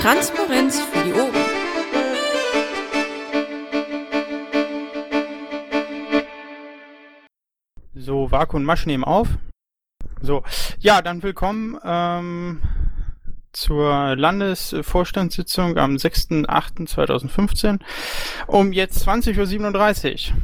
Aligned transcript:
Transparenz 0.00 0.80
für 0.80 1.04
die 1.04 1.12
Ohren. 1.12 1.34
So, 7.94 8.30
Vaku 8.30 8.56
und 8.58 8.64
Masch 8.64 8.86
nehmen 8.86 9.02
auf. 9.02 9.26
So, 10.20 10.44
ja, 10.78 11.02
dann 11.02 11.24
willkommen 11.24 11.76
ähm, 11.84 12.62
zur 13.52 14.14
Landesvorstandssitzung 14.14 15.78
am 15.78 15.96
6.8.2015 15.96 17.80
um 18.46 18.72
jetzt 18.72 19.06
20.37 19.06 20.30
Uhr. 20.30 20.36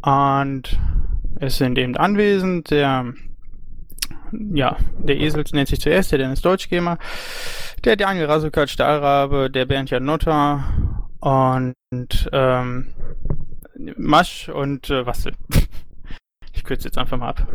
Und 0.00 0.78
es 1.40 1.58
sind 1.58 1.76
eben 1.76 1.98
anwesend 1.98 2.70
der 2.70 3.12
ja, 4.52 4.76
der 4.98 5.16
Esel 5.18 5.44
nennt 5.52 5.68
sich 5.68 5.80
zuerst, 5.80 6.12
der 6.12 6.18
Dennis 6.18 6.40
Deutschgamer, 6.40 6.98
der 7.84 7.96
Daniel 7.96 8.26
Rasukat 8.26 8.70
Stahlrabe, 8.70 9.50
der 9.50 9.66
Bernd 9.66 9.90
Janotta 9.90 10.64
und 11.20 11.74
ähm, 12.32 12.94
Masch 13.96 14.48
und 14.48 14.88
äh, 14.90 15.04
Wassel. 15.06 15.34
ich 16.52 16.64
kürze 16.64 16.88
jetzt 16.88 16.98
einfach 16.98 17.18
mal 17.18 17.28
ab. 17.28 17.46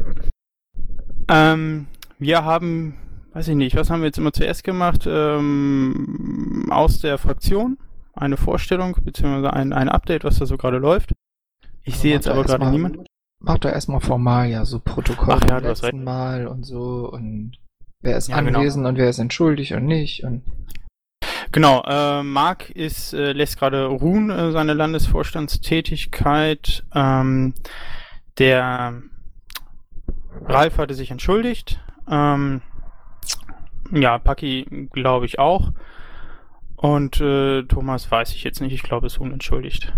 Ähm, 1.28 1.88
wir 2.20 2.44
haben, 2.44 2.98
weiß 3.34 3.48
ich 3.48 3.56
nicht, 3.56 3.76
was 3.76 3.90
haben 3.90 4.02
wir 4.02 4.08
jetzt 4.08 4.18
immer 4.18 4.34
zuerst 4.34 4.64
gemacht? 4.64 5.06
Ähm, 5.08 6.68
aus 6.70 7.00
der 7.02 7.18
Fraktion 7.18 7.78
eine 8.14 8.38
Vorstellung 8.38 8.98
beziehungsweise 9.04 9.54
ein, 9.54 9.74
ein 9.74 9.90
Update, 9.90 10.24
was 10.24 10.38
da 10.38 10.46
so 10.46 10.58
gerade 10.58 10.78
läuft. 10.78 11.14
Ich 11.84 11.98
sehe 11.98 12.14
jetzt 12.14 12.28
aber 12.28 12.44
gerade 12.44 12.70
niemand. 12.70 13.08
Mach 13.42 13.58
doch 13.58 13.70
erstmal 13.70 14.02
formal, 14.02 14.50
ja, 14.50 14.66
so 14.66 14.80
Protokoll 14.80 15.40
Ach 15.42 15.50
ja, 15.50 15.60
letzten 15.60 16.04
Mal 16.04 16.46
und 16.48 16.66
so 16.66 17.10
und 17.10 17.58
wer 18.02 18.18
ist 18.18 18.30
Ja, 18.30 18.42
genau. 18.42 18.60
anwesend 18.60 18.86
und 18.86 18.98
wer 18.98 19.10
ist 19.10 19.20
entschuldigt 19.20 19.72
und 19.74 19.86
nicht 19.86 20.24
und 20.24 20.44
Genau, 21.52 21.84
äh, 21.88 22.22
Marc 22.22 22.70
ist, 22.70 23.12
äh, 23.14 23.32
lässt 23.32 23.58
gerade 23.58 23.86
ruhen, 23.86 24.30
äh, 24.30 24.52
seine 24.52 24.74
Landesvorstandstätigkeit. 24.74 26.86
Ähm, 26.94 27.56
der 28.38 29.02
Ralf 30.46 30.78
hatte 30.78 30.94
sich 30.94 31.10
entschuldigt. 31.10 31.84
Ähm, 32.08 32.62
ja, 33.92 34.20
Paki 34.20 34.90
glaube 34.94 35.26
ich 35.26 35.40
auch. 35.40 35.72
Und 36.76 37.20
äh, 37.20 37.64
Thomas 37.64 38.12
weiß 38.12 38.36
ich 38.36 38.44
jetzt 38.44 38.62
nicht, 38.62 38.74
ich 38.74 38.84
glaube, 38.84 39.08
ist 39.08 39.20
unentschuldigt. 39.20 39.92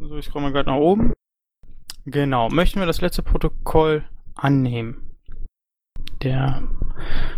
So, 0.00 0.16
ich 0.16 0.30
komme 0.30 0.52
gerade 0.52 0.70
nach 0.70 0.78
oben. 0.78 1.12
Genau, 2.06 2.48
möchten 2.48 2.80
wir 2.80 2.86
das 2.86 3.02
letzte 3.02 3.22
Protokoll 3.22 4.04
annehmen? 4.34 5.07
Der 6.22 6.62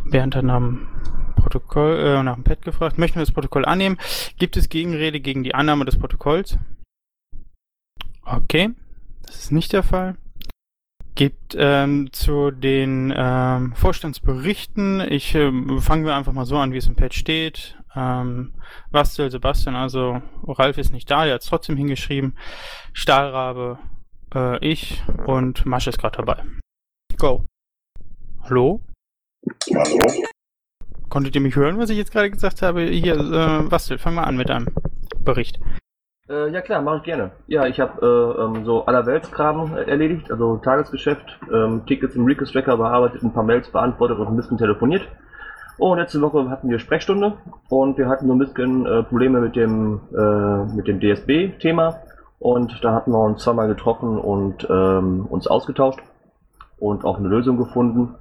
Bernd 0.05 0.35
hat 0.35 0.45
nach 0.45 0.59
dem 0.59 0.89
Protokoll, 1.37 1.99
äh, 1.99 2.23
nach 2.23 2.35
dem 2.35 2.45
Pad 2.45 2.63
gefragt. 2.63 2.99
Möchten 2.99 3.17
wir 3.17 3.25
das 3.25 3.35
Protokoll 3.35 3.65
annehmen? 3.65 3.99
Gibt 4.39 4.57
es 4.57 4.69
Gegenrede 4.69 5.21
gegen 5.21 5.43
die 5.43 5.55
Annahme 5.55 5.85
des 5.85 5.99
Protokolls? 5.99 6.59
Okay, 8.25 8.71
das 9.27 9.37
ist 9.37 9.53
nicht 9.53 9.73
der 9.73 9.83
Fall. 9.83 10.17
Gibt 11.15 11.57
ähm, 11.59 12.13
zu 12.13 12.51
den 12.51 13.13
ähm, 13.15 13.75
Vorstandsberichten, 13.75 15.01
ich 15.01 15.35
ähm, 15.35 15.81
fangen 15.83 16.05
wir 16.05 16.15
einfach 16.15 16.33
mal 16.33 16.47
so 16.47 16.57
an, 16.57 16.73
wie 16.73 16.79
es 16.79 16.87
im 16.87 16.97
Pad 16.97 17.13
steht. 17.13 17.77
Ähm, 17.95 18.55
Bastel, 18.91 19.31
Sebastian, 19.31 19.75
also 19.75 20.23
Ralf 20.47 20.79
ist 20.79 20.93
nicht 20.93 21.11
da, 21.11 21.25
der 21.25 21.35
hat 21.35 21.43
es 21.43 21.49
trotzdem 21.49 21.77
hingeschrieben. 21.77 22.37
Stahlrabe, 22.93 23.79
äh, 24.35 24.65
ich 24.67 25.03
und 25.27 25.67
Masch 25.67 25.89
ist 25.89 25.99
gerade 25.99 26.19
dabei. 26.19 26.45
Go. 27.19 27.45
Hallo? 28.51 28.81
Hallo? 29.73 30.11
Konntet 31.09 31.37
ihr 31.37 31.41
mich 31.41 31.55
hören, 31.55 31.79
was 31.79 31.89
ich 31.89 31.97
jetzt 31.97 32.11
gerade 32.11 32.33
gesagt 32.33 32.63
habe? 32.63 32.83
Hier, 32.83 33.15
äh, 33.15 33.69
Bastel, 33.69 33.97
fang 33.97 34.17
mal 34.17 34.25
an 34.25 34.37
mit 34.37 34.49
deinem 34.49 34.67
Bericht. 35.25 35.61
Äh, 36.29 36.51
ja 36.51 36.61
klar, 36.61 36.83
mache 36.83 36.97
ich 36.97 37.03
gerne. 37.05 37.31
Ja, 37.47 37.67
ich 37.67 37.79
habe 37.79 38.03
äh, 38.03 38.43
ähm, 38.43 38.65
so 38.65 38.87
allerweltskram 38.87 39.77
äh, 39.77 39.83
erledigt, 39.83 40.33
also 40.33 40.57
Tagesgeschäft, 40.57 41.39
ähm, 41.53 41.87
Tickets 41.87 42.17
im 42.17 42.25
Request-Tracker 42.25 42.77
bearbeitet, 42.77 43.23
ein 43.23 43.33
paar 43.33 43.45
Mails 43.45 43.71
beantwortet 43.71 44.19
und 44.19 44.27
ein 44.27 44.37
bisschen 44.37 44.59
telefoniert. 44.59 45.07
Und 45.79 45.99
letzte 45.99 46.21
Woche 46.21 46.51
hatten 46.51 46.69
wir 46.69 46.81
Sprechstunde 46.81 47.35
und 47.69 47.99
wir 47.99 48.09
hatten 48.09 48.27
so 48.27 48.33
ein 48.33 48.41
bisschen 48.41 48.85
äh, 48.85 49.05
Probleme 49.05 49.41
mit 49.41 49.55
dem, 49.55 50.01
äh, 50.13 50.75
mit 50.75 50.89
dem 50.89 50.99
DSB-Thema. 50.99 52.01
Und 52.41 52.83
da 52.83 52.95
hatten 52.95 53.13
wir 53.13 53.23
uns 53.23 53.45
zweimal 53.45 53.69
getroffen 53.69 54.19
und 54.19 54.67
ähm, 54.69 55.27
uns 55.27 55.47
ausgetauscht 55.47 56.01
und 56.81 57.05
auch 57.05 57.19
eine 57.19 57.29
Lösung 57.29 57.57
gefunden. 57.57 58.17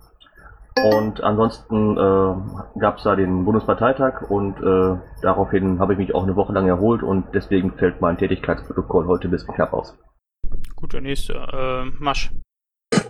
Und 0.84 1.22
ansonsten 1.22 1.98
äh, 1.98 2.80
gab 2.80 2.98
es 2.98 3.04
da 3.04 3.16
den 3.16 3.46
Bundesparteitag 3.46 4.30
und 4.30 4.58
äh, 4.58 4.98
daraufhin 5.22 5.80
habe 5.80 5.94
ich 5.94 6.00
mich 6.00 6.16
auch 6.16 6.24
eine 6.24 6.36
Woche 6.36 6.54
lang 6.54 6.68
erholt 6.68 7.04
und 7.04 7.26
deswegen 7.34 7.74
fällt 7.74 8.02
mein 8.02 8.18
Tätigkeitsprotokoll 8.18 9.08
heute 9.08 9.28
ein 9.28 9.32
bisschen 9.32 9.54
knapp 9.54 9.74
aus. 9.74 9.98
Gut, 10.76 10.94
der 10.94 11.02
nächste, 11.02 11.34
äh, 11.34 11.86
Masch. 12.00 12.32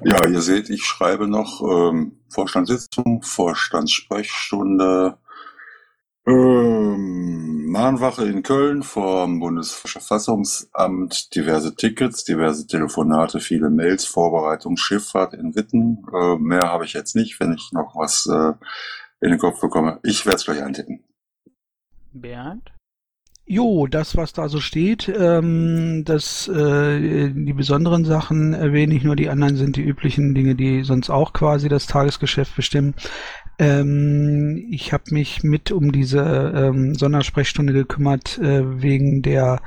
Ja, 0.03 0.25
ihr 0.27 0.41
seht, 0.41 0.69
ich 0.69 0.83
schreibe 0.83 1.27
noch 1.27 1.61
ähm, 1.61 2.19
Vorstandssitzung, 2.29 3.21
Vorstandssprechstunde, 3.21 5.17
ähm, 6.27 7.58
Mahnwache 7.69 8.25
in 8.25 8.43
Köln 8.43 8.83
vom 8.83 9.39
Bundesverfassungsamt, 9.39 11.35
diverse 11.35 11.75
Tickets, 11.75 12.23
diverse 12.23 12.67
Telefonate, 12.67 13.39
viele 13.39 13.69
Mails, 13.69 14.05
Vorbereitung, 14.05 14.75
Schifffahrt 14.77 15.33
in 15.33 15.55
Witten. 15.55 16.05
Äh, 16.13 16.37
mehr 16.37 16.63
habe 16.63 16.85
ich 16.85 16.93
jetzt 16.93 17.15
nicht, 17.15 17.39
wenn 17.39 17.53
ich 17.53 17.71
noch 17.71 17.95
was 17.95 18.25
äh, 18.25 18.53
in 19.21 19.31
den 19.31 19.39
Kopf 19.39 19.61
bekomme. 19.61 19.99
Ich 20.03 20.25
werde 20.25 20.37
es 20.37 20.45
gleich 20.45 20.61
eintippen. 20.63 21.03
Bernd? 22.11 22.71
Jo, 23.51 23.87
das, 23.87 24.15
was 24.15 24.31
da 24.31 24.47
so 24.47 24.59
steht, 24.59 25.09
ähm, 25.09 26.03
das, 26.05 26.47
äh, 26.47 27.31
die 27.31 27.53
besonderen 27.53 28.05
Sachen 28.05 28.53
erwähne 28.53 28.93
ich 28.93 29.03
nur, 29.03 29.15
die 29.15 29.29
anderen 29.29 29.55
sind 29.55 29.75
die 29.75 29.81
üblichen 29.81 30.35
Dinge, 30.35 30.53
die 30.53 30.83
sonst 30.83 31.09
auch 31.09 31.33
quasi 31.33 31.67
das 31.67 31.87
Tagesgeschäft 31.87 32.55
bestimmen. 32.55 32.93
Ähm, 33.59 34.67
ich 34.71 34.93
habe 34.93 35.03
mich 35.11 35.43
mit 35.43 35.71
um 35.71 35.91
diese 35.91 36.19
ähm, 36.55 36.95
Sondersprechstunde 36.95 37.73
gekümmert 37.73 38.37
äh, 38.37 38.81
wegen 38.81 39.21
der 39.21 39.61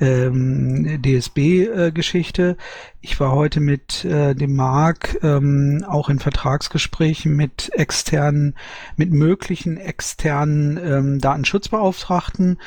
ähm, 0.00 1.00
DSB-Geschichte. 1.02 2.58
Ich 3.00 3.20
war 3.20 3.32
heute 3.32 3.60
mit 3.60 4.04
äh, 4.04 4.34
dem 4.34 4.56
Marc 4.56 5.18
ähm, 5.22 5.84
auch 5.88 6.08
in 6.08 6.18
Vertragsgesprächen 6.18 7.34
mit 7.36 7.70
externen, 7.72 8.54
mit 8.96 9.12
möglichen 9.12 9.76
externen 9.76 10.76
ähm, 10.82 11.18
Datenschutzbeauftragten. 11.20 12.58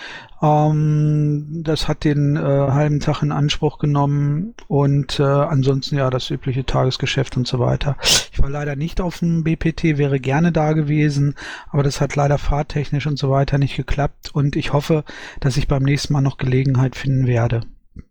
Ähm, 0.41 1.63
das 1.63 1.89
hat 1.89 2.05
den 2.05 2.37
äh, 2.37 2.39
halben 2.39 3.01
Tag 3.01 3.21
in 3.23 3.33
Anspruch 3.33 3.77
genommen 3.77 4.53
und 4.67 5.19
äh, 5.19 5.23
ansonsten 5.23 5.97
ja 5.97 6.09
das 6.09 6.29
übliche 6.29 6.65
Tagesgeschäft 6.65 7.35
und 7.35 7.45
so 7.45 7.59
weiter. 7.59 7.97
Ich 8.31 8.41
war 8.41 8.49
leider 8.49 8.77
nicht 8.77 9.01
auf 9.01 9.19
dem 9.19 9.43
BPT, 9.43 9.97
wäre 9.97 10.19
gerne 10.19 10.53
da 10.53 10.71
gewesen, 10.71 11.35
aber 11.69 11.83
das 11.83 11.99
hat 11.99 12.15
leider 12.15 12.37
fahrtechnisch 12.37 13.05
und 13.05 13.19
so 13.19 13.29
weiter 13.29 13.57
nicht 13.57 13.75
geklappt 13.75 14.31
und 14.33 14.55
ich 14.55 14.71
hoffe, 14.71 15.03
dass 15.41 15.57
ich 15.57 15.67
beim 15.67 15.83
nächsten 15.83 16.13
Mal 16.13 16.21
noch 16.21 16.37
Gelegenheit 16.37 16.95
finden 16.95 17.27
werde. 17.27 17.61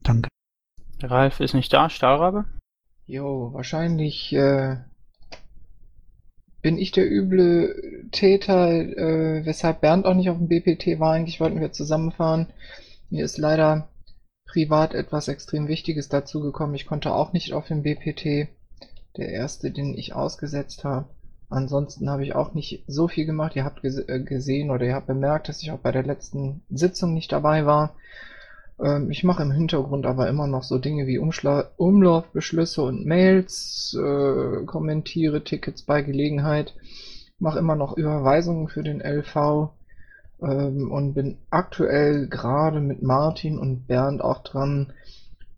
Danke. 0.03 0.29
Ralf 1.03 1.41
ist 1.41 1.55
nicht 1.55 1.73
da, 1.73 1.91
Stahlrabe? 1.91 2.45
jo, 3.11 3.53
wahrscheinlich 3.53 4.33
äh, 4.33 4.77
bin 6.63 6.79
ich 6.79 6.93
der 6.93 7.11
üble 7.11 8.09
Täter, 8.13 8.71
äh, 8.71 9.45
weshalb 9.45 9.81
Bernd 9.81 10.07
auch 10.07 10.15
nicht 10.15 10.31
auf 10.31 10.39
dem 10.39 10.49
BPT 10.49 11.01
war. 11.01 11.13
Eigentlich 11.13 11.41
wollten 11.41 11.61
wir 11.61 11.73
zusammenfahren. 11.73 12.47
Mir 13.09 13.25
ist 13.25 13.39
leider 13.39 13.89
privat 14.47 14.95
etwas 14.95 15.29
extrem 15.29 15.69
Wichtiges 15.69 16.09
dazugekommen. 16.09 16.77
Ich 16.77 16.87
konnte 16.87 17.13
auch 17.13 17.33
nicht 17.33 17.53
auf 17.53 17.67
dem 17.67 17.83
BPT. 17.83 18.49
Der 19.17 19.29
erste, 19.29 19.73
den 19.73 19.95
ich 19.95 20.15
ausgesetzt 20.15 20.85
habe. 20.85 21.09
Ansonsten 21.49 22.09
habe 22.09 22.23
ich 22.23 22.37
auch 22.37 22.55
nicht 22.55 22.85
so 22.87 23.09
viel 23.09 23.27
gemacht. 23.27 23.57
Ihr 23.57 23.65
habt 23.65 23.83
gese 23.83 24.09
äh, 24.09 24.21
gesehen 24.23 24.71
oder 24.71 24.87
ihr 24.87 24.95
habt 24.95 25.09
bemerkt, 25.09 25.49
dass 25.49 25.63
ich 25.63 25.73
auch 25.73 25.81
bei 25.81 25.91
der 25.91 26.05
letzten 26.05 26.63
Sitzung 26.71 27.13
nicht 27.13 27.33
dabei 27.33 27.67
war. 27.67 27.97
Ähm, 28.83 29.11
ich 29.11 29.25
mache 29.25 29.43
im 29.43 29.51
Hintergrund 29.51 30.07
aber 30.07 30.29
immer 30.29 30.47
noch 30.47 30.63
so 30.63 30.79
Dinge 30.79 31.07
wie 31.07 31.19
Umschla 31.19 31.71
Umlaufbeschlüsse 31.77 32.83
und 32.83 33.07
Mails, 33.07 33.97
äh, 33.99 34.65
kommentiere 34.65 35.45
Tickets 35.45 35.83
bei 35.83 36.03
Gelegenheit, 36.03 36.75
mache 37.39 37.59
immer 37.59 37.77
noch 37.77 37.97
Überweisungen 37.97 38.69
für 38.69 38.83
den 38.83 39.01
LV 39.01 39.71
ähm, 40.43 40.91
und 40.91 41.15
bin 41.15 41.39
aktuell 41.51 42.27
gerade 42.29 42.81
mit 42.81 43.03
Martin 43.03 43.59
und 43.59 43.87
Bernd 43.87 44.23
auch 44.23 44.43
dran, 44.43 44.93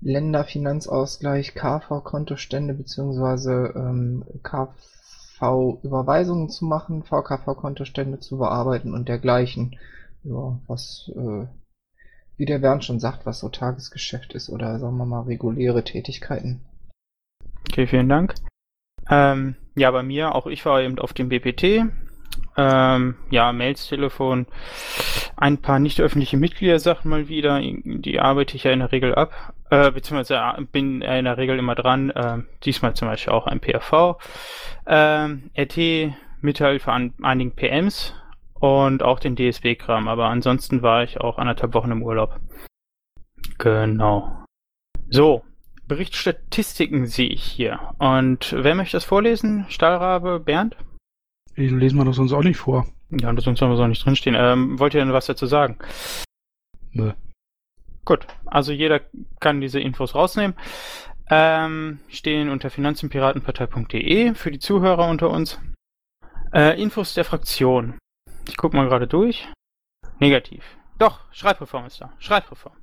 Länderfinanzausgleich, 0.01 1.55
KV-Kontostände 1.55 2.75
beziehungsweise 2.75 3.73
ähm, 3.77 4.25
KV-Überweisungen 4.43 6.51
zu 6.51 6.65
machen, 6.65 7.05
VKV-Kontostände 7.05 8.19
zu 8.19 8.39
bearbeiten 8.39 8.95
und 8.95 9.09
dergleichen. 9.09 9.77
Ja, 10.25 10.59
was, 10.67 11.09
äh, 11.15 11.47
wie 12.37 12.47
der 12.47 12.59
Bernd 12.59 12.85
schon 12.85 13.01
sagt, 13.01 13.27
was 13.27 13.41
so 13.41 13.49
Tagesgeschäft 13.49 14.35
ist 14.35 14.49
oder 14.49 14.79
sagen 14.79 14.97
wir 14.97 15.07
mal 15.07 15.23
reguläre 15.23 15.85
Tätigkeiten. 15.85 16.61
Okay, 17.69 17.87
vielen 17.87 18.09
Dank. 18.09 18.35
Ähm, 19.09 19.57
ja, 19.75 19.91
bei 19.91 20.03
mir, 20.03 20.35
auch 20.35 20.47
ich 20.47 20.65
war 20.65 20.81
eben 20.83 20.99
auf 20.99 21.13
dem 21.13 21.29
BPT. 21.29 21.85
Ähm, 22.57 23.15
ja, 23.31 23.53
Mails, 23.53 23.89
Telefon. 23.89 24.47
ein 25.37 25.59
paar 25.59 25.79
nicht 25.79 26.01
öffentliche 26.01 26.37
Mitgliedersachen 26.37 27.11
mal 27.11 27.29
wieder. 27.29 27.61
Die 27.63 28.21
arbeite 28.21 28.57
ich 28.57 28.65
ja 28.65 28.73
in 28.73 28.81
der 28.81 28.93
Regel 28.93 29.15
ab, 29.15 29.55
äh, 29.71 29.91
beziehungsweise 29.91 30.37
äh, 30.37 30.63
bin 30.71 31.01
in 31.01 31.25
der 31.25 31.39
Regel 31.39 31.59
immer 31.59 31.75
dran. 31.75 32.11
Äh, 32.11 32.39
diesmal 32.65 32.95
zum 32.95 33.09
Beispiel 33.09 33.33
auch 33.33 33.47
ein 33.47 33.61
PRV. 33.61 34.19
Ähm, 34.87 35.51
RT, 35.59 36.15
Mithilfe 36.43 36.93
an 36.93 37.15
einigen 37.23 37.53
PMs 37.53 38.15
und 38.63 39.03
auch 39.03 39.19
den 39.19 39.35
DSB-Kram. 39.35 40.07
Aber 40.07 40.27
ansonsten 40.27 40.83
war 40.83 41.03
ich 41.03 41.21
auch 41.21 41.39
anderthalb 41.39 41.75
Wochen 41.75 41.91
im 41.91 42.03
Urlaub. 42.03 42.39
Genau. 43.59 44.45
So, 45.11 45.43
Berichtsstatistiken 45.89 47.07
sehe 47.07 47.29
ich 47.29 47.43
hier. 47.43 47.81
Und 47.99 48.55
wer 48.57 48.77
möchte 48.77 48.97
das 48.97 49.05
vorlesen? 49.05 49.67
Stahlrabe, 49.69 50.39
Bernd? 50.39 50.77
Den 51.57 51.81
lesen 51.81 51.99
wir 51.99 52.05
doch 52.05 52.15
sonst 52.15 52.33
auch 52.33 52.45
nicht 52.45 52.57
vor. 52.57 52.87
Ja, 53.11 53.31
und 53.31 53.41
sonst 53.41 53.61
haben 53.61 53.71
wir 53.71 53.75
es 53.75 53.81
auch 53.81 53.89
nicht 53.89 54.05
drinstehen. 54.07 54.37
Ähm, 54.39 54.79
wollt 54.79 54.95
ihr 54.95 55.01
denn 55.01 55.13
was 55.13 55.27
dazu 55.27 55.47
sagen? 55.47 55.79
Nö. 56.93 57.13
Gut, 58.05 58.27
also 58.47 58.73
jeder 58.73 59.01
kann 59.41 59.61
diese 59.61 59.81
Infos 59.81 60.15
rausnehmen. 60.15 60.57
Ähm, 61.29 61.99
stehen 62.09 62.49
unter 62.49 62.71
finanzenpiratenpartei.de 62.71 64.35
für 64.35 64.51
die 64.53 64.61
Zuhörer 64.61 65.09
unter 65.09 65.31
uns. 65.31 65.61
Äh, 66.53 66.81
Infos 66.81 67.15
der 67.15 67.25
Fraktion. 67.25 67.99
Ich 68.49 68.57
guck 68.57 68.75
mal 68.75 68.87
gerade 68.87 69.07
durch. 69.07 69.49
Negativ. 70.19 70.65
Doch, 70.99 71.21
Schreibreform 71.33 71.87
ist 71.87 72.01
da. 72.01 72.13
Schreibreform. 72.19 72.77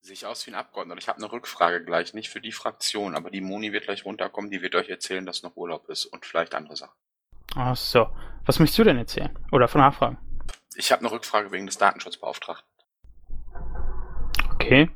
Sehe 0.00 0.14
ich 0.14 0.26
aus 0.26 0.46
wie 0.46 0.50
ein 0.50 0.56
Abgeordneter. 0.56 0.98
Ich 0.98 1.08
habe 1.08 1.18
eine 1.18 1.30
Rückfrage 1.30 1.84
gleich, 1.84 2.12
nicht 2.12 2.28
für 2.28 2.40
die 2.40 2.50
Fraktion, 2.50 3.14
aber 3.14 3.30
die 3.30 3.40
Moni 3.40 3.72
wird 3.72 3.84
gleich 3.84 4.04
runterkommen, 4.04 4.50
die 4.50 4.60
wird 4.60 4.74
euch 4.74 4.88
erzählen, 4.88 5.24
dass 5.24 5.42
noch 5.42 5.56
Urlaub 5.56 5.88
ist 5.88 6.06
und 6.06 6.26
vielleicht 6.26 6.54
andere 6.54 6.76
Sachen. 6.76 6.96
Ach 7.54 7.76
so. 7.76 8.08
Was 8.44 8.58
möchtest 8.58 8.80
du 8.80 8.84
denn 8.84 8.98
erzählen? 8.98 9.38
Oder 9.52 9.68
von 9.68 9.80
nachfragen? 9.80 10.18
Ich 10.74 10.90
habe 10.90 11.00
eine 11.00 11.12
Rückfrage 11.12 11.52
wegen 11.52 11.66
des 11.66 11.78
Datenschutzbeauftragten. 11.78 12.66
Okay. 14.54 14.90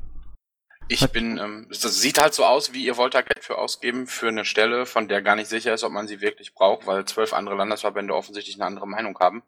Ich 0.89 1.05
bin, 1.11 1.37
ähm, 1.37 1.67
es 1.69 1.81
sieht 1.81 2.19
halt 2.19 2.33
so 2.33 2.45
aus, 2.45 2.73
wie 2.73 2.85
ihr 2.85 2.95
wollt 2.95 3.13
da 3.13 3.21
Geld 3.21 3.43
für 3.43 3.57
ausgeben, 3.57 4.07
für 4.07 4.29
eine 4.29 4.45
Stelle, 4.45 4.85
von 4.85 5.07
der 5.09 5.21
gar 5.21 5.35
nicht 5.35 5.49
sicher 5.49 5.73
ist, 5.73 5.83
ob 5.83 5.91
man 5.91 6.07
sie 6.07 6.21
wirklich 6.21 6.53
braucht, 6.53 6.87
weil 6.87 7.03
zwölf 7.05 7.33
andere 7.33 7.55
Landesverbände 7.55 8.15
offensichtlich 8.15 8.55
eine 8.55 8.65
andere 8.65 8.87
Meinung 8.87 9.17
haben. 9.19 9.43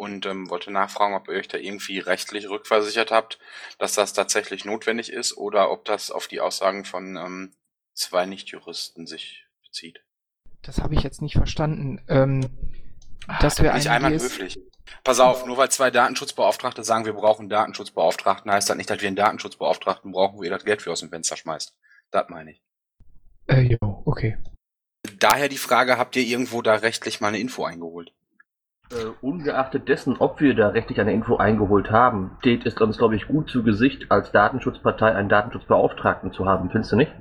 Und 0.00 0.24
ähm, 0.24 0.48
wollte 0.48 0.70
nachfragen, 0.70 1.14
ob 1.14 1.28
ihr 1.28 1.34
euch 1.34 1.48
da 1.48 1.58
irgendwie 1.58 1.98
rechtlich 1.98 2.48
rückversichert 2.48 3.10
habt, 3.10 3.38
dass 3.78 3.92
das 3.92 4.14
tatsächlich 4.14 4.64
notwendig 4.64 5.12
ist 5.12 5.36
oder 5.36 5.70
ob 5.70 5.84
das 5.84 6.10
auf 6.10 6.26
die 6.26 6.40
Aussagen 6.40 6.86
von 6.86 7.16
ähm, 7.16 7.52
zwei 7.92 8.24
Nichtjuristen 8.24 9.06
sich 9.06 9.44
bezieht. 9.62 10.02
Das 10.62 10.78
habe 10.78 10.94
ich 10.94 11.02
jetzt 11.02 11.20
nicht 11.20 11.34
verstanden. 11.34 12.02
Ähm, 12.08 12.48
dass 13.42 13.60
Ah, 13.60 13.64
wir 13.64 13.74
einen 13.74 13.88
einmal 13.88 14.12
höflich. 14.14 14.58
Pass 15.04 15.20
auf, 15.20 15.44
nur 15.44 15.58
weil 15.58 15.70
zwei 15.70 15.90
Datenschutzbeauftragte 15.90 16.82
sagen, 16.82 17.04
wir 17.04 17.12
brauchen 17.12 17.42
einen 17.42 17.50
Datenschutzbeauftragten, 17.50 18.50
heißt 18.50 18.70
das 18.70 18.78
nicht, 18.78 18.88
dass 18.88 19.02
wir 19.02 19.06
einen 19.06 19.16
Datenschutzbeauftragten 19.16 20.12
brauchen, 20.12 20.38
wo 20.38 20.42
ihr 20.42 20.50
das 20.50 20.64
Geld 20.64 20.80
für 20.80 20.92
aus 20.92 21.00
dem 21.00 21.10
Fenster 21.10 21.36
schmeißt. 21.36 21.76
Das 22.10 22.24
meine 22.30 22.52
ich. 22.52 22.62
Äh, 23.48 23.60
jo, 23.60 24.02
okay. 24.06 24.38
Daher 25.18 25.50
die 25.50 25.58
Frage, 25.58 25.98
habt 25.98 26.16
ihr 26.16 26.22
irgendwo 26.22 26.62
da 26.62 26.76
rechtlich 26.76 27.20
mal 27.20 27.28
eine 27.28 27.38
Info 27.38 27.64
eingeholt? 27.64 28.14
Äh, 28.92 29.12
ungeachtet 29.20 29.88
dessen, 29.88 30.16
ob 30.16 30.40
wir 30.40 30.54
da 30.54 30.68
rechtlich 30.68 31.00
eine 31.00 31.12
Info 31.12 31.36
eingeholt 31.36 31.90
haben, 31.90 32.36
steht 32.40 32.66
es 32.66 32.74
uns, 32.74 32.98
glaube 32.98 33.14
ich, 33.14 33.28
gut 33.28 33.48
zu 33.48 33.62
Gesicht, 33.62 34.10
als 34.10 34.32
Datenschutzpartei 34.32 35.14
einen 35.14 35.28
Datenschutzbeauftragten 35.28 36.32
zu 36.32 36.46
haben, 36.46 36.70
findest 36.70 36.92
du 36.92 36.96
nicht? 36.96 37.12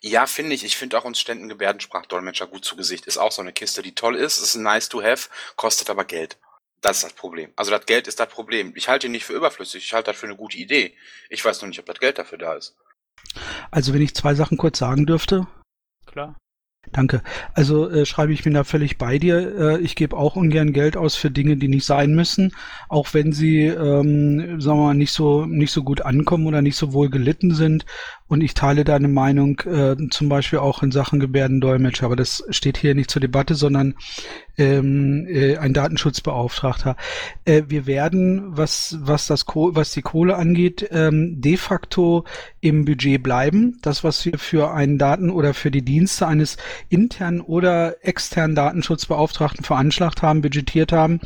Ja, 0.00 0.26
finde 0.26 0.54
ich. 0.54 0.64
Ich 0.64 0.76
finde 0.76 0.98
auch 0.98 1.04
uns 1.04 1.20
ständen 1.20 1.48
Gebärdensprachdolmetscher 1.48 2.48
gut 2.48 2.64
zu 2.64 2.74
Gesicht. 2.74 3.06
Ist 3.06 3.18
auch 3.18 3.30
so 3.30 3.40
eine 3.40 3.52
Kiste, 3.52 3.82
die 3.82 3.94
toll 3.94 4.16
ist, 4.16 4.42
ist 4.42 4.56
nice 4.56 4.88
to 4.88 5.00
have, 5.00 5.28
kostet 5.54 5.90
aber 5.90 6.04
Geld. 6.04 6.38
Das 6.80 6.98
ist 6.98 7.04
das 7.04 7.12
Problem. 7.12 7.52
Also 7.56 7.70
das 7.70 7.86
Geld 7.86 8.08
ist 8.08 8.18
das 8.18 8.28
Problem. 8.28 8.72
Ich 8.74 8.88
halte 8.88 9.06
ihn 9.06 9.12
nicht 9.12 9.24
für 9.24 9.34
überflüssig, 9.34 9.84
ich 9.84 9.92
halte 9.92 10.10
das 10.10 10.18
für 10.18 10.26
eine 10.26 10.36
gute 10.36 10.56
Idee. 10.56 10.96
Ich 11.28 11.44
weiß 11.44 11.60
nur 11.60 11.68
nicht, 11.68 11.78
ob 11.78 11.86
das 11.86 12.00
Geld 12.00 12.18
dafür 12.18 12.38
da 12.38 12.54
ist. 12.54 12.76
Also 13.70 13.92
wenn 13.92 14.02
ich 14.02 14.14
zwei 14.14 14.34
Sachen 14.34 14.56
kurz 14.56 14.78
sagen 14.78 15.06
dürfte. 15.06 15.46
Klar. 16.06 16.36
Danke. 16.92 17.22
Also 17.54 17.88
äh, 17.90 18.06
schreibe 18.06 18.32
ich 18.32 18.42
bin 18.42 18.54
da 18.54 18.64
völlig 18.64 18.96
bei 18.96 19.18
dir. 19.18 19.58
Äh, 19.58 19.80
ich 19.80 19.94
gebe 19.96 20.16
auch 20.16 20.34
ungern 20.34 20.72
Geld 20.72 20.96
aus 20.96 21.14
für 21.14 21.30
Dinge, 21.30 21.56
die 21.56 21.68
nicht 21.68 21.84
sein 21.84 22.14
müssen, 22.14 22.52
auch 22.88 23.12
wenn 23.12 23.32
sie, 23.32 23.66
ähm, 23.66 24.60
sagen 24.60 24.78
wir 24.78 24.84
mal, 24.86 24.94
nicht 24.94 25.12
so 25.12 25.44
nicht 25.44 25.72
so 25.72 25.84
gut 25.84 26.00
ankommen 26.00 26.46
oder 26.46 26.62
nicht 26.62 26.76
so 26.76 26.92
wohl 26.92 27.10
gelitten 27.10 27.54
sind. 27.54 27.84
Und 28.30 28.42
ich 28.42 28.54
teile 28.54 28.84
deine 28.84 29.08
Meinung 29.08 29.58
äh, 29.66 29.96
zum 30.10 30.28
Beispiel 30.28 30.60
auch 30.60 30.84
in 30.84 30.92
Sachen 30.92 31.18
Gebärdendolmetscher, 31.18 32.06
aber 32.06 32.14
das 32.14 32.44
steht 32.50 32.78
hier 32.78 32.94
nicht 32.94 33.10
zur 33.10 33.18
Debatte, 33.18 33.56
sondern 33.56 33.96
ähm, 34.56 35.26
äh, 35.28 35.56
ein 35.56 35.74
Datenschutzbeauftragter. 35.74 36.96
Äh, 37.44 37.62
wir 37.66 37.86
werden, 37.86 38.56
was 38.56 38.96
was 39.00 39.26
das 39.26 39.46
Koh 39.46 39.74
was 39.74 39.90
die 39.92 40.02
Kohle 40.02 40.36
angeht, 40.36 40.88
ähm, 40.92 41.40
de 41.40 41.56
facto 41.56 42.24
im 42.60 42.84
Budget 42.84 43.20
bleiben. 43.20 43.78
Das, 43.82 44.04
was 44.04 44.24
wir 44.24 44.38
für 44.38 44.70
einen 44.70 44.96
Daten 44.96 45.30
oder 45.30 45.52
für 45.52 45.72
die 45.72 45.82
Dienste 45.82 46.28
eines 46.28 46.56
internen 46.88 47.40
oder 47.40 47.96
externen 48.06 48.54
Datenschutzbeauftragten 48.54 49.64
veranschlagt 49.64 50.22
haben, 50.22 50.42
budgetiert 50.42 50.92
haben, 50.92 51.18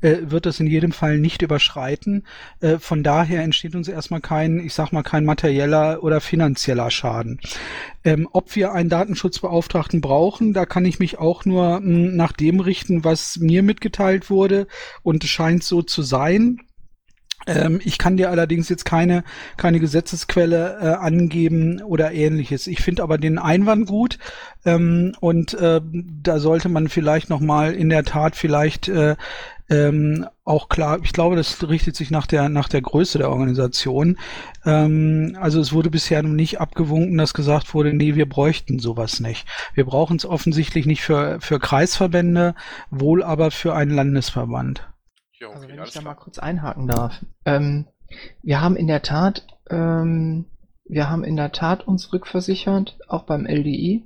äh, 0.00 0.18
wird 0.22 0.46
das 0.46 0.60
in 0.60 0.68
jedem 0.68 0.92
Fall 0.92 1.18
nicht 1.18 1.42
überschreiten. 1.42 2.24
Äh, 2.60 2.78
von 2.78 3.02
daher 3.02 3.42
entsteht 3.42 3.74
uns 3.74 3.88
erstmal 3.88 4.20
kein, 4.20 4.60
ich 4.60 4.74
sag 4.74 4.92
mal, 4.92 5.02
kein 5.02 5.24
materieller 5.24 6.04
oder 6.04 6.20
finanzieller 6.20 6.51
Schaden. 6.90 7.40
Ähm, 8.04 8.28
ob 8.32 8.54
wir 8.56 8.72
einen 8.72 8.88
Datenschutzbeauftragten 8.88 10.00
brauchen, 10.00 10.52
da 10.52 10.66
kann 10.66 10.84
ich 10.84 10.98
mich 10.98 11.18
auch 11.18 11.44
nur 11.44 11.80
mh, 11.80 12.12
nach 12.14 12.32
dem 12.32 12.60
richten, 12.60 13.04
was 13.04 13.38
mir 13.38 13.62
mitgeteilt 13.62 14.30
wurde. 14.30 14.66
Und 15.02 15.24
es 15.24 15.30
scheint 15.30 15.64
so 15.64 15.82
zu 15.82 16.02
sein. 16.02 16.60
Ähm, 17.46 17.80
ich 17.84 17.98
kann 17.98 18.16
dir 18.16 18.30
allerdings 18.30 18.68
jetzt 18.68 18.84
keine, 18.84 19.24
keine 19.56 19.80
Gesetzesquelle 19.80 20.78
äh, 20.80 20.86
angeben 20.94 21.82
oder 21.82 22.12
ähnliches. 22.12 22.66
Ich 22.66 22.80
finde 22.80 23.02
aber 23.02 23.18
den 23.18 23.38
Einwand 23.38 23.86
gut 23.88 24.18
ähm, 24.64 25.14
und 25.20 25.54
äh, 25.54 25.80
da 25.92 26.38
sollte 26.38 26.68
man 26.68 26.88
vielleicht 26.88 27.30
nochmal 27.30 27.74
in 27.74 27.88
der 27.88 28.04
Tat 28.04 28.36
vielleicht 28.36 28.88
äh, 28.88 29.16
ähm, 29.70 30.26
auch 30.44 30.68
klar, 30.68 30.98
ich 31.02 31.12
glaube, 31.12 31.36
das 31.36 31.66
richtet 31.68 31.96
sich 31.96 32.10
nach 32.10 32.26
der, 32.26 32.48
nach 32.48 32.68
der 32.68 32.82
Größe 32.82 33.18
der 33.18 33.30
Organisation. 33.30 34.18
Ähm, 34.64 35.36
also 35.40 35.60
es 35.60 35.72
wurde 35.72 35.90
bisher 35.90 36.22
noch 36.22 36.30
nicht 36.30 36.60
abgewunken, 36.60 37.16
dass 37.16 37.34
gesagt 37.34 37.72
wurde, 37.74 37.92
nee, 37.92 38.14
wir 38.14 38.28
bräuchten 38.28 38.78
sowas 38.78 39.20
nicht. 39.20 39.46
Wir 39.74 39.84
brauchen 39.84 40.16
es 40.16 40.26
offensichtlich 40.26 40.86
nicht 40.86 41.02
für, 41.02 41.40
für 41.40 41.58
Kreisverbände, 41.58 42.54
wohl 42.90 43.22
aber 43.22 43.50
für 43.50 43.74
einen 43.74 43.92
Landesverband. 43.92 44.88
Jo, 45.40 45.50
Also 45.50 45.64
okay, 45.64 45.72
wenn 45.72 45.78
alles 45.78 45.90
ich 45.90 45.94
da 45.94 46.00
klar. 46.00 46.14
mal 46.14 46.20
kurz 46.20 46.38
einhaken 46.38 46.86
darf. 46.88 47.24
Ähm, 47.44 47.86
wir 48.42 48.60
haben 48.60 48.76
in 48.76 48.86
der 48.86 49.02
Tat, 49.02 49.46
ähm, 49.70 50.46
wir 50.84 51.08
haben 51.08 51.24
in 51.24 51.36
der 51.36 51.52
Tat 51.52 51.86
uns 51.86 52.12
rückversichert, 52.12 52.98
auch 53.08 53.24
beim 53.24 53.46
LDI. 53.46 54.04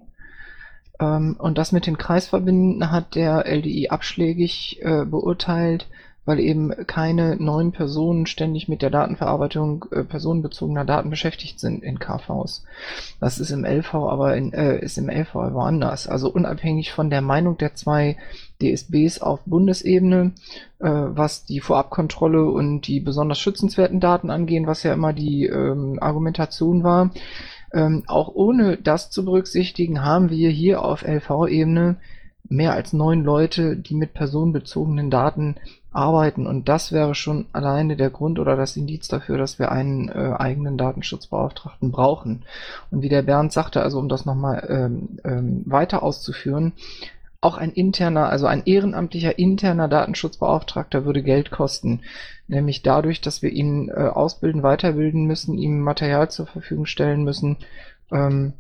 Ähm, 1.01 1.37
und 1.39 1.59
das 1.59 1.73
mit 1.73 1.87
den 1.87 1.99
Kreisverbänden 1.99 2.91
hat 2.91 3.15
der 3.15 3.47
LDI 3.47 3.89
abschlägig 3.89 4.81
äh, 4.83 5.05
beurteilt, 5.05 5.89
weil 6.27 6.41
eben 6.41 6.73
keine 6.87 7.37
neuen 7.37 7.71
Personen 7.71 8.27
ständig 8.27 8.69
mit 8.69 8.83
der 8.83 8.91
Datenverarbeitung 8.91 9.87
äh, 9.93 10.03
personenbezogener 10.03 10.85
Daten 10.85 11.09
beschäftigt 11.09 11.61
sind 11.61 11.85
in 11.85 12.01
KVs. 12.01 12.65
Das 13.21 13.39
ist 13.39 13.51
im 13.51 13.65
LV 13.65 13.95
aber 13.95 14.37
in, 14.37 14.53
äh, 14.53 14.79
ist 14.81 14.99
im 14.99 15.09
LV 15.09 15.37
aber 15.37 15.65
anders. 15.65 16.09
Also 16.09 16.29
unabhängig 16.29 16.93
von 16.93 17.11
der 17.11 17.23
Meinung 17.23 17.57
der 17.59 17.75
zwei 17.75 18.17
DSBs 18.61 19.21
auf 19.21 19.41
Bundesebene, 19.47 20.33
äh, 20.81 20.89
was 20.89 21.45
die 21.45 21.61
Vorabkontrolle 21.61 22.45
und 22.45 22.89
die 22.89 22.99
besonders 22.99 23.39
schützenswerten 23.39 24.01
Daten 24.01 24.31
angehen, 24.31 24.67
was 24.67 24.83
ja 24.83 24.93
immer 24.95 25.13
die 25.13 25.47
ähm, 25.47 25.99
Argumentation 26.01 26.83
war. 26.83 27.11
Ähm, 27.73 28.05
auch 28.07 28.29
ohne 28.35 28.77
das 28.77 29.11
zu 29.11 29.25
berücksichtigen, 29.25 30.05
haben 30.05 30.31
wir 30.31 30.51
hier 30.51 30.83
auf 30.83 31.03
LV-Ebene 31.03 31.97
mehr 32.49 32.73
als 32.75 32.93
neun 32.93 33.25
Leute, 33.25 33.77
die 33.77 33.95
mit 33.95 34.15
personenbezogenen 34.15 35.11
Daten 35.11 35.57
arbeiten. 35.93 36.47
Und 36.47 36.69
das 36.69 36.93
wäre 36.93 37.15
schon 37.15 37.47
alleine 37.53 37.97
der 37.97 38.11
Grund 38.11 38.39
oder 38.39 38.57
das 38.57 38.77
Indiz 38.77 39.09
dafür, 39.09 39.39
dass 39.39 39.59
wir 39.59 39.73
einen 39.73 40.09
äh, 40.09 40.35
eigenen 40.39 40.77
Datenschutzbeauftragten 40.77 41.91
brauchen. 41.91 42.45
Und 42.91 43.03
wie 43.03 43.09
der 43.09 43.23
Bernd 43.23 43.53
sagte, 43.53 43.83
also 43.83 43.99
um 43.99 44.09
das 44.09 44.27
nochmal 44.27 44.67
ähm, 44.69 45.19
ähm, 45.25 45.63
weiter 45.67 46.03
auszuführen, 46.03 46.73
auch 47.41 47.57
ein 47.57 47.73
interner, 47.73 48.29
also 48.29 48.47
ein 48.47 48.63
ehrenamtlicher 48.65 49.39
interner 49.39 49.89
Datenschutzbeauftragter 49.89 51.05
würde 51.05 51.23
Geld 51.23 51.51
kosten. 51.51 52.01
Nämlich 52.49 52.83
dadurch, 52.83 53.21
dass 53.21 53.43
wir 53.43 53.51
ihn 53.51 53.89
äh, 53.89 53.93
ausbilden, 53.93 54.63
weiterbilden 54.63 55.25
müssen, 55.25 55.59
ihm 55.59 55.81
Material 55.81 56.31
zur 56.31 56.47
Verfügung 56.47 56.87
stellen 56.87 57.25
müssen. 57.25 57.57
Ähm, 58.13 58.55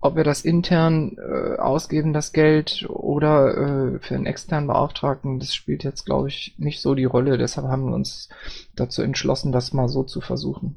ob 0.00 0.16
wir 0.16 0.24
das 0.24 0.44
intern 0.44 1.16
äh, 1.16 1.58
ausgeben, 1.58 2.12
das 2.12 2.32
Geld, 2.32 2.86
oder 2.88 3.56
äh, 3.94 3.98
für 4.00 4.16
einen 4.16 4.26
externen 4.26 4.66
Beauftragten, 4.66 5.38
das 5.38 5.54
spielt 5.54 5.84
jetzt, 5.84 6.04
glaube 6.04 6.28
ich, 6.28 6.56
nicht 6.58 6.80
so 6.80 6.94
die 6.96 7.04
Rolle. 7.04 7.38
Deshalb 7.38 7.68
haben 7.68 7.86
wir 7.86 7.94
uns 7.94 8.28
dazu 8.74 9.02
entschlossen, 9.02 9.52
das 9.52 9.72
mal 9.72 9.88
so 9.88 10.02
zu 10.02 10.20
versuchen. 10.20 10.76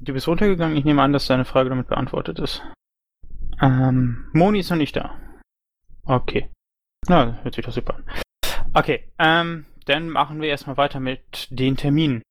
Du 0.00 0.12
bist 0.12 0.28
runtergegangen. 0.28 0.76
Ich 0.76 0.84
nehme 0.84 1.02
an, 1.02 1.12
dass 1.12 1.26
deine 1.26 1.44
Frage 1.44 1.68
damit 1.70 1.88
beantwortet 1.88 2.38
ist. 2.38 2.62
Ähm, 3.60 4.26
Moni 4.32 4.60
ist 4.60 4.70
noch 4.70 4.76
nicht 4.76 4.96
da. 4.96 5.12
Okay. 6.04 6.50
Na, 7.06 7.38
hört 7.42 7.54
sich 7.54 7.64
doch 7.64 7.72
super 7.72 7.96
an. 7.96 8.04
Okay, 8.72 9.04
ähm, 9.18 9.66
dann 9.86 10.08
machen 10.08 10.40
wir 10.40 10.48
erstmal 10.48 10.76
weiter 10.76 11.00
mit 11.00 11.48
den 11.50 11.76
Terminen. 11.76 12.22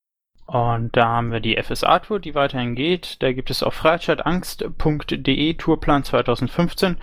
Und 0.46 0.94
da 0.96 1.06
haben 1.06 1.32
wir 1.32 1.40
die 1.40 1.60
FSA-Tour, 1.60 2.20
die 2.20 2.34
weiterhin 2.34 2.74
geht. 2.74 3.22
Da 3.22 3.32
gibt 3.32 3.50
es 3.50 3.62
auf 3.62 3.74
freizeitangst.de 3.74 5.54
Tourplan 5.54 6.04
2015 6.04 6.98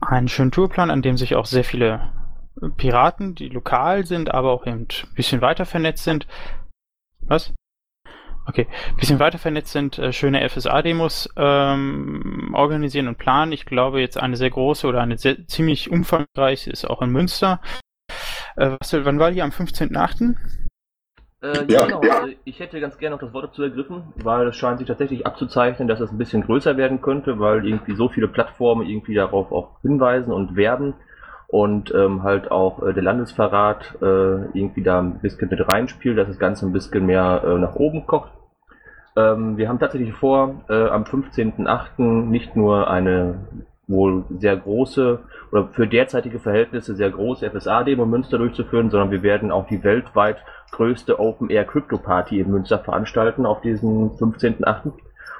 einen 0.00 0.28
schönen 0.28 0.50
Tourplan, 0.50 0.90
an 0.90 1.02
dem 1.02 1.16
sich 1.16 1.34
auch 1.34 1.46
sehr 1.46 1.64
viele 1.64 2.12
Piraten, 2.76 3.34
die 3.34 3.48
lokal 3.48 4.04
sind, 4.04 4.32
aber 4.32 4.52
auch 4.52 4.66
eben 4.66 4.82
ein 4.82 5.14
bisschen 5.14 5.40
weiter 5.40 5.64
vernetzt 5.64 6.04
sind. 6.04 6.26
Was? 7.20 7.52
Okay, 8.46 8.66
ein 8.88 8.96
bisschen 8.96 9.20
weiter 9.20 9.38
vernetzt 9.38 9.72
sind, 9.72 9.98
äh, 9.98 10.12
schöne 10.12 10.46
FSA-Demos 10.48 11.28
ähm, 11.36 12.52
organisieren 12.54 13.08
und 13.08 13.18
planen. 13.18 13.52
Ich 13.52 13.64
glaube, 13.64 14.00
jetzt 14.00 14.18
eine 14.18 14.36
sehr 14.36 14.50
große 14.50 14.86
oder 14.86 15.00
eine 15.00 15.18
sehr, 15.18 15.46
ziemlich 15.46 15.90
umfangreiche 15.90 16.70
ist 16.70 16.88
auch 16.88 17.02
in 17.02 17.10
Münster. 17.10 17.60
Äh, 18.56 18.76
was, 18.80 18.92
wann 18.92 19.18
war 19.18 19.30
die? 19.30 19.42
Am 19.42 19.50
15.8.? 19.50 20.36
Äh, 21.42 21.64
ja, 21.68 21.86
genau. 21.86 22.00
Also 22.00 22.34
ich 22.44 22.60
hätte 22.60 22.80
ganz 22.80 22.98
gerne 22.98 23.16
noch 23.16 23.22
das 23.22 23.32
Wort 23.32 23.44
dazu 23.44 23.62
ergriffen, 23.62 24.12
weil 24.16 24.48
es 24.48 24.56
scheint 24.56 24.78
sich 24.78 24.86
tatsächlich 24.86 25.26
abzuzeichnen, 25.26 25.88
dass 25.88 26.00
es 26.00 26.10
ein 26.10 26.18
bisschen 26.18 26.42
größer 26.42 26.76
werden 26.76 27.00
könnte, 27.00 27.38
weil 27.38 27.66
irgendwie 27.66 27.94
so 27.94 28.08
viele 28.08 28.28
Plattformen 28.28 28.86
irgendwie 28.86 29.14
darauf 29.14 29.50
auch 29.50 29.80
hinweisen 29.80 30.32
und 30.32 30.54
werben 30.54 30.94
und 31.48 31.92
ähm, 31.94 32.22
halt 32.22 32.50
auch 32.50 32.82
äh, 32.82 32.92
der 32.92 33.02
Landesverrat 33.02 33.96
äh, 34.02 34.04
irgendwie 34.52 34.82
da 34.82 35.00
ein 35.00 35.20
bisschen 35.20 35.48
mit 35.48 35.66
reinspielt, 35.66 36.18
dass 36.18 36.28
das 36.28 36.38
Ganze 36.38 36.66
ein 36.66 36.72
bisschen 36.72 37.06
mehr 37.06 37.42
äh, 37.44 37.58
nach 37.58 37.74
oben 37.74 38.06
kocht. 38.06 38.32
Ähm, 39.16 39.56
wir 39.56 39.68
haben 39.68 39.80
tatsächlich 39.80 40.12
vor, 40.12 40.62
äh, 40.68 40.88
am 40.88 41.04
15.08. 41.04 42.02
nicht 42.02 42.54
nur 42.54 42.88
eine 42.90 43.46
wohl 43.90 44.24
sehr 44.38 44.56
große 44.56 45.18
oder 45.52 45.68
für 45.68 45.86
derzeitige 45.86 46.38
Verhältnisse 46.38 46.94
sehr 46.94 47.10
große 47.10 47.50
FSA-Demo 47.50 48.04
in 48.04 48.10
Münster 48.10 48.38
durchzuführen, 48.38 48.90
sondern 48.90 49.10
wir 49.10 49.22
werden 49.22 49.50
auch 49.50 49.66
die 49.66 49.82
weltweit 49.84 50.38
größte 50.70 51.18
Open-Air-Crypto-Party 51.18 52.40
in 52.40 52.50
Münster 52.50 52.78
veranstalten 52.78 53.44
auf 53.44 53.60
diesen 53.60 54.12
15.08. 54.16 54.92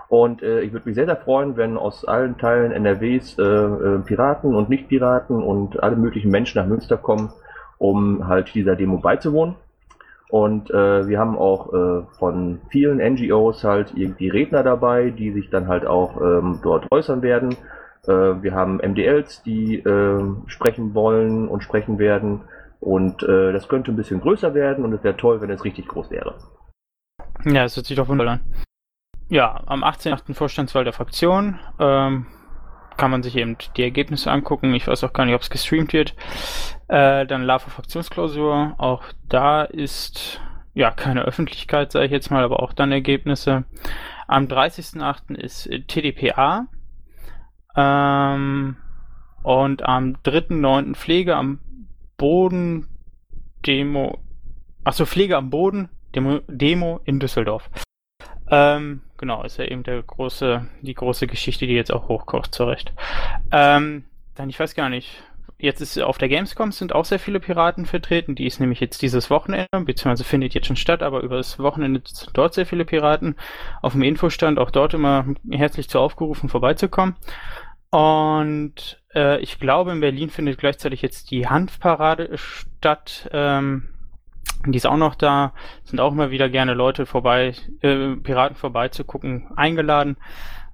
Und 0.09 0.43
äh, 0.43 0.63
ich 0.63 0.73
würde 0.73 0.89
mich 0.89 0.97
sehr, 0.97 1.07
sehr 1.07 1.17
freuen, 1.17 1.57
wenn 1.57 1.77
aus 1.77 2.05
allen 2.05 2.37
Teilen 2.37 2.73
NRWs 2.73 3.39
äh, 3.39 3.43
äh, 3.43 3.99
Piraten 4.01 4.57
und 4.57 4.69
Nicht-Piraten 4.69 5.41
und 5.41 5.81
alle 5.83 5.95
möglichen 5.95 6.33
Menschen 6.33 6.61
nach 6.61 6.67
Münster 6.67 6.97
kommen, 6.97 7.33
um 7.79 8.27
halt 8.27 8.53
dieser 8.55 8.75
Demo 8.75 8.99
beizuwohnen. 8.99 9.55
Und 10.29 10.71
äh, 10.71 11.09
wir 11.09 11.19
haben 11.19 11.39
auch 11.39 11.73
äh, 11.73 12.03
von 12.19 12.61
vielen 12.71 12.99
NGOs 12.99 13.65
halt 13.65 13.93
irgendwie 13.97 14.29
Redner 14.29 14.63
dabei, 14.63 15.11
die 15.11 15.33
sich 15.33 15.51
dann 15.51 15.67
halt 15.67 15.87
auch 15.87 16.21
ähm, 16.21 16.61
dort 16.63 16.87
äußern 16.91 17.23
werden. 17.23 17.57
Äh, 18.07 18.43
wir 18.43 18.55
haben 18.55 18.79
MDLs, 18.79 19.43
die 19.43 19.77
äh, 19.77 20.23
sprechen 20.47 20.95
wollen 20.95 21.49
und 21.49 21.63
sprechen 21.63 21.99
werden. 21.99 22.43
Und 22.81 23.23
äh, 23.23 23.53
das 23.53 23.69
könnte 23.69 23.93
ein 23.93 23.97
bisschen 23.97 24.21
größer 24.21 24.55
werden 24.55 24.85
und 24.85 24.93
es 24.93 25.05
wäre 25.05 25.17
toll, 25.17 25.41
wenn 25.41 25.51
es 25.51 25.65
richtig 25.65 25.87
groß 25.89 26.11
wäre. 26.11 26.35
Ja, 27.45 27.63
das 27.65 27.77
hört 27.77 27.87
sich 27.87 27.97
doch 27.97 28.09
wunderbar 28.09 28.35
an. 28.35 28.41
Ja, 29.29 29.63
am 29.67 29.85
18.8. 29.85 30.35
Vorstandswahl 30.35 30.85
der 30.85 30.93
Fraktion. 30.93 31.59
Ähm, 31.79 32.27
kann 32.97 33.11
man 33.11 33.23
sich 33.23 33.37
eben 33.37 33.57
die 33.77 33.83
Ergebnisse 33.83 34.31
angucken. 34.31 34.75
Ich 34.75 34.87
weiß 34.87 35.05
auch 35.05 35.13
gar 35.13 35.25
nicht, 35.25 35.35
ob 35.35 35.41
es 35.41 35.51
gestreamt 35.51 35.93
wird. 35.93 36.15
Äh, 36.89 37.27
dann 37.27 37.43
LAFA 37.43 37.71
Fraktionsklausur. 37.71 38.75
Auch 38.79 39.05
da 39.29 39.63
ist 39.63 40.41
ja 40.75 40.91
keine 40.91 41.23
Öffentlichkeit, 41.23 41.93
sage 41.93 42.07
ich 42.07 42.13
jetzt 42.13 42.31
mal, 42.31 42.45
aber 42.45 42.63
auch 42.63 42.73
dann 42.73 42.93
Ergebnisse. 42.93 43.65
Am 44.27 44.47
30.8. 44.47 45.35
ist 45.35 45.71
TDPA. 45.89 46.67
Ähm, 47.81 48.77
und 49.43 49.83
am 49.85 50.17
3.9. 50.25 50.95
Pflege 50.95 51.37
am 51.37 51.61
Boden 52.17 52.89
Demo. 53.67 54.19
Achso, 54.85 55.07
Pflege 55.07 55.37
am 55.37 55.51
Boden 55.51 55.89
Demo, 56.15 56.41
Demo 56.47 57.01
in 57.05 57.21
Düsseldorf. 57.21 57.71
Ähm, 58.51 59.03
genau, 59.17 59.43
ist 59.45 59.59
ja 59.59 59.65
eben 59.65 59.83
der 59.83 60.03
große, 60.03 60.67
die 60.83 60.95
große 60.95 61.27
Geschichte, 61.27 61.67
die 61.67 61.75
jetzt 61.75 61.93
auch 61.93 62.09
hochkocht, 62.09 62.55
zurecht. 62.55 62.93
Ähm, 63.53 64.05
dann, 64.35 64.51
ich 64.51 64.59
weiß 64.59 64.75
gar 64.75 64.89
nicht, 64.89 65.23
jetzt 65.61 65.81
ist 65.81 65.99
auf 66.01 66.19
der 66.19 66.29
Gamescom 66.29 66.73
sind 66.73 66.95
auch 66.95 67.05
sehr 67.05 67.19
viele 67.19 67.39
Piraten 67.39 67.87
vertreten, 67.87 68.35
die 68.35 68.47
ist 68.47 68.61
nämlich 68.61 68.81
jetzt 68.81 69.03
dieses 69.03 69.31
Wochenende, 69.31 69.69
beziehungsweise 69.85 70.25
findet 70.25 70.55
jetzt 70.55 70.67
schon 70.67 70.77
statt, 70.77 71.03
aber 71.03 71.21
über 71.21 71.37
das 71.37 71.59
Wochenende 71.59 72.03
sind 72.05 72.31
dort 72.37 72.55
sehr 72.55 72.67
viele 72.67 72.85
Piraten. 72.85 73.37
Auf 73.83 73.93
dem 73.93 74.03
Infostand 74.03 74.59
auch 74.59 74.71
dort 74.71 74.95
immer 74.95 75.27
herzlich 75.51 75.89
zu 75.89 75.99
aufgerufen, 75.99 76.49
vorbeizukommen. 76.49 77.17
Und 77.91 79.03
äh, 79.15 79.41
ich 79.41 79.59
glaube, 79.59 79.93
in 79.93 80.01
Berlin 80.01 80.31
findet 80.31 80.59
gleichzeitig 80.59 81.03
jetzt 81.03 81.31
die 81.31 81.49
Hanfparade 81.49 82.31
statt. 82.37 83.29
Ähm, 83.33 83.89
die 84.67 84.77
ist 84.77 84.87
auch 84.87 84.97
noch 84.97 85.15
da, 85.15 85.55
sind 85.85 86.01
auch 86.01 86.13
immer 86.13 86.31
wieder 86.31 86.49
gerne 86.49 86.75
Leute 86.75 87.07
vorbei, 87.07 87.55
äh, 87.81 88.15
Piraten 88.17 88.57
vorbeizugucken, 88.57 89.49
eingeladen. 89.57 90.19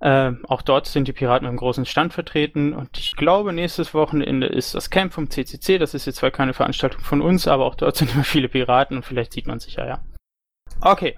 Äh, 0.00 0.32
auch 0.49 0.61
dort 0.61 0.87
sind 0.87 1.08
die 1.08 1.12
Piraten 1.12 1.46
einem 1.46 1.56
großen 1.56 1.87
Stand 1.87 2.12
vertreten 2.12 2.75
und 2.75 2.99
ich 2.99 3.16
glaube, 3.16 3.52
nächstes 3.52 3.94
Wochenende 3.94 4.46
ist 4.46 4.75
das 4.75 4.90
Camp 4.90 5.14
vom 5.14 5.30
CCC. 5.30 5.78
Das 5.78 5.94
ist 5.94 6.04
jetzt 6.04 6.16
zwar 6.16 6.30
keine 6.30 6.52
Veranstaltung 6.52 7.00
von 7.00 7.23
uns, 7.23 7.49
aber 7.49 7.64
auch 7.64 7.76
dort 7.76 7.96
sind 7.96 8.12
immer 8.12 8.25
viele 8.25 8.49
Piraten 8.49 8.96
und 8.96 9.04
vielleicht 9.04 9.32
sieht 9.32 9.46
man 9.46 9.61
sich 9.61 9.76
ja, 9.76 9.87
ja. 9.87 10.00
Okay, 10.80 11.16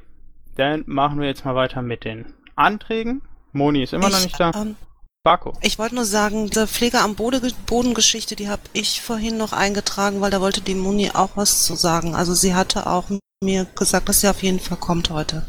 dann 0.56 0.84
machen 0.86 1.20
wir 1.20 1.26
jetzt 1.26 1.44
mal 1.44 1.56
weiter 1.56 1.82
mit 1.82 2.04
den 2.04 2.34
Anträgen. 2.54 3.22
Moni 3.52 3.82
ist 3.82 3.94
immer 3.94 4.08
ich, 4.08 4.12
noch 4.12 4.22
nicht 4.22 4.38
da. 4.38 4.52
Ähm, 4.54 4.76
Barco. 5.24 5.52
Ich 5.62 5.78
wollte 5.78 5.94
nur 5.94 6.04
sagen, 6.04 6.46
diese 6.46 6.66
Pflege 6.66 7.00
am 7.00 7.14
Bodengeschichte, 7.14 8.36
die 8.36 8.48
habe 8.48 8.62
ich 8.72 9.02
vorhin 9.02 9.36
noch 9.36 9.52
eingetragen, 9.52 10.20
weil 10.20 10.30
da 10.30 10.40
wollte 10.40 10.60
die 10.60 10.74
Moni 10.74 11.10
auch 11.12 11.36
was 11.36 11.64
zu 11.64 11.74
sagen. 11.74 12.14
Also 12.14 12.34
sie 12.34 12.54
hatte 12.54 12.86
auch 12.86 13.10
mir 13.42 13.66
gesagt, 13.74 14.08
dass 14.08 14.20
sie 14.20 14.28
auf 14.28 14.42
jeden 14.42 14.60
Fall 14.60 14.78
kommt 14.78 15.10
heute. 15.10 15.46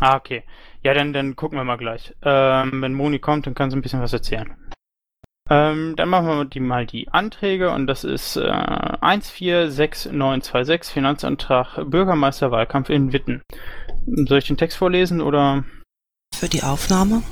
Ah, 0.00 0.16
okay. 0.16 0.44
Ja, 0.82 0.94
dann, 0.94 1.12
dann 1.12 1.36
gucken 1.36 1.58
wir 1.58 1.64
mal 1.64 1.76
gleich. 1.76 2.14
Ähm, 2.22 2.80
wenn 2.82 2.94
Moni 2.94 3.18
kommt, 3.18 3.46
dann 3.46 3.54
kann 3.54 3.70
sie 3.70 3.76
ein 3.76 3.82
bisschen 3.82 4.00
was 4.00 4.12
erzählen. 4.12 4.56
Ähm, 5.50 5.94
dann 5.96 6.08
machen 6.08 6.28
wir 6.28 6.44
die, 6.44 6.60
mal 6.60 6.86
die 6.86 7.08
Anträge 7.08 7.72
und 7.72 7.88
das 7.88 8.04
ist 8.04 8.36
äh, 8.36 8.48
146926 9.00 10.92
Finanzantrag 10.92 11.90
Bürgermeisterwahlkampf 11.90 12.88
in 12.88 13.12
Witten. 13.12 13.42
Soll 14.06 14.38
ich 14.38 14.46
den 14.46 14.56
Text 14.56 14.78
vorlesen 14.78 15.20
oder? 15.20 15.64
Für 16.32 16.48
die 16.48 16.62
Aufnahme? 16.62 17.24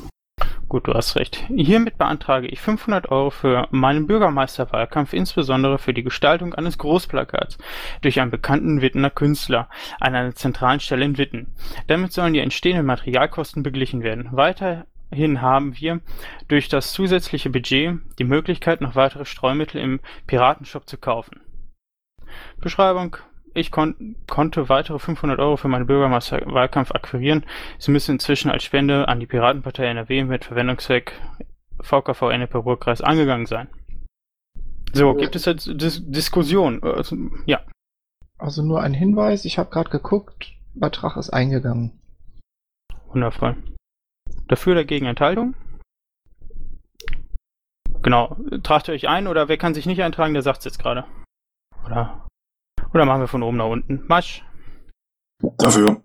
Gut, 0.69 0.87
du 0.87 0.93
hast 0.93 1.17
recht. 1.17 1.47
Hiermit 1.49 1.97
beantrage 1.97 2.47
ich 2.47 2.61
500 2.61 3.11
Euro 3.11 3.31
für 3.31 3.69
meinen 3.71 4.07
Bürgermeisterwahlkampf, 4.07 5.15
insbesondere 5.15 5.79
für 5.79 5.95
die 5.95 6.03
Gestaltung 6.03 6.53
eines 6.55 6.77
Großplakats 6.77 7.57
durch 8.03 8.21
einen 8.21 8.31
bekannten 8.31 8.83
Wittener 8.83 9.09
Künstler 9.09 9.71
an 9.99 10.15
einer 10.15 10.35
zentralen 10.35 10.81
Stelle 10.81 11.07
in 11.07 11.17
Witten. 11.17 11.55
Damit 11.87 12.13
sollen 12.13 12.35
die 12.35 12.41
entstehenden 12.41 12.85
Materialkosten 12.85 13.63
beglichen 13.63 14.03
werden. 14.03 14.29
Weiterhin 14.33 15.41
haben 15.41 15.75
wir 15.79 16.01
durch 16.49 16.69
das 16.69 16.93
zusätzliche 16.93 17.49
Budget 17.49 17.99
die 18.19 18.25
Möglichkeit, 18.25 18.83
noch 18.83 18.95
weitere 18.95 19.25
Streumittel 19.25 19.81
im 19.81 20.01
Piratenshop 20.27 20.87
zu 20.87 20.99
kaufen. 20.99 21.41
Beschreibung 22.61 23.17
ich 23.55 23.71
kon 23.71 24.17
konnte 24.27 24.69
weitere 24.69 24.99
500 24.99 25.39
Euro 25.39 25.57
für 25.57 25.69
meinen 25.69 25.87
Bürgermeisterwahlkampf 25.87 26.93
akquirieren. 26.93 27.45
Sie 27.79 27.91
müssen 27.91 28.13
inzwischen 28.13 28.51
als 28.51 28.65
Spende 28.65 29.09
an 29.09 29.21
die 29.21 29.27
Piratenpartei 29.27 29.87
NRW 29.87 30.25
mit 30.25 30.45
Verwendungszweck 30.45 31.13
VKV 31.81 32.31
Ennepe 32.31 32.59
Ruhrkreis 32.59 33.01
angegangen 33.01 33.47
sein. 33.47 33.69
So, 34.93 35.15
gibt 35.15 35.37
es 35.37 35.45
jetzt 35.45 35.67
Dis 35.67 36.03
Diskussion? 36.07 36.83
Also, 36.83 37.17
ja. 37.47 37.61
Also 38.39 38.63
nur 38.63 38.81
ein 38.83 38.95
Hinweis, 38.95 39.45
ich 39.45 39.59
habe 39.59 39.71
gerade 39.71 39.91
geguckt, 39.91 40.53
Betrag 40.75 41.17
ist 41.17 41.31
eingegangen. 41.31 42.01
Wundervoll. 43.09 43.57
Dafür 44.47 44.75
dagegen 44.75 45.07
Enthaltung? 45.07 45.55
Genau. 48.03 48.37
Tragt 48.63 48.89
ihr 48.89 48.95
euch 48.95 49.09
ein 49.09 49.27
oder 49.27 49.49
wer 49.49 49.59
kann 49.59 49.75
sich 49.75 49.87
nicht 49.87 50.03
eintragen, 50.03 50.35
der 50.35 50.43
sagt 50.43 50.59
es 50.59 50.65
jetzt 50.65 50.79
gerade. 50.79 51.05
Oder 51.85 52.28
oder 52.93 53.05
machen 53.05 53.21
wir 53.21 53.29
von 53.29 53.43
oben 53.43 53.59
nach 53.59 53.67
unten? 53.67 54.05
Masch. 54.07 54.45
Dafür. 55.59 56.03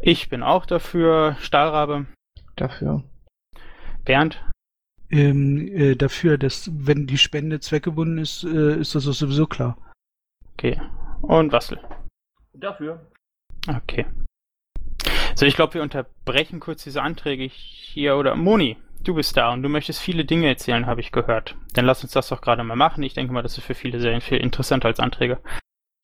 Ich 0.00 0.28
bin 0.28 0.42
auch 0.42 0.66
dafür. 0.66 1.36
Stahlrabe. 1.40 2.06
Dafür. 2.56 3.02
Bernd. 4.04 4.42
Ähm, 5.10 5.68
äh, 5.68 5.94
dafür, 5.94 6.36
dass 6.36 6.70
wenn 6.72 7.06
die 7.06 7.18
Spende 7.18 7.60
zweckgebunden 7.60 8.18
ist, 8.18 8.44
äh, 8.44 8.76
ist 8.76 8.94
das 8.94 9.06
auch 9.06 9.12
sowieso 9.12 9.46
klar. 9.46 9.78
Okay. 10.54 10.80
Und 11.22 11.52
Wassel. 11.52 11.80
Dafür. 12.52 13.10
Okay. 13.68 14.06
So, 15.34 15.46
ich 15.46 15.54
glaube, 15.54 15.74
wir 15.74 15.82
unterbrechen 15.82 16.60
kurz 16.60 16.82
diese 16.84 17.02
Anträge 17.02 17.44
hier. 17.44 18.16
Oder 18.16 18.34
Moni, 18.36 18.76
du 19.06 19.14
bist 19.14 19.36
da 19.36 19.52
und 19.52 19.62
du 19.62 19.68
möchtest 19.68 20.00
viele 20.00 20.24
Dinge 20.24 20.48
erzählen, 20.48 20.86
habe 20.86 21.00
ich 21.00 21.12
gehört. 21.12 21.54
Dann 21.74 21.86
lass 21.86 22.02
uns 22.02 22.12
das 22.12 22.28
doch 22.28 22.40
gerade 22.40 22.62
mal 22.64 22.76
machen. 22.76 23.02
Ich 23.02 23.14
denke 23.14 23.32
mal, 23.32 23.42
das 23.42 23.56
ist 23.58 23.64
für 23.64 23.74
viele 23.74 24.00
sehr 24.00 24.20
viel 24.20 24.38
interessanter 24.38 24.88
als 24.88 25.00
Anträge. 25.00 25.40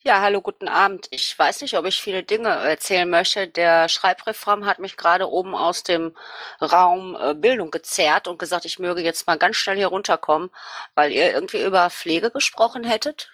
Ja, 0.04 0.20
hallo, 0.20 0.40
guten 0.40 0.66
Abend. 0.66 1.06
Ich 1.12 1.38
weiß 1.38 1.62
nicht, 1.62 1.78
ob 1.78 1.86
ich 1.86 2.00
viele 2.00 2.24
Dinge 2.24 2.48
erzählen 2.48 3.08
möchte. 3.08 3.46
Der 3.46 3.88
Schreibreform 3.88 4.66
hat 4.66 4.80
mich 4.80 4.96
gerade 4.96 5.30
oben 5.30 5.54
aus 5.54 5.84
dem 5.84 6.16
Raum 6.60 7.16
äh, 7.20 7.34
Bildung 7.34 7.70
gezerrt 7.70 8.26
und 8.26 8.40
gesagt, 8.40 8.64
ich 8.64 8.80
möge 8.80 9.00
jetzt 9.00 9.28
mal 9.28 9.38
ganz 9.38 9.56
schnell 9.56 9.76
hier 9.76 9.86
runterkommen, 9.86 10.50
weil 10.96 11.12
ihr 11.12 11.32
irgendwie 11.32 11.62
über 11.62 11.88
Pflege 11.88 12.32
gesprochen 12.32 12.82
hättet. 12.82 13.30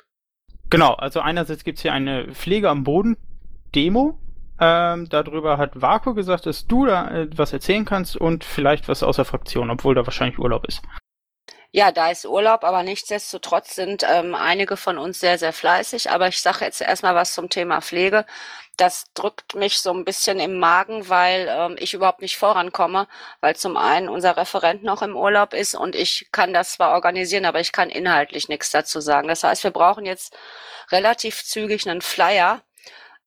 Genau, 0.68 0.92
also 0.92 1.20
einerseits 1.20 1.64
gibt's 1.64 1.80
hier 1.80 1.94
eine 1.94 2.34
Pflege 2.34 2.68
am 2.68 2.84
Boden 2.84 3.16
Demo. 3.75 4.18
Ähm, 4.60 5.08
darüber 5.08 5.56
hat 5.58 5.80
Vaku 5.80 6.14
gesagt, 6.14 6.46
dass 6.46 6.66
du 6.66 6.86
da 6.86 7.08
äh, 7.10 7.28
was 7.36 7.52
erzählen 7.52 7.84
kannst 7.84 8.16
und 8.16 8.44
vielleicht 8.44 8.88
was 8.88 9.02
aus 9.02 9.16
der 9.16 9.24
Fraktion, 9.24 9.70
obwohl 9.70 9.94
da 9.94 10.04
wahrscheinlich 10.04 10.38
Urlaub 10.38 10.66
ist. 10.66 10.82
Ja, 11.70 11.92
da 11.92 12.10
ist 12.10 12.24
Urlaub, 12.24 12.64
aber 12.64 12.82
nichtsdestotrotz 12.82 13.74
sind 13.74 14.02
ähm, 14.08 14.34
einige 14.34 14.78
von 14.78 14.96
uns 14.96 15.20
sehr, 15.20 15.36
sehr 15.38 15.52
fleißig. 15.52 16.10
Aber 16.10 16.28
ich 16.28 16.40
sage 16.40 16.64
jetzt 16.64 16.80
erstmal 16.80 17.14
was 17.14 17.34
zum 17.34 17.50
Thema 17.50 17.82
Pflege. 17.82 18.24
Das 18.78 19.12
drückt 19.12 19.54
mich 19.54 19.78
so 19.80 19.92
ein 19.92 20.04
bisschen 20.04 20.40
im 20.40 20.58
Magen, 20.58 21.08
weil 21.10 21.46
ähm, 21.50 21.76
ich 21.78 21.92
überhaupt 21.92 22.22
nicht 22.22 22.38
vorankomme, 22.38 23.06
weil 23.40 23.54
zum 23.56 23.76
einen 23.76 24.08
unser 24.08 24.36
Referent 24.38 24.82
noch 24.82 25.02
im 25.02 25.14
Urlaub 25.14 25.52
ist 25.52 25.74
und 25.74 25.94
ich 25.94 26.28
kann 26.32 26.54
das 26.54 26.72
zwar 26.72 26.92
organisieren, 26.92 27.44
aber 27.44 27.60
ich 27.60 27.72
kann 27.72 27.90
inhaltlich 27.90 28.48
nichts 28.48 28.70
dazu 28.70 29.00
sagen. 29.00 29.28
Das 29.28 29.44
heißt, 29.44 29.64
wir 29.64 29.72
brauchen 29.72 30.06
jetzt 30.06 30.34
relativ 30.90 31.44
zügig 31.44 31.88
einen 31.88 32.00
Flyer, 32.00 32.62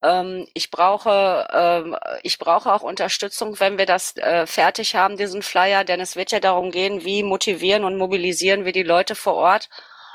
ähm, 0.03 0.47
ich 0.53 0.71
brauche, 0.71 1.47
ähm, 1.51 1.97
ich 2.23 2.39
brauche 2.39 2.73
auch 2.73 2.81
Unterstützung, 2.81 3.59
wenn 3.59 3.77
wir 3.77 3.85
das 3.85 4.15
äh, 4.17 4.47
fertig 4.47 4.95
haben, 4.95 5.17
diesen 5.17 5.41
Flyer, 5.43 5.83
denn 5.83 5.99
es 5.99 6.15
wird 6.15 6.31
ja 6.31 6.39
darum 6.39 6.71
gehen, 6.71 7.03
wie 7.05 7.23
motivieren 7.23 7.83
und 7.83 7.97
mobilisieren 7.97 8.65
wir 8.65 8.71
die 8.71 8.83
Leute 8.83 9.15
vor 9.15 9.35
Ort, 9.35 9.69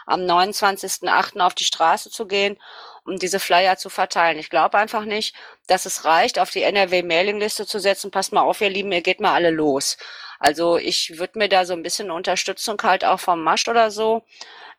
am 0.06 0.20
29.08. 0.20 1.40
auf 1.40 1.54
die 1.54 1.64
Straße 1.64 2.10
zu 2.10 2.26
gehen, 2.26 2.58
um 3.04 3.18
diese 3.18 3.40
Flyer 3.40 3.76
zu 3.76 3.88
verteilen. 3.90 4.38
Ich 4.38 4.50
glaube 4.50 4.78
einfach 4.78 5.04
nicht, 5.04 5.34
dass 5.68 5.86
es 5.86 6.04
reicht, 6.04 6.38
auf 6.38 6.50
die 6.50 6.62
NRW-Mailingliste 6.62 7.66
zu 7.66 7.78
setzen, 7.78 8.10
passt 8.10 8.32
mal 8.32 8.42
auf, 8.42 8.60
ihr 8.60 8.70
Lieben, 8.70 8.92
ihr 8.92 9.02
geht 9.02 9.20
mal 9.20 9.34
alle 9.34 9.50
los. 9.50 9.96
Also 10.38 10.76
ich 10.76 11.18
würde 11.18 11.38
mir 11.38 11.48
da 11.48 11.64
so 11.64 11.72
ein 11.72 11.82
bisschen 11.82 12.10
Unterstützung 12.10 12.80
halt 12.82 13.04
auch 13.04 13.20
vom 13.20 13.42
Masch 13.42 13.68
oder 13.68 13.90
so 13.90 14.24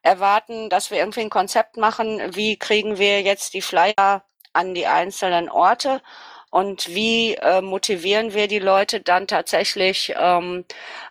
erwarten, 0.01 0.69
dass 0.69 0.91
wir 0.91 0.99
irgendwie 0.99 1.21
ein 1.21 1.29
Konzept 1.29 1.77
machen, 1.77 2.35
wie 2.35 2.57
kriegen 2.57 2.97
wir 2.97 3.21
jetzt 3.21 3.53
die 3.53 3.61
Flyer 3.61 4.23
an 4.53 4.73
die 4.73 4.87
einzelnen 4.87 5.49
Orte 5.49 6.01
und 6.49 6.87
wie 6.87 7.35
äh, 7.35 7.61
motivieren 7.61 8.33
wir 8.33 8.47
die 8.47 8.59
Leute 8.59 9.01
dann 9.01 9.27
tatsächlich 9.27 10.13
ähm, 10.17 10.65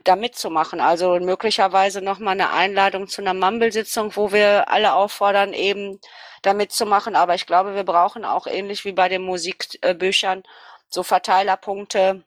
da 0.05 0.17
mitzumachen? 0.17 0.81
Also 0.81 1.21
möglicherweise 1.21 2.01
nochmal 2.01 2.33
eine 2.33 2.51
Einladung 2.51 3.07
zu 3.07 3.21
einer 3.21 3.35
Mumble-Sitzung, 3.35 4.17
wo 4.17 4.33
wir 4.33 4.69
alle 4.71 4.95
auffordern, 4.95 5.53
eben 5.53 6.01
da 6.43 6.55
mitzumachen. 6.55 7.17
Aber 7.17 7.35
ich 7.35 7.47
glaube, 7.47 7.75
wir 7.75 7.85
brauchen 7.85 8.25
auch 8.25 8.47
ähnlich 8.47 8.85
wie 8.85 8.93
bei 8.93 9.09
den 9.09 9.23
Musikbüchern 9.23 10.43
so 10.89 11.03
Verteilerpunkte, 11.03 12.25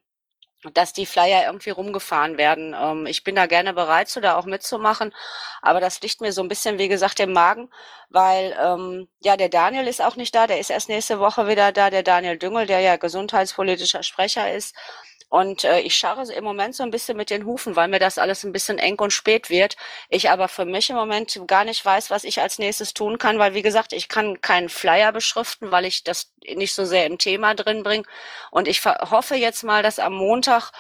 dass 0.74 0.94
die 0.94 1.06
Flyer 1.06 1.46
irgendwie 1.46 1.70
rumgefahren 1.70 2.38
werden. 2.38 2.76
Ähm, 2.78 3.06
ich 3.06 3.24
bin 3.24 3.36
da 3.36 3.46
gerne 3.46 3.74
bereit 3.74 4.10
zu, 4.10 4.22
da 4.22 4.38
auch 4.38 4.46
mitzumachen, 4.46 5.14
aber 5.62 5.80
das 5.80 6.02
liegt 6.02 6.22
mir 6.22 6.32
so 6.34 6.42
ein 6.42 6.48
bisschen, 6.48 6.78
wie 6.78 6.88
gesagt, 6.88 7.20
im 7.20 7.34
Magen, 7.34 7.70
weil 8.10 8.58
ähm, 8.62 9.08
ja, 9.22 9.38
der 9.38 9.50
Daniel 9.50 9.88
ist 9.88 10.02
auch 10.02 10.16
nicht 10.16 10.36
da, 10.36 10.48
der 10.48 10.60
ist 10.60 10.70
erst 10.70 10.90
nächste 10.90 11.20
Woche 11.20 11.48
wieder 11.48 11.72
da, 11.72 11.90
der 11.90 12.04
Daniel 12.04 12.38
Düngel, 12.38 12.66
der 12.66 12.82
ja 12.82 12.98
gesundheitspolitischer 12.98 14.04
Sprecher 14.04 14.54
ist. 14.54 14.76
Und 15.30 15.64
äh, 15.64 15.80
ich 15.82 15.96
scharre 15.96 16.32
im 16.34 16.44
Moment 16.44 16.76
so 16.76 16.84
ein 16.84 16.92
bisschen 16.92 17.16
mit 17.16 17.30
den 17.30 17.46
Hufen, 17.46 17.76
weil 17.76 17.88
mir 17.88 18.00
das 18.00 18.18
alles 18.18 18.44
ein 18.44 18.52
bisschen 18.52 18.80
eng 18.80 19.00
und 19.00 19.12
spät 19.14 19.50
wird. 19.50 19.78
Ich 20.10 20.30
aber 20.30 20.48
für 20.48 20.66
mich 20.66 20.90
im 20.90 20.96
Moment 20.96 21.40
gar 21.48 21.64
nicht 21.64 21.86
weiß, 21.86 22.10
was 22.10 22.24
ich 22.24 22.42
als 22.42 22.58
nächstes 22.60 22.94
tun 22.94 23.20
kann, 23.20 23.38
weil 23.40 23.54
wie 23.54 23.62
gesagt, 23.62 23.94
ich 23.94 24.10
kann 24.10 24.42
keinen 24.42 24.70
Flyer 24.70 25.12
beschriften, 25.12 25.72
weil 25.72 25.86
ich 25.86 26.04
das 26.04 26.32
nicht 26.48 26.74
so 26.74 26.84
sehr 26.86 27.06
im 27.06 27.20
Thema 27.20 27.54
drin 27.54 27.84
bringe. 27.84 28.04
Und 28.52 28.68
ich 28.68 28.84
hoffe 28.86 29.36
jetzt 29.36 29.64
mal, 29.64 29.84
dass 29.84 30.00
am 30.00 30.14
Montag 30.14 30.72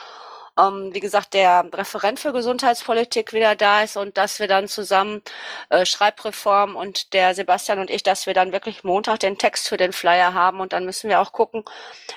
ähm, 0.60 0.94
wie 0.94 1.00
gesagt, 1.00 1.34
der 1.34 1.66
Referent 1.74 2.20
für 2.20 2.34
Gesundheitspolitik 2.34 3.34
wieder 3.34 3.56
da 3.56 3.84
ist 3.84 3.98
und 3.98 4.18
dass 4.18 4.40
wir 4.40 4.48
dann 4.48 4.68
zusammen 4.68 5.22
äh, 5.70 5.86
Schreibreform 5.86 6.76
und 6.76 7.14
der 7.14 7.36
Sebastian 7.36 7.80
und 7.80 7.90
ich, 7.90 8.04
dass 8.04 8.26
wir 8.28 8.34
dann 8.34 8.52
wirklich 8.52 8.84
Montag 8.84 9.20
den 9.20 9.38
Text 9.38 9.70
für 9.70 9.78
den 9.78 9.94
Flyer 9.94 10.34
haben 10.34 10.60
und 10.60 10.74
dann 10.74 10.86
müssen 10.86 11.10
wir 11.10 11.20
auch 11.22 11.32
gucken, 11.32 11.64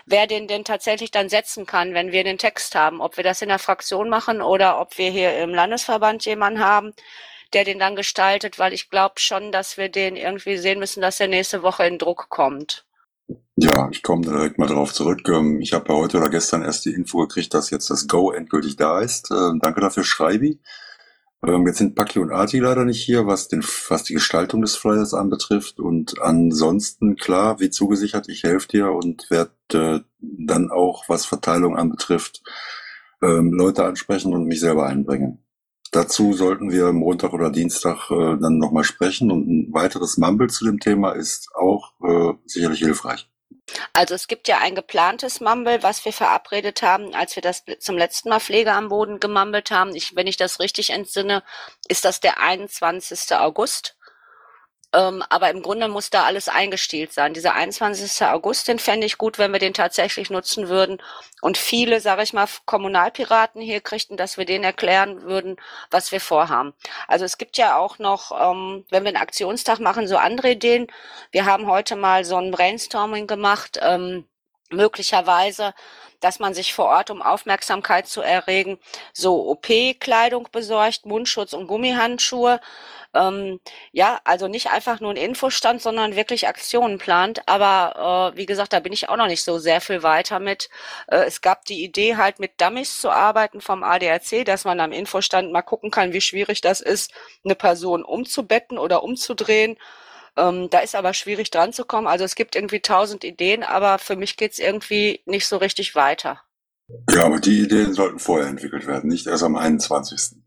wer 0.06 0.26
den 0.26 0.48
denn 0.48 0.64
tatsächlich 0.64 1.10
dann 1.10 1.28
setzen 1.28 1.66
kann, 1.66 1.94
wenn 1.94 2.12
wir 2.12 2.24
den 2.24 2.38
Text 2.38 2.74
haben, 2.74 3.00
ob 3.00 3.16
wir 3.16 3.24
das 3.24 3.42
in 3.42 3.48
der 3.48 3.58
Fraktion 3.58 4.08
machen 4.08 4.42
oder 4.42 4.80
ob 4.80 4.98
wir 4.98 5.10
hier 5.10 5.38
im 5.38 5.54
Landesverband 5.54 6.24
jemanden 6.24 6.60
haben, 6.64 6.94
der 7.52 7.64
den 7.64 7.78
dann 7.78 7.96
gestaltet, 7.96 8.58
weil 8.58 8.72
ich 8.72 8.90
glaube 8.90 9.20
schon, 9.20 9.52
dass 9.52 9.76
wir 9.76 9.88
den 9.88 10.16
irgendwie 10.16 10.56
sehen 10.58 10.78
müssen, 10.78 11.02
dass 11.02 11.20
er 11.20 11.28
nächste 11.28 11.62
Woche 11.62 11.86
in 11.86 11.98
Druck 11.98 12.28
kommt. 12.30 12.84
Ja, 13.56 13.88
ich 13.90 14.02
komme 14.02 14.22
direkt 14.22 14.58
mal 14.58 14.68
darauf 14.68 14.92
zurück. 14.92 15.28
Ähm, 15.28 15.60
ich 15.60 15.72
habe 15.72 15.92
heute 15.94 16.18
oder 16.18 16.30
gestern 16.30 16.62
erst 16.62 16.84
die 16.84 16.94
Info 16.94 17.18
gekriegt, 17.18 17.52
dass 17.54 17.70
jetzt 17.70 17.90
das 17.90 18.08
Go 18.08 18.30
endgültig 18.32 18.76
da 18.76 19.00
ist. 19.00 19.30
Ähm, 19.30 19.60
danke 19.62 19.80
dafür, 19.80 20.04
Schreibi. 20.04 20.60
Ähm, 21.46 21.66
jetzt 21.66 21.78
sind 21.78 21.94
Paki 21.94 22.18
und 22.18 22.30
Arti 22.30 22.58
leider 22.60 22.84
nicht 22.84 23.02
hier, 23.02 23.26
was, 23.26 23.48
den, 23.48 23.62
was 23.88 24.04
die 24.04 24.14
Gestaltung 24.14 24.62
des 24.62 24.76
Flyers 24.76 25.14
anbetrifft. 25.14 25.80
Und 25.80 26.20
ansonsten, 26.20 27.16
klar, 27.16 27.60
wie 27.60 27.70
zugesichert, 27.70 28.28
ich 28.28 28.42
helfe 28.44 28.68
dir 28.68 28.92
und 28.92 29.30
werde 29.30 29.52
äh, 29.74 30.00
dann 30.20 30.70
auch, 30.70 31.08
was 31.08 31.26
Verteilung 31.26 31.76
anbetrifft, 31.76 32.42
Leute 33.24 33.84
ansprechen 33.84 34.34
und 34.34 34.46
mich 34.46 34.58
selber 34.58 34.86
einbringen. 34.88 35.38
Dazu 35.92 36.32
sollten 36.32 36.72
wir 36.72 36.90
Montag 36.94 37.34
oder 37.34 37.50
Dienstag 37.50 38.10
äh, 38.10 38.38
dann 38.40 38.56
nochmal 38.56 38.82
sprechen 38.82 39.30
und 39.30 39.46
ein 39.46 39.74
weiteres 39.74 40.16
Mumble 40.16 40.48
zu 40.48 40.64
dem 40.64 40.80
Thema 40.80 41.12
ist 41.12 41.50
auch 41.54 41.92
äh, 42.02 42.32
sicherlich 42.46 42.78
hilfreich. 42.78 43.28
Also 43.92 44.14
es 44.14 44.26
gibt 44.26 44.48
ja 44.48 44.58
ein 44.58 44.74
geplantes 44.74 45.40
Mumble, 45.40 45.82
was 45.82 46.04
wir 46.06 46.14
verabredet 46.14 46.82
haben, 46.82 47.14
als 47.14 47.36
wir 47.36 47.42
das 47.42 47.64
zum 47.78 47.98
letzten 47.98 48.30
Mal 48.30 48.40
Pflege 48.40 48.72
am 48.72 48.88
Boden 48.88 49.20
gemumbelt 49.20 49.70
haben. 49.70 49.94
Ich, 49.94 50.16
wenn 50.16 50.26
ich 50.26 50.38
das 50.38 50.60
richtig 50.60 50.90
entsinne, 50.90 51.42
ist 51.88 52.06
das 52.06 52.20
der 52.20 52.40
21. 52.40 53.36
August. 53.36 53.96
Ähm, 54.94 55.22
aber 55.30 55.50
im 55.50 55.62
Grunde 55.62 55.88
muss 55.88 56.10
da 56.10 56.24
alles 56.24 56.48
eingestielt 56.48 57.12
sein. 57.12 57.32
Dieser 57.32 57.54
21. 57.54 58.26
August, 58.26 58.68
den 58.68 58.78
fände 58.78 59.06
ich 59.06 59.16
gut, 59.16 59.38
wenn 59.38 59.52
wir 59.52 59.58
den 59.58 59.72
tatsächlich 59.72 60.28
nutzen 60.28 60.68
würden. 60.68 61.02
Und 61.40 61.56
viele, 61.56 62.00
sage 62.00 62.22
ich 62.22 62.32
mal, 62.32 62.46
Kommunalpiraten 62.66 63.62
hier 63.62 63.80
kriegten, 63.80 64.16
dass 64.16 64.36
wir 64.36 64.44
denen 64.44 64.64
erklären 64.64 65.22
würden, 65.22 65.56
was 65.90 66.12
wir 66.12 66.20
vorhaben. 66.20 66.74
Also 67.08 67.24
es 67.24 67.38
gibt 67.38 67.56
ja 67.56 67.76
auch 67.76 67.98
noch, 67.98 68.32
ähm, 68.32 68.84
wenn 68.90 69.04
wir 69.04 69.08
einen 69.08 69.16
Aktionstag 69.16 69.80
machen, 69.80 70.06
so 70.08 70.18
andere 70.18 70.50
Ideen. 70.52 70.86
Wir 71.30 71.46
haben 71.46 71.66
heute 71.66 71.96
mal 71.96 72.24
so 72.24 72.36
ein 72.36 72.50
Brainstorming 72.50 73.26
gemacht. 73.26 73.78
Ähm, 73.82 74.26
möglicherweise 74.70 75.74
dass 76.22 76.38
man 76.38 76.54
sich 76.54 76.72
vor 76.72 76.86
Ort, 76.86 77.10
um 77.10 77.20
Aufmerksamkeit 77.20 78.06
zu 78.06 78.22
erregen, 78.22 78.78
so 79.12 79.48
OP-Kleidung 79.50 80.48
besorgt, 80.52 81.04
Mundschutz 81.04 81.52
und 81.52 81.66
Gummihandschuhe. 81.66 82.60
Ähm, 83.14 83.60
ja, 83.92 84.20
also 84.24 84.48
nicht 84.48 84.70
einfach 84.70 85.00
nur 85.00 85.10
ein 85.10 85.16
Infostand, 85.16 85.82
sondern 85.82 86.16
wirklich 86.16 86.48
Aktionen 86.48 86.98
plant. 86.98 87.42
Aber 87.46 88.32
äh, 88.34 88.36
wie 88.38 88.46
gesagt, 88.46 88.72
da 88.72 88.80
bin 88.80 88.92
ich 88.92 89.08
auch 89.08 89.16
noch 89.16 89.26
nicht 89.26 89.44
so 89.44 89.58
sehr 89.58 89.80
viel 89.80 90.02
weiter 90.02 90.38
mit. 90.40 90.70
Äh, 91.08 91.24
es 91.26 91.40
gab 91.40 91.64
die 91.66 91.84
Idee, 91.84 92.16
halt 92.16 92.38
mit 92.38 92.60
Dummies 92.60 93.00
zu 93.00 93.10
arbeiten 93.10 93.60
vom 93.60 93.82
ADAC, 93.82 94.44
dass 94.44 94.64
man 94.64 94.80
am 94.80 94.92
Infostand 94.92 95.52
mal 95.52 95.62
gucken 95.62 95.90
kann, 95.90 96.12
wie 96.12 96.20
schwierig 96.20 96.60
das 96.60 96.80
ist, 96.80 97.12
eine 97.44 97.54
Person 97.54 98.04
umzubetten 98.04 98.78
oder 98.78 99.02
umzudrehen. 99.02 99.76
Ähm, 100.36 100.70
da 100.70 100.78
ist 100.78 100.94
aber 100.94 101.12
schwierig 101.12 101.50
dran 101.50 101.72
zu 101.72 101.84
kommen. 101.84 102.06
Also 102.06 102.24
es 102.24 102.34
gibt 102.34 102.56
irgendwie 102.56 102.80
tausend 102.80 103.24
Ideen, 103.24 103.62
aber 103.62 103.98
für 103.98 104.16
mich 104.16 104.36
geht's 104.36 104.58
irgendwie 104.58 105.20
nicht 105.26 105.46
so 105.46 105.58
richtig 105.58 105.94
weiter. 105.94 106.40
Ja, 107.10 107.24
aber 107.24 107.38
die 107.40 107.60
Ideen 107.60 107.94
sollten 107.94 108.18
vorher 108.18 108.48
entwickelt 108.48 108.86
werden, 108.86 109.08
nicht 109.08 109.26
erst 109.26 109.42
am 109.42 109.56
21. 109.56 110.41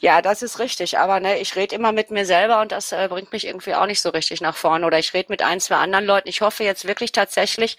Ja, 0.00 0.22
das 0.22 0.42
ist 0.42 0.58
richtig. 0.58 0.98
Aber 0.98 1.20
ne, 1.20 1.38
ich 1.38 1.56
rede 1.56 1.74
immer 1.74 1.92
mit 1.92 2.10
mir 2.10 2.26
selber 2.26 2.60
und 2.60 2.72
das 2.72 2.92
äh, 2.92 3.08
bringt 3.08 3.32
mich 3.32 3.46
irgendwie 3.46 3.74
auch 3.74 3.86
nicht 3.86 4.00
so 4.00 4.10
richtig 4.10 4.40
nach 4.40 4.56
vorne. 4.56 4.86
Oder 4.86 4.98
ich 4.98 5.14
rede 5.14 5.26
mit 5.30 5.42
ein, 5.42 5.60
zwei 5.60 5.76
anderen 5.76 6.04
Leuten. 6.04 6.28
Ich 6.28 6.40
hoffe 6.40 6.64
jetzt 6.64 6.86
wirklich 6.86 7.12
tatsächlich, 7.12 7.76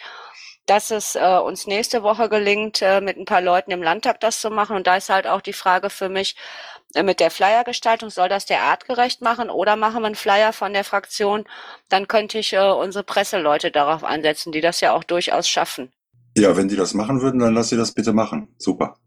dass 0.68 0.92
es 0.92 1.16
äh, 1.16 1.38
uns 1.38 1.66
nächste 1.66 2.04
Woche 2.04 2.30
gelingt, 2.30 2.82
äh, 2.82 3.02
mit 3.02 3.18
ein 3.18 3.26
paar 3.26 3.42
Leuten 3.42 3.72
im 3.72 3.82
Landtag 3.82 4.20
das 4.20 4.42
zu 4.42 4.50
machen. 4.50 4.76
Und 4.76 4.86
da 4.86 4.98
ist 4.98 5.10
halt 5.10 5.26
auch 5.26 5.42
die 5.42 5.54
Frage 5.54 5.90
für 5.90 6.10
mich, 6.10 6.36
äh, 6.94 7.04
mit 7.04 7.20
der 7.20 7.32
Flyergestaltung, 7.32 8.10
soll 8.10 8.30
das 8.30 8.46
der 8.46 8.62
artgerecht 8.64 9.22
machen 9.22 9.50
oder 9.50 9.76
machen 9.76 10.02
wir 10.02 10.08
einen 10.08 10.16
Flyer 10.16 10.54
von 10.54 10.74
der 10.74 10.84
Fraktion? 10.84 11.46
Dann 11.90 12.08
könnte 12.08 12.38
ich 12.40 12.54
äh, 12.54 12.60
unsere 12.60 13.04
Presseleute 13.04 13.72
darauf 13.72 14.04
einsetzen, 14.04 14.52
die 14.52 14.62
das 14.62 14.82
ja 14.82 14.94
auch 14.94 15.04
durchaus 15.04 15.48
schaffen. 15.48 15.92
Ja, 16.38 16.56
wenn 16.56 16.68
die 16.68 16.76
das 16.76 16.94
machen 16.94 17.22
würden, 17.22 17.40
dann 17.40 17.54
lass 17.54 17.70
sie 17.70 17.78
das 17.78 17.94
bitte 17.94 18.14
machen. 18.14 18.50
Super. 18.58 18.98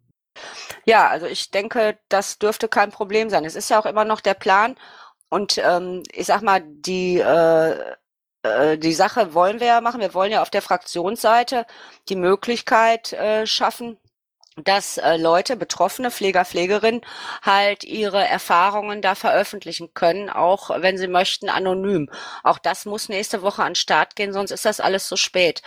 Ja, 0.85 1.09
also 1.09 1.27
ich 1.27 1.51
denke, 1.51 1.99
das 2.09 2.39
dürfte 2.39 2.69
kein 2.69 2.91
Problem 2.91 3.31
sein. 3.31 3.45
Es 3.45 3.55
ist 3.57 3.71
ja 3.71 3.79
auch 3.81 3.87
immer 3.87 4.05
noch 4.05 4.21
der 4.21 4.35
Plan. 4.35 4.77
Und 5.29 5.59
ähm, 5.59 6.03
ich 6.13 6.27
sag 6.27 6.43
mal, 6.43 6.61
die, 6.65 7.19
äh, 7.21 7.95
äh, 8.43 8.79
die 8.79 8.93
Sache 8.95 9.35
wollen 9.35 9.61
wir 9.61 9.69
ja 9.69 9.81
machen. 9.81 10.01
Wir 10.01 10.15
wollen 10.15 10.33
ja 10.33 10.43
auf 10.43 10.51
der 10.51 10.63
Fraktionsseite 10.63 11.67
die 12.09 12.17
Möglichkeit 12.17 13.13
äh, 13.13 13.47
schaffen, 13.47 13.99
dass 14.57 14.99
äh, 14.99 15.17
Leute, 15.17 15.57
betroffene 15.57 16.11
Pfleger, 16.11 16.45
Pflegerinnen 16.45 17.03
halt 17.43 17.85
ihre 17.85 18.25
Erfahrungen 18.27 19.01
da 19.03 19.15
veröffentlichen 19.15 19.95
können, 19.95 20.29
auch 20.29 20.71
wenn 20.81 20.99
sie 20.99 21.09
möchten, 21.09 21.49
anonym. 21.49 22.11
Auch 22.43 22.59
das 22.59 22.85
muss 22.85 23.09
nächste 23.09 23.43
Woche 23.43 23.63
an 23.63 23.75
Start 23.75 24.17
gehen, 24.17 24.33
sonst 24.33 24.51
ist 24.51 24.65
das 24.65 24.81
alles 24.81 25.07
zu 25.07 25.17
spät. 25.17 25.63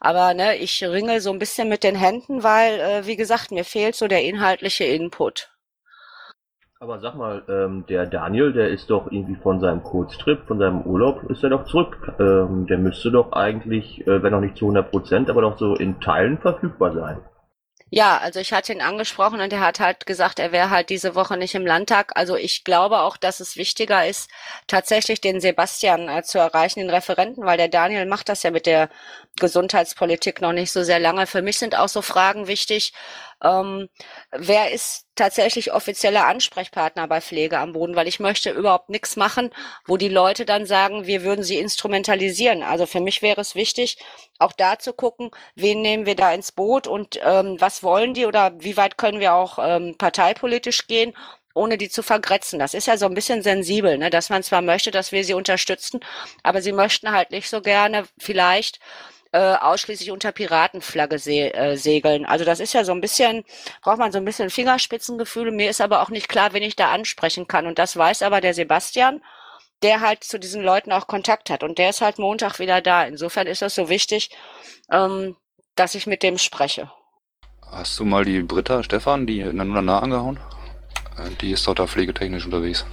Aber 0.00 0.34
ne, 0.34 0.56
ich 0.56 0.82
ringe 0.82 1.20
so 1.20 1.30
ein 1.30 1.38
bisschen 1.38 1.68
mit 1.68 1.84
den 1.84 1.96
Händen, 1.96 2.42
weil, 2.42 2.80
äh, 2.80 3.06
wie 3.06 3.16
gesagt, 3.16 3.50
mir 3.50 3.64
fehlt 3.64 3.94
so 3.94 4.08
der 4.08 4.24
inhaltliche 4.24 4.84
Input. 4.84 5.50
Aber 6.80 7.00
sag 7.00 7.14
mal, 7.14 7.42
ähm, 7.48 7.86
der 7.88 8.04
Daniel, 8.04 8.52
der 8.52 8.68
ist 8.68 8.90
doch 8.90 9.10
irgendwie 9.10 9.36
von 9.36 9.58
seinem 9.58 9.82
Kurztrip, 9.82 10.46
von 10.46 10.58
seinem 10.58 10.82
Urlaub, 10.82 11.22
ist 11.30 11.42
er 11.42 11.48
doch 11.48 11.64
zurück. 11.64 11.96
Ähm, 12.18 12.66
der 12.66 12.76
müsste 12.76 13.10
doch 13.10 13.32
eigentlich, 13.32 14.06
äh, 14.06 14.22
wenn 14.22 14.32
noch 14.32 14.40
nicht 14.40 14.58
zu 14.58 14.66
100 14.66 14.90
Prozent, 14.90 15.30
aber 15.30 15.40
doch 15.40 15.56
so 15.56 15.76
in 15.76 15.98
Teilen 16.00 16.36
verfügbar 16.36 16.92
sein. 16.92 17.22
Ja, 17.90 18.18
also 18.18 18.40
ich 18.40 18.52
hatte 18.52 18.72
ihn 18.72 18.80
angesprochen 18.80 19.40
und 19.40 19.52
er 19.52 19.60
hat 19.60 19.78
halt 19.78 20.04
gesagt, 20.06 20.40
er 20.40 20.50
wäre 20.50 20.70
halt 20.70 20.90
diese 20.90 21.14
Woche 21.14 21.36
nicht 21.36 21.54
im 21.54 21.64
Landtag. 21.64 22.10
Also 22.16 22.34
ich 22.34 22.64
glaube 22.64 22.98
auch, 23.00 23.16
dass 23.16 23.38
es 23.38 23.56
wichtiger 23.56 24.04
ist, 24.06 24.28
tatsächlich 24.66 25.20
den 25.20 25.40
Sebastian 25.40 26.08
äh, 26.08 26.22
zu 26.24 26.38
erreichen, 26.38 26.80
den 26.80 26.90
Referenten, 26.90 27.44
weil 27.44 27.56
der 27.56 27.68
Daniel 27.68 28.06
macht 28.06 28.28
das 28.28 28.42
ja 28.42 28.50
mit 28.50 28.66
der 28.66 28.88
Gesundheitspolitik 29.38 30.40
noch 30.40 30.52
nicht 30.52 30.72
so 30.72 30.82
sehr 30.82 30.98
lange. 30.98 31.26
Für 31.28 31.42
mich 31.42 31.58
sind 31.58 31.76
auch 31.78 31.88
so 31.88 32.02
Fragen 32.02 32.48
wichtig, 32.48 32.92
ähm, 33.44 33.88
wer 34.32 34.72
ist 34.72 35.06
tatsächlich 35.14 35.72
offizieller 35.72 36.26
Ansprechpartner 36.26 37.06
bei 37.06 37.20
Pflege 37.20 37.58
am 37.58 37.72
Boden, 37.72 37.94
weil 37.94 38.08
ich 38.08 38.18
möchte 38.18 38.50
überhaupt 38.50 38.88
nichts 38.88 39.16
machen, 39.16 39.50
wo 39.86 39.96
die 39.96 40.08
Leute 40.08 40.44
dann 40.44 40.66
sagen, 40.66 41.06
wir 41.06 41.22
würden 41.22 41.44
sie 41.44 41.58
instrumentalisieren. 41.58 42.62
Also 42.62 42.86
für 42.86 43.00
mich 43.00 43.22
wäre 43.22 43.40
es 43.40 43.54
wichtig, 43.54 43.98
auch 44.38 44.52
da 44.52 44.78
zu 44.78 44.92
gucken, 44.92 45.30
wen 45.54 45.82
nehmen 45.82 46.06
wir 46.06 46.16
da 46.16 46.32
ins 46.32 46.52
Boot 46.52 46.86
und 46.86 47.20
ähm, 47.22 47.56
was 47.60 47.82
wollen 47.82 48.14
die 48.14 48.26
oder 48.26 48.52
wie 48.58 48.76
weit 48.76 48.98
können 48.98 49.20
wir 49.20 49.34
auch 49.34 49.58
ähm, 49.60 49.96
parteipolitisch 49.98 50.86
gehen 50.86 51.14
ohne 51.56 51.78
die 51.78 51.88
zu 51.88 52.02
vergrätzen. 52.02 52.58
Das 52.58 52.74
ist 52.74 52.86
ja 52.86 52.96
so 52.96 53.06
ein 53.06 53.14
bisschen 53.14 53.42
sensibel, 53.42 53.96
ne? 53.96 54.10
dass 54.10 54.28
man 54.28 54.42
zwar 54.42 54.60
möchte, 54.60 54.90
dass 54.90 55.12
wir 55.12 55.22
sie 55.22 55.34
unterstützen, 55.34 56.00
aber 56.42 56.60
sie 56.60 56.72
möchten 56.72 57.12
halt 57.12 57.30
nicht 57.30 57.48
so 57.48 57.60
gerne 57.62 58.06
vielleicht 58.18 58.80
äh, 59.34 59.56
ausschließlich 59.56 60.12
unter 60.12 60.30
Piratenflagge 60.30 61.18
se 61.18 61.52
äh, 61.52 61.76
segeln. 61.76 62.24
Also 62.24 62.44
das 62.44 62.60
ist 62.60 62.72
ja 62.72 62.84
so 62.84 62.92
ein 62.92 63.00
bisschen, 63.00 63.44
braucht 63.82 63.98
man 63.98 64.12
so 64.12 64.18
ein 64.18 64.24
bisschen 64.24 64.48
Fingerspitzengefühle. 64.48 65.50
Mir 65.50 65.70
ist 65.70 65.80
aber 65.80 66.02
auch 66.02 66.10
nicht 66.10 66.28
klar, 66.28 66.52
wen 66.52 66.62
ich 66.62 66.76
da 66.76 66.92
ansprechen 66.92 67.48
kann. 67.48 67.66
Und 67.66 67.80
das 67.80 67.96
weiß 67.96 68.22
aber 68.22 68.40
der 68.40 68.54
Sebastian, 68.54 69.22
der 69.82 70.00
halt 70.00 70.22
zu 70.22 70.38
diesen 70.38 70.62
Leuten 70.62 70.92
auch 70.92 71.08
Kontakt 71.08 71.50
hat. 71.50 71.64
Und 71.64 71.78
der 71.78 71.90
ist 71.90 72.00
halt 72.00 72.20
Montag 72.20 72.60
wieder 72.60 72.80
da. 72.80 73.02
Insofern 73.02 73.48
ist 73.48 73.60
das 73.60 73.74
so 73.74 73.88
wichtig, 73.88 74.30
ähm, 74.92 75.34
dass 75.74 75.96
ich 75.96 76.06
mit 76.06 76.22
dem 76.22 76.38
spreche. 76.38 76.92
Hast 77.72 77.98
du 77.98 78.04
mal 78.04 78.24
die 78.24 78.40
Britta 78.40 78.84
Stefan, 78.84 79.26
die 79.26 79.40
in 79.40 79.56
der 79.56 79.64
Nuna 79.64 79.98
angehauen? 79.98 80.38
Äh, 81.18 81.30
die 81.40 81.50
ist 81.50 81.66
dort 81.66 81.80
da 81.80 81.88
pflegetechnisch 81.88 82.44
unterwegs. 82.44 82.86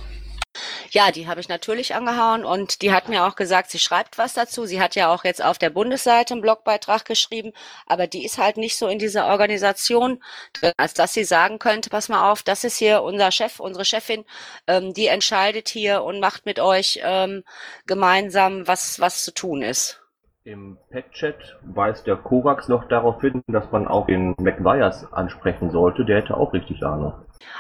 Ja, 0.94 1.10
die 1.12 1.26
habe 1.28 1.40
ich 1.40 1.48
natürlich 1.48 1.96
angehauen 1.96 2.44
und 2.44 2.82
die 2.82 2.92
hat 2.92 3.08
mir 3.08 3.26
auch 3.26 3.36
gesagt, 3.38 3.72
sie 3.72 3.80
schreibt 3.80 4.18
was 4.18 4.34
dazu. 4.34 4.66
Sie 4.66 4.82
hat 4.82 4.94
ja 4.96 5.14
auch 5.14 5.24
jetzt 5.24 5.42
auf 5.42 5.58
der 5.58 5.70
Bundesseite 5.70 6.34
einen 6.34 6.42
Blogbeitrag 6.42 7.06
geschrieben, 7.06 7.54
aber 7.88 8.08
die 8.08 8.26
ist 8.26 8.38
halt 8.38 8.58
nicht 8.58 8.78
so 8.78 8.88
in 8.88 9.00
dieser 9.00 9.28
Organisation 9.28 10.22
drin, 10.52 10.74
als 10.76 10.94
dass 10.94 11.14
sie 11.14 11.24
sagen 11.24 11.60
könnte, 11.60 11.90
pass 11.90 12.10
mal 12.10 12.30
auf, 12.30 12.44
das 12.44 12.66
ist 12.66 12.76
hier 12.78 13.04
unser 13.04 13.32
Chef, 13.32 13.62
unsere 13.62 13.86
Chefin, 13.86 14.26
ähm, 14.68 14.94
die 14.94 15.08
entscheidet 15.08 15.70
hier 15.70 16.04
und 16.04 16.20
macht 16.20 16.46
mit 16.46 16.60
euch 16.60 17.00
ähm, 17.04 17.46
gemeinsam, 17.86 18.68
was, 18.68 19.00
was 19.00 19.24
zu 19.24 19.34
tun 19.34 19.62
ist. 19.62 20.01
Im 20.44 20.80
Pet-Chat 20.90 21.60
weist 21.62 22.08
der 22.08 22.16
Kovacs 22.16 22.68
noch 22.68 22.88
darauf 22.88 23.22
hin, 23.22 23.44
dass 23.46 23.70
man 23.72 23.88
auch 23.88 24.08
den 24.08 24.34
McViers 24.40 25.06
ansprechen 25.14 25.70
sollte. 25.70 26.04
Der 26.04 26.18
hätte 26.18 26.36
auch 26.36 26.52
richtig 26.54 26.82
Ahnung. 26.82 27.14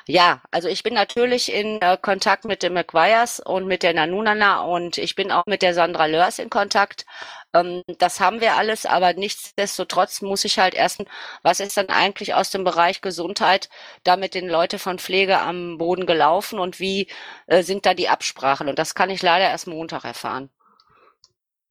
Ja, 0.08 0.42
also 0.50 0.68
ich 0.68 0.82
bin 0.82 0.96
natürlich 0.96 1.54
in 1.54 1.80
äh, 1.80 1.96
Kontakt 2.02 2.46
mit 2.46 2.64
dem 2.64 2.74
McGuire's 2.74 3.40
und 3.40 3.68
mit 3.68 3.84
der 3.84 3.94
Nanunana 3.94 4.64
und 4.64 4.98
ich 4.98 5.14
bin 5.14 5.32
auch 5.32 5.46
mit 5.46 5.62
der 5.62 5.76
Sandra 5.76 6.08
Lörs 6.08 6.40
in 6.40 6.50
Kontakt. 6.50 7.06
Ähm, 7.54 7.84
das 8.00 8.20
haben 8.20 8.42
wir 8.42 8.56
alles, 8.56 8.88
aber 8.88 9.14
nichtsdestotrotz 9.14 10.24
muss 10.24 10.44
ich 10.44 10.58
halt 10.58 10.74
erst, 10.74 11.04
was 11.44 11.60
ist 11.60 11.78
dann 11.78 11.90
eigentlich 11.90 12.34
aus 12.34 12.50
dem 12.50 12.64
Bereich 12.64 13.02
Gesundheit 13.02 13.70
da 14.04 14.18
mit 14.18 14.34
den 14.34 14.48
Leuten 14.50 14.80
von 14.80 14.98
Pflege 14.98 15.40
am 15.40 15.78
Boden 15.78 16.08
gelaufen 16.08 16.58
und 16.58 16.80
wie 16.80 17.08
äh, 17.46 17.62
sind 17.62 17.86
da 17.86 17.94
die 17.94 18.10
Absprachen? 18.10 18.70
Und 18.70 18.80
das 18.80 18.96
kann 18.96 19.12
ich 19.12 19.22
leider 19.22 19.50
erst 19.50 19.68
Montag 19.68 20.04
erfahren. 20.04 20.50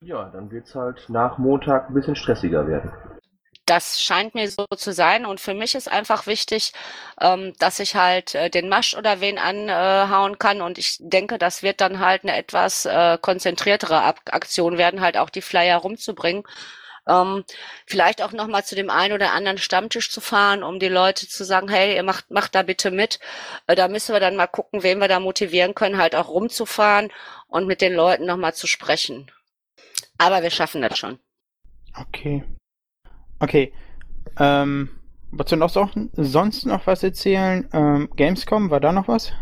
Ja, 0.03 0.31
dann 0.31 0.51
wird's 0.51 0.75
halt 0.75 1.09
nach 1.09 1.39
Montag 1.39 1.89
ein 1.89 1.95
bisschen 1.95 2.17
stressiger 2.17 2.67
werden 2.67 2.93
das 3.71 4.03
scheint 4.03 4.35
mir 4.35 4.51
so 4.51 4.67
zu 4.77 4.93
sein. 4.93 5.25
Und 5.25 5.41
für 5.41 5.55
mich 5.55 5.75
ist 5.77 5.91
einfach 5.91 6.27
wichtig, 6.27 6.73
ähm, 7.21 7.55
dass 7.59 7.79
ich 7.79 7.95
halt 7.95 8.35
äh, 8.35 8.51
den 8.51 8.69
Masch 8.69 8.97
oder 8.97 9.21
wen 9.21 9.39
anhauen 9.39 10.39
kann. 10.39 10.61
Und 10.61 10.77
ich 10.79 10.97
denke, 11.01 11.39
das 11.39 11.63
wird 11.63 11.81
dann 11.81 12.01
halt 12.01 12.25
eine 12.25 12.37
etwas 12.37 12.85
äh, 12.87 13.17
konzentriertere 13.21 14.03
Ab 14.03 14.21
Aktion 14.33 14.77
werden, 14.79 15.01
halt 15.01 15.17
auch 15.17 15.31
die 15.31 15.43
Flyer 15.43 15.79
rumzubringen. 15.79 16.43
Ähm, 17.09 17.45
vielleicht 17.87 18.23
auch 18.23 18.33
nochmal 18.33 18.65
zu 18.65 18.75
dem 18.75 18.91
einen 18.91 19.15
oder 19.15 19.33
anderen 19.33 19.59
Stammtisch 19.59 20.11
zu 20.11 20.21
fahren, 20.21 20.63
um 20.65 20.79
die 20.81 20.89
Leute 20.89 21.29
zu 21.29 21.45
sagen, 21.45 21.69
hey, 21.69 21.95
ihr 21.97 22.03
macht, 22.03 22.31
macht 22.31 22.55
da 22.55 22.63
bitte 22.63 22.91
mit. 22.91 23.21
Äh, 23.69 23.77
da 23.77 23.89
müssen 23.89 24.13
wir 24.15 24.21
dann 24.21 24.37
mal 24.37 24.49
gucken, 24.49 24.83
wen 24.83 24.99
wir 24.99 25.09
da 25.09 25.21
motivieren 25.21 25.75
können, 25.75 25.99
halt 25.99 26.17
auch 26.17 26.29
rumzufahren 26.29 27.13
und 27.49 27.67
mit 27.67 27.81
den 27.81 27.95
Leuten 27.95 28.27
nochmal 28.27 28.55
zu 28.55 28.67
sprechen. 28.67 29.31
Aber 30.21 30.43
wir 30.43 30.51
schaffen 30.51 30.83
das 30.83 30.99
schon. 30.99 31.19
Okay. 31.99 32.45
Okay. 33.39 33.73
Ähm, 34.39 34.91
wolltest 35.31 35.53
du 35.53 35.57
noch 35.57 35.71
so, 35.71 35.89
sonst 36.13 36.67
noch 36.67 36.87
was 36.87 37.03
erzählen? 37.03 37.67
Ähm, 37.73 38.11
Gamescom, 38.15 38.71
war 38.71 38.81
da 38.81 38.93
noch 38.93 39.09
was? 39.09 39.33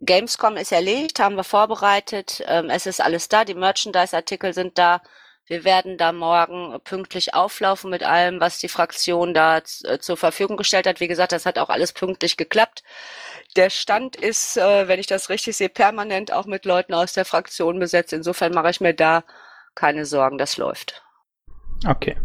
Gamescom 0.00 0.56
ist 0.56 0.70
erledigt, 0.70 1.18
haben 1.18 1.34
wir 1.34 1.42
vorbereitet. 1.42 2.44
Ähm, 2.46 2.70
es 2.70 2.86
ist 2.86 3.00
alles 3.00 3.28
da, 3.28 3.44
die 3.44 3.54
Merchandise-Artikel 3.54 4.54
sind 4.54 4.78
da. 4.78 5.02
Wir 5.46 5.64
werden 5.64 5.98
da 5.98 6.12
morgen 6.12 6.78
pünktlich 6.84 7.34
auflaufen 7.34 7.90
mit 7.90 8.04
allem, 8.04 8.40
was 8.40 8.58
die 8.58 8.68
Fraktion 8.68 9.34
da 9.34 9.58
äh, 9.58 9.98
zur 9.98 10.16
Verfügung 10.16 10.56
gestellt 10.56 10.86
hat. 10.86 11.00
Wie 11.00 11.08
gesagt, 11.08 11.32
das 11.32 11.46
hat 11.46 11.58
auch 11.58 11.68
alles 11.68 11.92
pünktlich 11.92 12.36
geklappt. 12.36 12.84
Der 13.56 13.70
Stand 13.70 14.14
ist, 14.14 14.56
äh, 14.56 14.86
wenn 14.86 15.00
ich 15.00 15.08
das 15.08 15.30
richtig 15.30 15.56
sehe, 15.56 15.68
permanent 15.68 16.32
auch 16.32 16.46
mit 16.46 16.64
Leuten 16.64 16.94
aus 16.94 17.12
der 17.12 17.24
Fraktion 17.24 17.80
besetzt. 17.80 18.12
Insofern 18.12 18.52
mache 18.54 18.70
ich 18.70 18.80
mir 18.80 18.94
da 18.94 19.24
keine 19.76 20.04
Sorgen, 20.04 20.38
das 20.38 20.56
läuft. 20.56 21.04
Okay. 21.86 22.18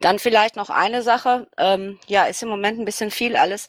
Dann 0.00 0.18
vielleicht 0.18 0.56
noch 0.56 0.70
eine 0.70 1.02
Sache. 1.02 1.48
Ähm, 1.58 1.98
ja, 2.06 2.24
ist 2.24 2.42
im 2.42 2.48
Moment 2.48 2.78
ein 2.78 2.86
bisschen 2.86 3.10
viel 3.10 3.36
alles. 3.36 3.68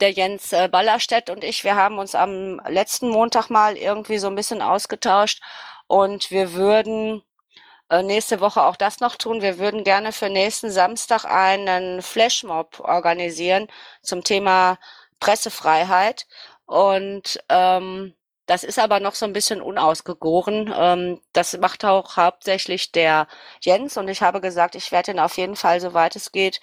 Der 0.00 0.12
Jens 0.12 0.52
äh, 0.52 0.68
Ballerstedt 0.68 1.30
und 1.30 1.42
ich, 1.42 1.64
wir 1.64 1.74
haben 1.74 1.98
uns 1.98 2.14
am 2.14 2.60
letzten 2.68 3.08
Montag 3.08 3.50
mal 3.50 3.76
irgendwie 3.76 4.18
so 4.18 4.28
ein 4.28 4.34
bisschen 4.34 4.62
ausgetauscht 4.62 5.42
und 5.88 6.30
wir 6.30 6.52
würden 6.52 7.22
äh, 7.88 8.02
nächste 8.02 8.40
Woche 8.40 8.62
auch 8.62 8.76
das 8.76 9.00
noch 9.00 9.16
tun. 9.16 9.42
Wir 9.42 9.58
würden 9.58 9.84
gerne 9.84 10.12
für 10.12 10.28
nächsten 10.28 10.70
Samstag 10.70 11.24
einen 11.24 12.02
Flashmob 12.02 12.80
organisieren 12.80 13.68
zum 14.02 14.24
Thema 14.24 14.78
Pressefreiheit. 15.20 16.26
Und 16.66 17.38
ähm, 17.48 18.14
das 18.46 18.64
ist 18.64 18.78
aber 18.78 19.00
noch 19.00 19.14
so 19.14 19.26
ein 19.26 19.32
bisschen 19.32 19.60
unausgegoren. 19.60 20.72
Ähm, 20.76 21.20
das 21.32 21.56
macht 21.58 21.84
auch 21.84 22.16
hauptsächlich 22.16 22.92
der 22.92 23.26
Jens 23.60 23.96
und 23.96 24.08
ich 24.08 24.22
habe 24.22 24.40
gesagt, 24.40 24.74
ich 24.74 24.92
werde 24.92 25.12
ihn 25.12 25.20
auf 25.20 25.36
jeden 25.36 25.56
Fall, 25.56 25.80
soweit 25.80 26.16
es 26.16 26.32
geht, 26.32 26.60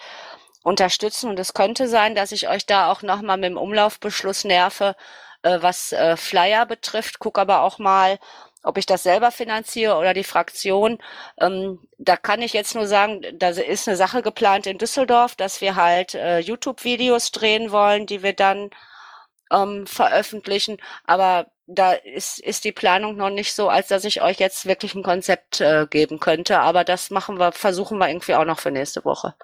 unterstützen. 0.63 1.29
Und 1.29 1.39
es 1.39 1.53
könnte 1.53 1.87
sein, 1.87 2.15
dass 2.15 2.31
ich 2.31 2.49
euch 2.49 2.65
da 2.65 2.91
auch 2.91 3.01
nochmal 3.01 3.37
mit 3.37 3.49
dem 3.51 3.57
Umlaufbeschluss 3.57 4.45
nerve, 4.45 4.95
äh, 5.43 5.59
was 5.61 5.91
äh, 5.91 6.17
Flyer 6.17 6.65
betrifft. 6.65 7.19
Guck 7.19 7.37
aber 7.37 7.61
auch 7.61 7.79
mal, 7.79 8.19
ob 8.63 8.77
ich 8.77 8.85
das 8.85 9.03
selber 9.03 9.31
finanziere 9.31 9.97
oder 9.97 10.13
die 10.13 10.23
Fraktion. 10.23 10.99
Ähm, 11.39 11.79
da 11.97 12.17
kann 12.17 12.41
ich 12.41 12.53
jetzt 12.53 12.75
nur 12.75 12.87
sagen, 12.87 13.21
da 13.33 13.49
ist 13.49 13.87
eine 13.87 13.97
Sache 13.97 14.21
geplant 14.21 14.67
in 14.67 14.77
Düsseldorf, 14.77 15.35
dass 15.35 15.61
wir 15.61 15.75
halt 15.75 16.15
äh, 16.15 16.39
YouTube-Videos 16.39 17.31
drehen 17.31 17.71
wollen, 17.71 18.05
die 18.05 18.23
wir 18.23 18.33
dann 18.33 18.71
ähm, 19.51 19.85
veröffentlichen. 19.85 20.77
Aber 21.05 21.47
da 21.65 21.93
ist, 21.93 22.39
ist 22.39 22.65
die 22.65 22.71
Planung 22.71 23.15
noch 23.15 23.29
nicht 23.29 23.53
so, 23.53 23.69
als 23.69 23.87
dass 23.87 24.05
ich 24.05 24.21
euch 24.21 24.39
jetzt 24.39 24.65
wirklich 24.65 24.95
ein 24.95 25.03
Konzept 25.03 25.61
äh, 25.61 25.87
geben 25.89 26.19
könnte. 26.19 26.59
Aber 26.59 26.83
das 26.83 27.09
machen 27.09 27.39
wir, 27.39 27.51
versuchen 27.51 27.97
wir 27.97 28.09
irgendwie 28.09 28.35
auch 28.35 28.45
noch 28.45 28.59
für 28.59 28.71
nächste 28.71 29.05
Woche. 29.05 29.35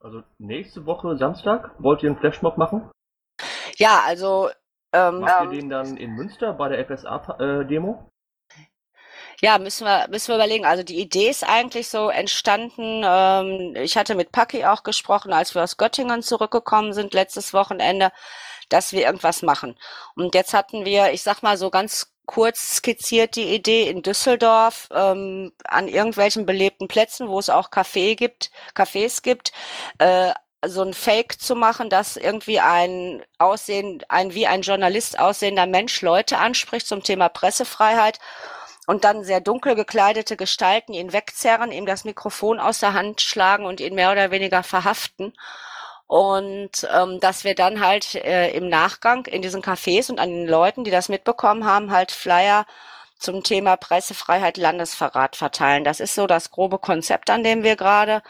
Also 0.00 0.22
nächste 0.38 0.86
Woche 0.86 1.16
Samstag 1.16 1.70
wollt 1.78 2.02
ihr 2.02 2.10
einen 2.10 2.18
Flashmob 2.18 2.58
machen? 2.58 2.90
Ja, 3.76 4.02
also 4.06 4.50
ähm, 4.92 5.20
Macht 5.20 5.44
ihr 5.44 5.60
den 5.60 5.68
dann 5.68 5.96
in 5.96 6.12
Münster 6.12 6.52
bei 6.52 6.68
der 6.68 6.84
FSA-Demo? 6.86 8.10
Ja, 9.40 9.58
müssen 9.58 9.84
wir, 9.84 10.06
müssen 10.08 10.28
wir 10.28 10.36
überlegen. 10.36 10.64
Also 10.64 10.82
die 10.82 10.98
Idee 10.98 11.28
ist 11.28 11.46
eigentlich 11.46 11.88
so 11.88 12.08
entstanden. 12.08 13.02
Ähm, 13.04 13.74
ich 13.76 13.96
hatte 13.98 14.14
mit 14.14 14.32
Paki 14.32 14.64
auch 14.64 14.82
gesprochen, 14.82 15.32
als 15.32 15.54
wir 15.54 15.62
aus 15.62 15.76
Göttingen 15.76 16.22
zurückgekommen 16.22 16.94
sind 16.94 17.12
letztes 17.12 17.52
Wochenende 17.52 18.12
dass 18.68 18.92
wir 18.92 19.02
irgendwas 19.02 19.42
machen. 19.42 19.76
Und 20.14 20.34
jetzt 20.34 20.54
hatten 20.54 20.84
wir, 20.84 21.12
ich 21.12 21.22
sag 21.22 21.42
mal 21.42 21.56
so 21.56 21.70
ganz 21.70 22.12
kurz 22.26 22.76
skizziert 22.76 23.36
die 23.36 23.54
Idee 23.54 23.88
in 23.88 24.02
Düsseldorf 24.02 24.88
ähm, 24.92 25.52
an 25.64 25.88
irgendwelchen 25.88 26.44
belebten 26.44 26.88
Plätzen, 26.88 27.28
wo 27.28 27.38
es 27.38 27.50
auch 27.50 27.70
Café 27.70 28.16
gibt, 28.16 28.50
Cafés 28.74 29.22
gibt, 29.22 29.52
äh, 29.98 30.32
so 30.66 30.82
ein 30.82 30.94
Fake 30.94 31.40
zu 31.40 31.54
machen, 31.54 31.90
dass 31.90 32.16
irgendwie 32.16 32.60
ein 32.60 33.24
aussehen, 33.38 34.02
ein 34.08 34.34
wie 34.34 34.46
ein 34.46 34.62
Journalist 34.62 35.18
aussehender 35.18 35.66
Mensch 35.66 36.02
Leute 36.02 36.38
anspricht 36.38 36.86
zum 36.86 37.02
Thema 37.02 37.28
Pressefreiheit 37.28 38.18
und 38.86 39.04
dann 39.04 39.24
sehr 39.24 39.40
dunkel 39.40 39.74
gekleidete 39.74 40.36
Gestalten 40.36 40.92
ihn 40.92 41.12
wegzerren, 41.12 41.72
ihm 41.72 41.86
das 41.86 42.04
Mikrofon 42.04 42.60
aus 42.60 42.80
der 42.80 42.94
Hand 42.94 43.20
schlagen 43.20 43.64
und 43.64 43.80
ihn 43.80 43.94
mehr 43.94 44.12
oder 44.12 44.30
weniger 44.30 44.62
verhaften. 44.62 45.32
Und 46.06 46.86
ähm, 46.94 47.18
dass 47.20 47.44
wir 47.44 47.54
dann 47.54 47.80
halt 47.80 48.14
äh, 48.14 48.50
im 48.50 48.68
Nachgang 48.68 49.26
in 49.26 49.42
diesen 49.42 49.62
Cafés 49.62 50.10
und 50.10 50.20
an 50.20 50.30
den 50.30 50.46
Leuten, 50.46 50.84
die 50.84 50.90
das 50.90 51.08
mitbekommen 51.08 51.64
haben, 51.64 51.90
halt 51.90 52.12
Flyer 52.12 52.64
zum 53.18 53.42
Thema 53.42 53.76
Pressefreiheit, 53.76 54.56
Landesverrat 54.56 55.36
verteilen. 55.36 55.84
Das 55.84 56.00
ist 56.00 56.14
so 56.14 56.26
das 56.26 56.50
grobe 56.50 56.78
Konzept, 56.78 57.30
an 57.30 57.42
dem 57.42 57.62
wir 57.64 57.76
gerade 57.76 58.22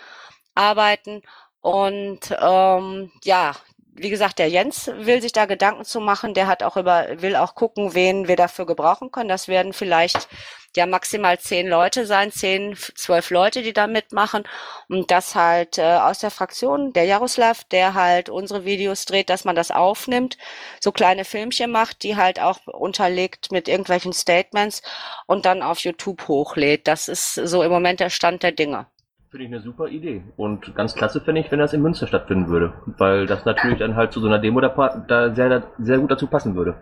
arbeiten. 0.54 1.22
Und 1.60 2.20
ähm, 2.40 3.12
ja, 3.24 3.52
wie 3.96 4.10
gesagt, 4.10 4.38
der 4.38 4.48
Jens 4.48 4.90
will 4.94 5.20
sich 5.22 5.32
da 5.32 5.46
Gedanken 5.46 5.84
zu 5.84 6.00
machen. 6.00 6.34
Der 6.34 6.46
hat 6.46 6.62
auch 6.62 6.76
über, 6.76 7.20
will 7.22 7.36
auch 7.36 7.54
gucken, 7.54 7.94
wen 7.94 8.28
wir 8.28 8.36
dafür 8.36 8.66
gebrauchen 8.66 9.10
können. 9.10 9.28
Das 9.28 9.48
werden 9.48 9.72
vielleicht 9.72 10.28
ja 10.76 10.86
maximal 10.86 11.38
zehn 11.38 11.66
Leute 11.66 12.06
sein, 12.06 12.30
zehn, 12.30 12.76
zwölf 12.76 13.30
Leute, 13.30 13.62
die 13.62 13.72
da 13.72 13.86
mitmachen. 13.86 14.44
Und 14.88 15.10
das 15.10 15.34
halt 15.34 15.78
äh, 15.78 15.82
aus 15.82 16.18
der 16.18 16.30
Fraktion, 16.30 16.92
der 16.92 17.04
Jaroslav, 17.04 17.64
der 17.64 17.94
halt 17.94 18.28
unsere 18.28 18.64
Videos 18.64 19.04
dreht, 19.06 19.30
dass 19.30 19.44
man 19.44 19.56
das 19.56 19.70
aufnimmt, 19.70 20.36
so 20.80 20.92
kleine 20.92 21.24
Filmchen 21.24 21.70
macht, 21.70 22.02
die 22.02 22.16
halt 22.16 22.40
auch 22.40 22.66
unterlegt 22.66 23.50
mit 23.52 23.68
irgendwelchen 23.68 24.12
Statements 24.12 24.82
und 25.26 25.46
dann 25.46 25.62
auf 25.62 25.80
YouTube 25.80 26.28
hochlädt. 26.28 26.86
Das 26.86 27.08
ist 27.08 27.34
so 27.34 27.62
im 27.62 27.72
Moment 27.72 28.00
der 28.00 28.10
Stand 28.10 28.42
der 28.42 28.52
Dinge. 28.52 28.86
Finde 29.36 29.48
ich 29.48 29.54
eine 29.54 29.62
super 29.62 29.88
Idee. 29.88 30.22
Und 30.38 30.74
ganz 30.74 30.94
klasse 30.94 31.20
finde 31.20 31.42
ich, 31.42 31.50
wenn 31.50 31.58
das 31.58 31.74
in 31.74 31.82
Münster 31.82 32.06
stattfinden 32.06 32.48
würde. 32.48 32.72
Weil 32.86 33.26
das 33.26 33.44
natürlich 33.44 33.80
dann 33.80 33.94
halt 33.94 34.10
zu 34.10 34.18
so 34.18 34.28
einer 34.28 34.38
Demo 34.38 34.62
da, 34.62 35.04
da 35.06 35.34
sehr, 35.34 35.62
sehr 35.78 35.98
gut 35.98 36.10
dazu 36.10 36.26
passen 36.26 36.56
würde. 36.56 36.74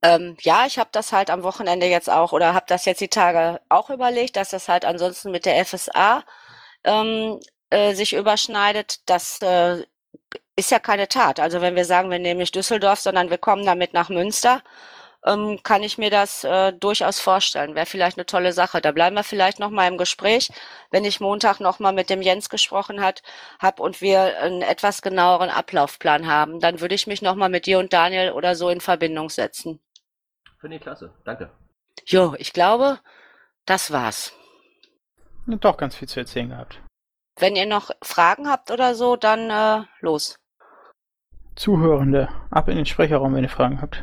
Ähm, 0.00 0.36
ja, 0.42 0.66
ich 0.68 0.78
habe 0.78 0.90
das 0.92 1.12
halt 1.12 1.28
am 1.28 1.42
Wochenende 1.42 1.86
jetzt 1.86 2.08
auch 2.08 2.30
oder 2.30 2.54
habe 2.54 2.66
das 2.68 2.84
jetzt 2.84 3.00
die 3.00 3.08
Tage 3.08 3.60
auch 3.68 3.90
überlegt, 3.90 4.36
dass 4.36 4.50
das 4.50 4.68
halt 4.68 4.84
ansonsten 4.84 5.32
mit 5.32 5.44
der 5.44 5.64
FSA 5.64 6.22
ähm, 6.84 7.40
äh, 7.70 7.94
sich 7.94 8.14
überschneidet. 8.14 9.00
Das 9.06 9.42
äh, 9.42 9.82
ist 10.54 10.70
ja 10.70 10.78
keine 10.78 11.08
Tat. 11.08 11.40
Also 11.40 11.62
wenn 11.62 11.74
wir 11.74 11.84
sagen, 11.84 12.12
wir 12.12 12.20
nehmen 12.20 12.38
nicht 12.38 12.54
Düsseldorf, 12.54 13.00
sondern 13.00 13.28
wir 13.28 13.38
kommen 13.38 13.66
damit 13.66 13.92
nach 13.92 14.08
Münster, 14.08 14.62
ähm, 15.26 15.60
kann 15.62 15.82
ich 15.82 15.98
mir 15.98 16.10
das 16.10 16.44
äh, 16.44 16.72
durchaus 16.72 17.20
vorstellen. 17.20 17.74
Wäre 17.74 17.86
vielleicht 17.86 18.16
eine 18.16 18.26
tolle 18.26 18.52
Sache. 18.52 18.80
Da 18.80 18.92
bleiben 18.92 19.16
wir 19.16 19.24
vielleicht 19.24 19.58
noch 19.58 19.70
mal 19.70 19.88
im 19.88 19.98
Gespräch, 19.98 20.50
wenn 20.90 21.04
ich 21.04 21.20
Montag 21.20 21.60
noch 21.60 21.78
mal 21.78 21.92
mit 21.92 22.08
dem 22.08 22.22
Jens 22.22 22.48
gesprochen 22.48 23.02
hat, 23.02 23.22
hab 23.58 23.80
und 23.80 24.00
wir 24.00 24.38
einen 24.40 24.62
etwas 24.62 25.02
genaueren 25.02 25.50
Ablaufplan 25.50 26.26
haben. 26.26 26.60
Dann 26.60 26.80
würde 26.80 26.94
ich 26.94 27.06
mich 27.06 27.22
noch 27.22 27.34
mal 27.34 27.48
mit 27.48 27.66
dir 27.66 27.78
und 27.78 27.92
Daniel 27.92 28.32
oder 28.32 28.54
so 28.54 28.68
in 28.70 28.80
Verbindung 28.80 29.28
setzen. 29.28 29.80
Finde 30.60 30.76
ich 30.76 30.82
klasse. 30.82 31.12
Danke. 31.24 31.50
Jo, 32.06 32.34
ich 32.38 32.52
glaube, 32.52 33.00
das 33.66 33.90
war's. 33.90 34.32
Doch 35.46 35.76
ganz 35.76 35.96
viel 35.96 36.08
zu 36.08 36.20
erzählen 36.20 36.48
gehabt. 36.50 36.80
Wenn 37.38 37.56
ihr 37.56 37.66
noch 37.66 37.90
Fragen 38.02 38.48
habt 38.48 38.70
oder 38.70 38.94
so, 38.94 39.16
dann 39.16 39.50
äh, 39.50 39.84
los. 40.00 40.38
Zuhörende, 41.54 42.28
ab 42.50 42.68
in 42.68 42.76
den 42.76 42.86
Sprecherraum, 42.86 43.34
wenn 43.34 43.44
ihr 43.44 43.50
Fragen 43.50 43.80
habt. 43.80 44.02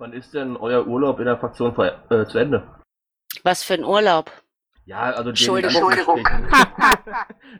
Wann 0.00 0.12
ist 0.12 0.32
denn 0.32 0.56
euer 0.56 0.86
Urlaub 0.86 1.18
in 1.18 1.24
der 1.24 1.38
Fraktion 1.38 1.74
vor, 1.74 1.86
äh, 1.86 2.24
zu 2.26 2.38
Ende? 2.38 2.62
Was 3.42 3.64
für 3.64 3.74
ein 3.74 3.84
Urlaub? 3.84 4.30
Ja, 4.84 5.10
also 5.10 5.30
Entschuldigung. 5.30 5.92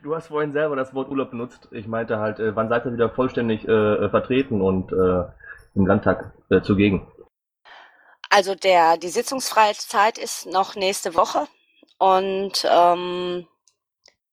du 0.03 0.15
hast 0.15 0.27
vorhin 0.27 0.53
selber 0.53 0.77
das 0.77 0.93
Wort 0.93 1.09
Urlaub 1.09 1.31
benutzt. 1.31 1.67
Ich 1.71 1.85
meinte 1.85 2.17
halt, 2.17 2.39
äh, 2.39 2.55
wann 2.55 2.69
seid 2.69 2.85
ihr 2.85 2.93
wieder 2.93 3.09
vollständig 3.09 3.67
äh, 3.67 4.09
vertreten 4.09 4.61
und 4.61 4.93
äh, 4.93 5.25
im 5.75 5.85
Landtag 5.85 6.31
äh, 6.49 6.61
zugegen? 6.61 7.11
Also 8.29 8.55
der 8.55 8.95
die 8.95 9.09
sitzungsfreie 9.09 9.73
Zeit 9.73 10.17
ist 10.17 10.45
noch 10.45 10.75
nächste 10.75 11.15
Woche 11.15 11.45
und 11.97 12.65
ähm, 12.71 13.47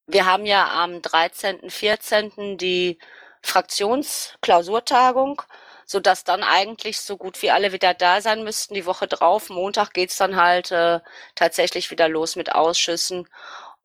wir 0.06 0.26
haben 0.26 0.46
ja 0.46 0.80
am 0.80 1.02
13., 1.02 1.70
14. 1.70 2.56
die 2.56 3.00
Fraktionsklausurtagung 3.42 5.42
sodass 5.86 6.24
dann 6.24 6.42
eigentlich 6.42 7.00
so 7.00 7.16
gut 7.16 7.40
wie 7.42 7.50
alle 7.50 7.72
wieder 7.72 7.94
da 7.94 8.20
sein 8.20 8.44
müssten. 8.44 8.74
Die 8.74 8.86
Woche 8.86 9.06
drauf, 9.06 9.48
Montag 9.48 9.94
geht's 9.94 10.16
dann 10.16 10.36
halt 10.36 10.72
äh, 10.72 11.00
tatsächlich 11.34 11.90
wieder 11.90 12.08
los 12.08 12.36
mit 12.36 12.54
Ausschüssen 12.54 13.28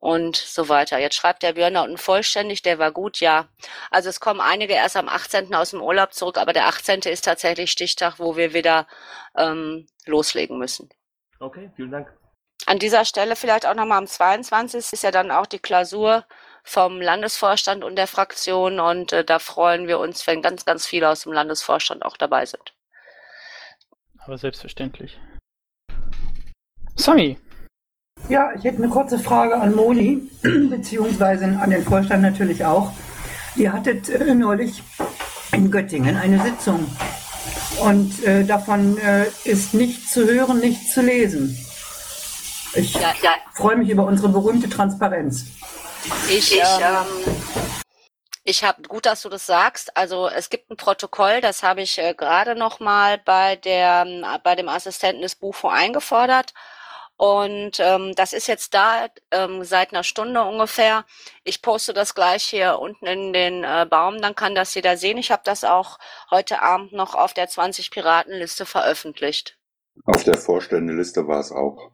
und 0.00 0.36
so 0.36 0.68
weiter. 0.68 0.98
Jetzt 0.98 1.14
schreibt 1.14 1.44
der 1.44 1.52
Björn 1.52 1.76
unten 1.76 1.96
vollständig, 1.96 2.62
der 2.62 2.80
war 2.80 2.90
gut, 2.90 3.20
ja. 3.20 3.46
Also 3.88 4.08
es 4.08 4.18
kommen 4.18 4.40
einige 4.40 4.74
erst 4.74 4.96
am 4.96 5.08
18. 5.08 5.54
aus 5.54 5.70
dem 5.70 5.80
Urlaub 5.80 6.12
zurück, 6.12 6.38
aber 6.38 6.52
der 6.52 6.66
18. 6.66 7.02
ist 7.02 7.24
tatsächlich 7.24 7.70
Stichtag, 7.70 8.18
wo 8.18 8.36
wir 8.36 8.52
wieder 8.52 8.88
ähm, 9.36 9.86
loslegen 10.04 10.58
müssen. 10.58 10.90
Okay, 11.38 11.70
vielen 11.76 11.92
Dank. 11.92 12.12
An 12.66 12.80
dieser 12.80 13.04
Stelle 13.04 13.36
vielleicht 13.36 13.64
auch 13.64 13.74
nochmal 13.74 13.98
am 13.98 14.08
22. 14.08 14.92
ist 14.92 15.04
ja 15.04 15.12
dann 15.12 15.30
auch 15.30 15.46
die 15.46 15.60
Klausur 15.60 16.24
vom 16.62 17.00
Landesvorstand 17.00 17.84
und 17.84 17.96
der 17.96 18.06
Fraktion 18.06 18.80
und 18.80 19.12
äh, 19.12 19.24
da 19.24 19.38
freuen 19.38 19.88
wir 19.88 19.98
uns, 19.98 20.26
wenn 20.26 20.42
ganz, 20.42 20.64
ganz 20.64 20.86
viele 20.86 21.08
aus 21.08 21.22
dem 21.22 21.32
Landesvorstand 21.32 22.04
auch 22.04 22.16
dabei 22.16 22.46
sind. 22.46 22.74
Aber 24.18 24.38
selbstverständlich. 24.38 25.18
Sami. 26.94 27.38
Ja, 28.28 28.52
ich 28.54 28.62
hätte 28.62 28.78
eine 28.78 28.88
kurze 28.88 29.18
Frage 29.18 29.56
an 29.56 29.74
Moni, 29.74 30.30
beziehungsweise 30.42 31.44
an 31.44 31.70
den 31.70 31.82
Vorstand 31.82 32.22
natürlich 32.22 32.64
auch. 32.64 32.92
Ihr 33.56 33.72
hattet 33.72 34.08
äh, 34.08 34.34
neulich 34.34 34.82
in 35.52 35.70
Göttingen 35.70 36.16
eine 36.16 36.40
Sitzung 36.40 36.86
und 37.80 38.22
äh, 38.24 38.44
davon 38.44 38.96
äh, 38.98 39.26
ist 39.44 39.74
nichts 39.74 40.12
zu 40.12 40.26
hören, 40.26 40.60
nichts 40.60 40.94
zu 40.94 41.02
lesen. 41.02 41.56
Ich 42.74 42.94
ja, 42.94 43.12
ja. 43.22 43.32
freue 43.52 43.76
mich 43.76 43.90
über 43.90 44.06
unsere 44.06 44.28
berühmte 44.28 44.68
Transparenz. 44.68 45.46
Ich, 46.28 46.52
ich, 46.52 46.58
ähm, 46.58 47.06
ich 48.44 48.64
habe 48.64 48.82
gut, 48.82 49.06
dass 49.06 49.22
du 49.22 49.28
das 49.28 49.46
sagst. 49.46 49.96
Also 49.96 50.28
es 50.28 50.50
gibt 50.50 50.70
ein 50.70 50.76
Protokoll, 50.76 51.40
das 51.40 51.62
habe 51.62 51.82
ich 51.82 51.98
äh, 51.98 52.14
gerade 52.14 52.54
noch 52.56 52.80
mal 52.80 53.18
bei 53.18 53.56
der 53.56 54.40
bei 54.42 54.56
dem 54.56 54.68
Assistenten 54.68 55.22
des 55.22 55.36
Bufo 55.36 55.68
eingefordert. 55.68 56.52
Und 57.16 57.78
ähm, 57.78 58.14
das 58.16 58.32
ist 58.32 58.48
jetzt 58.48 58.74
da 58.74 59.06
ähm, 59.30 59.62
seit 59.62 59.92
einer 59.92 60.02
Stunde 60.02 60.42
ungefähr. 60.42 61.04
Ich 61.44 61.62
poste 61.62 61.92
das 61.92 62.16
gleich 62.16 62.42
hier 62.42 62.80
unten 62.80 63.06
in 63.06 63.32
den 63.32 63.62
äh, 63.62 63.86
Baum, 63.88 64.20
dann 64.20 64.34
kann 64.34 64.56
das 64.56 64.74
jeder 64.74 64.96
sehen. 64.96 65.18
Ich 65.18 65.30
habe 65.30 65.42
das 65.44 65.62
auch 65.62 65.98
heute 66.32 66.62
Abend 66.62 66.92
noch 66.92 67.14
auf 67.14 67.32
der 67.32 67.46
20 67.46 67.92
Piratenliste 67.92 68.66
veröffentlicht. 68.66 69.56
Auf 70.04 70.24
der 70.24 70.36
Vorständeliste 70.36 71.28
war 71.28 71.38
es 71.38 71.52
auch. 71.52 71.92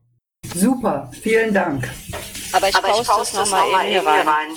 Super, 0.54 1.10
vielen 1.20 1.52
Dank. 1.52 1.90
Aber 2.52 2.68
ich 2.68 2.76
Aber 2.76 2.88
poste, 2.88 3.02
ich 3.02 3.08
poste 3.08 3.40
es 3.40 3.50
nochmal 3.50 3.70
noch 3.70 3.82
eben 3.82 3.90
hier 3.90 4.06
rein. 4.06 4.28
rein. 4.28 4.48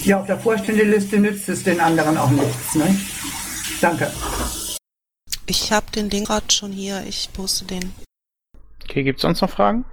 Ja, 0.00 0.20
auf 0.20 0.26
der 0.26 0.38
Vorständeliste 0.38 1.18
nützt 1.18 1.48
es 1.48 1.64
den 1.64 1.80
anderen 1.80 2.16
auch 2.16 2.30
nichts, 2.30 2.74
ne? 2.74 2.98
Danke. 3.80 4.10
Ich 5.46 5.72
habe 5.72 5.90
den 5.92 6.10
Link 6.10 6.26
gerade 6.26 6.50
schon 6.50 6.72
hier, 6.72 7.04
ich 7.06 7.30
poste 7.32 7.64
den. 7.64 7.94
Okay, 8.82 9.02
gibt's 9.02 9.22
sonst 9.22 9.40
noch 9.40 9.50
Fragen? 9.50 9.84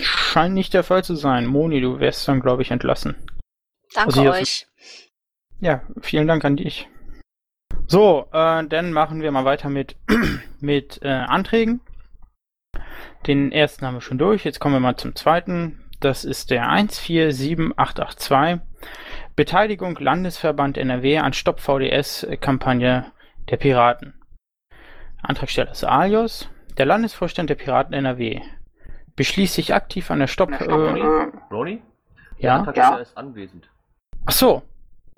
Scheint 0.00 0.54
nicht 0.54 0.74
der 0.74 0.84
Fall 0.84 1.04
zu 1.04 1.14
sein. 1.14 1.46
Moni, 1.46 1.80
du 1.80 2.00
wärst 2.00 2.26
dann, 2.26 2.40
glaube 2.40 2.62
ich, 2.62 2.70
entlassen. 2.70 3.16
Danke 3.94 4.20
also 4.20 4.30
euch. 4.30 4.66
Ja, 5.60 5.82
vielen 6.00 6.26
Dank 6.26 6.44
an 6.44 6.56
dich. 6.56 6.88
So, 7.86 8.26
äh, 8.32 8.64
dann 8.66 8.92
machen 8.92 9.20
wir 9.20 9.30
mal 9.30 9.44
weiter 9.44 9.68
mit, 9.68 9.96
mit 10.60 11.00
äh, 11.02 11.08
Anträgen. 11.08 11.80
Den 13.26 13.52
ersten 13.52 13.86
haben 13.86 13.94
wir 13.94 14.00
schon 14.00 14.18
durch. 14.18 14.44
Jetzt 14.44 14.58
kommen 14.58 14.74
wir 14.74 14.80
mal 14.80 14.96
zum 14.96 15.14
zweiten. 15.14 15.81
Das 16.02 16.24
ist 16.24 16.50
der 16.50 16.68
147882. 16.68 18.60
Beteiligung 19.36 19.96
Landesverband 20.00 20.76
NRW 20.76 21.18
an 21.18 21.32
Stopp 21.32 21.60
VDS-Kampagne 21.60 23.12
der 23.48 23.56
Piraten. 23.56 24.14
Antragsteller 25.22 25.70
ist 25.70 25.84
Alios. 25.84 26.50
Der 26.76 26.86
Landesvorstand 26.86 27.50
der 27.50 27.54
Piraten 27.54 27.94
NRW 27.94 28.40
beschließt 29.14 29.54
sich 29.54 29.74
aktiv 29.74 30.10
an 30.10 30.18
der 30.18 30.26
Stopp. 30.26 30.50
Äh, 30.50 30.64
Ronny? 31.52 31.80
Ja. 32.38 32.56
Antragsteller 32.56 33.00
ist 33.00 33.16
anwesend. 33.16 33.70
Ach 34.26 34.32
so, 34.32 34.62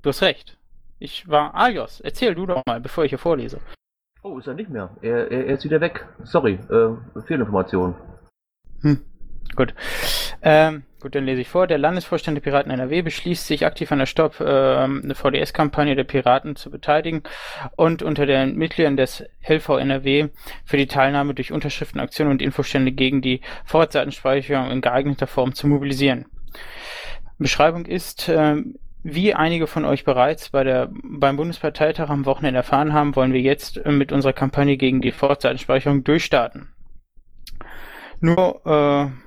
du 0.03 0.09
hast 0.09 0.21
recht. 0.21 0.59
Ich 0.99 1.27
war 1.27 1.55
Alios. 1.55 1.99
Erzähl 1.99 2.35
du 2.35 2.45
doch 2.45 2.61
mal, 2.67 2.79
bevor 2.79 3.05
ich 3.05 3.09
hier 3.09 3.17
vorlese. 3.17 3.59
Oh, 4.21 4.37
ist 4.37 4.45
er 4.45 4.53
nicht 4.53 4.69
mehr. 4.69 4.91
Er, 5.01 5.31
er, 5.31 5.47
er 5.47 5.55
ist 5.55 5.63
wieder 5.63 5.81
weg. 5.81 6.05
Sorry, 6.25 6.59
äh, 6.69 7.21
Fehlinformation. 7.21 7.95
Hm. 8.81 9.03
Gut. 9.55 9.73
Ähm, 10.41 10.83
gut, 11.01 11.15
dann 11.15 11.25
lese 11.25 11.41
ich 11.41 11.49
vor. 11.49 11.67
Der 11.67 11.77
Landesvorstand 11.77 12.35
der 12.35 12.41
Piraten 12.41 12.71
NRW 12.71 13.01
beschließt 13.01 13.47
sich 13.47 13.65
aktiv 13.65 13.91
an 13.91 13.99
der 13.99 14.05
Stopp 14.05 14.39
äh, 14.39 14.43
eine 14.43 15.15
VDS-Kampagne 15.15 15.95
der 15.95 16.03
Piraten 16.03 16.55
zu 16.55 16.69
beteiligen 16.69 17.23
und 17.75 18.03
unter 18.03 18.25
den 18.25 18.55
Mitgliedern 18.55 18.97
des 18.97 19.23
LV 19.47 19.69
NRW 19.69 20.29
für 20.65 20.77
die 20.77 20.87
Teilnahme 20.87 21.33
durch 21.33 21.51
Unterschriftenaktionen 21.51 22.31
und 22.31 22.41
Infostände 22.41 22.91
gegen 22.91 23.21
die 23.21 23.41
Vorratsdatenspeicherung 23.65 24.71
in 24.71 24.81
geeigneter 24.81 25.27
Form 25.27 25.53
zu 25.53 25.67
mobilisieren. 25.67 26.25
Beschreibung 27.37 27.85
ist, 27.85 28.29
äh, 28.29 28.63
wie 29.03 29.35
einige 29.35 29.67
von 29.67 29.85
euch 29.85 30.03
bereits 30.03 30.49
bei 30.49 30.63
der, 30.63 30.89
beim 31.03 31.37
Bundesparteitag 31.37 32.09
am 32.09 32.25
Wochenende 32.25 32.57
erfahren 32.57 32.93
haben, 32.93 33.15
wollen 33.15 33.33
wir 33.33 33.41
jetzt 33.41 33.77
äh, 33.77 33.91
mit 33.91 34.11
unserer 34.11 34.33
Kampagne 34.33 34.77
gegen 34.77 35.01
die 35.01 35.11
Vorzeitenspeicherung 35.11 36.03
durchstarten. 36.03 36.69
Nur, 38.19 38.65
äh, 38.65 39.24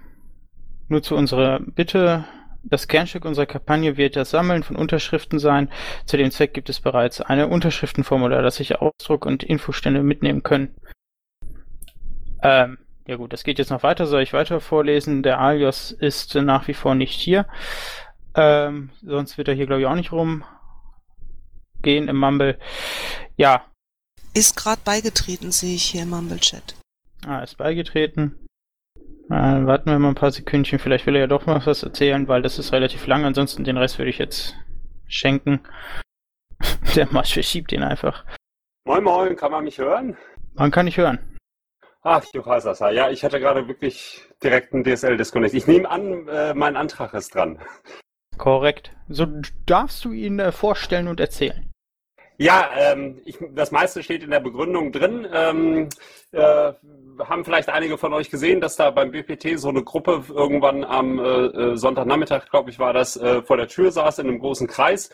nur 0.89 1.03
zu 1.03 1.15
unserer 1.17 1.61
Bitte, 1.61 2.25
Das 2.63 2.89
Kernstück 2.89 3.25
unserer 3.25 3.47
Kampagne 3.47 3.97
wird 3.97 4.17
das 4.17 4.31
Sammeln 4.31 4.63
von 4.63 4.77
Unterschriften 4.77 5.39
sein. 5.39 5.71
Zu 6.07 6.17
dem 6.17 6.31
Zweck 6.31 6.55
gibt 6.55 6.69
es 6.69 6.81
bereits 6.81 7.21
eine 7.21 7.49
Unterschriftenformular, 7.49 8.43
das 8.43 8.57
sich 8.57 8.77
Ausdruck 8.77 9.27
und 9.27 9.43
Infostände 9.43 10.03
mitnehmen 10.03 10.43
können. 10.43 10.75
Ähm, 12.43 12.79
ja 13.07 13.17
gut, 13.17 13.33
das 13.33 13.45
geht 13.45 13.59
jetzt 13.59 13.71
noch 13.71 13.83
weiter. 13.83 14.07
Soll 14.07 14.23
ich 14.23 14.33
weiter 14.33 14.61
vorlesen? 14.61 15.23
Der 15.23 15.41
Alios 15.41 15.93
ist 15.93 16.35
nach 16.35 16.69
wie 16.69 16.75
vor 16.75 16.95
nicht 16.95 17.19
hier. 17.19 17.47
Ähm, 18.35 18.91
sonst 19.03 19.39
wird 19.39 19.49
er 19.49 19.55
hier, 19.55 19.67
glaube 19.67 19.81
ich, 19.81 19.87
auch 19.87 19.95
nicht 19.95 20.13
rumgehen 20.13 20.45
im 22.09 22.17
Mumble. 22.17 22.59
Ja. 23.37 23.65
Ist 24.35 24.57
gerade 24.57 24.83
beigetreten, 24.85 25.53
sehe 25.53 25.75
ich 25.75 25.85
hier 25.85 26.03
im 26.03 26.11
Mumble-Chat. 26.11 26.75
Ah, 27.27 27.41
ist 27.41 27.57
beigetreten. 27.57 28.48
Äh, 29.31 29.67
warten 29.67 29.91
wir 29.91 29.99
mal 29.99 30.09
ein 30.09 30.15
paar 30.15 30.31
Sekündchen. 30.31 30.79
Vielleicht 30.79 31.07
will 31.07 31.15
er 31.15 31.23
ja 31.23 31.27
doch 31.27 31.45
noch 31.45 31.67
was 31.67 31.83
erzählen, 31.83 32.29
weil 32.29 32.41
das 32.41 32.59
ist 32.59 32.73
relativ 32.73 33.07
lang. 33.07 33.25
Ansonsten 33.25 33.65
den 33.65 33.77
Rest 33.77 33.99
würde 33.99 34.11
ich 34.11 34.19
jetzt 34.19 34.55
schenken. 35.07 35.61
Der 36.97 37.09
Marsch 37.11 37.35
verschiebt 37.35 37.73
ihn 37.73 37.83
einfach. 37.83 38.25
Moin 38.87 39.05
Moin, 39.05 39.37
kann 39.37 39.53
man 39.53 39.65
mich 39.65 39.79
hören? 39.79 40.17
Man 40.55 40.71
kann 40.71 40.87
nicht 40.87 40.97
hören. 40.97 41.19
Ach, 42.03 42.25
du 42.33 42.45
Hasasa. 42.45 42.91
Ja, 42.91 43.11
ich 43.11 43.23
hatte 43.23 43.39
gerade 43.39 43.69
wirklich 43.69 44.23
direkt 44.43 44.73
einen 44.73 44.85
DSL-Disconnect. 44.85 45.53
Ich 45.53 45.67
nehme 45.67 45.91
an, 45.91 46.27
äh, 46.29 46.55
mein 46.55 46.77
Antrag 46.77 47.13
ist 47.13 47.35
dran. 47.35 47.59
Korrekt. 48.39 48.93
So 49.09 49.27
darfst 49.67 50.05
du 50.07 50.13
ihn 50.13 50.39
äh, 50.39 50.53
vorstellen 50.53 51.09
und 51.09 51.21
erzählen. 51.21 51.71
Ja, 52.39 52.71
ähm, 52.77 53.21
ich, 53.25 53.37
das 53.51 53.73
meiste 53.73 54.03
steht 54.03 54.23
in 54.23 54.31
der 54.31 54.41
Begründung 54.41 54.93
drin. 54.93 55.27
Ähm, 55.31 55.89
äh, 56.31 56.73
haben 57.27 57.45
vielleicht 57.45 57.69
einige 57.69 57.99
von 57.99 58.13
euch 58.13 58.31
gesehen, 58.31 58.61
dass 58.61 58.77
da 58.77 58.91
beim 58.91 59.11
BPT 59.11 59.59
so 59.59 59.69
eine 59.69 59.83
Gruppe 59.83 60.25
irgendwann 60.29 60.85
am 60.85 61.19
äh, 61.19 61.23
äh, 61.23 61.77
Sonntagnachmittag, 61.77 62.49
glaube 62.51 62.71
ich, 62.71 62.79
war 62.79 62.93
das, 62.93 63.17
äh, 63.17 63.43
vor 63.43 63.57
der 63.57 63.69
Tür 63.69 63.91
saß 63.91 64.19
in 64.21 64.29
einem 64.29 64.39
großen 64.39 64.67
Kreis. 64.67 65.11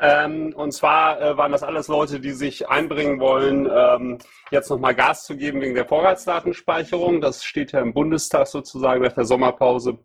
Ähm, 0.00 0.52
und 0.54 0.72
zwar 0.72 1.20
äh, 1.20 1.36
waren 1.36 1.52
das 1.52 1.62
alles 1.62 1.88
Leute, 1.88 2.20
die 2.20 2.32
sich 2.32 2.68
einbringen 2.68 3.20
wollen, 3.20 3.68
ähm, 3.72 4.18
jetzt 4.50 4.70
nochmal 4.70 4.94
Gas 4.94 5.24
zu 5.24 5.36
geben 5.36 5.60
wegen 5.60 5.74
der 5.74 5.86
Vorratsdatenspeicherung. 5.86 7.20
Das 7.20 7.44
steht 7.44 7.72
ja 7.72 7.80
im 7.80 7.94
Bundestag 7.94 8.46
sozusagen 8.46 9.02
nach 9.02 9.12
der 9.12 9.24
Sommerpause 9.24 9.98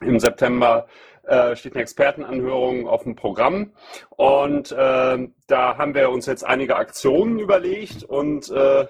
im 0.00 0.18
September 0.18 0.86
äh, 1.24 1.54
steht 1.56 1.74
eine 1.74 1.82
Expertenanhörung 1.82 2.88
auf 2.88 3.04
dem 3.04 3.14
Programm. 3.14 3.72
Und 4.10 4.72
äh, 4.72 5.28
da 5.46 5.78
haben 5.78 5.94
wir 5.94 6.10
uns 6.10 6.26
jetzt 6.26 6.44
einige 6.44 6.76
Aktionen 6.76 7.38
überlegt 7.38 8.04
und 8.04 8.50
äh, 8.50 8.86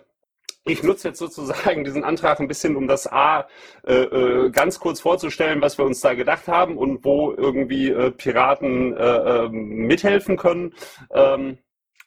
ich 0.73 0.83
nutze 0.83 1.09
jetzt 1.09 1.19
sozusagen 1.19 1.85
diesen 1.85 2.05
Antrag 2.05 2.41
ein 2.41 2.49
bisschen, 2.49 2.77
um 2.77 2.87
das 2.89 3.07
A 3.07 3.47
äh, 3.87 3.95
äh, 3.95 4.51
ganz 4.51 4.81
kurz 4.81 5.01
vorzustellen, 5.01 5.61
was 5.61 5.79
wir 5.79 5.85
uns 5.85 6.01
da 6.01 6.15
gedacht 6.15 6.49
haben 6.49 6.77
und 6.77 7.05
wo 7.05 7.33
irgendwie 7.33 7.91
äh, 7.91 8.11
Piraten 8.11 8.97
äh, 8.97 9.45
ähm, 9.45 9.87
mithelfen 9.87 10.37
können. 10.37 10.75
Ähm, 11.13 11.59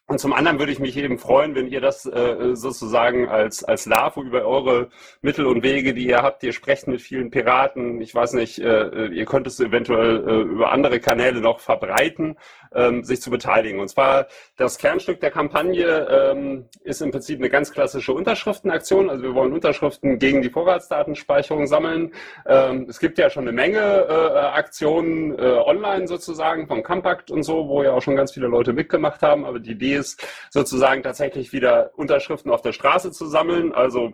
und 0.06 0.20
zum 0.20 0.34
anderen 0.34 0.60
würde 0.60 0.74
ich 0.74 0.80
mich 0.80 0.98
eben 0.98 1.18
freuen, 1.18 1.56
wenn 1.56 1.68
ihr 1.68 1.80
das 1.80 2.06
äh, 2.06 2.56
sozusagen 2.56 3.30
als, 3.30 3.64
als 3.64 3.86
LAFO 3.86 4.22
über 4.22 4.46
eure 4.46 4.90
Mittel 5.22 5.46
und 5.46 5.64
Wege, 5.64 5.94
die 5.94 6.06
ihr 6.08 6.22
habt, 6.22 6.44
ihr 6.44 6.52
sprecht 6.52 6.88
mit 6.88 7.02
vielen 7.02 7.32
Piraten, 7.32 8.02
ich 8.02 8.14
weiß 8.14 8.34
nicht, 8.34 8.60
äh, 8.60 9.08
ihr 9.08 9.24
könnt 9.24 9.48
es 9.48 9.62
eventuell 9.62 10.28
äh, 10.28 10.42
über 10.42 10.74
andere 10.74 11.00
Kanäle 11.00 11.40
noch 11.40 11.62
verbreiten, 11.62 12.38
ähm, 12.76 13.06
sich 13.06 13.22
zu 13.22 13.30
beteiligen. 13.30 13.80
Und 13.80 13.88
zwar 13.88 14.28
das 14.58 14.78
Kernstück 14.78 15.22
der 15.22 15.32
Kampagne 15.32 16.08
ähm, 16.10 16.66
ist 16.84 17.02
im 17.02 17.12
Prinzip 17.12 17.40
eine 17.40 17.50
ganz 17.50 17.72
klassische 17.72 18.12
Unterschriftenaktion. 18.12 19.10
Also 19.10 19.24
wir 19.24 19.34
wollen 19.36 19.54
Unterschriften 19.54 20.20
gegen 20.20 20.42
die 20.42 20.50
Vorratsdatenspeicherung 20.50 21.66
sammeln. 21.66 22.12
Ähm, 22.46 22.88
es 22.90 23.00
gibt 23.00 23.18
ja 23.18 23.30
schon 23.30 23.44
eine 23.44 23.54
Menge 23.54 23.80
äh, 23.80 24.14
Aktionen 24.14 25.38
äh, 25.40 25.44
online 25.44 26.08
sozusagen 26.08 26.68
vom 26.68 26.84
Compact 26.84 27.32
und 27.32 27.44
so, 27.44 27.70
wo 27.70 27.84
ja 27.84 27.94
auch 27.94 28.02
schon 28.02 28.18
ganz 28.18 28.34
viele 28.34 28.48
Leute 28.48 28.74
mitgemacht 28.74 29.22
haben, 29.22 29.46
aber 29.46 29.60
die 29.60 29.72
Idee 29.72 29.93
ist, 29.94 30.26
sozusagen 30.50 31.04
tatsächlich 31.04 31.54
wieder 31.54 31.92
Unterschriften 31.96 32.52
auf 32.52 32.62
der 32.62 32.74
Straße 32.74 33.12
zu 33.12 33.26
sammeln. 33.28 33.74
Also 33.74 34.14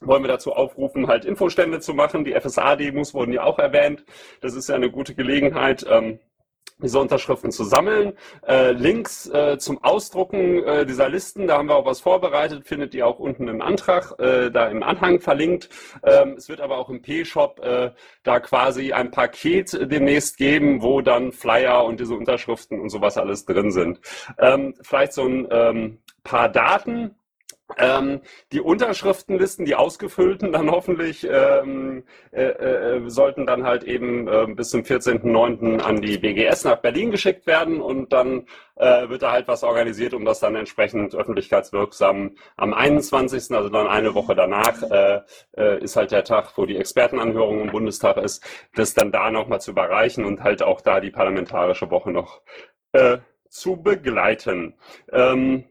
wollen 0.00 0.22
wir 0.22 0.28
dazu 0.28 0.52
aufrufen, 0.52 1.06
halt 1.06 1.24
Infostände 1.24 1.80
zu 1.80 1.94
machen. 1.94 2.24
Die 2.24 2.34
FSA-Demos 2.34 3.14
wurden 3.14 3.32
ja 3.32 3.44
auch 3.44 3.58
erwähnt. 3.58 4.04
Das 4.40 4.54
ist 4.54 4.68
ja 4.68 4.74
eine 4.74 4.90
gute 4.90 5.14
Gelegenheit, 5.14 5.86
ähm, 5.88 6.18
diese 6.78 6.98
Unterschriften 6.98 7.52
zu 7.52 7.64
sammeln. 7.64 8.14
Äh, 8.46 8.72
Links 8.72 9.28
äh, 9.28 9.58
zum 9.58 9.82
Ausdrucken 9.82 10.62
äh, 10.64 10.86
dieser 10.86 11.08
Listen, 11.08 11.46
da 11.46 11.58
haben 11.58 11.68
wir 11.68 11.76
auch 11.76 11.86
was 11.86 12.00
vorbereitet, 12.00 12.66
findet 12.66 12.94
ihr 12.94 13.06
auch 13.06 13.18
unten 13.18 13.48
im 13.48 13.62
Antrag, 13.62 14.18
äh, 14.18 14.50
da 14.50 14.68
im 14.68 14.82
Anhang 14.82 15.20
verlinkt. 15.20 15.68
Ähm, 16.02 16.34
es 16.36 16.48
wird 16.48 16.60
aber 16.60 16.78
auch 16.78 16.88
im 16.88 17.02
P-Shop 17.02 17.60
äh, 17.62 17.90
da 18.22 18.40
quasi 18.40 18.92
ein 18.92 19.10
Paket 19.10 19.72
demnächst 19.90 20.36
geben, 20.36 20.82
wo 20.82 21.00
dann 21.00 21.32
Flyer 21.32 21.84
und 21.84 22.00
diese 22.00 22.14
Unterschriften 22.14 22.80
und 22.80 22.90
sowas 22.90 23.16
alles 23.16 23.44
drin 23.44 23.70
sind. 23.70 24.00
Ähm, 24.38 24.74
vielleicht 24.82 25.12
so 25.12 25.24
ein 25.24 25.48
ähm, 25.50 25.98
paar 26.24 26.48
Daten 26.48 27.16
ähm, 27.78 28.20
die 28.52 28.60
Unterschriftenlisten, 28.60 29.64
die 29.64 29.74
ausgefüllten, 29.74 30.52
dann 30.52 30.70
hoffentlich 30.70 31.26
ähm, 31.28 32.04
äh, 32.30 32.44
äh, 32.44 33.10
sollten 33.10 33.46
dann 33.46 33.64
halt 33.64 33.84
eben 33.84 34.28
äh, 34.28 34.46
bis 34.48 34.70
zum 34.70 34.82
14.09. 34.82 35.80
an 35.80 36.00
die 36.00 36.18
BGS 36.18 36.64
nach 36.64 36.76
Berlin 36.76 37.10
geschickt 37.10 37.46
werden 37.46 37.80
und 37.80 38.12
dann 38.12 38.46
äh, 38.76 39.08
wird 39.08 39.22
da 39.22 39.32
halt 39.32 39.48
was 39.48 39.62
organisiert, 39.62 40.14
um 40.14 40.24
das 40.24 40.40
dann 40.40 40.56
entsprechend 40.56 41.14
öffentlichkeitswirksam 41.14 42.32
am 42.56 42.74
21., 42.74 43.54
also 43.56 43.68
dann 43.68 43.86
eine 43.86 44.14
Woche 44.14 44.34
danach, 44.34 44.82
äh, 44.82 45.20
äh, 45.56 45.82
ist 45.82 45.96
halt 45.96 46.10
der 46.10 46.24
Tag, 46.24 46.56
wo 46.56 46.66
die 46.66 46.76
Expertenanhörung 46.76 47.60
im 47.60 47.70
Bundestag 47.70 48.16
ist, 48.16 48.44
das 48.74 48.94
dann 48.94 49.12
da 49.12 49.30
nochmal 49.30 49.60
zu 49.60 49.72
überreichen 49.72 50.24
und 50.24 50.42
halt 50.42 50.62
auch 50.62 50.80
da 50.80 51.00
die 51.00 51.10
parlamentarische 51.10 51.90
Woche 51.90 52.10
noch 52.10 52.40
äh, 52.92 53.18
zu 53.48 53.76
begleiten. 53.76 54.74
Ähm, 55.12 55.64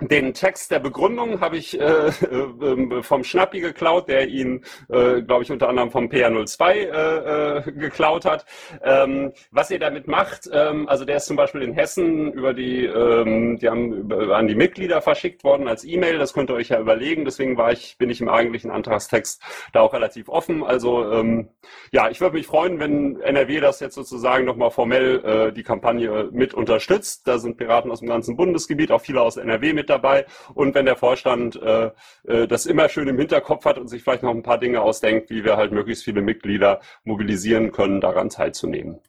den 0.00 0.34
Text 0.34 0.70
der 0.70 0.78
Begründung 0.78 1.40
habe 1.40 1.56
ich 1.56 1.78
äh, 1.78 2.08
äh, 2.08 3.02
vom 3.02 3.24
Schnappi 3.24 3.60
geklaut, 3.60 4.08
der 4.08 4.28
ihn, 4.28 4.64
äh, 4.88 5.22
glaube 5.22 5.42
ich, 5.44 5.50
unter 5.50 5.68
anderem 5.68 5.90
vom 5.90 6.06
PR02 6.06 6.72
äh, 6.72 7.58
äh, 7.58 7.72
geklaut 7.72 8.24
hat. 8.24 8.46
Ähm, 8.82 9.32
was 9.50 9.70
ihr 9.70 9.78
damit 9.78 10.08
macht, 10.08 10.48
ähm, 10.52 10.88
also 10.88 11.04
der 11.04 11.16
ist 11.16 11.26
zum 11.26 11.36
Beispiel 11.36 11.62
in 11.62 11.74
Hessen 11.74 12.32
über 12.32 12.54
die, 12.54 12.86
ähm, 12.86 13.58
die 13.58 13.68
haben 13.68 13.92
über, 13.92 14.36
an 14.36 14.48
die 14.48 14.54
Mitglieder 14.54 15.02
verschickt 15.02 15.44
worden 15.44 15.68
als 15.68 15.84
E-Mail. 15.84 16.18
Das 16.18 16.32
könnt 16.32 16.50
ihr 16.50 16.54
euch 16.54 16.68
ja 16.68 16.80
überlegen. 16.80 17.24
Deswegen 17.24 17.56
war 17.56 17.72
ich, 17.72 17.98
bin 17.98 18.10
ich 18.10 18.20
im 18.20 18.28
eigentlichen 18.28 18.70
Antragstext 18.70 19.42
da 19.72 19.80
auch 19.80 19.92
relativ 19.92 20.28
offen. 20.28 20.64
Also 20.64 21.10
ähm, 21.12 21.48
ja, 21.92 22.08
ich 22.08 22.20
würde 22.20 22.36
mich 22.36 22.46
freuen, 22.46 22.80
wenn 22.80 23.20
NRW 23.20 23.60
das 23.60 23.80
jetzt 23.80 23.94
sozusagen 23.94 24.44
nochmal 24.46 24.70
formell 24.70 25.24
äh, 25.24 25.52
die 25.52 25.62
Kampagne 25.62 26.28
mit 26.32 26.54
unterstützt. 26.54 27.26
Da 27.26 27.38
sind 27.38 27.58
Piraten 27.58 27.90
aus 27.90 28.00
dem 28.00 28.08
ganzen 28.08 28.36
Bundesgebiet, 28.36 28.90
auch 28.92 29.02
viele 29.02 29.20
aus 29.20 29.36
NRW 29.36 29.72
mit 29.72 29.89
dabei. 29.90 30.26
Und 30.54 30.74
wenn 30.74 30.86
der 30.86 30.96
Vorstand 30.96 31.60
äh, 31.60 31.90
äh, 32.24 32.46
das 32.46 32.66
immer 32.66 32.88
schön 32.88 33.08
im 33.08 33.18
Hinterkopf 33.18 33.64
hat 33.64 33.78
und 33.78 33.88
sich 33.88 34.02
vielleicht 34.02 34.22
noch 34.22 34.34
ein 34.34 34.42
paar 34.42 34.58
Dinge 34.58 34.80
ausdenkt, 34.80 35.30
wie 35.30 35.44
wir 35.44 35.56
halt 35.56 35.72
möglichst 35.72 36.04
viele 36.04 36.22
Mitglieder 36.22 36.80
mobilisieren 37.04 37.72
können, 37.72 38.00
daran 38.00 38.30
teilzunehmen. 38.30 39.00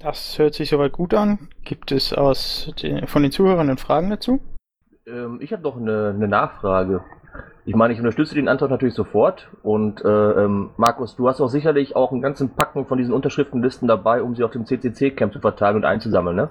Das 0.00 0.38
hört 0.38 0.54
sich 0.54 0.68
soweit 0.68 0.92
gut 0.92 1.14
an. 1.14 1.48
Gibt 1.64 1.90
es 1.92 2.12
aus 2.12 2.70
den, 2.82 3.06
von 3.06 3.22
den 3.22 3.32
Zuhörern 3.32 3.76
Fragen 3.78 4.10
dazu? 4.10 4.40
Ähm, 5.06 5.38
ich 5.40 5.52
habe 5.52 5.62
noch 5.62 5.76
eine, 5.76 6.12
eine, 6.14 6.28
Nachfrage. 6.28 7.04
Ich 7.64 7.74
meine, 7.74 7.94
ich 7.94 7.98
unterstütze 7.98 8.34
den 8.34 8.48
Antrag 8.48 8.70
natürlich 8.70 8.94
sofort. 8.94 9.48
Und 9.62 10.04
äh, 10.04 10.08
ähm, 10.08 10.70
Markus, 10.76 11.16
du 11.16 11.28
hast 11.28 11.40
auch 11.40 11.48
sicherlich 11.48 11.96
auch 11.96 12.12
einen 12.12 12.20
ganzen 12.20 12.54
Packen 12.54 12.86
von 12.86 12.98
diesen 12.98 13.14
Unterschriftenlisten 13.14 13.88
dabei, 13.88 14.22
um 14.22 14.34
sie 14.34 14.44
auf 14.44 14.50
dem 14.50 14.66
CCC-Camp 14.66 15.32
zu 15.32 15.40
verteilen 15.40 15.76
und 15.76 15.84
einzusammeln, 15.84 16.36
ne? 16.36 16.50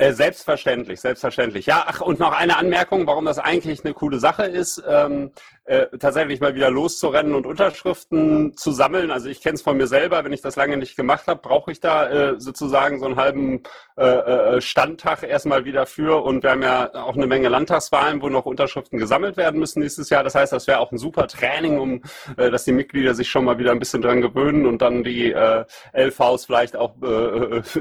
Äh, 0.00 0.14
selbstverständlich, 0.14 0.98
selbstverständlich. 0.98 1.66
Ja, 1.66 1.84
ach, 1.86 2.00
und 2.00 2.18
noch 2.20 2.32
eine 2.32 2.56
Anmerkung, 2.56 3.06
warum 3.06 3.26
das 3.26 3.38
eigentlich 3.38 3.84
eine 3.84 3.92
coole 3.92 4.18
Sache 4.18 4.44
ist, 4.44 4.82
ähm, 4.88 5.30
äh, 5.70 5.86
tatsächlich 5.98 6.40
mal 6.40 6.56
wieder 6.56 6.68
loszurennen 6.68 7.32
und 7.32 7.46
Unterschriften 7.46 8.56
zu 8.56 8.72
sammeln. 8.72 9.12
Also 9.12 9.28
ich 9.28 9.40
kenne 9.40 9.54
es 9.54 9.62
von 9.62 9.76
mir 9.76 9.86
selber, 9.86 10.24
wenn 10.24 10.32
ich 10.32 10.40
das 10.40 10.56
lange 10.56 10.76
nicht 10.76 10.96
gemacht 10.96 11.28
habe, 11.28 11.40
brauche 11.40 11.70
ich 11.70 11.78
da 11.78 12.08
äh, 12.08 12.40
sozusagen 12.40 12.98
so 12.98 13.06
einen 13.06 13.14
halben 13.14 13.62
äh, 13.96 14.56
äh, 14.56 14.60
Standtag 14.60 15.22
erstmal 15.22 15.64
wieder 15.64 15.86
für. 15.86 16.24
Und 16.24 16.42
wir 16.42 16.50
haben 16.50 16.62
ja 16.62 16.92
auch 16.94 17.14
eine 17.14 17.28
Menge 17.28 17.48
Landtagswahlen, 17.48 18.20
wo 18.20 18.28
noch 18.28 18.46
Unterschriften 18.46 18.98
gesammelt 18.98 19.36
werden 19.36 19.60
müssen 19.60 19.78
nächstes 19.80 20.10
Jahr. 20.10 20.24
Das 20.24 20.34
heißt, 20.34 20.52
das 20.52 20.66
wäre 20.66 20.80
auch 20.80 20.90
ein 20.90 20.98
super 20.98 21.28
Training, 21.28 21.78
um 21.78 22.02
äh, 22.36 22.50
dass 22.50 22.64
die 22.64 22.72
Mitglieder 22.72 23.14
sich 23.14 23.28
schon 23.28 23.44
mal 23.44 23.58
wieder 23.58 23.70
ein 23.70 23.78
bisschen 23.78 24.02
dran 24.02 24.22
gewöhnen 24.22 24.66
und 24.66 24.82
dann 24.82 25.04
die 25.04 25.30
äh, 25.30 25.64
LVs 25.94 26.46
vielleicht 26.46 26.74
auch 26.74 26.96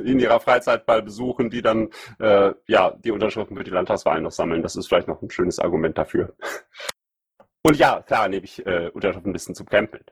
in 0.03 0.19
ihrer 0.19 0.39
Freizeit 0.39 0.87
mal 0.87 1.01
besuchen, 1.01 1.49
die 1.49 1.61
dann 1.61 1.89
ja, 2.67 2.91
die 3.03 3.11
Unterschriften 3.11 3.57
für 3.57 3.63
die 3.63 3.71
Landtagswahlen 3.71 4.23
noch 4.23 4.31
sammeln. 4.31 4.61
Das 4.61 4.75
ist 4.75 4.87
vielleicht 4.87 5.07
noch 5.07 5.21
ein 5.21 5.31
schönes 5.31 5.59
Argument 5.59 5.97
dafür. 5.97 6.33
Und 7.63 7.77
ja, 7.77 8.01
klar, 8.01 8.27
nehme 8.27 8.45
ich 8.45 8.65
äh, 8.65 8.89
Unterschriftenlisten 8.93 9.55
zu 9.55 9.65
Krempeln. 9.65 10.05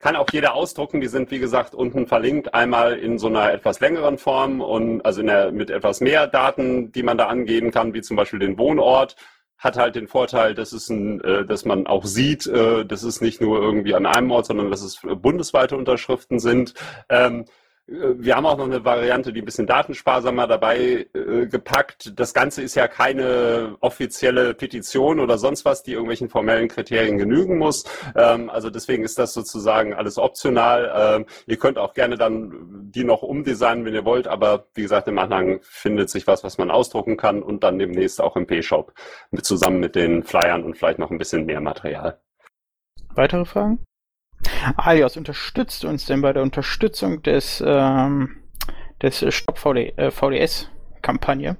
Kann 0.00 0.16
auch 0.16 0.28
jeder 0.32 0.54
ausdrucken, 0.54 1.00
die 1.00 1.06
sind 1.06 1.30
wie 1.30 1.38
gesagt 1.38 1.74
unten 1.74 2.06
verlinkt, 2.06 2.52
einmal 2.52 2.98
in 2.98 3.18
so 3.18 3.28
einer 3.28 3.52
etwas 3.52 3.80
längeren 3.80 4.18
Form 4.18 4.60
und 4.60 5.00
also 5.02 5.22
der, 5.22 5.50
mit 5.50 5.70
etwas 5.70 6.00
mehr 6.00 6.26
Daten, 6.26 6.92
die 6.92 7.02
man 7.02 7.16
da 7.16 7.26
angeben 7.26 7.70
kann, 7.70 7.94
wie 7.94 8.02
zum 8.02 8.16
Beispiel 8.16 8.38
den 8.38 8.58
Wohnort, 8.58 9.16
hat 9.56 9.76
halt 9.78 9.94
den 9.94 10.08
Vorteil, 10.08 10.54
dass 10.54 10.72
es 10.72 10.90
ein, 10.90 11.22
äh, 11.22 11.46
dass 11.46 11.64
man 11.64 11.86
auch 11.86 12.04
sieht, 12.04 12.46
äh, 12.46 12.84
dass 12.84 13.02
es 13.02 13.20
nicht 13.20 13.40
nur 13.40 13.62
irgendwie 13.62 13.94
an 13.94 14.04
einem 14.04 14.30
Ort, 14.30 14.46
sondern 14.46 14.70
dass 14.70 14.82
es 14.82 15.00
bundesweite 15.00 15.76
Unterschriften 15.76 16.38
sind. 16.38 16.74
Ähm, 17.08 17.46
wir 17.86 18.34
haben 18.34 18.46
auch 18.46 18.56
noch 18.56 18.64
eine 18.64 18.84
Variante, 18.84 19.32
die 19.32 19.42
ein 19.42 19.44
bisschen 19.44 19.66
datensparsamer 19.66 20.46
dabei 20.46 21.06
äh, 21.12 21.46
gepackt. 21.46 22.18
Das 22.18 22.32
Ganze 22.32 22.62
ist 22.62 22.74
ja 22.74 22.88
keine 22.88 23.76
offizielle 23.80 24.54
Petition 24.54 25.20
oder 25.20 25.36
sonst 25.36 25.66
was, 25.66 25.82
die 25.82 25.92
irgendwelchen 25.92 26.30
formellen 26.30 26.68
Kriterien 26.68 27.18
genügen 27.18 27.58
muss. 27.58 27.84
Ähm, 28.16 28.48
also 28.48 28.70
deswegen 28.70 29.04
ist 29.04 29.18
das 29.18 29.34
sozusagen 29.34 29.92
alles 29.92 30.16
optional. 30.16 31.18
Ähm, 31.20 31.26
ihr 31.46 31.58
könnt 31.58 31.76
auch 31.76 31.92
gerne 31.92 32.16
dann 32.16 32.90
die 32.90 33.04
noch 33.04 33.22
umdesignen, 33.22 33.84
wenn 33.84 33.94
ihr 33.94 34.06
wollt, 34.06 34.28
aber 34.28 34.66
wie 34.74 34.82
gesagt, 34.82 35.06
im 35.08 35.18
Anhang 35.18 35.60
findet 35.62 36.08
sich 36.08 36.26
was, 36.26 36.42
was 36.42 36.56
man 36.56 36.70
ausdrucken 36.70 37.18
kann 37.18 37.42
und 37.42 37.64
dann 37.64 37.78
demnächst 37.78 38.20
auch 38.20 38.36
im 38.36 38.46
P-Shop 38.46 38.94
zusammen 39.42 39.80
mit 39.80 39.94
den 39.94 40.22
Flyern 40.22 40.64
und 40.64 40.78
vielleicht 40.78 40.98
noch 40.98 41.10
ein 41.10 41.18
bisschen 41.18 41.44
mehr 41.44 41.60
Material. 41.60 42.18
Weitere 43.14 43.44
Fragen? 43.44 43.84
Alias 44.76 45.16
unterstützt 45.16 45.84
uns 45.84 46.06
denn 46.06 46.22
bei 46.22 46.32
der 46.32 46.42
Unterstützung 46.42 47.22
des, 47.22 47.62
ähm, 47.66 48.42
des 49.02 49.24
Stop 49.34 49.58
VD, 49.58 49.96
äh, 49.96 50.10
VDS-Kampagne? 50.10 51.56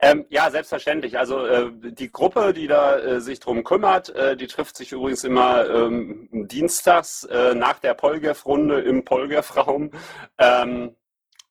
Ähm, 0.00 0.26
ja, 0.28 0.50
selbstverständlich. 0.50 1.18
Also 1.18 1.46
äh, 1.46 1.70
die 1.72 2.10
Gruppe, 2.10 2.52
die 2.52 2.66
da 2.66 2.98
äh, 2.98 3.20
sich 3.20 3.40
drum 3.40 3.64
kümmert, 3.64 4.10
äh, 4.10 4.36
die 4.36 4.46
trifft 4.46 4.76
sich 4.76 4.92
übrigens 4.92 5.24
immer 5.24 5.68
ähm, 5.70 6.28
dienstags 6.32 7.24
äh, 7.24 7.54
nach 7.54 7.78
der 7.78 7.94
Polgef-Runde 7.94 8.80
im 8.80 9.04
Polgef-Raum. 9.04 9.92
Ähm, 10.38 10.94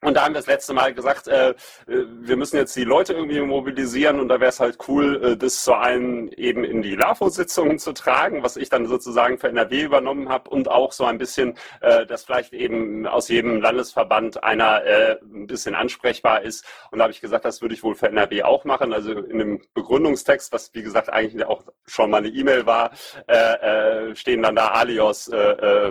und 0.04 0.16
da 0.16 0.26
haben 0.26 0.34
wir 0.34 0.40
das 0.40 0.48
letzte 0.48 0.74
Mal 0.74 0.94
gesagt, 0.94 1.28
äh, 1.28 1.52
äh, 1.52 1.56
wir 1.88 2.36
müssen 2.36 2.58
jetzt 2.58 2.76
die 2.76 2.84
Leute 2.84 3.14
irgendwie 3.14 3.40
mobilisieren 3.40 4.20
und 4.20 4.28
da 4.28 4.40
wäre 4.40 4.50
es 4.50 4.60
halt 4.60 4.78
cool, 4.88 5.24
äh, 5.24 5.38
das 5.38 5.64
zu 5.64 5.74
einen 5.74 6.30
eben 6.30 6.64
in 6.64 6.82
die 6.82 6.96
LAFO-Sitzungen 6.96 7.80
zu 7.80 7.94
tragen, 7.94 8.44
was 8.44 8.58
ich 8.58 8.70
dann 8.70 8.86
sozusagen 8.88 9.38
für 9.38 9.48
NRW 9.48 9.82
übernommen 9.82 10.30
habe 10.30 10.50
und 10.50 10.70
auch 10.70 10.92
so 10.92 11.06
ein 11.06 11.18
bisschen, 11.18 11.56
äh, 11.82 12.06
dass 12.06 12.26
vielleicht 12.26 12.54
eben 12.54 13.08
aus 13.08 13.30
jedem 13.30 13.62
Landesverband 13.62 14.44
einer 14.44 14.84
äh, 14.84 15.18
ein 15.22 15.48
bisschen 15.48 15.76
ansprechbar 15.76 16.42
ist. 16.42 16.66
Und 16.92 17.00
da 17.00 17.04
habe 17.04 17.14
ich 17.14 17.22
gesagt, 17.22 17.46
das 17.46 17.62
würde 17.62 17.74
ich 17.74 17.84
wohl 17.84 17.96
für 17.96 18.08
NRW 18.08 18.44
auch 18.44 18.66
machen. 18.66 18.94
Also 18.94 19.12
in 19.12 19.40
dem 19.40 19.62
Begründungstext, 19.74 20.52
was 20.52 20.74
wie 20.74 20.84
gesagt 20.84 21.12
eigentlich 21.12 21.46
auch 21.46 21.64
schon 21.86 22.10
mal 22.10 22.18
eine 22.18 22.30
E-Mail 22.30 22.66
war, 22.66 22.92
äh, 23.28 24.16
stehen 24.16 24.42
dann 24.44 24.56
da 24.56 24.70
Alios, 24.70 25.30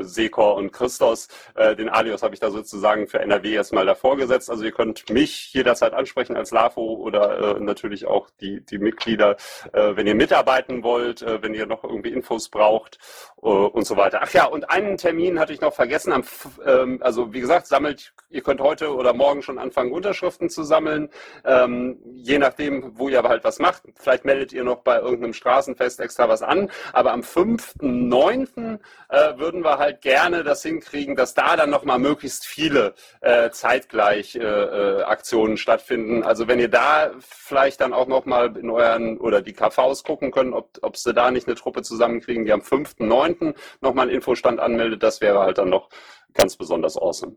Sekor 0.01 0.57
und 0.57 0.73
Christos. 0.73 1.29
Den 1.57 1.89
Alios 1.89 2.23
habe 2.23 2.35
ich 2.35 2.41
da 2.41 2.51
sozusagen 2.51 3.07
für 3.07 3.21
NRW 3.21 3.55
erstmal 3.55 3.87
davor 3.87 4.02
vorgesetzt. 4.03 4.51
Also 4.51 4.65
ihr 4.65 4.73
könnt 4.73 5.09
mich 5.11 5.55
jederzeit 5.55 5.95
ansprechen 5.95 6.37
als 6.37 6.51
LAFO 6.51 6.95
oder 6.95 7.57
äh, 7.57 7.61
natürlich 7.61 8.07
auch 8.07 8.29
die, 8.41 8.61
die 8.61 8.79
Mitglieder, 8.79 9.37
äh, 9.73 9.95
wenn 9.95 10.09
ihr 10.09 10.17
mitarbeiten 10.17 10.83
wollt, 10.83 11.23
äh, 11.23 11.41
wenn 11.41 11.55
ihr 11.55 11.67
noch 11.67 11.85
irgendwie 11.85 12.11
Infos 12.11 12.49
braucht 12.49 12.99
äh, 13.41 13.47
und 13.47 13.87
so 13.87 13.97
weiter. 13.97 14.21
Ach 14.23 14.33
ja, 14.33 14.47
und 14.47 14.69
einen 14.71 14.97
Termin 14.97 15.39
hatte 15.39 15.53
ich 15.53 15.61
noch 15.61 15.73
vergessen. 15.73 16.13
Am, 16.13 16.25
ähm, 16.67 16.99
also 17.01 17.33
wie 17.33 17.41
gesagt, 17.41 17.69
sammelt, 17.69 18.13
ihr 18.29 18.43
könnt 18.43 18.61
heute 18.61 18.93
oder 18.93 19.15
morgen 19.15 19.43
schon 19.43 19.59
anfangen, 19.59 19.93
Unterschriften 19.93 20.51
zu 20.51 20.65
sammeln. 20.65 21.09
Ähm, 21.45 21.99
je 22.15 22.39
nachdem, 22.39 22.99
wo 22.99 23.09
ihr 23.09 23.21
aber 23.21 23.29
halt 23.29 23.45
was 23.45 23.61
macht. 23.61 23.85
Vielleicht 23.95 24.25
meldet 24.25 24.53
ihr 24.53 24.65
noch 24.65 24.81
bei 24.81 24.99
irgendeinem 24.99 25.33
Straßenfest 25.33 26.01
extra 26.01 26.29
was 26.29 26.43
an. 26.43 26.71
Aber 26.93 27.13
am 27.13 27.21
5.9. 27.21 28.81
Äh, 29.09 29.39
würden 29.39 29.63
wir 29.63 29.79
halt 29.79 30.01
gerne 30.01 30.43
das 30.43 30.63
hinkriegen, 30.63 31.15
dass 31.15 31.35
da 31.35 31.55
dann 31.57 31.71
nochmal 31.71 32.01
möglichst 32.01 32.47
viele 32.47 32.95
äh, 33.21 33.51
Zeit 33.51 33.89
zeitgleich 33.93 34.35
äh, 34.35 34.41
äh, 34.41 35.03
Aktionen 35.03 35.57
stattfinden. 35.57 36.23
Also 36.23 36.49
wenn 36.49 36.59
ihr 36.59 36.69
da 36.69 37.11
vielleicht 37.21 37.81
dann 37.81 37.93
auch 37.93 38.09
nochmal 38.09 38.57
in 38.57 38.71
euren 38.71 39.19
oder 39.19 39.43
die 39.43 39.53
KVs 39.53 40.03
gucken 40.05 40.31
können, 40.31 40.55
ob, 40.55 40.79
ob 40.83 40.97
sie 40.97 41.13
da 41.13 41.31
nicht 41.31 41.47
eine 41.47 41.57
Truppe 41.57 41.83
zusammenkriegen, 41.83 42.45
die 42.45 42.53
am 42.53 42.61
5.9. 42.61 43.55
nochmal 43.81 44.07
einen 44.07 44.17
Infostand 44.17 44.61
anmeldet, 44.61 45.03
das 45.03 45.21
wäre 45.21 45.41
halt 45.41 45.59
dann 45.59 45.69
noch 45.69 45.89
ganz 46.35 46.57
besonders 46.57 46.97
awesome. 46.97 47.37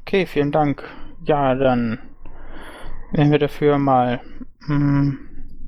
Okay, 0.00 0.26
vielen 0.26 0.52
Dank. 0.52 0.84
Ja, 1.24 1.54
dann 1.54 2.00
werden 3.12 3.30
wir 3.30 3.38
dafür 3.38 3.78
mal, 3.78 4.20
hm, 4.66 5.18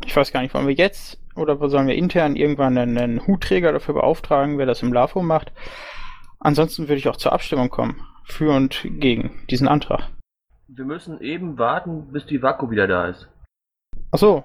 ich 0.05 0.15
weiß 0.15 0.33
gar 0.33 0.43
nicht, 0.43 0.55
wollen 0.55 0.67
wir 0.67 0.75
jetzt 0.75 1.21
oder 1.37 1.57
sollen 1.69 1.87
wir 1.87 1.95
intern 1.95 2.37
irgendwann 2.37 2.77
einen, 2.77 2.99
einen 2.99 3.27
Hutträger 3.27 3.73
dafür 3.73 3.95
beauftragen, 3.95 4.59
wer 4.59 4.67
das 4.67 4.83
im 4.83 4.93
LAFO 4.93 5.23
macht? 5.23 5.53
Ansonsten 6.41 6.89
würde 6.89 6.97
ich 6.97 7.09
auch 7.09 7.17
zur 7.17 7.33
Abstimmung 7.33 7.71
kommen 7.71 8.05
für 8.25 8.55
und 8.55 8.81
gegen 8.85 9.47
diesen 9.51 9.69
Antrag? 9.69 10.11
Wir 10.69 10.85
müssen 10.85 11.21
eben 11.21 11.59
warten, 11.59 12.13
bis 12.13 12.27
die 12.27 12.43
Vaku 12.43 12.71
wieder 12.71 12.87
da 12.87 13.09
ist. 13.09 13.29
Ach 14.11 14.19
so. 14.19 14.45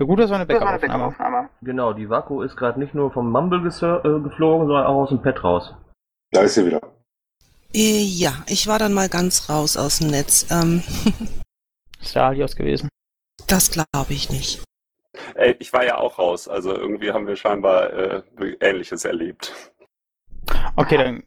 Ja 0.00 0.06
gut, 0.06 0.18
das 0.18 0.30
war 0.30 0.36
eine 0.36 0.46
Backup-Aufnahme. 0.46 1.12
Backup 1.18 1.50
genau, 1.60 1.92
die 1.92 2.08
Vaku 2.08 2.40
ist 2.40 2.56
gerade 2.56 2.80
nicht 2.80 2.94
nur 2.94 3.12
vom 3.12 3.30
Mumble 3.30 3.58
äh, 3.58 4.20
geflogen, 4.22 4.66
sondern 4.66 4.86
auch 4.86 5.02
aus 5.02 5.10
dem 5.10 5.20
Pad 5.20 5.44
raus. 5.44 5.74
Da 6.32 6.40
ist 6.40 6.54
sie 6.54 6.64
wieder. 6.64 6.80
Äh, 7.74 8.02
ja, 8.02 8.32
ich 8.48 8.66
war 8.66 8.78
dann 8.78 8.94
mal 8.94 9.10
ganz 9.10 9.50
raus 9.50 9.76
aus 9.76 9.98
dem 9.98 10.08
Netz. 10.08 10.46
Ähm. 10.50 10.82
Ist 12.00 12.14
der 12.14 12.24
Alios 12.24 12.56
gewesen? 12.56 12.88
Das 13.46 13.70
glaube 13.70 14.14
ich 14.14 14.30
nicht. 14.30 14.64
Ey, 15.34 15.54
ich 15.58 15.70
war 15.74 15.84
ja 15.84 15.98
auch 15.98 16.18
raus, 16.18 16.48
also 16.48 16.74
irgendwie 16.74 17.12
haben 17.12 17.26
wir 17.26 17.36
scheinbar 17.36 17.92
äh, 17.92 18.22
Ähnliches 18.60 19.04
erlebt. 19.04 19.52
Okay, 20.76 20.96
dann 20.96 21.22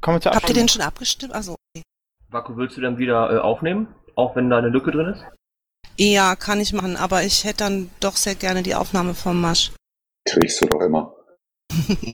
Kommen 0.00 0.16
wir 0.16 0.20
zur 0.20 0.32
Habt 0.32 0.48
ihr 0.48 0.54
den 0.54 0.68
schon 0.68 0.82
abgestimmt? 0.82 1.32
Also, 1.32 1.52
okay. 1.52 1.82
Vaku, 2.28 2.56
willst 2.56 2.76
du 2.76 2.80
dann 2.80 2.98
wieder 2.98 3.32
äh, 3.32 3.38
aufnehmen? 3.38 3.94
Auch 4.14 4.36
wenn 4.36 4.50
da 4.50 4.58
eine 4.58 4.68
Lücke 4.68 4.90
drin 4.90 5.14
ist? 5.14 5.24
Ja, 5.98 6.36
kann 6.36 6.60
ich 6.60 6.72
machen, 6.72 6.96
aber 6.96 7.22
ich 7.22 7.44
hätte 7.44 7.64
dann 7.64 7.90
doch 8.00 8.16
sehr 8.16 8.34
gerne 8.34 8.62
die 8.62 8.74
Aufnahme 8.74 9.14
vom 9.14 9.40
Masch. 9.40 9.72
Kriegst 10.28 10.60
du 10.60 10.66
doch 10.66 10.80
immer. 10.80 11.14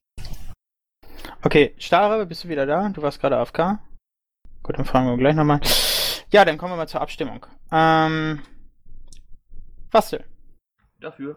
okay, 1.43 1.75
Starre, 1.79 2.27
bist 2.27 2.45
du 2.45 2.49
wieder 2.49 2.67
da? 2.67 2.89
Du 2.91 3.03
warst 3.03 3.21
gerade 3.21 3.39
AFK. 3.39 3.79
Gut, 4.63 4.79
dann 4.79 4.85
fragen 4.85 5.09
wir 5.09 5.17
gleich 5.17 5.35
nochmal. 5.35 5.61
Ja, 6.31 6.45
dann 6.45 6.59
kommen 6.59 6.73
wir 6.73 6.77
mal 6.77 6.89
zur 6.89 7.01
Abstimmung. 7.01 7.45
Ähm, 7.73 8.43
Bastel. 9.91 10.25
Dafür. 11.01 11.37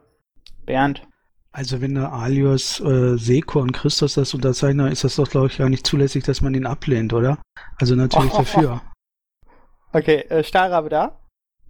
Bernd. 0.66 1.02
Also 1.58 1.80
wenn 1.80 1.96
der 1.96 2.12
Alios 2.12 2.82
äh, 2.82 3.16
Seko 3.16 3.62
und 3.62 3.72
Christus 3.72 4.16
das 4.16 4.34
unterzeichnen, 4.34 4.92
ist 4.92 5.06
das 5.06 5.16
doch, 5.16 5.30
glaube 5.30 5.48
ich, 5.48 5.58
gar 5.58 5.70
nicht 5.70 5.88
zulässig, 5.88 6.26
dass 6.26 6.42
man 6.42 6.54
ihn 6.54 6.66
ablehnt, 6.66 7.14
oder? 7.14 7.38
Also 7.80 7.96
natürlich 7.96 8.34
oh, 8.34 8.38
dafür. 8.40 8.82
Okay, 9.94 10.26
äh, 10.28 10.44
Starrabe 10.44 10.90
da? 10.90 11.18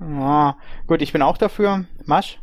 Oh, 0.02 0.54
gut, 0.88 1.04
ich 1.04 1.14
bin 1.14 1.22
auch 1.22 1.38
dafür. 1.38 1.86
Masch? 2.04 2.40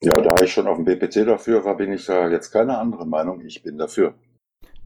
Ja, 0.00 0.20
da 0.20 0.36
ich 0.40 0.52
schon 0.52 0.68
auf 0.68 0.76
dem 0.76 0.84
BPC 0.84 1.26
dafür 1.26 1.64
war, 1.64 1.76
bin 1.76 1.92
ich 1.92 2.06
da 2.06 2.28
jetzt 2.28 2.52
keine 2.52 2.78
andere 2.78 3.04
Meinung. 3.04 3.40
Ich 3.40 3.64
bin 3.64 3.78
dafür. 3.78 4.14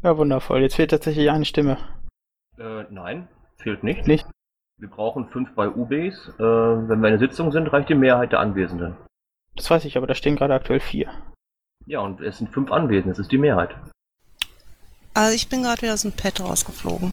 Ja, 0.02 0.16
wundervoll. 0.16 0.62
Jetzt 0.62 0.76
fehlt 0.76 0.92
tatsächlich 0.92 1.30
eine 1.30 1.44
Stimme. 1.44 1.76
Äh, 2.58 2.84
nein, 2.88 3.28
fehlt 3.58 3.84
nicht. 3.84 4.06
Nicht? 4.06 4.26
Wir 4.78 4.88
brauchen 4.88 5.28
fünf 5.28 5.54
bei 5.54 5.68
UBs. 5.68 6.30
Äh, 6.38 6.42
wenn 6.42 7.02
wir 7.02 7.10
in 7.10 7.18
der 7.18 7.28
Sitzung 7.28 7.52
sind, 7.52 7.70
reicht 7.70 7.90
die 7.90 7.94
Mehrheit 7.94 8.32
der 8.32 8.40
Anwesenden. 8.40 8.96
Das 9.54 9.70
weiß 9.70 9.84
ich, 9.84 9.98
aber 9.98 10.06
da 10.06 10.14
stehen 10.14 10.36
gerade 10.36 10.54
aktuell 10.54 10.80
vier. 10.80 11.10
Ja, 11.90 11.98
und 11.98 12.20
es 12.20 12.38
sind 12.38 12.50
fünf 12.50 12.70
anwesend, 12.70 13.10
es 13.10 13.18
ist 13.18 13.32
die 13.32 13.38
Mehrheit. 13.38 13.74
Also 15.12 15.34
ich 15.34 15.48
bin 15.48 15.64
gerade 15.64 15.82
wieder 15.82 15.94
aus 15.94 16.02
dem 16.02 16.12
Pad 16.12 16.40
rausgeflogen. 16.40 17.10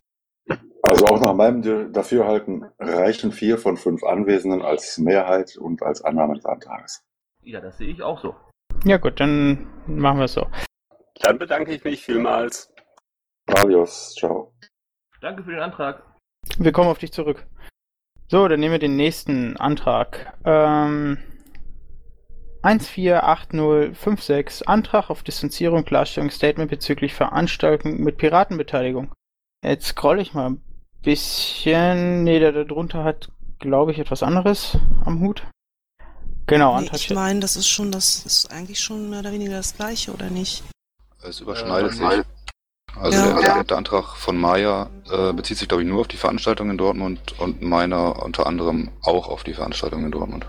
Also 0.83 1.07
auch 1.07 1.19
nach 1.19 1.33
meinem 1.33 1.91
Dafürhalten 1.91 2.63
reichen 2.77 3.31
vier 3.31 3.57
von 3.57 3.75
fünf 3.75 4.03
Anwesenden 4.03 4.61
als 4.61 4.99
Mehrheit 4.99 5.57
und 5.57 5.81
als 5.81 6.03
Annahme 6.03 6.35
des 6.35 6.45
Antrags. 6.45 7.01
Ja, 7.41 7.59
das 7.59 7.79
sehe 7.79 7.87
ich 7.87 8.03
auch 8.03 8.21
so. 8.21 8.35
Ja 8.85 8.97
gut, 8.97 9.19
dann 9.19 9.65
machen 9.87 10.19
wir 10.19 10.25
es 10.25 10.33
so. 10.33 10.45
Dann 11.21 11.39
bedanke 11.39 11.73
ich 11.73 11.83
mich 11.83 12.05
vielmals. 12.05 12.71
Adios, 13.47 14.13
ciao. 14.13 14.53
Danke 15.21 15.41
für 15.41 15.49
den 15.53 15.61
Antrag. 15.61 16.03
Wir 16.59 16.71
kommen 16.71 16.89
auf 16.89 16.99
dich 16.99 17.11
zurück. 17.11 17.47
So, 18.27 18.47
dann 18.47 18.59
nehmen 18.59 18.73
wir 18.73 18.79
den 18.79 18.95
nächsten 18.95 19.57
Antrag. 19.57 20.37
Ähm, 20.45 21.17
148056 22.67 24.67
Antrag 24.67 25.09
auf 25.09 25.23
Distanzierung 25.23 25.85
Klarstellung 25.85 26.29
Statement 26.29 26.69
bezüglich 26.69 27.13
Veranstaltung 27.13 28.03
mit 28.03 28.17
Piratenbeteiligung. 28.17 29.13
Jetzt 29.63 29.87
scroll 29.87 30.19
ich 30.19 30.33
mal 30.33 30.49
ein 30.49 30.61
bisschen. 31.01 32.25
Ne, 32.25 32.39
der 32.39 32.51
da 32.51 32.65
drunter 32.65 33.05
hat, 33.05 33.29
glaube 33.59 33.93
ich, 33.93 33.99
etwas 33.99 34.21
anderes 34.21 34.77
am 35.05 35.21
Hut. 35.21 35.43
Genau, 36.47 36.73
nee, 36.73 36.79
Antrag. 36.79 36.99
Ich 36.99 37.09
meine, 37.11 37.39
das 37.39 37.55
ist 37.55 37.69
schon, 37.69 37.91
das 37.91 38.25
ist 38.25 38.51
eigentlich 38.51 38.79
schon 38.79 39.09
mehr 39.09 39.19
oder 39.19 39.31
weniger 39.31 39.57
das 39.57 39.75
gleiche, 39.75 40.13
oder 40.13 40.29
nicht? 40.29 40.63
Es 41.23 41.39
überschneidet 41.39 41.93
äh, 41.93 41.95
sich. 41.95 42.25
Also 42.95 43.17
ja. 43.17 43.39
der, 43.39 43.63
der, 43.63 43.77
Antrag 43.77 44.15
von 44.15 44.37
Maya 44.37 44.89
äh, 45.11 45.33
bezieht 45.33 45.57
sich, 45.57 45.67
glaube 45.67 45.83
ich, 45.83 45.89
nur 45.89 46.01
auf 46.01 46.07
die 46.07 46.17
Veranstaltung 46.17 46.69
in 46.69 46.77
Dortmund 46.77 47.35
und 47.37 47.61
meiner 47.61 48.23
unter 48.23 48.47
anderem 48.47 48.91
auch 49.03 49.27
auf 49.27 49.43
die 49.43 49.53
Veranstaltung 49.53 50.03
in 50.03 50.11
Dortmund. 50.11 50.47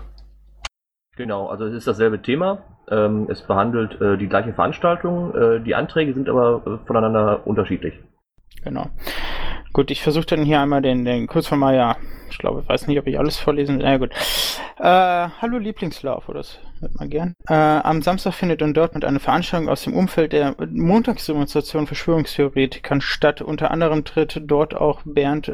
Genau, 1.19 1.47
also 1.47 1.65
es 1.65 1.73
ist 1.73 1.85
dasselbe 1.85 2.21
Thema. 2.21 2.59
Ähm, 2.89 3.27
es 3.29 3.41
behandelt 3.41 3.99
äh, 3.99 4.17
die 4.17 4.29
gleiche 4.29 4.53
Veranstaltung. 4.53 5.35
Äh, 5.35 5.59
die 5.59 5.75
Anträge 5.75 6.13
sind 6.13 6.29
aber 6.29 6.61
äh, 6.65 6.87
voneinander 6.87 7.45
unterschiedlich. 7.45 7.93
Genau. 8.63 8.85
Gut, 9.73 9.91
ich 9.91 10.01
versuche 10.01 10.27
dann 10.27 10.43
hier 10.43 10.61
einmal 10.61 10.81
den, 10.81 11.03
den 11.03 11.27
kurz 11.27 11.45
von 11.45 11.59
Maya. 11.59 11.97
Ich 12.29 12.37
glaube, 12.37 12.61
ich 12.61 12.69
weiß 12.69 12.87
nicht, 12.87 12.97
ob 12.97 13.05
ich 13.05 13.19
alles 13.19 13.35
vorlesen. 13.35 13.79
Na 13.79 13.97
gut. 13.97 14.11
Äh, 14.77 15.27
hallo 15.41 15.57
Lieblingslauf, 15.57 16.29
oder 16.29 16.37
das 16.37 16.57
hört 16.79 16.95
man 16.95 17.09
gern. 17.09 17.35
Äh, 17.49 17.53
am 17.53 18.01
Samstag 18.01 18.33
findet 18.33 18.61
in 18.61 18.73
Dortmund 18.73 19.03
eine 19.03 19.19
Veranstaltung 19.19 19.67
aus 19.67 19.83
dem 19.83 19.95
Umfeld 19.95 20.31
der 20.31 20.55
Montagsdemonstration 20.57 21.85
Verschwörungstheoretikern 21.85 23.01
statt. 23.01 23.41
Unter 23.41 23.71
anderem 23.71 24.05
tritt 24.05 24.41
dort 24.45 24.73
auch 24.73 25.01
Bernd 25.03 25.51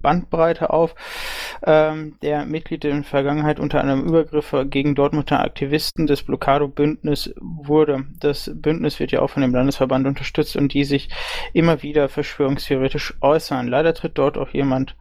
Bandbreite 0.00 0.70
auf, 0.70 0.94
ähm, 1.64 2.16
der 2.22 2.44
Mitglied 2.44 2.84
in 2.84 3.02
der 3.02 3.04
Vergangenheit 3.04 3.60
unter 3.60 3.80
anderem 3.80 4.06
Übergriffe 4.06 4.66
gegen 4.66 4.94
Dortmunder 4.94 5.40
Aktivisten 5.40 6.06
des 6.06 6.22
Blockado-Bündnis 6.22 7.34
wurde. 7.40 8.04
Das 8.20 8.50
Bündnis 8.54 9.00
wird 9.00 9.12
ja 9.12 9.20
auch 9.20 9.30
von 9.30 9.42
dem 9.42 9.54
Landesverband 9.54 10.06
unterstützt 10.06 10.56
und 10.56 10.72
die 10.74 10.84
sich 10.84 11.08
immer 11.52 11.82
wieder 11.82 12.08
verschwörungstheoretisch 12.08 13.14
äußern. 13.20 13.68
Leider 13.68 13.94
tritt 13.94 14.18
dort 14.18 14.38
auch 14.38 14.50
jemand 14.50 14.96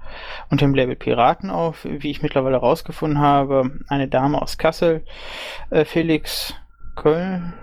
unter 0.49 0.65
dem 0.65 0.75
Label 0.75 0.95
Piraten 0.95 1.49
auf, 1.49 1.85
wie 1.85 2.11
ich 2.11 2.21
mittlerweile 2.21 2.57
herausgefunden 2.57 3.19
habe, 3.19 3.71
eine 3.87 4.07
Dame 4.07 4.41
aus 4.41 4.57
Kassel, 4.57 5.03
äh, 5.69 5.85
Felix 5.85 6.55
Köln, 6.95 7.53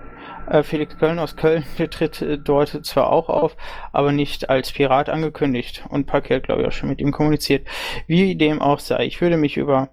Felix 0.63 0.97
Köln 0.99 1.19
aus 1.19 1.37
Köln 1.37 1.65
der 1.79 1.91
tritt 1.91 2.23
äh, 2.23 2.39
dort 2.39 2.85
zwar 2.85 3.11
auch 3.11 3.29
auf, 3.29 3.57
aber 3.93 4.13
nicht 4.13 4.51
als 4.51 4.73
Pirat 4.73 5.09
angekündigt 5.09 5.85
und 5.89 6.07
Parker, 6.07 6.41
glaube 6.41 6.63
ich, 6.63 6.69
auch 6.69 6.73
schon 6.73 6.89
mit 6.89 7.01
ihm 7.01 7.13
kommuniziert. 7.13 7.67
Wie 8.07 8.37
dem 8.37 8.61
auch 8.61 8.79
sei, 8.79 9.07
ich 9.07 9.21
würde 9.21 9.37
mich 9.37 9.57
über 9.57 9.89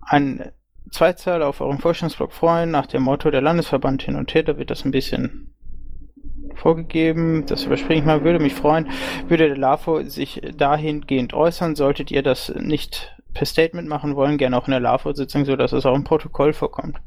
ein 0.00 0.52
Zweizeiler 0.90 1.48
auf 1.48 1.60
eurem 1.60 1.78
Vorstandsblog 1.78 2.32
freuen, 2.32 2.70
nach 2.70 2.86
dem 2.86 3.02
Motto 3.02 3.30
der 3.30 3.42
Landesverband 3.42 4.02
hin 4.02 4.16
und 4.16 4.32
her, 4.32 4.44
da 4.44 4.58
wird 4.58 4.70
das 4.70 4.84
ein 4.84 4.92
bisschen 4.92 5.54
vorgegeben, 6.54 7.46
das 7.46 7.64
überspringe 7.64 8.00
ich 8.00 8.06
mal, 8.06 8.22
würde 8.22 8.38
mich 8.38 8.54
freuen, 8.54 8.88
würde 9.26 9.48
der 9.48 9.56
LAFO 9.56 10.04
sich 10.04 10.40
dahingehend 10.56 11.34
äußern, 11.34 11.74
solltet 11.74 12.10
ihr 12.10 12.22
das 12.22 12.52
nicht 12.54 13.16
per 13.32 13.46
Statement 13.46 13.88
machen 13.88 14.14
wollen, 14.14 14.38
gerne 14.38 14.56
auch 14.56 14.68
in 14.68 14.70
der 14.70 14.80
LAFO-Sitzung, 14.80 15.44
so 15.44 15.56
dass 15.56 15.72
es 15.72 15.84
auch 15.84 15.96
im 15.96 16.04
Protokoll 16.04 16.52
vorkommt. 16.52 16.98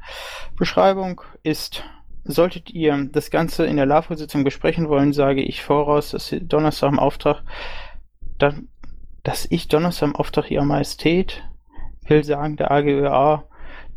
Beschreibung 0.58 1.22
ist 1.44 1.84
Solltet 2.30 2.72
ihr 2.72 3.08
das 3.10 3.32
Ganze 3.32 3.66
in 3.66 3.78
der 3.78 3.86
LAFO-Sitzung 3.86 4.44
besprechen 4.44 4.90
wollen, 4.90 5.14
sage 5.14 5.42
ich 5.42 5.64
voraus, 5.64 6.12
dass 6.12 6.36
Donnerstag 6.42 6.92
im 6.92 7.00
Auftrag, 7.00 7.44
dass 8.38 9.48
ich 9.50 9.70
Donnerstag 9.70 10.10
im 10.10 10.16
Auftrag 10.16 10.52
Ihrer 10.52 10.66
Majestät 10.66 11.44
will 12.06 12.26
sagen, 12.26 12.58
der 12.58 12.72
AGÖA 12.72 13.46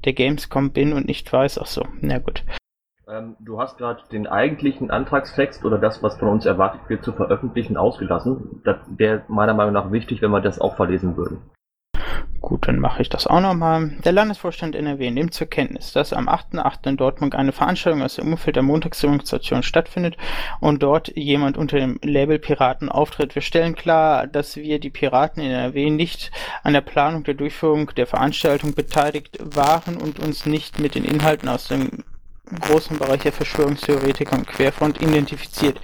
der 0.04 0.12
Gamescom 0.12 0.72
bin 0.72 0.92
und 0.92 1.06
nicht 1.06 1.30
weiß, 1.32 1.58
ach 1.58 1.66
so, 1.66 1.84
na 2.00 2.18
gut. 2.18 2.44
Ähm, 3.08 3.36
du 3.40 3.60
hast 3.60 3.78
gerade 3.78 4.02
den 4.12 4.28
eigentlichen 4.28 4.92
Antragstext 4.92 5.64
oder 5.64 5.78
das, 5.78 6.00
was 6.02 6.16
von 6.16 6.28
uns 6.28 6.46
erwartet 6.46 6.82
wird, 6.88 7.04
zu 7.04 7.12
veröffentlichen, 7.12 7.76
ausgelassen. 7.76 8.62
Das 8.64 8.78
wäre 8.96 9.24
meiner 9.26 9.54
Meinung 9.54 9.74
nach 9.74 9.90
wichtig, 9.90 10.22
wenn 10.22 10.30
wir 10.30 10.40
das 10.40 10.60
auch 10.60 10.76
verlesen 10.76 11.16
würden. 11.16 11.38
Gut, 12.40 12.66
dann 12.66 12.78
mache 12.78 13.02
ich 13.02 13.10
das 13.10 13.26
auch 13.26 13.40
nochmal. 13.40 13.92
Der 14.04 14.12
Landesvorstand 14.12 14.74
NRW 14.74 15.10
nimmt 15.10 15.34
zur 15.34 15.46
Kenntnis, 15.46 15.92
dass 15.92 16.12
am 16.12 16.28
8.8. 16.28 16.88
in 16.88 16.96
Dortmund 16.96 17.34
eine 17.34 17.52
Veranstaltung 17.52 18.02
aus 18.02 18.16
dem 18.16 18.32
Umfeld 18.32 18.56
der 18.56 18.62
Montagsdemonstration 18.62 19.62
stattfindet 19.62 20.16
und 20.60 20.82
dort 20.82 21.14
jemand 21.16 21.58
unter 21.58 21.78
dem 21.78 21.98
Label 22.02 22.38
Piraten 22.38 22.88
auftritt. 22.88 23.34
Wir 23.34 23.42
stellen 23.42 23.74
klar, 23.74 24.26
dass 24.26 24.56
wir 24.56 24.80
die 24.80 24.90
Piraten 24.90 25.42
in 25.42 25.50
NRW 25.50 25.90
nicht 25.90 26.30
an 26.62 26.72
der 26.72 26.80
Planung 26.80 27.24
der 27.24 27.34
Durchführung 27.34 27.90
der 27.94 28.06
Veranstaltung 28.06 28.74
beteiligt 28.74 29.38
waren 29.40 29.98
und 29.98 30.18
uns 30.18 30.46
nicht 30.46 30.78
mit 30.78 30.94
den 30.94 31.04
Inhalten 31.04 31.48
aus 31.48 31.68
dem 31.68 32.04
großen 32.58 32.98
Bereich 32.98 33.20
der 33.20 33.32
Verschwörungstheoretiker 33.32 34.36
und 34.36 34.46
Querfront 34.46 35.00
identifiziert. 35.00 35.80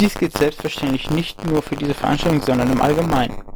Dies 0.00 0.18
gilt 0.18 0.36
selbstverständlich 0.36 1.10
nicht 1.10 1.46
nur 1.46 1.62
für 1.62 1.76
diese 1.76 1.94
Veranstaltung, 1.94 2.42
sondern 2.42 2.72
im 2.72 2.82
Allgemeinen. 2.82 3.51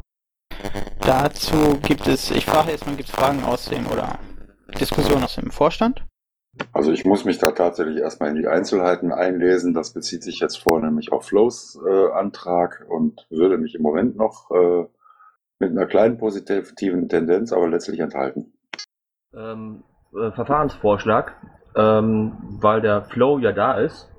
Dazu 1.01 1.77
gibt 1.81 2.07
es, 2.07 2.31
ich 2.31 2.45
frage 2.45 2.71
erstmal, 2.71 2.95
gibt 2.95 3.09
es 3.09 3.15
Fragen 3.15 3.43
aus 3.43 3.65
dem 3.65 3.87
oder 3.87 4.19
Diskussionen 4.79 5.23
aus 5.23 5.35
dem 5.35 5.51
Vorstand? 5.51 6.03
Also 6.73 6.91
ich 6.91 7.05
muss 7.05 7.25
mich 7.25 7.37
da 7.37 7.51
tatsächlich 7.51 7.97
erstmal 7.97 8.29
in 8.29 8.35
die 8.35 8.47
Einzelheiten 8.47 9.11
einlesen. 9.11 9.73
Das 9.73 9.93
bezieht 9.93 10.23
sich 10.23 10.39
jetzt 10.39 10.57
vornehmlich 10.57 11.11
auf 11.11 11.25
Flows 11.25 11.79
äh, 11.87 12.11
Antrag 12.11 12.85
und 12.89 13.27
würde 13.29 13.57
mich 13.57 13.75
im 13.75 13.83
Moment 13.83 14.17
noch 14.17 14.49
äh, 14.51 14.85
mit 15.59 15.71
einer 15.71 15.85
kleinen 15.85 16.17
positiven 16.17 17.09
Tendenz, 17.09 17.51
aber 17.53 17.67
letztlich 17.67 17.99
enthalten. 17.99 18.53
Ähm, 19.35 19.83
äh, 20.13 20.31
Verfahrensvorschlag, 20.31 21.35
ähm, 21.75 22.33
weil 22.59 22.81
der 22.81 23.03
Flow 23.05 23.39
ja 23.39 23.51
da 23.51 23.77
ist, 23.77 24.09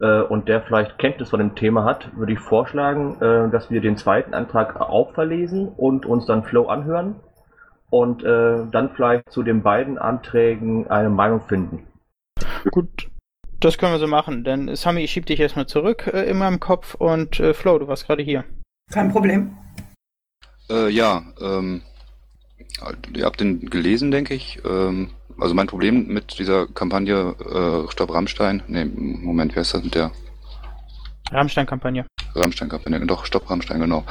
äh, 0.00 0.20
und 0.20 0.48
der 0.48 0.62
vielleicht 0.62 0.98
Kenntnis 0.98 1.30
von 1.30 1.40
dem 1.40 1.54
Thema 1.54 1.84
hat, 1.84 2.16
würde 2.16 2.32
ich 2.32 2.38
vorschlagen, 2.38 3.20
äh, 3.20 3.50
dass 3.50 3.70
wir 3.70 3.80
den 3.80 3.96
zweiten 3.96 4.34
Antrag 4.34 4.80
auch 4.80 5.12
verlesen 5.14 5.68
und 5.68 6.06
uns 6.06 6.26
dann 6.26 6.44
Flow 6.44 6.66
anhören 6.66 7.16
und 7.90 8.22
äh, 8.24 8.66
dann 8.70 8.90
vielleicht 8.94 9.30
zu 9.30 9.42
den 9.42 9.62
beiden 9.62 9.98
Anträgen 9.98 10.90
eine 10.90 11.10
Meinung 11.10 11.42
finden. 11.42 11.86
Gut, 12.70 13.08
das 13.60 13.78
können 13.78 13.92
wir 13.92 13.98
so 13.98 14.06
machen, 14.06 14.44
denn 14.44 14.74
Sami, 14.76 15.02
ich 15.02 15.10
schieb 15.10 15.26
dich 15.26 15.40
erstmal 15.40 15.66
zurück 15.66 16.06
äh, 16.12 16.28
in 16.28 16.38
meinem 16.38 16.60
Kopf 16.60 16.94
und 16.94 17.40
äh, 17.40 17.54
Flo, 17.54 17.78
du 17.78 17.88
warst 17.88 18.06
gerade 18.06 18.22
hier. 18.22 18.44
Kein 18.92 19.10
Problem. 19.10 19.56
Äh, 20.68 20.90
ja, 20.90 21.22
ähm, 21.40 21.82
ihr 23.14 23.24
habt 23.24 23.40
den 23.40 23.70
gelesen, 23.70 24.10
denke 24.10 24.34
ich. 24.34 24.60
Ähm, 24.64 25.10
also 25.38 25.54
mein 25.54 25.66
Problem 25.66 26.06
mit 26.06 26.38
dieser 26.38 26.66
Kampagne 26.66 27.34
äh, 27.40 27.90
Stopp 27.90 28.12
Rammstein, 28.12 28.62
nee, 28.68 28.84
Moment, 28.84 29.54
wer 29.54 29.62
ist 29.62 29.74
das 29.74 29.82
mit 29.82 29.94
der? 29.94 30.12
Rammstein-Kampagne. 31.30 32.06
Rammstein-Kampagne, 32.34 33.06
doch, 33.06 33.26
Stopp 33.26 33.50
Rammstein, 33.50 33.80
genau. 33.80 34.04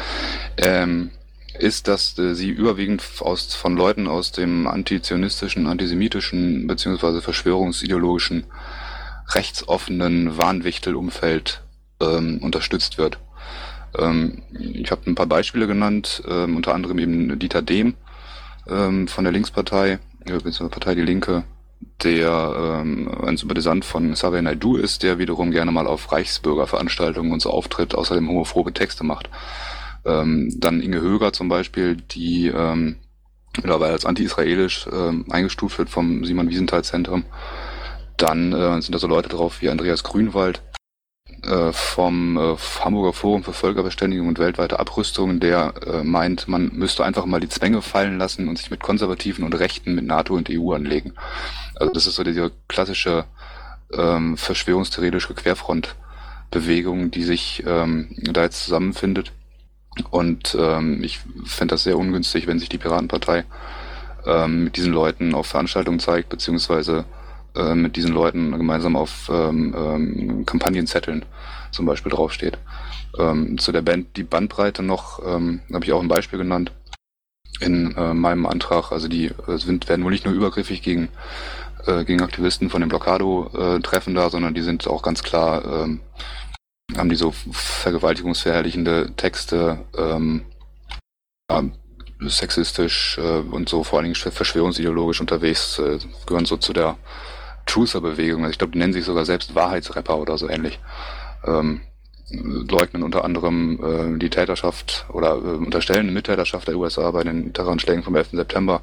Ähm, 0.57 1.11
ist, 1.59 1.88
dass 1.88 2.17
äh, 2.19 2.36
sie 2.36 2.49
überwiegend 2.49 3.03
aus, 3.19 3.55
von 3.55 3.78
Leuten 3.78 4.07
aus 4.07 4.32
dem 4.32 4.67
antizionistischen, 4.67 5.67
antisemitischen 5.67 6.67
beziehungsweise 6.67 7.21
verschwörungsideologischen, 7.21 8.45
rechtsoffenen 9.30 10.38
Wahnwichtel-Umfeld 10.38 11.61
ähm, 12.01 12.39
unterstützt 12.41 12.97
wird. 12.97 13.19
Ähm, 13.97 14.43
ich 14.51 14.91
habe 14.91 15.09
ein 15.09 15.15
paar 15.15 15.28
Beispiele 15.28 15.67
genannt, 15.67 16.23
ähm, 16.28 16.55
unter 16.55 16.73
anderem 16.73 16.99
eben 16.99 17.39
Dieter 17.39 17.61
Dehm 17.61 17.95
ähm, 18.67 19.07
von 19.07 19.23
der 19.23 19.34
Linkspartei, 19.34 19.99
bzw. 20.26 20.69
Partei 20.69 20.95
Die 20.95 21.01
Linke, 21.01 21.43
der 22.03 22.82
ähm, 22.82 23.09
ein 23.23 23.38
Sympathisant 23.38 23.86
von 23.86 24.13
Xavier 24.13 24.41
Naidu 24.41 24.78
ist, 24.78 25.03
der 25.03 25.19
wiederum 25.19 25.51
gerne 25.51 25.71
mal 25.71 25.88
auf 25.88 26.11
Reichsbürgerveranstaltungen 26.11 27.32
und 27.32 27.41
so 27.41 27.51
auftritt, 27.51 27.95
außerdem 27.95 28.28
homophobe 28.28 28.73
Texte 28.73 29.03
macht. 29.03 29.30
Ähm, 30.05 30.53
dann 30.57 30.82
Inge 30.82 31.01
Höger 31.01 31.34
zum 31.34 31.49
Beispiel, 31.49 31.95
die 31.95 32.47
ähm, 32.47 32.97
mittlerweile 33.57 33.93
als 33.93 34.05
anti-israelisch 34.05 34.88
ähm, 34.91 35.26
eingestuft 35.30 35.78
wird 35.78 35.89
vom 35.89 36.26
Simon 36.26 36.49
Wiesenthal 36.49 36.84
Zentrum. 36.84 37.26
Dann 38.17 38.53
äh, 38.53 38.82
sind 38.82 38.93
da 38.93 38.99
so 38.99 39.07
Leute 39.07 39.30
drauf 39.30 39.61
wie 39.61 39.69
Andreas 39.69 40.03
Grünwald, 40.03 40.61
vom 41.71 42.38
äh, 42.38 42.55
Hamburger 42.83 43.13
Forum 43.13 43.43
für 43.43 43.53
Völkerverständigung 43.53 44.27
und 44.27 44.39
weltweite 44.39 44.79
Abrüstung, 44.79 45.39
der 45.39 45.73
äh, 45.86 46.03
meint, 46.03 46.47
man 46.47 46.71
müsste 46.73 47.05
einfach 47.05 47.25
mal 47.25 47.39
die 47.39 47.49
Zwänge 47.49 47.81
fallen 47.81 48.17
lassen 48.17 48.47
und 48.47 48.57
sich 48.57 48.71
mit 48.71 48.81
Konservativen 48.81 49.43
und 49.45 49.53
Rechten, 49.53 49.95
mit 49.95 50.05
NATO 50.05 50.36
und 50.36 50.49
EU 50.49 50.73
anlegen. 50.73 51.13
Also 51.75 51.93
das 51.93 52.07
ist 52.07 52.15
so 52.15 52.23
diese 52.23 52.51
klassische 52.67 53.25
ähm, 53.93 54.38
verschwörungstheoretische 54.38 55.33
Querfrontbewegung, 55.33 57.11
die 57.11 57.23
sich 57.23 57.63
ähm, 57.65 58.09
da 58.17 58.43
jetzt 58.43 58.63
zusammenfindet. 58.63 59.31
Und 60.09 60.57
ähm, 60.59 61.03
ich 61.03 61.19
fände 61.45 61.73
das 61.73 61.83
sehr 61.83 61.97
ungünstig, 61.97 62.47
wenn 62.47 62.59
sich 62.59 62.69
die 62.69 62.77
Piratenpartei 62.77 63.45
ähm, 64.25 64.65
mit 64.65 64.77
diesen 64.77 64.93
Leuten 64.93 65.36
auf 65.36 65.47
Veranstaltungen 65.47 65.99
zeigt, 65.99 66.29
beziehungsweise 66.29 67.05
äh, 67.56 67.76
mit 67.76 67.95
diesen 67.95 68.14
Leuten 68.14 68.51
gemeinsam 68.51 68.95
auf 68.95 69.30
ähm, 69.30 69.74
ähm, 69.78 70.45
Kampagnenzetteln 70.45 71.26
zum 71.72 71.86
Beispiel 71.86 72.12
draufsteht. 72.12 72.58
Ähm, 73.18 73.58
zu 73.58 73.72
der 73.72 73.82
Band 73.82 74.18
die 74.18 74.24
Bandbreite 74.24 74.84
noch, 74.84 75.20
ähm, 75.26 75.62
habe 75.74 75.86
ich 75.86 75.93
auch 75.93 76.01
ein 76.01 76.08
Beispiel 76.08 76.39
genannt 76.39 76.72
in 77.60 77.95
äh, 77.95 78.14
meinem 78.14 78.45
Antrag. 78.45 78.91
Also 78.91 79.08
die 79.08 79.28
äh, 79.47 79.58
sind, 79.58 79.88
werden 79.88 80.03
wohl 80.03 80.12
nicht 80.12 80.26
nur 80.26 80.34
übergriffig 80.34 80.82
gegen, 80.82 81.10
äh, 81.86 82.03
gegen 82.03 82.22
Aktivisten 82.22 82.70
von 82.70 82.82
dem 82.82 82.89
Blockado-Treffen 82.89 84.16
da, 84.16 84.30
sondern 84.30 84.53
die 84.53 84.62
sind 84.62 84.88
auch 84.88 85.01
ganz 85.01 85.24
klar, 85.24 85.64
ähm, 85.66 86.01
haben 86.95 87.10
die 87.10 87.16
so 87.16 87.32
vergewaltigungsverherrlichende 87.51 89.12
Texte, 89.16 89.80
ähm, 89.97 90.45
ja, 91.49 91.64
sexistisch 92.22 93.18
äh, 93.18 93.39
und 93.39 93.70
so 93.70 93.84
vor 93.84 93.99
allen 93.99 94.06
Dingen 94.06 94.16
verschwörungsideologisch 94.16 95.22
unterwegs, 95.22 95.80
äh, 95.80 95.99
gehören 96.26 96.45
so 96.45 96.58
zu 96.58 96.74
der 96.74 96.97
Truther-Bewegung, 97.66 98.43
also 98.43 98.51
ich 98.51 98.57
glaube, 98.57 98.74
die 98.74 98.80
nennen 98.80 98.93
sich 98.93 99.05
sogar 99.05 99.26
selbst 99.26 99.55
Wahrheitsrapper 99.55 100.18
oder 100.18 100.38
so 100.38 100.49
ähnlich, 100.49 100.80
ähm, 101.45 101.82
leugnen 102.30 103.03
unter 103.03 103.24
anderem 103.24 104.16
äh, 104.16 104.20
die 104.20 104.30
Täterschaft 104.30 105.05
oder 105.09 105.36
äh, 105.36 105.57
unterstellen 105.57 106.13
Mittäterschaft 106.13 106.68
der 106.68 106.78
USA 106.78 107.11
bei 107.11 107.24
den 107.24 107.53
Terroranschlägen 107.53 108.03
vom 108.03 108.16
11. 108.16 108.32
September 108.32 108.82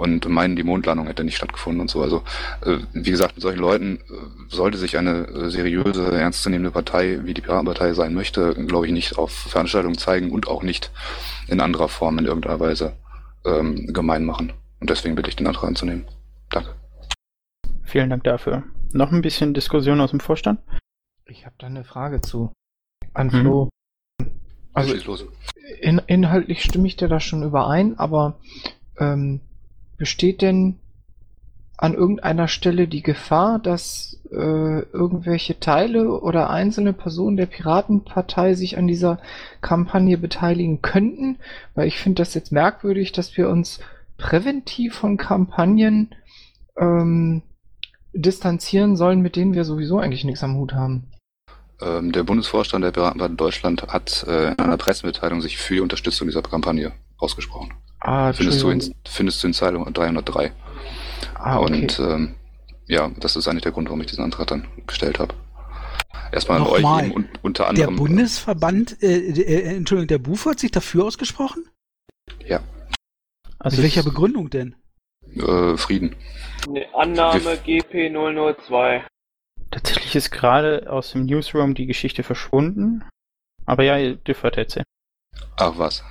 und 0.00 0.26
meinen, 0.30 0.56
die 0.56 0.62
Mondlandung 0.62 1.06
hätte 1.08 1.24
nicht 1.24 1.36
stattgefunden 1.36 1.82
und 1.82 1.90
so. 1.90 2.00
Also, 2.02 2.22
äh, 2.64 2.78
wie 2.94 3.10
gesagt, 3.10 3.36
mit 3.36 3.42
solchen 3.42 3.60
Leuten 3.60 3.96
äh, 3.96 4.14
sollte 4.48 4.78
sich 4.78 4.96
eine 4.96 5.26
äh, 5.26 5.50
seriöse, 5.50 6.10
ernstzunehmende 6.10 6.70
Partei, 6.70 7.20
wie 7.24 7.34
die 7.34 7.42
Piratenpartei 7.42 7.92
sein 7.92 8.14
möchte, 8.14 8.54
glaube 8.54 8.86
ich, 8.86 8.92
nicht 8.92 9.18
auf 9.18 9.30
Veranstaltungen 9.30 9.98
zeigen 9.98 10.30
und 10.30 10.48
auch 10.48 10.62
nicht 10.62 10.90
in 11.48 11.60
anderer 11.60 11.88
Form 11.88 12.18
in 12.18 12.24
irgendeiner 12.24 12.60
Weise 12.60 12.94
ähm, 13.44 13.92
gemein 13.92 14.24
machen. 14.24 14.54
Und 14.80 14.88
deswegen 14.88 15.16
bitte 15.16 15.28
ich 15.28 15.36
den 15.36 15.46
Antrag 15.46 15.68
anzunehmen. 15.68 16.06
Danke. 16.48 16.79
Vielen 17.90 18.08
Dank 18.08 18.22
dafür. 18.22 18.62
Noch 18.92 19.10
ein 19.10 19.20
bisschen 19.20 19.52
Diskussion 19.52 20.00
aus 20.00 20.10
dem 20.10 20.20
Vorstand? 20.20 20.60
Ich 21.26 21.44
habe 21.44 21.56
da 21.58 21.66
eine 21.66 21.82
Frage 21.82 22.20
zu. 22.20 22.52
An 23.14 23.26
Mhm. 23.26 23.30
Flo. 23.30 23.68
Also, 24.72 24.94
Also 24.94 25.10
los. 25.10 25.24
in, 25.80 26.00
inhaltlich 26.06 26.62
stimme 26.62 26.86
ich 26.86 26.94
dir 26.94 27.08
da 27.08 27.18
schon 27.18 27.42
überein, 27.42 27.98
aber 27.98 28.38
ähm, 29.00 29.40
besteht 29.96 30.40
denn 30.40 30.78
an 31.78 31.94
irgendeiner 31.94 32.46
Stelle 32.46 32.86
die 32.86 33.02
Gefahr, 33.02 33.58
dass 33.58 34.20
äh, 34.30 34.36
irgendwelche 34.92 35.58
Teile 35.58 36.20
oder 36.20 36.48
einzelne 36.50 36.92
Personen 36.92 37.36
der 37.36 37.46
Piratenpartei 37.46 38.54
sich 38.54 38.78
an 38.78 38.86
dieser 38.86 39.18
Kampagne 39.62 40.16
beteiligen 40.16 40.80
könnten? 40.80 41.38
Weil 41.74 41.88
ich 41.88 41.98
finde 41.98 42.20
das 42.22 42.34
jetzt 42.34 42.52
merkwürdig, 42.52 43.10
dass 43.10 43.36
wir 43.36 43.48
uns 43.48 43.80
präventiv 44.16 44.94
von 44.94 45.16
Kampagnen 45.16 46.14
ähm, 46.76 47.42
distanzieren 48.12 48.96
sollen, 48.96 49.20
mit 49.20 49.36
denen 49.36 49.54
wir 49.54 49.64
sowieso 49.64 49.98
eigentlich 49.98 50.24
nichts 50.24 50.42
am 50.42 50.56
Hut 50.56 50.72
haben. 50.74 51.08
Ähm, 51.80 52.12
der 52.12 52.24
Bundesvorstand 52.24 52.84
der 52.84 52.90
Piratenpartei 52.90 53.34
Deutschland 53.36 53.82
hat 53.88 54.24
äh, 54.28 54.52
in 54.52 54.58
einer 54.58 54.76
Pressemitteilung 54.76 55.40
sich 55.40 55.56
für 55.58 55.74
die 55.74 55.80
Unterstützung 55.80 56.28
dieser 56.28 56.42
Kampagne 56.42 56.92
ausgesprochen. 57.18 57.72
Ah, 58.00 58.32
Findest 58.32 58.62
du, 58.62 58.70
in, 58.70 58.94
findest 59.06 59.42
du 59.42 59.46
in 59.48 59.54
Zeilung 59.54 59.90
303. 59.92 60.52
Ah, 61.34 61.58
okay. 61.58 61.72
Und 61.72 62.00
ähm, 62.00 62.34
ja, 62.86 63.10
das 63.20 63.36
ist 63.36 63.46
eigentlich 63.48 63.62
der 63.62 63.72
Grund, 63.72 63.88
warum 63.88 64.00
ich 64.00 64.06
diesen 64.08 64.24
Antrag 64.24 64.46
dann 64.48 64.66
gestellt 64.86 65.18
habe. 65.18 65.34
Erstmal 66.32 66.60
an 66.60 66.66
euch 66.66 66.82
Nochmal. 66.82 67.04
eben 67.06 67.12
und 67.14 67.28
unter 67.42 67.64
Der 67.64 67.70
anderem. 67.70 67.96
Bundesverband, 67.96 69.02
äh, 69.02 69.18
äh, 69.18 69.76
Entschuldigung, 69.76 70.08
der 70.08 70.18
BUFO 70.18 70.50
hat 70.50 70.60
sich 70.60 70.70
dafür 70.70 71.04
ausgesprochen? 71.04 71.64
Ja, 72.46 72.60
Also 73.58 73.76
Mit 73.76 73.84
welcher 73.84 74.02
Begründung 74.02 74.48
denn? 74.50 74.74
Äh, 75.36 75.76
Frieden. 75.76 76.16
Ne, 76.68 76.86
Annahme 76.94 77.58
Wir- 77.64 77.82
GP002. 77.82 79.02
Tatsächlich 79.70 80.16
ist 80.16 80.30
gerade 80.30 80.90
aus 80.90 81.12
dem 81.12 81.26
Newsroom 81.26 81.74
die 81.74 81.86
Geschichte 81.86 82.22
verschwunden. 82.22 83.04
Aber 83.66 83.84
ja, 83.84 83.96
ihr 83.98 84.16
dürft 84.16 84.42
erzählen. 84.44 84.84
Ach 85.56 85.74
was. 85.76 86.02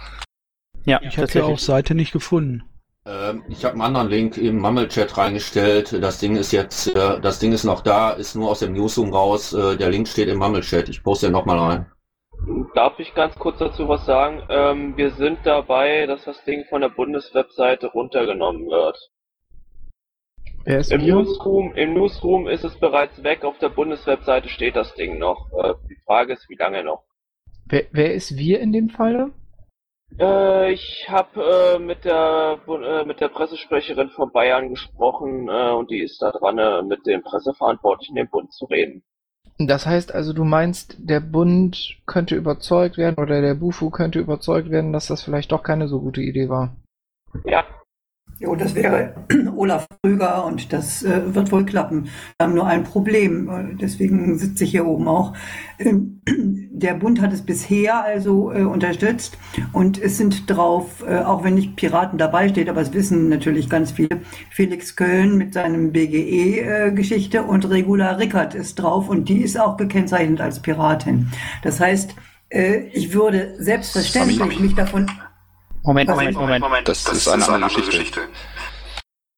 Ja, 0.86 1.02
Ich 1.04 1.18
habe 1.18 1.32
ja 1.34 1.44
auf 1.44 1.60
Seite 1.60 1.94
nicht 1.94 2.14
gefunden. 2.14 2.64
Ähm, 3.06 3.44
ich 3.50 3.66
habe 3.66 3.74
einen 3.74 3.82
anderen 3.84 4.10
Link 4.10 4.38
im 4.38 4.60
Mumble-Chat 4.60 5.18
reingestellt. 5.18 5.92
Das 6.02 6.20
Ding 6.20 6.36
ist 6.38 6.52
jetzt, 6.54 6.88
äh, 6.96 7.20
das 7.20 7.40
Ding 7.40 7.52
ist 7.52 7.64
noch 7.66 7.82
da, 7.82 8.12
ist 8.12 8.36
nur 8.36 8.50
aus 8.50 8.60
dem 8.60 8.74
Newsroom 8.74 9.14
raus. 9.14 9.52
Äh, 9.54 9.76
der 9.78 9.90
Link 9.90 10.08
steht 10.08 10.30
im 10.30 10.38
Mumble-Chat. 10.40 10.88
Ich 10.90 11.04
poste 11.04 11.28
den 11.28 11.34
nochmal 11.34 11.58
rein. 11.60 11.92
Darf 12.74 13.00
ich 13.00 13.14
ganz 13.14 13.36
kurz 13.36 13.60
dazu 13.60 13.88
was 13.88 14.06
sagen? 14.06 14.42
Ähm, 14.50 14.98
wir 14.98 15.12
sind 15.12 15.40
dabei, 15.44 16.06
dass 16.06 16.24
das 16.26 16.44
Ding 16.46 16.66
von 16.66 16.82
der 16.82 16.90
Bundeswebseite 16.90 17.88
runtergenommen 17.88 18.68
wird. 18.68 18.98
Wer 20.66 20.80
ist 20.80 20.92
Im? 20.92 21.06
Newsroom, 21.06 21.74
Im 21.76 21.94
Newsroom 21.94 22.48
ist 22.48 22.64
es 22.64 22.76
bereits 22.80 23.24
weg, 23.24 23.44
auf 23.44 23.58
der 23.60 23.70
Bundeswebseite 23.70 24.50
steht 24.50 24.76
das 24.76 24.94
Ding 24.96 25.18
noch. 25.18 25.50
Äh, 25.54 25.74
die 25.90 25.98
Frage 26.06 26.34
ist, 26.34 26.50
wie 26.50 26.56
lange 26.56 26.84
noch? 26.84 27.04
Wer, 27.66 27.86
wer 27.92 28.14
ist 28.14 28.38
wir 28.38 28.60
in 28.60 28.72
dem 28.72 28.90
Falle? 28.90 29.32
Äh, 30.20 30.74
ich 30.74 31.08
habe 31.08 31.76
äh, 31.76 31.80
mit 31.80 32.04
der 32.04 32.60
äh, 32.68 33.06
mit 33.06 33.22
der 33.22 33.30
Pressesprecherin 33.30 34.10
von 34.10 34.32
Bayern 34.32 34.70
gesprochen 34.70 35.48
äh, 35.48 35.72
und 35.72 35.92
die 35.92 36.02
ist 36.02 36.22
da 36.22 36.32
dran, 36.32 36.58
äh, 36.58 36.82
mit 36.82 37.06
dem 37.06 37.22
Presseverantwortlichen 37.22 38.18
im 38.18 38.30
Bund 38.30 38.52
zu 38.52 38.66
reden. 38.66 39.04
Das 39.60 39.86
heißt 39.86 40.16
also, 40.16 40.32
du 40.32 40.46
meinst, 40.46 40.96
der 41.00 41.20
Bund 41.20 41.98
könnte 42.06 42.36
überzeugt 42.36 42.98
werden 42.98 43.16
oder 43.22 43.42
der 43.42 43.56
Bufu 43.56 43.90
könnte 43.90 44.20
überzeugt 44.20 44.70
werden, 44.70 44.94
dass 44.94 45.08
das 45.08 45.22
vielleicht 45.22 45.52
doch 45.52 45.64
keine 45.64 45.90
so 45.90 46.00
gute 46.00 46.22
Idee 46.22 46.48
war. 46.48 46.78
Ja, 47.44 47.66
Jo, 48.40 48.56
das 48.56 48.74
wäre 48.74 49.16
Olaf 49.58 49.86
Krüger 50.02 50.46
und 50.46 50.72
das 50.72 51.04
äh, 51.04 51.36
wird 51.36 51.52
wohl 51.52 51.66
klappen. 51.66 52.06
Wir 52.06 52.46
haben 52.46 52.54
nur 52.54 52.68
ein 52.68 52.86
Problem, 52.86 53.50
äh, 53.50 53.76
deswegen 53.76 54.40
sitze 54.40 54.64
ich 54.64 54.72
hier 54.72 54.86
oben 54.86 55.10
auch. 55.10 55.34
Ähm, 55.78 56.22
der 56.72 56.94
Bund 56.94 57.20
hat 57.20 57.34
es 57.34 57.42
bisher 57.42 58.02
also 58.02 58.54
äh, 58.54 58.62
unterstützt 58.62 59.38
und 59.74 60.02
es 60.02 60.16
sind 60.16 60.50
drauf, 60.50 61.04
äh, 61.06 61.18
auch 61.18 61.44
wenn 61.44 61.56
nicht 61.56 61.76
Piraten 61.76 62.18
dabei 62.18 62.48
steht, 62.48 62.70
aber 62.70 62.80
es 62.80 62.94
wissen 62.94 63.28
natürlich 63.28 63.70
ganz 63.70 63.92
viele, 63.92 64.22
Felix 64.52 64.96
Köln 64.96 65.38
mit 65.38 65.54
seinem 65.54 65.92
BGE-Geschichte 65.92 67.44
und 67.44 67.70
Regula 67.70 68.12
Rickert 68.12 68.56
ist 68.56 68.76
drauf 68.76 69.10
und 69.10 69.28
die 69.28 69.42
ist 69.42 69.60
auch 69.60 69.76
gekennzeichnet 69.76 70.40
als 70.40 70.62
Piratin. 70.62 71.28
Das 71.62 71.82
heißt, 71.82 72.16
äh, 72.48 72.88
ich 72.94 73.14
würde 73.14 73.56
selbstverständlich 73.58 74.62
mich 74.62 74.76
davon 74.76 75.08
Moment, 75.90 76.10
Was- 76.10 76.34
Moment, 76.34 76.62
Moment. 76.62 76.88
Das, 76.88 77.08
ist 77.08 77.28
eine 77.28 77.48
andere 77.48 77.82
Geschichte. 77.82 78.22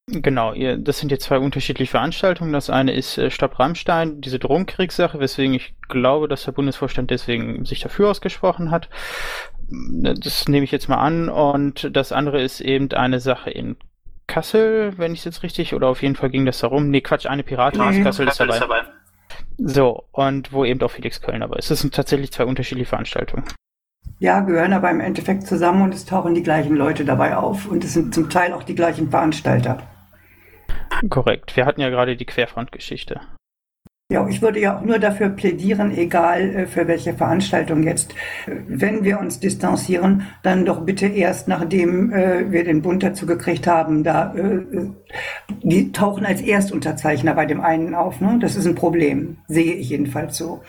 Genau, 0.07 0.51
ihr, 0.51 0.77
das 0.77 0.99
sind 0.99 1.09
jetzt 1.11 1.23
zwei 1.23 1.37
unterschiedliche 1.37 1.91
Veranstaltungen. 1.91 2.51
Das 2.51 2.69
eine 2.69 2.91
ist 2.91 3.17
äh, 3.17 3.31
Stopp 3.31 3.57
Rammstein, 3.57 4.19
diese 4.19 4.39
Drogenkriegssache, 4.39 5.19
weswegen 5.21 5.53
ich 5.53 5.73
glaube, 5.87 6.27
dass 6.27 6.43
der 6.43 6.51
Bundesvorstand 6.51 7.09
deswegen 7.09 7.63
sich 7.63 7.79
dafür 7.79 8.09
ausgesprochen 8.09 8.69
hat. 8.71 8.89
Ne, 9.69 10.13
Das 10.15 10.49
nehme 10.49 10.65
ich 10.65 10.71
jetzt 10.71 10.89
mal 10.89 10.97
an. 10.97 11.29
Und 11.29 11.95
das 11.95 12.11
andere 12.11 12.41
ist 12.41 12.59
eben 12.59 12.91
eine 12.91 13.21
Sache 13.21 13.49
in 13.51 13.77
Kassel, 14.27 14.97
wenn 14.97 15.13
ich 15.13 15.19
es 15.19 15.25
jetzt 15.25 15.43
richtig, 15.43 15.73
oder 15.73 15.87
auf 15.87 16.01
jeden 16.01 16.15
Fall 16.17 16.29
ging 16.29 16.45
das 16.45 16.59
darum. 16.59 16.89
Nee, 16.89 16.99
Quatsch, 17.01 17.27
eine 17.27 17.43
Piratin 17.43 17.79
aus 17.81 17.95
Nee, 17.95 18.03
Kassel 18.03 18.27
ist 18.27 18.39
dabei. 18.41 18.59
So, 19.57 20.03
und 20.11 20.51
wo 20.51 20.65
eben 20.65 20.81
auch 20.81 20.91
Felix 20.91 21.21
Köln 21.21 21.39
dabei 21.39 21.57
ist. 21.57 21.71
Das 21.71 21.79
sind 21.79 21.93
tatsächlich 21.95 22.33
zwei 22.33 22.43
unterschiedliche 22.43 22.89
Veranstaltungen. 22.89 23.45
Ja, 24.21 24.41
gehören 24.41 24.73
aber 24.73 24.91
im 24.91 24.99
Endeffekt 24.99 25.47
zusammen 25.47 25.81
und 25.81 25.95
es 25.95 26.05
tauchen 26.05 26.35
die 26.35 26.43
gleichen 26.43 26.75
Leute 26.75 27.05
dabei 27.05 27.35
auf 27.35 27.65
und 27.65 27.83
es 27.83 27.93
sind 27.93 28.13
zum 28.13 28.29
Teil 28.29 28.53
auch 28.53 28.61
die 28.61 28.75
gleichen 28.75 29.09
Veranstalter. 29.09 29.79
Korrekt. 31.09 31.55
Wir 31.55 31.65
hatten 31.65 31.81
ja 31.81 31.89
gerade 31.89 32.15
die 32.15 32.27
Querfrontgeschichte. 32.27 33.19
Ja, 34.11 34.27
ich 34.27 34.41
würde 34.41 34.59
ja 34.59 34.77
auch 34.77 34.81
nur 34.81 34.99
dafür 34.99 35.29
plädieren, 35.29 35.97
egal 35.97 36.41
äh, 36.41 36.67
für 36.67 36.85
welche 36.85 37.13
Veranstaltung 37.13 37.83
jetzt, 37.83 38.11
äh, 38.45 38.55
wenn 38.67 39.05
wir 39.05 39.21
uns 39.21 39.39
distanzieren, 39.39 40.27
dann 40.43 40.65
doch 40.65 40.81
bitte 40.81 41.05
erst 41.07 41.47
nachdem 41.47 42.11
äh, 42.11 42.51
wir 42.51 42.65
den 42.65 42.81
Bund 42.81 43.03
dazu 43.03 43.25
gekriegt 43.25 43.67
haben, 43.67 44.03
da 44.03 44.35
die 45.63 45.91
tauchen 45.93 46.25
als 46.25 46.41
Erstunterzeichner 46.41 47.35
bei 47.35 47.45
dem 47.45 47.61
einen 47.61 47.95
auf. 47.95 48.19
Ne? 48.19 48.37
Das 48.41 48.57
ist 48.57 48.65
ein 48.65 48.75
Problem, 48.75 49.37
sehe 49.47 49.75
ich 49.75 49.89
jedenfalls 49.91 50.37
so. 50.37 50.61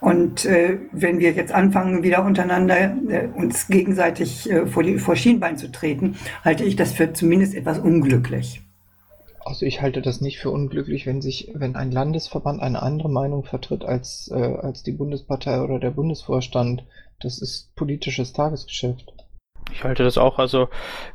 Und 0.00 0.44
äh, 0.44 0.78
wenn 0.90 1.20
wir 1.20 1.30
jetzt 1.32 1.52
anfangen, 1.52 2.02
wieder 2.02 2.24
untereinander 2.24 2.96
äh, 3.08 3.28
uns 3.32 3.68
gegenseitig 3.68 4.50
äh, 4.50 4.66
vor 4.66 4.82
die 4.82 4.98
vor 4.98 5.14
Schienbein 5.14 5.56
zu 5.56 5.70
treten, 5.70 6.16
halte 6.44 6.64
ich 6.64 6.74
das 6.74 6.92
für 6.92 7.12
zumindest 7.12 7.54
etwas 7.54 7.78
unglücklich. 7.78 8.67
Also 9.44 9.66
ich 9.66 9.80
halte 9.80 10.02
das 10.02 10.20
nicht 10.20 10.38
für 10.38 10.50
unglücklich, 10.50 11.06
wenn 11.06 11.20
sich, 11.20 11.52
wenn 11.54 11.76
ein 11.76 11.90
Landesverband 11.90 12.60
eine 12.60 12.82
andere 12.82 13.08
Meinung 13.08 13.44
vertritt 13.44 13.84
als, 13.84 14.30
äh, 14.32 14.56
als 14.56 14.82
die 14.82 14.92
Bundespartei 14.92 15.62
oder 15.62 15.78
der 15.78 15.90
Bundesvorstand. 15.90 16.84
Das 17.20 17.40
ist 17.40 17.74
politisches 17.74 18.32
Tagesgeschäft. 18.32 19.12
Ich 19.72 19.84
halte 19.84 20.02
das 20.02 20.16
auch, 20.16 20.38
also 20.38 20.68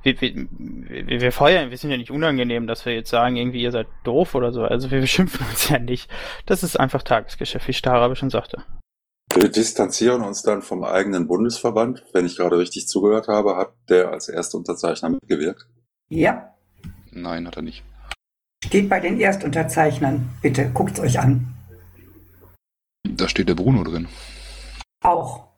wir, 0.04 0.20
wir, 0.22 0.48
wir, 1.22 1.32
feuern, 1.32 1.72
wir 1.72 1.78
sind 1.78 1.90
ja 1.90 1.98
nicht 1.98 2.12
unangenehm, 2.12 2.68
dass 2.68 2.86
wir 2.86 2.94
jetzt 2.94 3.10
sagen, 3.10 3.36
irgendwie 3.36 3.62
ihr 3.62 3.72
seid 3.72 3.88
doof 4.04 4.36
oder 4.36 4.52
so. 4.52 4.64
Also 4.64 4.92
wir 4.92 5.02
beschimpfen 5.02 5.46
uns 5.48 5.70
ja 5.70 5.80
nicht. 5.80 6.10
Das 6.46 6.64
ist 6.64 6.80
einfach 6.80 7.04
Tagesgeschäft, 7.04 7.68
wie 7.68 7.74
Starabe 7.74 8.16
schon 8.16 8.30
sagte. 8.30 8.64
Wir 9.34 9.50
distanzieren 9.50 10.22
uns 10.22 10.44
dann 10.44 10.62
vom 10.62 10.84
eigenen 10.84 11.28
Bundesverband. 11.28 12.04
Wenn 12.14 12.26
ich 12.26 12.38
gerade 12.38 12.60
richtig 12.60 12.88
zugehört 12.88 13.28
habe, 13.28 13.56
hat 13.56 13.74
der 13.90 14.12
als 14.12 14.30
erster 14.30 14.58
Unterzeichner 14.58 15.10
mitgewirkt. 15.10 15.68
Ja, 16.10 16.54
Nein, 17.16 17.48
hat 17.48 17.58
er 17.58 17.62
nicht. 17.62 17.84
Steht 18.64 18.90
bei 18.90 19.00
den 19.00 19.20
Erstunterzeichnern. 19.20 20.30
Bitte 20.42 20.70
guckt's 20.74 21.00
euch 21.00 21.20
an. 21.20 21.54
Da 23.04 23.28
steht 23.28 23.50
der 23.50 23.56
Bruno 23.56 23.84
drin. 23.84 24.08
Auch. 25.04 25.54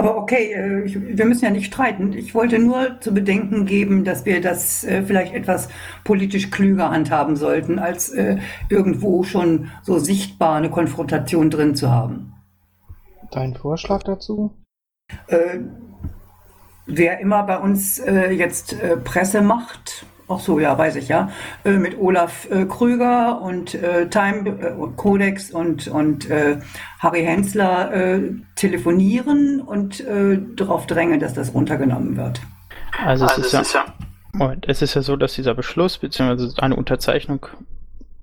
Aber 0.00 0.16
okay, 0.16 0.52
äh, 0.52 0.84
ich, 0.84 0.94
wir 1.00 1.24
müssen 1.24 1.44
ja 1.44 1.50
nicht 1.50 1.66
streiten. 1.66 2.12
Ich 2.12 2.34
wollte 2.34 2.58
nur 2.58 3.00
zu 3.00 3.12
bedenken 3.12 3.66
geben, 3.66 4.04
dass 4.04 4.24
wir 4.26 4.40
das 4.40 4.84
äh, 4.84 5.02
vielleicht 5.02 5.34
etwas 5.34 5.68
politisch 6.04 6.50
klüger 6.50 6.90
handhaben 6.90 7.34
sollten, 7.34 7.78
als 7.80 8.10
äh, 8.10 8.38
irgendwo 8.68 9.24
schon 9.24 9.70
so 9.82 9.98
sichtbar 9.98 10.56
eine 10.56 10.70
Konfrontation 10.70 11.50
drin 11.50 11.74
zu 11.74 11.90
haben. 11.90 12.34
Dein 13.32 13.54
Vorschlag 13.54 14.04
dazu? 14.04 14.54
Äh, 15.26 15.60
wer 16.86 17.18
immer 17.20 17.42
bei 17.42 17.58
uns 17.58 17.98
jetzt 17.98 18.76
Presse 19.04 19.42
macht, 19.42 20.06
ach 20.28 20.40
so, 20.40 20.60
ja, 20.60 20.76
weiß 20.76 20.96
ich 20.96 21.08
ja, 21.08 21.30
äh, 21.64 21.72
mit 21.72 21.98
Olaf 21.98 22.48
äh, 22.50 22.64
Krüger 22.66 23.40
und 23.40 23.74
äh, 23.74 24.08
Time 24.08 24.48
äh, 24.48 24.96
Codex 24.96 25.50
und, 25.50 25.88
und 25.88 26.28
äh, 26.30 26.58
Harry 26.98 27.24
Hensler 27.24 27.92
äh, 27.92 28.32
telefonieren 28.54 29.60
und 29.60 30.00
äh, 30.00 30.38
darauf 30.56 30.86
drängen, 30.86 31.20
dass 31.20 31.34
das 31.34 31.54
runtergenommen 31.54 32.16
wird. 32.16 32.40
Also, 33.04 33.26
es 33.26 33.38
ist 33.52 33.74
ja, 33.74 33.84
Moment, 34.32 34.68
es 34.68 34.82
ist 34.82 34.94
ja 34.94 35.02
so, 35.02 35.16
dass 35.16 35.34
dieser 35.34 35.54
Beschluss 35.54 35.98
bzw. 35.98 36.60
eine 36.60 36.76
Unterzeichnung 36.76 37.46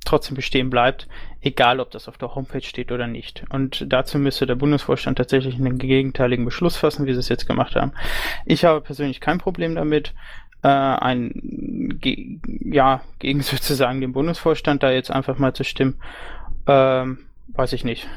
trotzdem 0.06 0.36
bestehen 0.36 0.70
bleibt, 0.70 1.08
egal 1.42 1.80
ob 1.80 1.92
das 1.92 2.08
auf 2.08 2.18
der 2.18 2.36
Homepage 2.36 2.62
steht 2.62 2.92
oder 2.92 3.08
nicht. 3.08 3.44
Und 3.50 3.92
dazu 3.92 4.18
müsste 4.18 4.46
der 4.46 4.56
Bundesvorstand 4.56 5.18
tatsächlich 5.18 5.56
einen 5.56 5.78
gegenteiligen 5.78 6.46
Beschluss 6.46 6.78
fassen, 6.78 7.06
wie 7.06 7.14
sie 7.14 7.20
es 7.20 7.30
jetzt 7.30 7.48
gemacht 7.48 7.76
haben. 7.76 7.92
Ich 8.46 8.66
habe 8.66 8.82
persönlich 8.82 9.20
kein 9.20 9.40
Problem 9.40 9.76
damit, 9.76 10.14
äh, 10.66 10.68
ein 10.68 12.00
ge 12.02 12.40
ja 12.62 13.02
gegen 13.20 13.42
sozusagen 13.42 14.02
den 14.02 14.14
Bundesvorstand 14.14 14.82
da 14.82 14.92
jetzt 14.92 15.12
einfach 15.12 15.38
mal 15.38 15.54
zu 15.54 15.64
stimmen. 15.64 16.02
Ähm, 16.68 17.20
weiß 17.50 17.74
ich 17.74 17.84
nicht. 17.84 18.10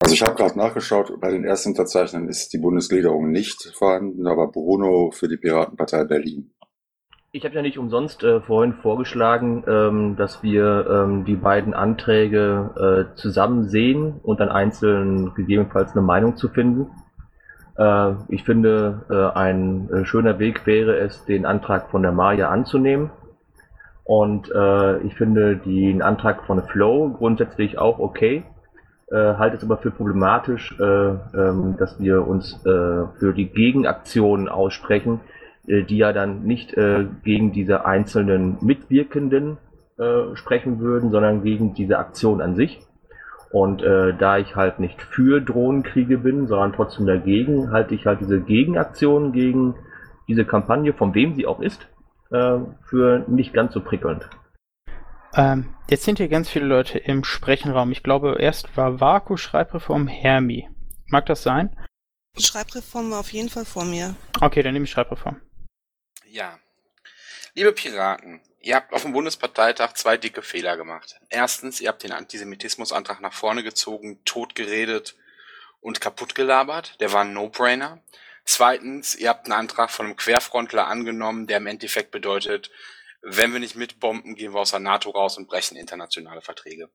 Also 0.00 0.12
ich 0.12 0.22
habe 0.22 0.34
gerade 0.34 0.58
nachgeschaut, 0.58 1.18
bei 1.18 1.30
den 1.30 1.44
ersten 1.44 1.70
Unterzeichnern 1.70 2.28
ist 2.28 2.52
die 2.52 2.58
Bundesgliederung 2.58 3.30
nicht 3.30 3.72
vorhanden, 3.74 4.26
aber 4.26 4.48
Bruno 4.48 5.12
für 5.12 5.28
die 5.28 5.38
Piratenpartei 5.38 6.04
Berlin. 6.04 6.50
Ich 7.32 7.44
habe 7.44 7.54
ja 7.54 7.62
nicht 7.62 7.78
umsonst 7.78 8.22
äh, 8.22 8.42
vorhin 8.42 8.74
vorgeschlagen, 8.74 9.64
ähm, 9.66 10.16
dass 10.16 10.42
wir 10.42 10.86
ähm, 10.88 11.24
die 11.24 11.36
beiden 11.36 11.72
Anträge 11.72 13.08
äh, 13.10 13.16
zusammen 13.16 13.70
sehen 13.70 14.20
und 14.22 14.40
dann 14.40 14.50
einzeln 14.50 15.32
gegebenenfalls 15.34 15.92
eine 15.92 16.02
Meinung 16.02 16.36
zu 16.36 16.48
finden. 16.48 16.90
Äh, 17.76 18.12
ich 18.28 18.44
finde, 18.44 19.02
äh, 19.10 19.38
ein 19.38 19.90
äh, 19.90 20.04
schöner 20.04 20.38
Weg 20.38 20.66
wäre 20.66 20.96
es, 20.98 21.24
den 21.24 21.46
Antrag 21.46 21.90
von 21.90 22.02
der 22.02 22.12
Maya 22.12 22.50
anzunehmen. 22.50 23.10
Und 24.06 24.48
ich 25.02 25.14
finde 25.14 25.56
den 25.56 26.02
Antrag 26.02 26.44
von 26.44 26.62
Flow 26.64 27.08
grundsätzlich 27.16 27.78
auch 27.78 27.98
okay. 27.98 28.42
Halte 29.10 29.56
es 29.56 29.64
aber 29.64 29.78
für 29.78 29.90
problematisch, 29.90 30.78
äh, 30.78 30.84
ähm, 30.84 31.76
dass 31.78 31.98
wir 31.98 32.28
uns 32.28 32.60
für 32.62 33.32
die 33.34 33.46
Gegenaktionen 33.46 34.50
aussprechen, 34.50 35.20
die 35.66 35.96
ja 35.96 36.12
dann 36.12 36.42
nicht 36.42 36.74
gegen 36.74 37.52
diese 37.52 37.86
einzelnen 37.86 38.58
Mitwirkenden 38.60 39.56
sprechen 40.34 40.80
würden, 40.80 41.10
sondern 41.10 41.42
gegen 41.42 41.72
diese 41.72 41.96
Aktion 41.96 42.42
an 42.42 42.56
sich. 42.56 42.86
Und 43.54 43.84
äh, 43.84 44.12
da 44.18 44.38
ich 44.38 44.56
halt 44.56 44.80
nicht 44.80 45.00
für 45.00 45.40
Drohnenkriege 45.40 46.18
bin, 46.18 46.48
sondern 46.48 46.72
trotzdem 46.72 47.06
dagegen, 47.06 47.70
halte 47.70 47.94
ich 47.94 48.04
halt 48.04 48.18
diese 48.20 48.40
Gegenaktion 48.40 49.30
gegen 49.30 49.76
diese 50.26 50.44
Kampagne, 50.44 50.92
von 50.92 51.14
wem 51.14 51.36
sie 51.36 51.46
auch 51.46 51.60
ist, 51.60 51.86
äh, 52.32 52.58
für 52.88 53.24
nicht 53.28 53.52
ganz 53.52 53.72
so 53.72 53.80
prickelnd. 53.80 54.28
Ähm, 55.36 55.72
jetzt 55.88 56.02
sind 56.02 56.18
hier 56.18 56.26
ganz 56.26 56.50
viele 56.50 56.64
Leute 56.64 56.98
im 56.98 57.22
Sprechenraum. 57.22 57.92
Ich 57.92 58.02
glaube, 58.02 58.38
erst 58.40 58.76
war 58.76 59.00
Vaku 59.00 59.36
Schreibreform 59.36 60.08
Hermi. 60.08 60.68
Mag 61.06 61.26
das 61.26 61.44
sein? 61.44 61.78
Schreibreform 62.36 63.12
war 63.12 63.20
auf 63.20 63.32
jeden 63.32 63.50
Fall 63.50 63.64
vor 63.64 63.84
mir. 63.84 64.16
Okay, 64.40 64.64
dann 64.64 64.72
nehme 64.72 64.86
ich 64.86 64.90
Schreibreform. 64.90 65.40
Ja. 66.26 66.58
Liebe 67.54 67.70
Piraten, 67.70 68.40
ihr 68.64 68.76
habt 68.76 68.92
auf 68.92 69.02
dem 69.02 69.12
Bundesparteitag 69.12 69.92
zwei 69.94 70.16
dicke 70.16 70.42
Fehler 70.42 70.76
gemacht. 70.76 71.16
Erstens, 71.28 71.80
ihr 71.80 71.88
habt 71.88 72.02
den 72.02 72.12
Antisemitismusantrag 72.12 73.20
nach 73.20 73.32
vorne 73.32 73.62
gezogen, 73.62 74.18
totgeredet 74.24 75.16
und 75.80 76.00
kaputt 76.00 76.34
gelabert. 76.34 76.98
Der 77.00 77.12
war 77.12 77.22
ein 77.22 77.34
No-Brainer. 77.34 78.02
Zweitens, 78.44 79.14
ihr 79.14 79.28
habt 79.28 79.46
einen 79.46 79.58
Antrag 79.58 79.90
von 79.90 80.06
einem 80.06 80.16
Querfrontler 80.16 80.86
angenommen, 80.86 81.46
der 81.46 81.58
im 81.58 81.66
Endeffekt 81.66 82.10
bedeutet, 82.10 82.70
wenn 83.24 83.52
wir 83.52 83.60
nicht 83.60 83.74
mitbomben, 83.74 84.34
gehen 84.34 84.52
wir 84.52 84.60
aus 84.60 84.72
der 84.72 84.80
NATO 84.80 85.10
raus 85.10 85.38
und 85.38 85.48
brechen 85.48 85.76
internationale 85.76 86.42
Verträge. 86.42 86.90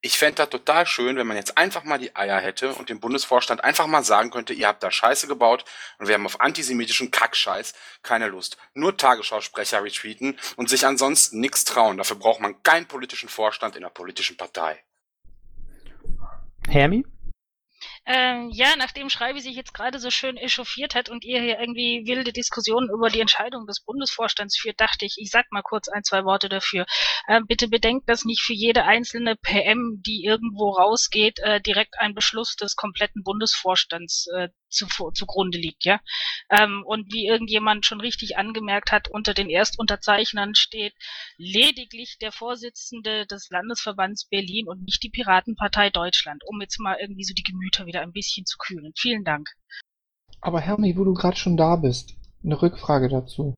Ich 0.00 0.18
fände 0.18 0.34
das 0.34 0.50
total 0.50 0.86
schön, 0.86 1.16
wenn 1.16 1.26
man 1.26 1.36
jetzt 1.36 1.56
einfach 1.56 1.84
mal 1.84 1.98
die 1.98 2.16
Eier 2.16 2.40
hätte 2.40 2.74
und 2.74 2.88
dem 2.88 2.98
Bundesvorstand 2.98 3.62
einfach 3.62 3.86
mal 3.86 4.02
sagen 4.02 4.30
könnte, 4.30 4.52
ihr 4.52 4.66
habt 4.66 4.82
da 4.82 4.90
Scheiße 4.90 5.28
gebaut 5.28 5.64
und 5.98 6.08
wir 6.08 6.14
haben 6.14 6.26
auf 6.26 6.40
antisemitischen 6.40 7.10
Kackscheiß 7.12 7.74
keine 8.02 8.26
Lust. 8.26 8.58
Nur 8.74 8.96
Tagesschausprecher 8.96 9.84
retweeten 9.84 10.36
und 10.56 10.68
sich 10.68 10.84
ansonsten 10.84 11.38
nichts 11.40 11.64
trauen. 11.64 11.96
Dafür 11.96 12.16
braucht 12.16 12.40
man 12.40 12.62
keinen 12.64 12.86
politischen 12.86 13.28
Vorstand 13.28 13.76
in 13.76 13.84
einer 13.84 13.90
politischen 13.90 14.36
Partei. 14.36 14.82
Hermi? 16.68 17.04
Ähm, 18.10 18.48
ja, 18.50 18.74
nachdem 18.78 19.10
Schreibi 19.10 19.42
sich 19.42 19.54
jetzt 19.54 19.74
gerade 19.74 19.98
so 19.98 20.08
schön 20.08 20.38
echauffiert 20.38 20.94
hat 20.94 21.10
und 21.10 21.26
ihr 21.26 21.42
hier 21.42 21.60
irgendwie 21.60 22.04
wilde 22.06 22.32
Diskussionen 22.32 22.88
über 22.88 23.10
die 23.10 23.20
Entscheidung 23.20 23.66
des 23.66 23.80
Bundesvorstands 23.84 24.56
führt, 24.56 24.80
dachte 24.80 25.04
ich, 25.04 25.16
ich 25.18 25.30
sag 25.30 25.52
mal 25.52 25.60
kurz 25.60 25.88
ein, 25.88 26.04
zwei 26.04 26.24
Worte 26.24 26.48
dafür. 26.48 26.86
Ähm, 27.28 27.44
bitte 27.46 27.68
bedenkt, 27.68 28.08
dass 28.08 28.24
nicht 28.24 28.40
für 28.40 28.54
jede 28.54 28.84
einzelne 28.84 29.36
PM, 29.36 30.02
die 30.06 30.24
irgendwo 30.24 30.70
rausgeht, 30.70 31.38
äh, 31.40 31.60
direkt 31.60 31.98
ein 31.98 32.14
Beschluss 32.14 32.56
des 32.56 32.76
kompletten 32.76 33.22
Bundesvorstands 33.24 34.26
äh, 34.34 34.48
zu, 34.68 34.86
zugrunde 35.12 35.58
liegt, 35.58 35.84
ja. 35.84 36.00
Ähm, 36.50 36.82
und 36.86 37.12
wie 37.12 37.26
irgendjemand 37.26 37.86
schon 37.86 38.00
richtig 38.00 38.36
angemerkt 38.36 38.92
hat, 38.92 39.08
unter 39.08 39.34
den 39.34 39.50
Erstunterzeichnern 39.50 40.54
steht 40.54 40.94
lediglich 41.36 42.18
der 42.20 42.32
Vorsitzende 42.32 43.26
des 43.26 43.48
Landesverbands 43.50 44.26
Berlin 44.28 44.68
und 44.68 44.82
nicht 44.82 45.02
die 45.02 45.10
Piratenpartei 45.10 45.90
Deutschland, 45.90 46.42
um 46.46 46.60
jetzt 46.60 46.78
mal 46.80 46.96
irgendwie 47.00 47.24
so 47.24 47.34
die 47.34 47.42
Gemüter 47.42 47.86
wieder 47.86 48.02
ein 48.02 48.12
bisschen 48.12 48.46
zu 48.46 48.56
kühlen. 48.58 48.92
Vielen 48.96 49.24
Dank. 49.24 49.50
Aber 50.40 50.60
Hermi, 50.60 50.96
wo 50.96 51.04
du 51.04 51.14
gerade 51.14 51.36
schon 51.36 51.56
da 51.56 51.76
bist, 51.76 52.14
eine 52.44 52.60
Rückfrage 52.60 53.08
dazu. 53.08 53.54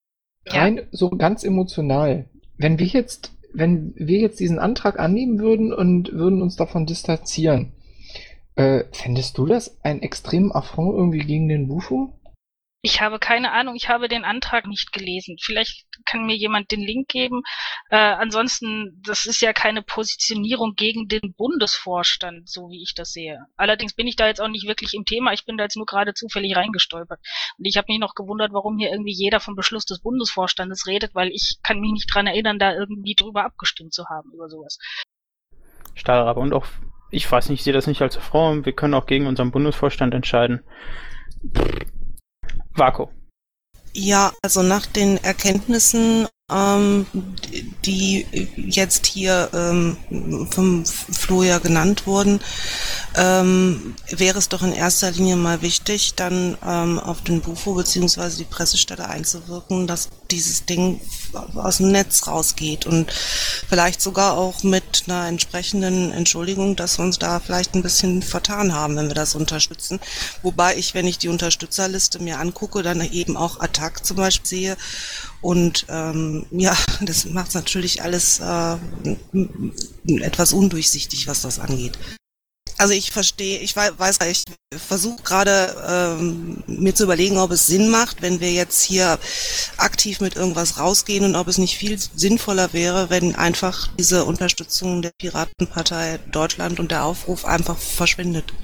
Rein 0.47 0.77
Ja. 0.77 0.83
so 0.93 1.11
ganz 1.11 1.45
emotional. 1.45 2.29
Wenn 2.57 2.79
wir 2.79 2.87
jetzt, 2.87 3.33
wenn 3.53 3.95
wir 3.97 4.19
jetzt 4.19 4.41
diesen 4.41 4.59
Antrag 4.59 4.99
annehmen 4.99 5.39
würden 5.39 5.73
und 5.73 6.13
würden 6.13 6.43
uns 6.43 6.57
davon 6.57 6.87
distanzieren, 6.87 7.73
äh, 8.61 8.85
fändest 8.93 9.39
du 9.39 9.47
das 9.47 9.83
einen 9.83 10.03
extremen 10.03 10.53
Affront 10.53 10.95
irgendwie 10.95 11.21
gegen 11.21 11.49
den 11.49 11.69
Bufo? 11.69 12.13
Ich 12.83 13.03
habe 13.03 13.19
keine 13.19 13.53
Ahnung, 13.53 13.75
ich 13.75 13.91
habe 13.91 14.09
den 14.09 14.25
Antrag 14.25 14.67
nicht 14.67 14.93
gelesen. 14.93 15.37
Vielleicht 15.39 15.85
kann 16.07 16.25
mir 16.25 16.35
jemand 16.35 16.71
den 16.71 16.81
Link 16.81 17.09
geben. 17.09 17.43
Äh, 17.91 17.97
ansonsten, 17.97 19.03
das 19.05 19.27
ist 19.27 19.43
ja 19.43 19.53
keine 19.53 19.83
Positionierung 19.83 20.75
gegen 20.77 21.07
den 21.07 21.35
Bundesvorstand, 21.37 22.49
so 22.49 22.71
wie 22.71 22.83
ich 22.83 22.95
das 22.95 23.13
sehe. 23.13 23.39
Allerdings 23.57 23.93
bin 23.93 24.07
ich 24.07 24.17
da 24.17 24.27
jetzt 24.29 24.41
auch 24.41 24.49
nicht 24.49 24.67
wirklich 24.67 24.95
im 24.95 25.05
Thema. 25.05 25.35
Ich 25.35 25.45
bin 25.45 25.59
da 25.59 25.65
jetzt 25.65 25.77
nur 25.77 25.85
gerade 25.85 26.15
zufällig 26.15 26.57
reingestolpert. 26.57 27.21
Und 27.59 27.65
ich 27.67 27.77
habe 27.77 27.87
mich 27.89 27.99
noch 27.99 28.15
gewundert, 28.15 28.55
warum 28.55 28.79
hier 28.79 28.91
irgendwie 28.91 29.15
jeder 29.15 29.41
vom 29.41 29.57
Beschluss 29.57 29.85
des 29.85 30.01
Bundesvorstandes 30.01 30.87
redet, 30.87 31.15
weil 31.15 31.29
ich 31.29 31.59
kann 31.63 31.81
mich 31.81 31.93
nicht 31.93 32.15
dran 32.15 32.27
erinnern, 32.27 32.59
da 32.59 32.73
irgendwie 32.73 33.15
drüber 33.15 33.45
abgestimmt 33.45 33.93
zu 33.93 34.07
haben 34.09 34.33
über 34.33 34.49
sowas. 34.49 34.79
Stahlrabe. 35.95 36.41
Und 36.41 36.55
auch, 36.55 36.65
ich 37.11 37.31
weiß 37.31 37.49
nicht, 37.49 37.61
ich 37.61 37.65
sehe 37.65 37.73
das 37.73 37.87
nicht 37.87 38.03
als 38.03 38.17
Affront. 38.17 38.67
Wir 38.67 38.73
können 38.73 38.95
auch 38.95 39.07
gegen 39.07 39.27
unseren 39.27 39.51
Bundesvorstand 39.51 40.15
entscheiden. 40.15 40.61
Vako. 42.75 43.11
Ja, 43.93 44.33
also 44.43 44.63
nach 44.63 44.87
den 44.87 45.17
Erkenntnissen, 45.17 46.29
ähm, 46.51 47.07
die 47.85 48.27
jetzt 48.57 49.07
hier 49.07 49.51
ähm, 49.53 49.97
vom 50.51 50.85
Flo 50.87 51.43
ja 51.43 51.59
genannt 51.59 52.07
wurden, 52.07 52.41
ähm, 53.17 53.97
wäre 54.11 54.39
es 54.39 54.49
doch 54.49 54.63
in 54.63 54.73
erster 54.73 55.11
Linie 55.11 55.37
mal 55.37 55.63
wichtig, 55.63 56.15
dann 56.15 56.57
ähm, 56.65 57.01
auf 57.01 57.23
den 57.23 57.41
Bufo 57.41 57.75
beziehungsweise 57.75 58.39
die 58.39 58.45
Pressestelle 58.45 59.09
einzuwirken, 59.09 59.89
dass 59.89 60.09
dieses 60.31 60.65
Ding 60.65 61.01
aus 61.55 61.79
dem 61.79 61.93
Netz 61.93 62.27
rausgeht 62.27 62.87
und 62.87 63.13
vielleicht 63.69 64.01
sogar 64.01 64.37
auch 64.37 64.63
mit 64.63 65.05
einer 65.07 65.27
entsprechenden 65.29 66.13
Entschuldigung, 66.13 66.77
dass 66.77 66.99
wir 66.99 67.05
uns 67.05 67.19
da 67.19 67.41
vielleicht 67.41 67.75
ein 67.75 67.83
bisschen 67.83 68.23
vertan 68.23 68.75
haben, 68.75 68.97
wenn 68.97 69.09
wir 69.09 69.15
das 69.15 69.35
unterstützen. 69.35 70.01
Wobei 70.43 70.77
ich, 70.77 70.95
wenn 70.95 71.07
ich 71.07 71.19
die 71.19 71.29
Unterstützerliste 71.29 72.19
mir 72.21 72.39
angucke, 72.39 72.83
dann 72.83 73.01
eben 73.01 73.37
auch 73.37 73.61
Attack 73.61 74.05
zum 74.05 74.17
Beispiel 74.17 74.47
sehe 74.47 74.77
und 75.41 75.87
ähm, 75.89 76.47
ja, 76.51 76.77
das 77.01 77.27
macht 77.27 77.55
natürlich 77.55 78.03
alles 78.03 78.41
äh, 78.41 78.77
etwas 80.21 80.53
undurchsichtig, 80.53 81.27
was 81.27 81.43
das 81.43 81.59
angeht. 81.59 81.99
Also 82.81 82.95
ich 82.95 83.11
verstehe, 83.11 83.59
ich 83.59 83.77
wei- 83.77 83.91
weiß, 83.99 84.21
ich 84.31 84.43
versuche 84.75 85.23
gerade 85.23 85.77
ähm, 85.87 86.65
mir 86.67 86.95
zu 86.95 87.05
überlegen, 87.05 87.37
ob 87.37 87.51
es 87.51 87.67
Sinn 87.67 87.91
macht, 87.91 88.23
wenn 88.23 88.41
wir 88.41 88.53
jetzt 88.53 88.83
hier 88.83 89.19
aktiv 89.77 90.21
mit 90.21 90.35
irgendwas 90.35 90.79
rausgehen 90.79 91.27
und 91.27 91.37
ob 91.37 91.47
es 91.47 91.59
nicht 91.59 91.77
viel 91.77 91.99
sinnvoller 91.99 92.73
wäre, 92.73 93.11
wenn 93.11 93.35
einfach 93.37 93.89
diese 93.99 94.25
Unterstützung 94.25 95.03
der 95.03 95.13
Piratenpartei 95.19 96.21
Deutschland 96.33 96.81
und 96.81 96.91
der 96.91 97.05
Aufruf 97.05 97.45
einfach 97.45 97.77
verschwindet. 97.77 98.55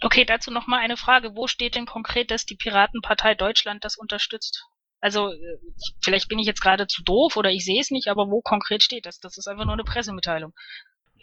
Okay, 0.00 0.24
dazu 0.24 0.50
noch 0.50 0.66
mal 0.66 0.80
eine 0.80 0.96
Frage. 0.96 1.36
Wo 1.36 1.46
steht 1.46 1.76
denn 1.76 1.86
konkret, 1.86 2.32
dass 2.32 2.44
die 2.44 2.56
Piratenpartei 2.56 3.36
Deutschland 3.36 3.84
das 3.84 3.96
unterstützt? 3.96 4.64
Also, 5.00 5.28
äh, 5.30 5.36
ich- 5.78 5.94
vielleicht 6.02 6.26
bin 6.28 6.40
ich 6.40 6.46
jetzt 6.48 6.62
gerade 6.62 6.88
zu 6.88 7.04
doof 7.04 7.36
oder 7.36 7.50
ich 7.50 7.64
sehe 7.64 7.80
es 7.80 7.92
nicht, 7.92 8.08
aber 8.08 8.26
wo 8.28 8.40
konkret 8.40 8.82
steht 8.82 9.06
das? 9.06 9.20
Das 9.20 9.38
ist 9.38 9.46
einfach 9.46 9.66
nur 9.66 9.74
eine 9.74 9.84
Pressemitteilung. 9.84 10.52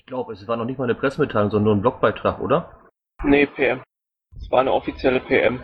Ich 0.10 0.12
glaube, 0.12 0.34
es 0.34 0.48
war 0.48 0.58
noch 0.58 0.66
nicht 0.66 0.80
mal 0.80 0.86
eine 0.86 0.96
Pressemitteilung, 0.96 1.52
sondern 1.52 1.66
nur 1.66 1.76
ein 1.76 1.82
Blogbeitrag, 1.82 2.40
oder? 2.40 2.76
Nee, 3.24 3.46
PM. 3.46 3.84
Es 4.36 4.50
war 4.50 4.62
eine 4.62 4.74
offizielle 4.74 5.20
PM. 5.20 5.62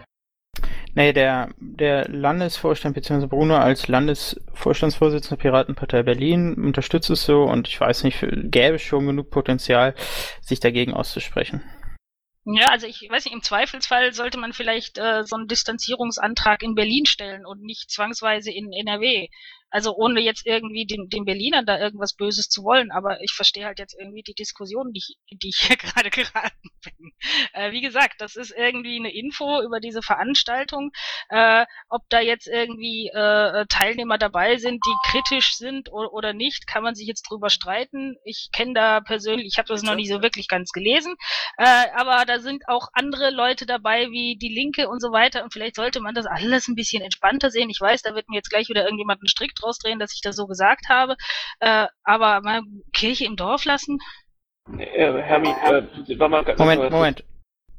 Nee, 0.94 1.14
der, 1.14 1.50
der 1.58 2.08
Landesvorstand 2.10 2.94
bzw. 2.94 3.26
Bruno 3.26 3.58
als 3.58 3.88
Landesvorstandsvorsitzender 3.88 5.42
Piratenpartei 5.42 6.04
Berlin 6.04 6.54
unterstützt 6.64 7.10
es 7.10 7.26
so 7.26 7.42
und 7.42 7.68
ich 7.68 7.82
weiß 7.82 8.04
nicht, 8.04 8.20
gäbe 8.22 8.76
es 8.76 8.84
schon 8.84 9.08
genug 9.08 9.32
Potenzial, 9.32 9.96
sich 10.42 10.60
dagegen 10.60 10.94
auszusprechen. 10.94 11.64
Ja, 12.46 12.68
also 12.70 12.86
ich 12.86 13.08
weiß 13.10 13.26
nicht, 13.26 13.34
im 13.34 13.42
Zweifelsfall 13.42 14.14
sollte 14.14 14.38
man 14.38 14.54
vielleicht 14.54 15.00
äh, 15.00 15.24
so 15.24 15.36
einen 15.36 15.48
Distanzierungsantrag 15.48 16.62
in 16.62 16.76
Berlin 16.76 17.08
stellen 17.08 17.48
und 17.48 17.64
nicht 17.64 17.90
zwangsweise 17.90 18.52
in 18.52 18.72
NRW. 18.72 19.30
Also 19.76 19.94
ohne 19.94 20.22
jetzt 20.22 20.46
irgendwie 20.46 20.86
den, 20.86 21.10
den 21.10 21.26
Berlinern 21.26 21.66
da 21.66 21.78
irgendwas 21.78 22.14
Böses 22.14 22.48
zu 22.48 22.64
wollen, 22.64 22.92
aber 22.92 23.20
ich 23.22 23.34
verstehe 23.34 23.66
halt 23.66 23.78
jetzt 23.78 23.94
irgendwie 24.00 24.24
die 24.24 24.34
Diskussion, 24.34 24.94
die 24.94 25.00
ich, 25.00 25.18
die 25.38 25.50
ich 25.50 25.58
hier 25.68 25.76
gerade 25.76 26.10
geraten 26.10 26.70
bin. 26.82 27.12
Äh, 27.52 27.74
wie 27.74 27.82
gesagt, 27.82 28.22
das 28.22 28.38
ist 28.38 28.54
irgendwie 28.56 28.96
eine 28.96 29.14
Info 29.14 29.62
über 29.62 29.82
diese 29.82 30.02
Veranstaltung. 30.02 30.92
Äh, 31.28 31.66
ob 31.90 32.04
da 32.08 32.22
jetzt 32.22 32.48
irgendwie 32.48 33.08
äh, 33.14 33.66
Teilnehmer 33.68 34.18
dabei 34.18 34.56
sind, 34.56 34.80
die 34.86 35.12
kritisch 35.12 35.58
sind 35.58 35.92
oder, 35.92 36.14
oder 36.14 36.32
nicht, 36.32 36.68
kann 36.68 36.84
man 36.84 36.96
sich 36.96 37.08
jetzt 37.08 37.24
drüber 37.30 37.50
streiten. 37.50 38.16
Ich 38.24 38.52
kenne 38.56 38.76
da 38.76 39.02
persönlich, 39.02 39.48
ich 39.48 39.58
habe 39.58 39.68
das 39.68 39.84
noch 39.84 39.96
nie 39.96 40.08
so 40.08 40.22
wirklich 40.22 40.48
ganz 40.48 40.72
gelesen, 40.72 41.18
äh, 41.58 41.88
aber 41.96 42.24
da 42.24 42.40
sind 42.40 42.64
auch 42.70 42.88
andere 42.94 43.30
Leute 43.30 43.66
dabei, 43.66 44.10
wie 44.10 44.38
die 44.38 44.54
Linke 44.56 44.88
und 44.88 45.02
so 45.02 45.12
weiter. 45.12 45.44
Und 45.44 45.52
vielleicht 45.52 45.76
sollte 45.76 46.00
man 46.00 46.16
das 46.16 46.28
alles 46.28 46.70
ein 46.70 46.76
bisschen 46.76 47.04
entspannter 47.04 47.52
sehen. 47.52 47.70
Ich 47.70 47.82
weiß, 47.82 48.04
da 48.04 48.16
wird 48.16 48.30
mir 48.30 48.38
jetzt 48.38 48.50
gleich 48.50 48.70
wieder 48.70 48.86
irgendjemand 48.86 49.20
einen 49.20 49.28
Strick 49.28 49.54
draus 49.66 49.78
drehen, 49.80 50.00
dass 50.00 50.14
ich 50.14 50.22
das 50.22 50.36
so 50.36 50.48
gesagt 50.48 50.90
habe. 50.90 51.16
Äh, 51.60 51.88
aber 52.04 52.42
mal 52.42 52.62
Kirche 52.94 53.26
im 53.26 53.36
Dorf 53.36 53.66
lassen? 53.66 54.00
Äh, 54.78 55.22
Hermi, 55.22 55.50
äh, 55.50 56.20
war 56.20 56.30
mal 56.30 56.44
ganz 56.44 56.60
Moment, 56.60 56.92
Moment. 56.92 57.24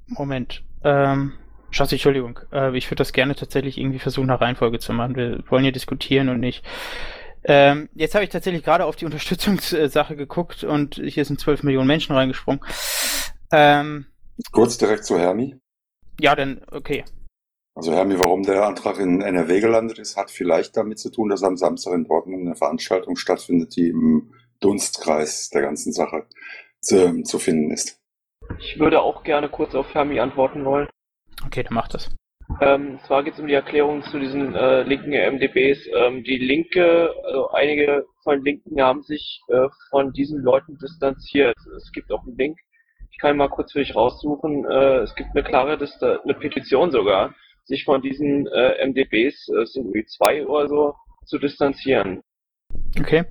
Moment. 0.09 0.63
Ähm, 0.85 1.33
Schatzi, 1.71 1.97
Entschuldigung. 1.97 2.39
Äh, 2.53 2.77
ich 2.77 2.87
würde 2.87 3.01
das 3.01 3.13
gerne 3.13 3.35
tatsächlich 3.35 3.79
irgendwie 3.79 3.99
versuchen, 3.99 4.27
nach 4.27 4.41
Reihenfolge 4.41 4.79
zu 4.79 4.93
machen. 4.93 5.17
Wir 5.17 5.43
wollen 5.49 5.65
ja 5.65 5.73
diskutieren 5.73 6.29
und 6.29 6.41
nicht. 6.41 6.65
Ähm, 7.45 7.89
jetzt 7.95 8.15
habe 8.15 8.25
ich 8.25 8.31
tatsächlich 8.31 8.65
gerade 8.65 8.85
auf 8.85 8.97
die 8.97 9.05
Unterstützungssache 9.07 10.17
geguckt 10.17 10.65
und 10.65 10.97
hier 10.97 11.25
sind 11.25 11.41
12 11.41 11.63
Millionen 11.65 11.87
Menschen 11.87 12.15
reingesprungen. 12.15 12.61
Ähm, 13.53 14.07
Kurz 14.53 14.79
direkt 14.79 15.05
zu 15.05 15.19
Hermi. 15.19 15.57
ja, 16.21 16.35
dann, 16.35 16.63
okay. 16.71 17.05
Also 17.77 17.93
Hermi, 17.93 18.19
warum 18.19 18.43
der 18.43 18.67
Antrag 18.67 18.99
in 18.99 19.21
NRW 19.21 19.61
gelandet 19.61 19.99
ist, 19.99 20.17
hat 20.17 20.31
vielleicht 20.31 20.79
damit 20.79 20.99
zu 20.99 21.11
tun, 21.11 21.29
dass 21.29 21.43
am 21.43 21.59
Samstag 21.59 21.93
in 21.93 22.05
Dortmund 22.05 22.47
eine 22.47 22.57
Veranstaltung 22.57 23.17
stattfindet, 23.17 23.77
die 23.77 23.91
im 23.91 24.33
Dunstkreis 24.61 25.51
der 25.51 25.61
ganzen 25.61 25.93
Sache 25.93 26.25
zu, 26.81 27.23
zu 27.23 27.39
finden 27.39 27.71
ist. 27.71 28.01
Ich 28.59 28.79
würde 28.79 29.03
auch 29.03 29.23
gerne 29.25 29.51
kurz 29.51 29.75
auf 29.75 29.93
Hermi 29.93 30.19
antworten 30.21 30.65
wollen. 30.65 30.89
Okay, 31.45 31.65
dann 31.65 31.75
mach 31.75 31.89
das. 31.89 32.09
Ähm, 32.63 32.99
zwar 33.07 33.23
geht 33.23 33.35
es 33.35 33.41
um 33.41 33.47
die 33.47 33.53
Erklärung 33.55 34.03
zu 34.05 34.19
diesen 34.19 34.55
äh, 34.55 34.83
linken 34.85 35.11
MDBs. 35.11 35.87
Ähm, 35.95 36.25
die 36.25 36.39
Linke, 36.39 37.13
also 37.25 37.51
einige 37.51 38.07
von 38.23 38.43
Linken 38.43 38.81
haben 38.81 39.03
sich 39.03 39.43
äh, 39.49 39.69
von 39.91 40.13
diesen 40.13 40.41
Leuten 40.43 40.79
distanziert. 40.79 41.57
Es 41.77 41.93
gibt 41.93 42.11
auch 42.11 42.23
einen 42.23 42.39
Link, 42.39 42.57
ich 43.11 43.19
kann 43.19 43.35
ihn 43.35 43.39
mal 43.39 43.49
kurz 43.49 43.73
für 43.73 43.81
dich 43.81 43.95
raussuchen. 43.95 44.65
Äh, 44.65 44.99
es 44.99 45.15
gibt 45.15 45.31
eine 45.35 45.45
klare 45.45 45.77
Dista 45.77 46.21
eine 46.23 46.35
Petition 46.35 46.91
sogar, 46.91 47.35
sich 47.67 47.85
von 47.85 48.01
diesen 48.01 48.47
äh, 48.47 48.87
MDBs, 48.87 49.49
äh, 49.49 49.67
sind 49.67 49.87
irgendwie 49.87 50.07
zwei 50.07 50.47
oder 50.47 50.69
so, 50.69 50.95
zu 51.25 51.39
distanzieren. 51.39 52.23
Okay. 52.99 53.25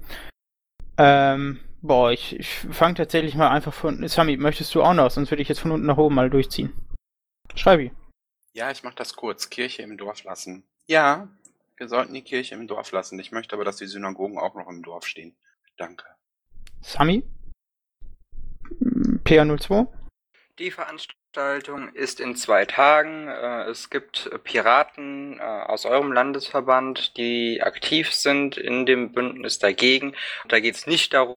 Ähm, 0.98 1.60
boah, 1.82 2.12
ich, 2.12 2.38
ich 2.40 2.50
fange 2.50 2.96
tatsächlich 2.96 3.36
mal 3.36 3.50
einfach 3.50 3.74
von. 3.74 4.08
Sami, 4.08 4.38
möchtest 4.38 4.76
du 4.76 4.84
auch 4.84 4.94
noch? 4.94 5.10
Sonst 5.10 5.32
würde 5.32 5.42
ich 5.42 5.50
jetzt 5.50 5.60
von 5.60 5.72
unten 5.72 5.88
nach 5.88 5.98
oben 5.98 6.16
mal 6.16 6.30
durchziehen. 6.30 6.74
Schreibi. 7.56 7.92
Ja, 8.54 8.72
ich 8.72 8.84
mache 8.84 8.96
das 8.96 9.16
kurz. 9.16 9.50
Kirche 9.50 9.82
im 9.82 9.98
Dorf 9.98 10.24
lassen. 10.24 10.64
Ja, 10.88 11.30
wir 11.78 11.90
sollten 11.90 12.14
die 12.14 12.22
Kirche 12.22 12.56
im 12.56 12.68
Dorf 12.68 12.92
lassen. 12.92 13.20
Ich 13.20 13.32
möchte 13.32 13.56
aber, 13.56 13.66
dass 13.66 13.78
die 13.78 13.88
Synagogen 13.88 14.38
auch 14.38 14.56
noch 14.56 14.70
im 14.70 14.82
Dorf 14.82 15.06
stehen. 15.06 15.36
Danke. 15.78 16.06
Sami? 16.82 17.24
PA02? 19.24 19.88
Die 20.60 20.72
Veranstaltung 20.72 21.24
ist 21.94 22.20
in 22.20 22.36
zwei 22.36 22.66
Tagen. 22.66 23.28
Äh, 23.28 23.70
Es 23.70 23.90
gibt 23.90 24.30
Piraten 24.44 25.40
äh, 25.40 25.44
aus 25.44 25.86
eurem 25.86 26.12
Landesverband, 26.12 27.18
die 27.18 27.62
aktiv 27.62 28.14
sind 28.14 28.58
in 28.58 28.86
dem 28.86 29.12
Bündnis 29.12 29.60
dagegen. 29.60 30.16
Da 30.48 30.60
geht 30.60 30.76
es 30.76 30.88
nicht 30.88 31.14
darum, 31.14 31.36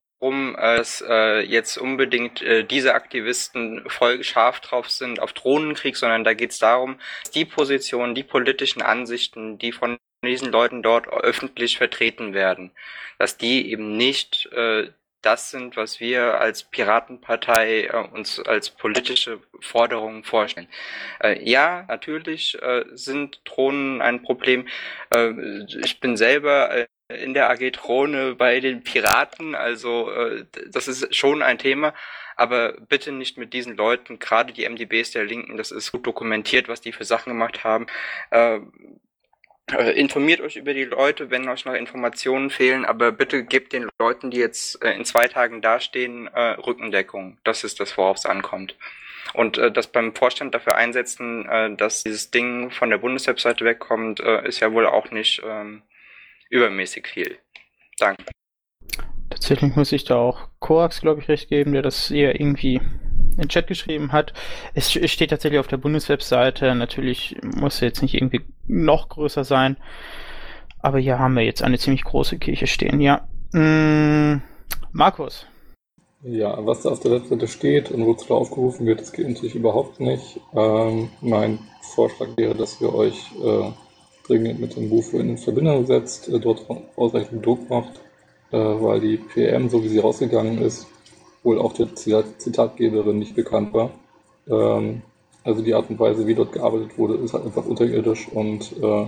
dass 0.57 1.03
äh, 1.07 1.41
jetzt 1.41 1.77
unbedingt 1.77 2.41
äh, 2.41 2.63
diese 2.63 2.93
Aktivisten 2.93 3.89
voll 3.89 4.23
scharf 4.23 4.59
drauf 4.59 4.89
sind 4.89 5.19
auf 5.19 5.33
Drohnenkrieg, 5.33 5.95
sondern 5.95 6.23
da 6.23 6.33
geht 6.33 6.51
es 6.51 6.59
darum, 6.59 6.99
die 7.33 7.45
Positionen, 7.45 8.15
die 8.15 8.23
politischen 8.23 8.81
Ansichten, 8.81 9.57
die 9.57 9.71
von 9.71 9.97
diesen 10.23 10.51
Leuten 10.51 10.83
dort 10.83 11.07
öffentlich 11.07 11.77
vertreten 11.77 12.33
werden, 12.33 12.71
dass 13.17 13.37
die 13.37 13.71
eben 13.71 13.95
nicht 13.95 14.49
äh, 14.51 14.89
das 15.21 15.51
sind, 15.51 15.75
was 15.75 15.99
wir 15.99 16.39
als 16.39 16.63
Piratenpartei 16.63 17.85
äh, 17.85 18.07
uns 18.13 18.39
als 18.39 18.69
politische 18.69 19.39
Forderungen 19.59 20.23
vorstellen. 20.23 20.67
Äh, 21.21 21.43
ja, 21.43 21.85
natürlich 21.87 22.61
äh, 22.61 22.85
sind 22.93 23.41
Drohnen 23.45 24.01
ein 24.01 24.21
Problem. 24.21 24.67
Äh, 25.13 25.31
ich 25.83 25.99
bin 25.99 26.15
selber 26.17 26.71
äh, 26.71 26.87
in 27.09 27.33
der 27.33 27.49
AG 27.49 27.71
Drohne 27.71 28.35
bei 28.35 28.59
den 28.59 28.83
Piraten, 28.83 29.55
also 29.55 30.11
äh, 30.11 30.45
das 30.71 30.87
ist 30.87 31.15
schon 31.15 31.41
ein 31.41 31.57
Thema. 31.57 31.93
Aber 32.35 32.73
bitte 32.87 33.11
nicht 33.11 33.37
mit 33.37 33.51
diesen 33.51 33.75
Leuten, 33.75 34.17
gerade 34.17 34.53
die 34.53 34.67
MDBs 34.67 35.11
der 35.11 35.25
Linken, 35.25 35.57
das 35.57 35.71
ist 35.71 35.91
gut 35.91 36.07
dokumentiert, 36.07 36.69
was 36.69 36.79
die 36.79 36.93
für 36.93 37.03
Sachen 37.03 37.31
gemacht 37.31 37.65
haben. 37.65 37.87
Äh, 39.77 39.91
informiert 39.99 40.41
euch 40.41 40.55
über 40.55 40.73
die 40.73 40.85
Leute, 40.85 41.29
wenn 41.29 41.47
euch 41.47 41.65
noch 41.65 41.73
Informationen 41.73 42.49
fehlen, 42.49 42.85
aber 42.85 43.11
bitte 43.11 43.43
gebt 43.43 43.73
den 43.73 43.87
Leuten, 43.99 44.31
die 44.31 44.37
jetzt 44.37 44.83
äh, 44.83 44.93
in 44.93 45.05
zwei 45.05 45.27
Tagen 45.27 45.61
dastehen, 45.61 46.27
äh, 46.27 46.51
Rückendeckung. 46.51 47.37
Das 47.43 47.63
ist 47.63 47.79
das, 47.79 47.97
worauf 47.97 48.17
es 48.17 48.25
ankommt. 48.25 48.75
Und 49.33 49.57
das 49.57 49.85
beim 49.85 50.15
Vorstand 50.15 50.55
dafür 50.55 50.73
einsetzen, 50.73 51.47
dass 51.77 52.01
dieses 52.01 52.31
Ding 52.31 52.71
von 52.71 52.89
der 52.89 52.97
Bundeswebseite 52.97 53.63
wegkommt, 53.63 54.19
ist 54.19 54.59
ja 54.59 54.73
wohl 54.73 54.87
auch 54.87 55.11
nicht 55.11 55.43
ähm, 55.45 55.83
übermäßig 56.49 57.05
viel. 57.05 57.37
Danke. 57.99 58.23
Tatsächlich 59.29 59.75
muss 59.75 59.91
ich 59.91 60.03
da 60.03 60.15
auch 60.15 60.47
Koax, 60.57 61.01
glaube 61.01 61.21
ich, 61.21 61.27
recht 61.27 61.47
geben, 61.49 61.73
der 61.73 61.83
das 61.83 62.09
eher 62.09 62.39
irgendwie 62.39 62.81
in 63.39 63.45
den 63.45 63.49
Chat 63.49 63.67
geschrieben 63.67 64.11
hat. 64.11 64.33
Es 64.73 64.91
steht 64.91 65.29
tatsächlich 65.29 65.59
auf 65.59 65.67
der 65.67 65.77
Bundeswebseite. 65.77 66.75
Natürlich 66.75 67.37
muss 67.41 67.79
jetzt 67.79 68.01
nicht 68.01 68.13
irgendwie 68.13 68.41
noch 68.67 69.09
größer 69.09 69.43
sein. 69.43 69.77
Aber 70.81 70.99
hier 70.99 71.19
haben 71.19 71.35
wir 71.35 71.43
jetzt 71.43 71.63
eine 71.63 71.77
ziemlich 71.77 72.03
große 72.03 72.37
Kirche 72.37 72.67
stehen, 72.67 73.01
ja. 73.01 73.27
Mm, 73.51 74.41
Markus. 74.91 75.45
Ja, 76.21 76.65
was 76.65 76.81
da 76.81 76.89
auf 76.89 76.99
der 76.99 77.11
Webseite 77.11 77.47
steht 77.47 77.91
und 77.91 78.05
wozu 78.05 78.27
da 78.27 78.33
aufgerufen 78.33 78.85
wird, 78.85 78.99
das 78.99 79.13
geht 79.13 79.27
natürlich 79.27 79.55
überhaupt 79.55 80.01
nicht. 80.01 80.39
Ähm, 80.53 81.09
mein 81.21 81.59
Vorschlag 81.81 82.27
wäre, 82.35 82.55
dass 82.55 82.81
ihr 82.81 82.93
euch 82.93 83.31
äh, 83.41 83.71
dringend 84.27 84.59
mit 84.59 84.75
dem 84.75 84.89
Bufo 84.89 85.17
in 85.17 85.37
Verbindung 85.37 85.85
setzt, 85.85 86.27
äh, 86.27 86.39
dort 86.39 86.65
ausreichend 86.97 87.45
Druck 87.45 87.69
macht, 87.69 88.01
äh, 88.51 88.57
weil 88.57 88.99
die 88.99 89.17
PM, 89.17 89.69
so 89.69 89.81
wie 89.81 89.87
sie 89.87 89.99
rausgegangen 89.99 90.61
ist, 90.61 90.87
wohl 91.43 91.59
auch 91.59 91.73
der 91.73 91.95
Zitat 91.95 92.41
Zitatgeberin 92.41 93.19
nicht 93.19 93.35
bekannt 93.35 93.73
war. 93.73 93.91
Ähm, 94.47 95.01
also 95.43 95.61
die 95.61 95.73
Art 95.73 95.89
und 95.89 95.99
Weise, 95.99 96.27
wie 96.27 96.35
dort 96.35 96.51
gearbeitet 96.51 96.97
wurde, 96.97 97.15
ist 97.15 97.33
halt 97.33 97.45
einfach 97.45 97.65
unterirdisch 97.65 98.27
und 98.29 98.73
äh, 98.81 99.07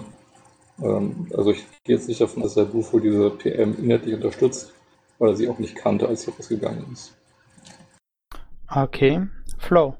ähm, 0.81 1.27
also 1.35 1.51
ich 1.51 1.65
gehe 1.83 1.95
jetzt 1.95 2.07
nicht 2.07 2.21
davon, 2.21 2.43
dass 2.43 2.55
der 2.55 2.65
Bufo 2.65 2.99
diese 2.99 3.29
PM 3.29 3.75
inhaltlich 3.77 4.15
unterstützt, 4.15 4.73
weil 5.19 5.29
er 5.29 5.35
sie 5.35 5.49
auch 5.49 5.59
nicht 5.59 5.75
kannte, 5.75 6.07
als 6.07 6.23
sie 6.23 6.31
rausgegangen 6.31 6.85
ist. 6.91 7.13
Okay. 8.73 9.27
Flow. 9.57 9.95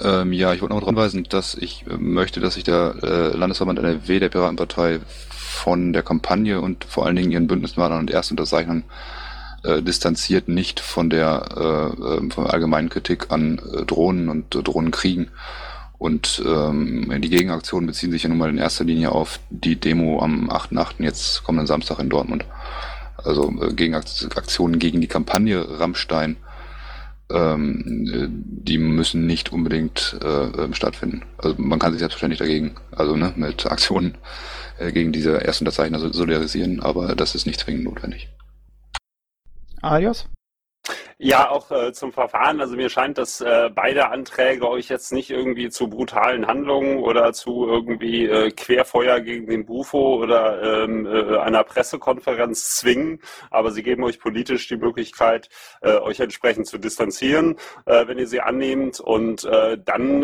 Ähm, 0.00 0.32
ja, 0.32 0.54
ich 0.54 0.62
wollte 0.62 0.74
noch 0.74 0.80
darauf 0.80 0.94
hinweisen, 0.94 1.24
dass 1.28 1.54
ich 1.54 1.84
äh, 1.86 1.96
möchte, 1.96 2.40
dass 2.40 2.54
sich 2.54 2.64
der 2.64 2.96
äh, 3.02 3.36
Landesverband 3.36 3.78
NRW 3.78 4.20
der 4.20 4.30
Piratenpartei 4.30 5.00
von 5.30 5.92
der 5.92 6.02
Kampagne 6.02 6.60
und 6.60 6.84
vor 6.84 7.06
allen 7.06 7.16
Dingen 7.16 7.30
ihren 7.30 7.46
Bündnispartnern 7.46 8.00
und 8.00 8.10
Erstunterzeichnern 8.10 8.84
äh, 9.64 9.82
distanziert, 9.82 10.48
nicht 10.48 10.80
von 10.80 11.10
der 11.10 11.44
äh, 11.56 12.16
äh, 12.16 12.30
von 12.30 12.44
der 12.44 12.52
allgemeinen 12.52 12.88
Kritik 12.88 13.30
an 13.30 13.58
äh, 13.58 13.84
Drohnen 13.84 14.28
und 14.28 14.54
äh, 14.54 14.62
Drohnenkriegen. 14.62 15.30
Und 15.98 16.42
ähm, 16.44 17.12
die 17.22 17.30
Gegenaktionen 17.30 17.86
beziehen 17.86 18.10
sich 18.10 18.24
ja 18.24 18.28
nun 18.28 18.38
mal 18.38 18.50
in 18.50 18.58
erster 18.58 18.82
Linie 18.82 19.12
auf 19.12 19.38
die 19.50 19.76
Demo 19.76 20.20
am 20.20 20.50
8.8. 20.50 21.04
jetzt 21.04 21.44
kommenden 21.44 21.68
Samstag 21.68 22.00
in 22.00 22.10
Dortmund. 22.10 22.44
Also 23.16 23.54
äh, 23.60 23.72
Gegenaktionen 23.72 24.80
gegen 24.80 25.00
die 25.00 25.06
Kampagne 25.06 25.64
Rammstein 25.78 26.36
ähm, 27.32 28.06
äh, 28.12 28.26
die 28.30 28.78
müssen 28.78 29.26
nicht 29.26 29.52
unbedingt 29.52 30.18
äh, 30.22 30.26
ähm, 30.26 30.74
stattfinden. 30.74 31.22
Also 31.38 31.56
man 31.58 31.78
kann 31.78 31.92
sich 31.92 32.00
selbstverständlich 32.00 32.38
dagegen, 32.38 32.74
also 32.90 33.16
ne, 33.16 33.32
mit 33.36 33.66
Aktionen 33.66 34.16
äh, 34.78 34.92
gegen 34.92 35.12
diese 35.12 35.42
Erstunterzeichner 35.44 35.98
solidarisieren, 35.98 36.80
aber 36.80 37.14
das 37.14 37.34
ist 37.34 37.46
nicht 37.46 37.60
zwingend 37.60 37.84
notwendig. 37.84 38.28
Alias? 39.82 40.28
Ja, 41.18 41.50
auch 41.50 41.70
äh, 41.70 41.92
zum 41.92 42.12
Verfahren. 42.12 42.60
Also 42.60 42.74
mir 42.74 42.88
scheint, 42.88 43.16
dass 43.16 43.40
äh, 43.40 43.70
beide 43.72 44.10
Anträge 44.10 44.68
euch 44.68 44.88
jetzt 44.88 45.12
nicht 45.12 45.30
irgendwie 45.30 45.70
zu 45.70 45.88
brutalen 45.88 46.48
Handlungen 46.48 46.98
oder 46.98 47.32
zu 47.32 47.68
irgendwie 47.68 48.26
äh, 48.26 48.50
Querfeuer 48.50 49.20
gegen 49.20 49.46
den 49.46 49.64
Bufo 49.64 50.16
oder 50.16 50.82
ähm, 50.82 51.06
äh, 51.06 51.38
einer 51.38 51.62
Pressekonferenz 51.62 52.76
zwingen, 52.76 53.20
aber 53.50 53.70
sie 53.70 53.84
geben 53.84 54.02
euch 54.02 54.18
politisch 54.18 54.66
die 54.66 54.76
Möglichkeit, 54.76 55.48
äh, 55.82 55.98
euch 55.98 56.18
entsprechend 56.18 56.66
zu 56.66 56.78
distanzieren, 56.78 57.56
äh, 57.86 58.06
wenn 58.08 58.18
ihr 58.18 58.26
sie 58.26 58.40
annehmt 58.40 58.98
und 58.98 59.44
dann 59.84 60.22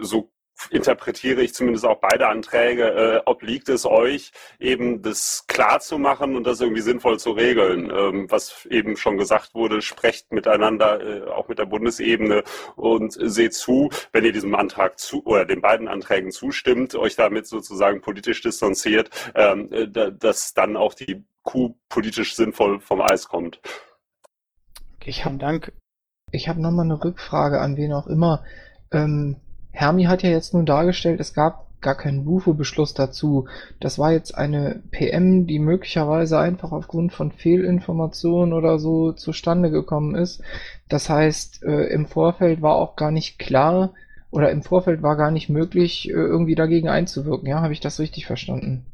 so 0.00 0.30
interpretiere 0.70 1.42
ich 1.42 1.54
zumindest 1.54 1.84
auch 1.84 2.00
beide 2.00 2.28
Anträge, 2.28 2.84
äh, 2.84 3.20
obliegt 3.26 3.68
es 3.68 3.86
euch, 3.86 4.32
eben 4.58 5.02
das 5.02 5.44
klar 5.46 5.80
zu 5.80 5.98
machen 5.98 6.36
und 6.36 6.46
das 6.46 6.60
irgendwie 6.60 6.80
sinnvoll 6.80 7.18
zu 7.18 7.32
regeln. 7.32 7.90
Ähm, 7.90 8.30
was 8.30 8.66
eben 8.66 8.96
schon 8.96 9.18
gesagt 9.18 9.54
wurde, 9.54 9.82
sprecht 9.82 10.32
miteinander, 10.32 11.00
äh, 11.00 11.30
auch 11.30 11.48
mit 11.48 11.58
der 11.58 11.66
Bundesebene 11.66 12.42
und 12.76 13.16
seht 13.18 13.54
zu, 13.54 13.90
wenn 14.12 14.24
ihr 14.24 14.32
diesem 14.32 14.54
Antrag 14.54 14.98
zu 14.98 15.24
oder 15.24 15.44
den 15.44 15.60
beiden 15.60 15.88
Anträgen 15.88 16.30
zustimmt, 16.30 16.94
euch 16.94 17.16
damit 17.16 17.46
sozusagen 17.46 18.00
politisch 18.00 18.40
distanziert, 18.42 19.10
ähm, 19.34 19.72
äh, 19.72 19.88
dass 19.88 20.54
dann 20.54 20.76
auch 20.76 20.94
die 20.94 21.24
Kuh 21.42 21.74
politisch 21.88 22.34
sinnvoll 22.34 22.80
vom 22.80 23.00
Eis 23.00 23.28
kommt. 23.28 23.60
Ich 25.04 25.24
habe 25.24 25.38
Dank. 25.38 25.72
Ich 26.30 26.48
habe 26.48 26.60
nochmal 26.60 26.84
eine 26.84 27.02
Rückfrage 27.02 27.60
an 27.60 27.76
wen 27.76 27.94
auch 27.94 28.06
immer. 28.06 28.44
Ähm, 28.92 29.40
Hermi 29.78 30.06
hat 30.06 30.24
ja 30.24 30.30
jetzt 30.30 30.54
nun 30.54 30.66
dargestellt, 30.66 31.20
es 31.20 31.34
gab 31.34 31.68
gar 31.80 31.94
keinen 31.94 32.24
Bufo-Beschluss 32.24 32.94
dazu. 32.94 33.46
Das 33.78 33.96
war 33.96 34.10
jetzt 34.10 34.36
eine 34.36 34.82
PM, 34.90 35.46
die 35.46 35.60
möglicherweise 35.60 36.40
einfach 36.40 36.72
aufgrund 36.72 37.12
von 37.12 37.30
Fehlinformationen 37.30 38.54
oder 38.54 38.80
so 38.80 39.12
zustande 39.12 39.70
gekommen 39.70 40.16
ist. 40.16 40.42
Das 40.88 41.08
heißt, 41.08 41.62
äh, 41.62 41.84
im 41.90 42.06
Vorfeld 42.06 42.60
war 42.60 42.74
auch 42.74 42.96
gar 42.96 43.12
nicht 43.12 43.38
klar 43.38 43.92
oder 44.32 44.50
im 44.50 44.64
Vorfeld 44.64 45.00
war 45.02 45.14
gar 45.14 45.30
nicht 45.30 45.48
möglich, 45.48 46.08
äh, 46.08 46.12
irgendwie 46.12 46.56
dagegen 46.56 46.88
einzuwirken. 46.88 47.46
Ja, 47.46 47.60
habe 47.60 47.72
ich 47.72 47.78
das 47.78 48.00
richtig 48.00 48.26
verstanden? 48.26 48.84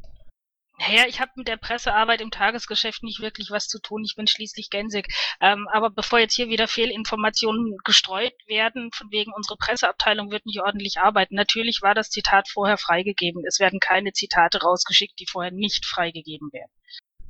Naja, 0.77 1.05
ich 1.07 1.21
habe 1.21 1.31
mit 1.35 1.47
der 1.47 1.57
Pressearbeit 1.57 2.21
im 2.21 2.31
Tagesgeschäft 2.31 3.03
nicht 3.03 3.21
wirklich 3.21 3.49
was 3.49 3.67
zu 3.67 3.79
tun. 3.79 4.03
Ich 4.03 4.15
bin 4.15 4.27
schließlich 4.27 4.69
Gensig. 4.69 5.07
Ähm, 5.39 5.67
aber 5.71 5.89
bevor 5.89 6.19
jetzt 6.19 6.35
hier 6.35 6.49
wieder 6.49 6.67
Fehlinformationen 6.67 7.77
gestreut 7.83 8.33
werden, 8.47 8.91
von 8.93 9.09
wegen 9.09 9.31
unsere 9.33 9.57
Presseabteilung 9.57 10.31
wird 10.31 10.45
nicht 10.45 10.61
ordentlich 10.61 10.99
arbeiten. 10.99 11.35
Natürlich 11.35 11.81
war 11.81 11.93
das 11.93 12.09
Zitat 12.09 12.49
vorher 12.49 12.77
freigegeben. 12.77 13.43
Es 13.47 13.59
werden 13.59 13.79
keine 13.79 14.11
Zitate 14.11 14.61
rausgeschickt, 14.61 15.17
die 15.19 15.27
vorher 15.27 15.51
nicht 15.51 15.85
freigegeben 15.85 16.51
werden. 16.51 16.71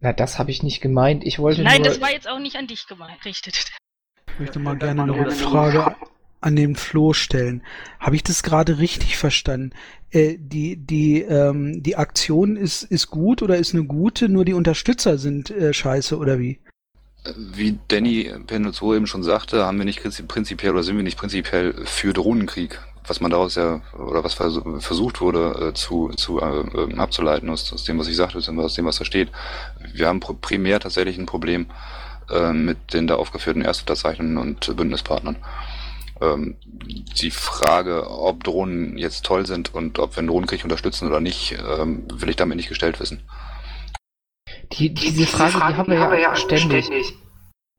Na, 0.02 0.12
das 0.12 0.40
habe 0.40 0.52
ich 0.52 0.64
nicht 0.64 0.82
gemeint. 0.82 1.24
Ich 1.24 1.40
wollte 1.40 1.62
Nein, 1.62 1.82
nur... 1.82 1.90
das 1.90 2.02
war 2.02 2.12
jetzt 2.12 2.28
auch 2.28 2.40
nicht 2.40 2.56
an 2.56 2.68
dich 2.68 2.88
gerichtet. 2.88 3.72
Ich 4.28 4.40
möchte 4.40 4.60
mal 4.60 4.78
gerne 4.78 5.04
eine 5.04 5.14
Rückfrage 5.14 5.96
an 6.46 6.56
den 6.56 6.76
Flo 6.76 7.14
stellen. 7.14 7.64
Habe 8.00 8.16
ich 8.16 8.24
das 8.24 8.44
gerade 8.44 8.78
richtig 8.78 9.18
verstanden? 9.18 9.72
Äh, 10.12 10.38
die 10.38 10.78
die 10.78 11.22
ähm, 11.22 11.82
die 11.82 11.96
Aktion 11.96 12.56
ist 12.56 12.84
ist 12.84 13.08
gut 13.10 13.42
oder 13.42 13.58
ist 13.58 13.74
eine 13.74 13.84
gute, 13.84 14.30
nur 14.30 14.46
die 14.46 14.54
Unterstützer 14.54 15.18
sind 15.18 15.50
äh, 15.50 15.74
scheiße 15.74 16.18
oder 16.18 16.38
wie? 16.40 16.60
Wie 17.36 17.80
Danny 17.88 18.32
Penuzzo 18.46 18.94
eben 18.94 19.08
schon 19.08 19.24
sagte, 19.24 19.66
haben 19.66 19.80
wir 19.80 19.86
nicht 19.86 20.04
prinzipiell 20.28 20.74
oder 20.74 20.84
sind 20.84 20.96
wir 20.96 21.04
nicht 21.04 21.18
prinzipiell 21.18 21.74
für 21.86 22.14
Drohnenkrieg, 22.14 22.80
was 23.08 23.20
man 23.20 23.32
daraus 23.32 23.56
ja 23.56 23.82
oder 23.98 24.24
was 24.24 24.36
versucht 24.36 25.22
wurde 25.22 25.70
äh, 25.70 25.74
zu, 25.74 26.10
zu 26.16 26.40
äh, 26.40 26.96
abzuleiten 26.96 27.50
aus, 27.50 27.74
aus 27.74 27.84
dem, 27.84 27.98
was 27.98 28.08
ich 28.08 28.16
sagte, 28.16 28.38
aus 28.38 28.46
dem, 28.76 28.86
was 28.86 28.98
da 28.98 29.06
steht. 29.06 29.30
Wir 29.92 30.08
haben 30.08 30.20
primär 30.20 30.80
tatsächlich 30.80 31.18
ein 31.18 31.26
Problem 31.26 31.66
äh, 32.30 32.54
mit 32.54 32.94
den 32.94 33.08
da 33.08 33.16
aufgeführten 33.16 33.64
Erstunterzeichnern 33.64 34.38
und 34.38 34.76
Bündnispartnern. 34.76 35.38
Ähm, 36.22 36.56
die 37.22 37.32
Frage, 37.32 38.10
ob 38.10 38.44
Drohnen 38.44 38.98
jetzt 38.98 39.26
toll 39.26 39.46
sind 39.46 39.74
und 39.74 40.00
ob 40.00 40.16
wir 40.16 40.20
einen 40.20 40.28
Drohnenkrieg 40.28 40.64
unterstützen 40.64 41.08
oder 41.08 41.20
nicht, 41.20 41.58
ähm, 41.80 42.06
will 42.14 42.30
ich 42.30 42.36
damit 42.36 42.58
nicht 42.58 42.70
gestellt 42.70 43.00
wissen. 43.00 43.22
Die, 44.74 44.94
diese 44.94 45.26
Frage, 45.26 45.54
die 45.54 45.78
haben 45.78 45.90
wir 45.90 45.98
ja, 45.98 46.16
ja 46.16 46.36
ständig. 46.36 46.86
ständig. 46.86 47.14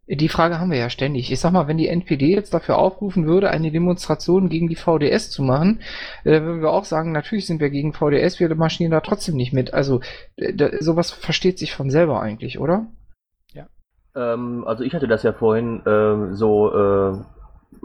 Die 0.09 0.28
Frage 0.28 0.61
haben 0.61 0.70
wir 0.70 0.78
ja 0.78 0.89
ständig. 0.89 1.32
Ich 1.32 1.41
sag 1.41 1.53
mal, 1.53 1.66
wenn 1.66 1.78
die 1.78 1.89
NPD 1.89 2.32
jetzt 2.32 2.55
dafür 2.55 2.78
aufrufen 2.78 3.26
würde, 3.26 3.51
eine 3.51 3.72
Demonstration 3.72 4.49
gegen 4.49 4.68
die 4.68 4.76
VDS 4.76 5.30
zu 5.30 5.43
machen, 5.43 5.80
äh, 6.22 6.43
würden 6.43 6.61
wir 6.61 6.70
auch 6.70 6.84
sagen, 6.84 7.11
natürlich 7.11 7.47
sind 7.47 7.61
wir 7.61 7.70
gegen 7.70 7.93
VDS, 7.93 8.39
wir 8.39 8.55
marschieren 8.55 8.93
da 8.93 9.01
trotzdem 9.01 9.34
nicht 9.34 9.53
mit. 9.53 9.74
Also 9.74 10.01
da, 10.37 10.70
sowas 10.78 11.11
versteht 11.11 11.59
sich 11.59 11.74
von 11.74 11.91
selber 11.91 12.20
eigentlich, 12.20 12.61
oder? 12.61 12.87
Ja. 13.53 13.66
Ähm, 14.14 14.64
also 14.64 14.84
ich 14.84 14.95
hatte 14.95 15.09
das 15.09 15.24
ja 15.24 15.32
vorhin 15.32 15.84
äh, 15.84 16.34
so 16.37 16.72
äh, 16.72 17.18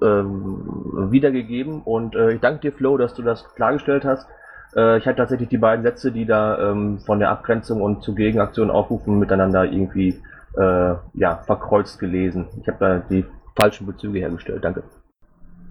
ähm, 0.01 1.11
wiedergegeben. 1.11 1.81
Und 1.81 2.15
äh, 2.15 2.33
ich 2.33 2.41
danke 2.41 2.61
dir, 2.61 2.71
Flo, 2.71 2.97
dass 2.97 3.13
du 3.13 3.21
das 3.21 3.45
klargestellt 3.55 4.05
hast. 4.05 4.27
Äh, 4.75 4.97
ich 4.97 5.05
hatte 5.05 5.17
tatsächlich 5.17 5.49
die 5.49 5.57
beiden 5.57 5.83
Sätze, 5.83 6.11
die 6.11 6.25
da 6.25 6.71
ähm, 6.71 6.99
von 6.99 7.19
der 7.19 7.29
Abgrenzung 7.29 7.81
und 7.81 8.03
zu 8.03 8.15
Gegenaktion 8.15 8.71
aufrufen, 8.71 9.19
miteinander 9.19 9.65
irgendwie 9.65 10.21
äh, 10.57 10.95
ja, 11.13 11.37
verkreuzt 11.45 11.99
gelesen. 11.99 12.47
Ich 12.61 12.67
habe 12.67 12.77
da 12.79 12.99
die 12.99 13.25
falschen 13.55 13.85
Bezüge 13.85 14.19
hergestellt. 14.19 14.63
Danke. 14.63 14.83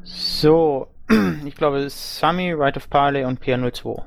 So, 0.03 0.89
ich 1.45 1.55
glaube, 1.55 1.89
Sami, 1.89 2.53
Right 2.53 2.77
of 2.77 2.89
Parley 2.89 3.25
und 3.25 3.41
PR02. 3.41 4.03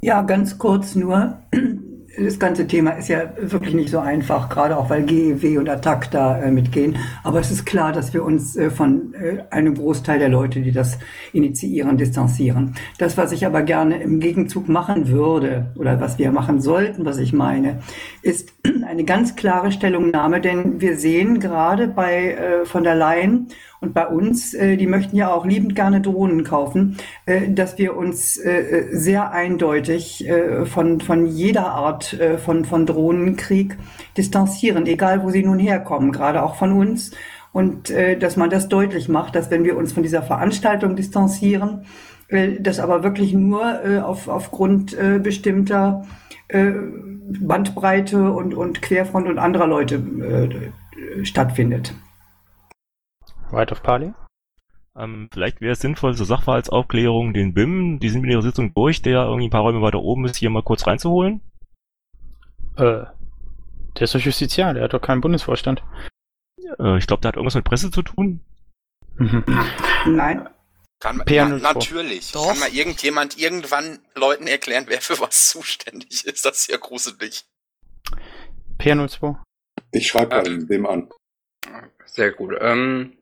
Ja, 0.00 0.22
ganz 0.22 0.56
kurz 0.58 0.94
nur 0.94 1.38
das 2.24 2.38
ganze 2.38 2.66
Thema 2.66 2.90
ist 2.92 3.08
ja 3.08 3.30
wirklich 3.40 3.74
nicht 3.74 3.90
so 3.90 3.98
einfach, 3.98 4.48
gerade 4.48 4.76
auch 4.76 4.90
weil 4.90 5.02
GEW 5.02 5.58
und 5.58 5.68
Attac 5.68 6.10
da 6.10 6.38
äh, 6.38 6.50
mitgehen. 6.50 6.96
Aber 7.24 7.40
es 7.40 7.50
ist 7.50 7.64
klar, 7.64 7.92
dass 7.92 8.12
wir 8.12 8.24
uns 8.24 8.56
äh, 8.56 8.70
von 8.70 9.14
äh, 9.14 9.42
einem 9.50 9.74
Großteil 9.74 10.18
der 10.18 10.28
Leute, 10.28 10.60
die 10.60 10.72
das 10.72 10.98
initiieren, 11.32 11.96
distanzieren. 11.96 12.74
Das, 12.98 13.16
was 13.16 13.32
ich 13.32 13.46
aber 13.46 13.62
gerne 13.62 14.02
im 14.02 14.20
Gegenzug 14.20 14.68
machen 14.68 15.08
würde 15.08 15.72
oder 15.76 16.00
was 16.00 16.18
wir 16.18 16.30
machen 16.32 16.60
sollten, 16.60 17.04
was 17.04 17.18
ich 17.18 17.32
meine, 17.32 17.80
ist 18.22 18.52
eine 18.86 19.04
ganz 19.04 19.36
klare 19.36 19.72
Stellungnahme, 19.72 20.40
denn 20.40 20.80
wir 20.80 20.96
sehen 20.96 21.40
gerade 21.40 21.88
bei 21.88 22.32
äh, 22.32 22.66
von 22.66 22.84
der 22.84 22.94
Leyen 22.94 23.48
und 23.80 23.94
bei 23.94 24.06
uns, 24.06 24.52
äh, 24.52 24.76
die 24.76 24.86
möchten 24.86 25.16
ja 25.16 25.32
auch 25.32 25.46
liebend 25.46 25.74
gerne 25.74 26.02
Drohnen 26.02 26.44
kaufen, 26.44 26.98
äh, 27.24 27.50
dass 27.50 27.78
wir 27.78 27.96
uns 27.96 28.36
äh, 28.36 28.88
sehr 28.92 29.32
eindeutig 29.32 30.28
äh, 30.28 30.66
von, 30.66 31.00
von 31.00 31.26
jeder 31.26 31.66
Art 31.66 32.12
äh, 32.12 32.36
von, 32.36 32.66
von 32.66 32.84
Drohnenkrieg 32.84 33.78
distanzieren, 34.18 34.86
egal 34.86 35.22
wo 35.22 35.30
sie 35.30 35.42
nun 35.42 35.58
herkommen, 35.58 36.12
gerade 36.12 36.42
auch 36.42 36.56
von 36.56 36.72
uns. 36.72 37.12
Und 37.52 37.90
äh, 37.90 38.18
dass 38.18 38.36
man 38.36 38.50
das 38.50 38.68
deutlich 38.68 39.08
macht, 39.08 39.34
dass 39.34 39.50
wenn 39.50 39.64
wir 39.64 39.76
uns 39.76 39.92
von 39.92 40.02
dieser 40.02 40.22
Veranstaltung 40.22 40.94
distanzieren, 40.94 41.86
äh, 42.28 42.60
das 42.60 42.80
aber 42.80 43.02
wirklich 43.02 43.32
nur 43.32 43.82
äh, 43.82 43.98
auf, 43.98 44.28
aufgrund 44.28 44.92
äh, 44.92 45.18
bestimmter 45.18 46.06
äh, 46.48 46.70
Bandbreite 47.40 48.30
und, 48.30 48.52
und 48.52 48.82
Querfront 48.82 49.26
und 49.26 49.38
anderer 49.38 49.66
Leute 49.66 49.94
äh, 49.96 51.24
stattfindet. 51.24 51.94
Right 53.52 53.70
of 53.72 53.82
Parley? 53.82 54.12
Ähm, 54.96 55.28
vielleicht 55.32 55.60
wäre 55.60 55.72
es 55.72 55.80
sinnvoll, 55.80 56.14
so 56.14 56.24
Sachverhaltsaufklärung, 56.24 57.32
den 57.32 57.54
BIM, 57.54 58.00
die 58.00 58.08
sind 58.08 58.22
mit 58.22 58.30
ihrer 58.30 58.42
Sitzung 58.42 58.74
durch, 58.74 59.02
der 59.02 59.22
irgendwie 59.22 59.46
ein 59.46 59.50
paar 59.50 59.62
Räume 59.62 59.82
weiter 59.82 60.00
oben 60.00 60.24
ist, 60.24 60.36
hier 60.36 60.50
mal 60.50 60.62
kurz 60.62 60.86
reinzuholen? 60.86 61.40
Äh, 62.76 63.04
der 63.96 64.02
ist 64.02 64.14
doch 64.14 64.20
Justiziar, 64.20 64.74
der 64.74 64.84
hat 64.84 64.92
doch 64.92 65.00
keinen 65.00 65.20
Bundesvorstand. 65.20 65.82
Äh, 66.78 66.98
ich 66.98 67.06
glaube, 67.06 67.20
der 67.20 67.28
hat 67.28 67.36
irgendwas 67.36 67.54
mit 67.54 67.64
Presse 67.64 67.90
zu 67.90 68.02
tun. 68.02 68.40
Nein. 70.06 70.48
Kann 71.00 71.16
man, 71.16 71.26
na, 71.26 71.46
natürlich. 71.72 72.32
Doch. 72.32 72.48
Kann 72.48 72.58
mal 72.58 72.68
irgendjemand 72.68 73.38
irgendwann 73.38 74.00
Leuten 74.14 74.46
erklären, 74.46 74.84
wer 74.86 75.00
für 75.00 75.18
was 75.18 75.48
zuständig 75.48 76.24
ist? 76.26 76.44
Das 76.44 76.58
ist 76.58 76.70
ja 76.70 76.76
gruselig. 76.76 77.46
PR02. 78.78 79.36
Ich 79.92 80.08
schreibe 80.08 80.36
bei 80.36 80.42
dem 80.42 80.66
BIM 80.66 80.86
an. 80.86 81.08
Sehr 82.04 82.32
gut. 82.32 82.54
Ähm, 82.60 83.16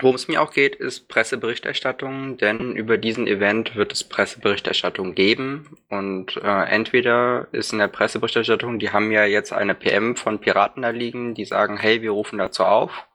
Worum 0.00 0.14
es 0.14 0.28
mir 0.28 0.40
auch 0.40 0.52
geht, 0.52 0.76
ist 0.76 1.08
Presseberichterstattung, 1.08 2.36
denn 2.36 2.76
über 2.76 2.98
diesen 2.98 3.26
Event 3.26 3.74
wird 3.74 3.92
es 3.92 4.04
Presseberichterstattung 4.04 5.14
geben. 5.14 5.76
Und 5.88 6.36
äh, 6.36 6.64
entweder 6.66 7.48
ist 7.52 7.72
in 7.72 7.78
der 7.78 7.88
Presseberichterstattung, 7.88 8.78
die 8.78 8.90
haben 8.90 9.10
ja 9.10 9.24
jetzt 9.24 9.52
eine 9.52 9.74
PM 9.74 10.16
von 10.16 10.40
Piraten 10.40 10.82
da 10.82 10.90
liegen, 10.90 11.34
die 11.34 11.44
sagen, 11.44 11.76
hey, 11.78 12.00
wir 12.00 12.12
rufen 12.12 12.38
dazu 12.38 12.64
auf. 12.64 13.06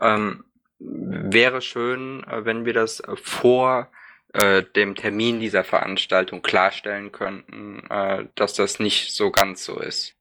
Ähm, 0.00 0.44
wäre 0.78 1.62
schön, 1.62 2.24
äh, 2.24 2.44
wenn 2.44 2.64
wir 2.64 2.74
das 2.74 3.02
vor 3.22 3.88
äh, 4.32 4.62
dem 4.76 4.94
Termin 4.94 5.40
dieser 5.40 5.64
Veranstaltung 5.64 6.42
klarstellen 6.42 7.12
könnten, 7.12 7.84
äh, 7.88 8.26
dass 8.34 8.54
das 8.54 8.78
nicht 8.78 9.14
so 9.14 9.30
ganz 9.30 9.64
so 9.64 9.78
ist. 9.80 10.17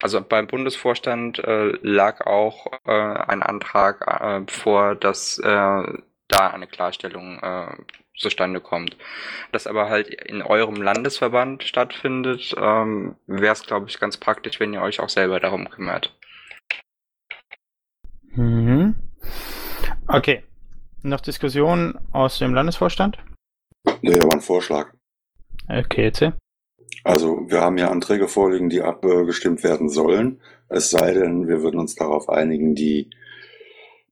Also 0.00 0.20
beim 0.20 0.46
Bundesvorstand 0.46 1.40
äh, 1.40 1.72
lag 1.82 2.20
auch 2.26 2.66
äh, 2.86 2.90
ein 2.92 3.42
Antrag 3.42 4.06
äh, 4.06 4.50
vor, 4.50 4.94
dass 4.94 5.38
äh, 5.38 5.82
da 6.28 6.50
eine 6.50 6.66
Klarstellung 6.68 7.40
äh, 7.42 7.76
zustande 8.16 8.60
kommt. 8.60 8.96
Das 9.52 9.66
aber 9.66 9.88
halt 9.88 10.08
in 10.08 10.42
eurem 10.42 10.82
Landesverband 10.82 11.64
stattfindet, 11.64 12.54
ähm, 12.56 13.16
wäre 13.26 13.52
es, 13.52 13.62
glaube 13.62 13.88
ich, 13.88 13.98
ganz 13.98 14.16
praktisch, 14.16 14.60
wenn 14.60 14.72
ihr 14.72 14.82
euch 14.82 15.00
auch 15.00 15.08
selber 15.08 15.40
darum 15.40 15.68
kümmert. 15.70 16.14
Mhm. 18.32 18.94
Okay. 20.06 20.44
Noch 21.02 21.20
Diskussionen 21.20 21.98
aus 22.12 22.38
dem 22.38 22.54
Landesvorstand? 22.54 23.18
Nee, 24.02 24.18
aber 24.20 24.32
ein 24.32 24.40
Vorschlag. 24.40 24.92
Okay, 25.68 26.06
erzähl. 26.06 26.34
Also 27.04 27.44
wir 27.48 27.60
haben 27.60 27.78
ja 27.78 27.90
Anträge 27.90 28.28
vorliegen, 28.28 28.68
die 28.68 28.82
abgestimmt 28.82 29.62
werden 29.62 29.88
sollen. 29.88 30.40
Es 30.68 30.90
sei 30.90 31.14
denn, 31.14 31.48
wir 31.48 31.62
würden 31.62 31.80
uns 31.80 31.94
darauf 31.94 32.28
einigen, 32.28 32.74
die 32.74 33.10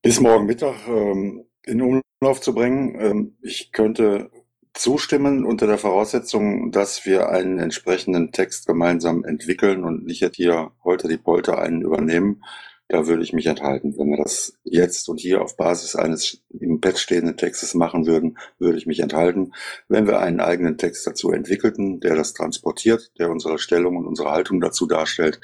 bis 0.03 0.21
morgen 0.21 0.47
Mittag 0.47 0.75
ähm, 0.89 1.45
in 1.65 1.83
Umlauf 1.83 2.41
zu 2.41 2.55
bringen. 2.55 2.97
Ähm, 3.01 3.37
ich 3.43 3.73
könnte 3.73 4.31
zustimmen 4.73 5.45
unter 5.45 5.67
der 5.67 5.79
Voraussetzung, 5.79 6.71
dass 6.71 7.07
wir 7.07 7.29
einen 7.31 7.59
entsprechenden 7.59 8.33
Text 8.33 8.67
gemeinsam 8.67 9.25
entwickeln 9.25 9.85
und 9.85 10.05
nicht 10.05 10.21
jetzt 10.21 10.37
hier 10.37 10.73
heute 10.85 11.09
die 11.09 11.17
Polter 11.17 11.59
einen 11.59 11.83
übernehmen. 11.83 12.43
Da 12.89 13.07
würde 13.07 13.25
ich 13.25 13.33
mich 13.33 13.47
enthalten. 13.47 13.99
Wenn 13.99 14.11
wir 14.11 14.23
das 14.23 14.57
jetzt 14.63 15.09
und 15.09 15.19
hier 15.19 15.43
auf 15.43 15.57
Basis 15.57 15.97
eines 15.97 16.43
im 16.51 16.81
Pad 16.81 16.99
stehenden 16.99 17.37
Textes 17.37 17.75
machen 17.75 18.07
würden, 18.07 18.39
würde 18.59 18.79
ich 18.79 18.87
mich 18.87 19.01
enthalten. 19.01 19.53
Wenn 19.89 20.07
wir 20.07 20.21
einen 20.21 20.41
eigenen 20.41 20.79
Text 20.79 21.07
dazu 21.07 21.33
entwickelten, 21.33 21.99
der 21.99 22.15
das 22.15 22.33
transportiert, 22.33 23.11
der 23.19 23.31
unsere 23.31 23.59
Stellung 23.59 23.97
und 23.97 24.07
unsere 24.07 24.31
Haltung 24.31 24.61
dazu 24.61 24.87
darstellt, 24.87 25.41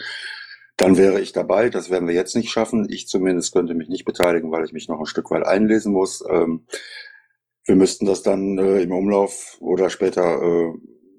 dann 0.76 0.96
wäre 0.96 1.20
ich 1.20 1.32
dabei. 1.32 1.68
Das 1.68 1.90
werden 1.90 2.06
wir 2.06 2.14
jetzt 2.14 2.36
nicht 2.36 2.50
schaffen. 2.50 2.86
Ich 2.88 3.08
zumindest 3.08 3.52
könnte 3.52 3.74
mich 3.74 3.88
nicht 3.88 4.04
beteiligen, 4.04 4.52
weil 4.52 4.64
ich 4.64 4.72
mich 4.72 4.88
noch 4.88 5.00
ein 5.00 5.06
Stück 5.06 5.30
weit 5.32 5.44
einlesen 5.44 5.92
muss. 5.92 6.24
Ähm, 6.28 6.66
wir 7.64 7.76
müssten 7.76 8.06
das 8.06 8.22
dann 8.22 8.58
äh, 8.58 8.82
im 8.82 8.92
Umlauf 8.92 9.56
oder 9.60 9.90
später 9.90 10.42
äh, 10.42 10.72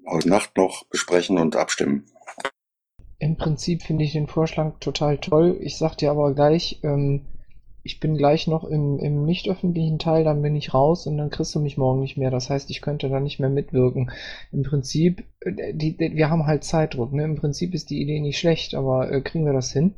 heute 0.06 0.28
Nacht 0.28 0.56
noch 0.56 0.86
besprechen 0.88 1.38
und 1.38 1.56
abstimmen. 1.56 2.06
Im 3.24 3.36
Prinzip 3.36 3.82
finde 3.82 4.04
ich 4.04 4.12
den 4.12 4.26
Vorschlag 4.26 4.72
total 4.80 5.16
toll. 5.16 5.56
Ich 5.60 5.78
sag 5.78 5.96
dir 5.96 6.10
aber 6.10 6.34
gleich, 6.34 6.80
ähm, 6.82 7.22
ich 7.82 7.98
bin 7.98 8.18
gleich 8.18 8.46
noch 8.48 8.64
im, 8.64 8.98
im 8.98 9.24
nicht 9.24 9.48
öffentlichen 9.48 9.98
Teil, 9.98 10.24
dann 10.24 10.42
bin 10.42 10.54
ich 10.54 10.74
raus 10.74 11.06
und 11.06 11.16
dann 11.16 11.30
kriegst 11.30 11.54
du 11.54 11.60
mich 11.60 11.78
morgen 11.78 12.00
nicht 12.00 12.18
mehr. 12.18 12.30
Das 12.30 12.50
heißt, 12.50 12.68
ich 12.68 12.82
könnte 12.82 13.08
da 13.08 13.20
nicht 13.20 13.40
mehr 13.40 13.48
mitwirken. 13.48 14.10
Im 14.52 14.62
Prinzip, 14.62 15.24
äh, 15.40 15.72
die, 15.72 15.96
die, 15.96 16.14
wir 16.14 16.28
haben 16.28 16.44
halt 16.44 16.64
Zeitdruck. 16.64 17.14
Ne? 17.14 17.24
Im 17.24 17.36
Prinzip 17.36 17.72
ist 17.72 17.88
die 17.88 18.02
Idee 18.02 18.20
nicht 18.20 18.38
schlecht, 18.38 18.74
aber 18.74 19.10
äh, 19.10 19.22
kriegen 19.22 19.46
wir 19.46 19.54
das 19.54 19.72
hin? 19.72 19.94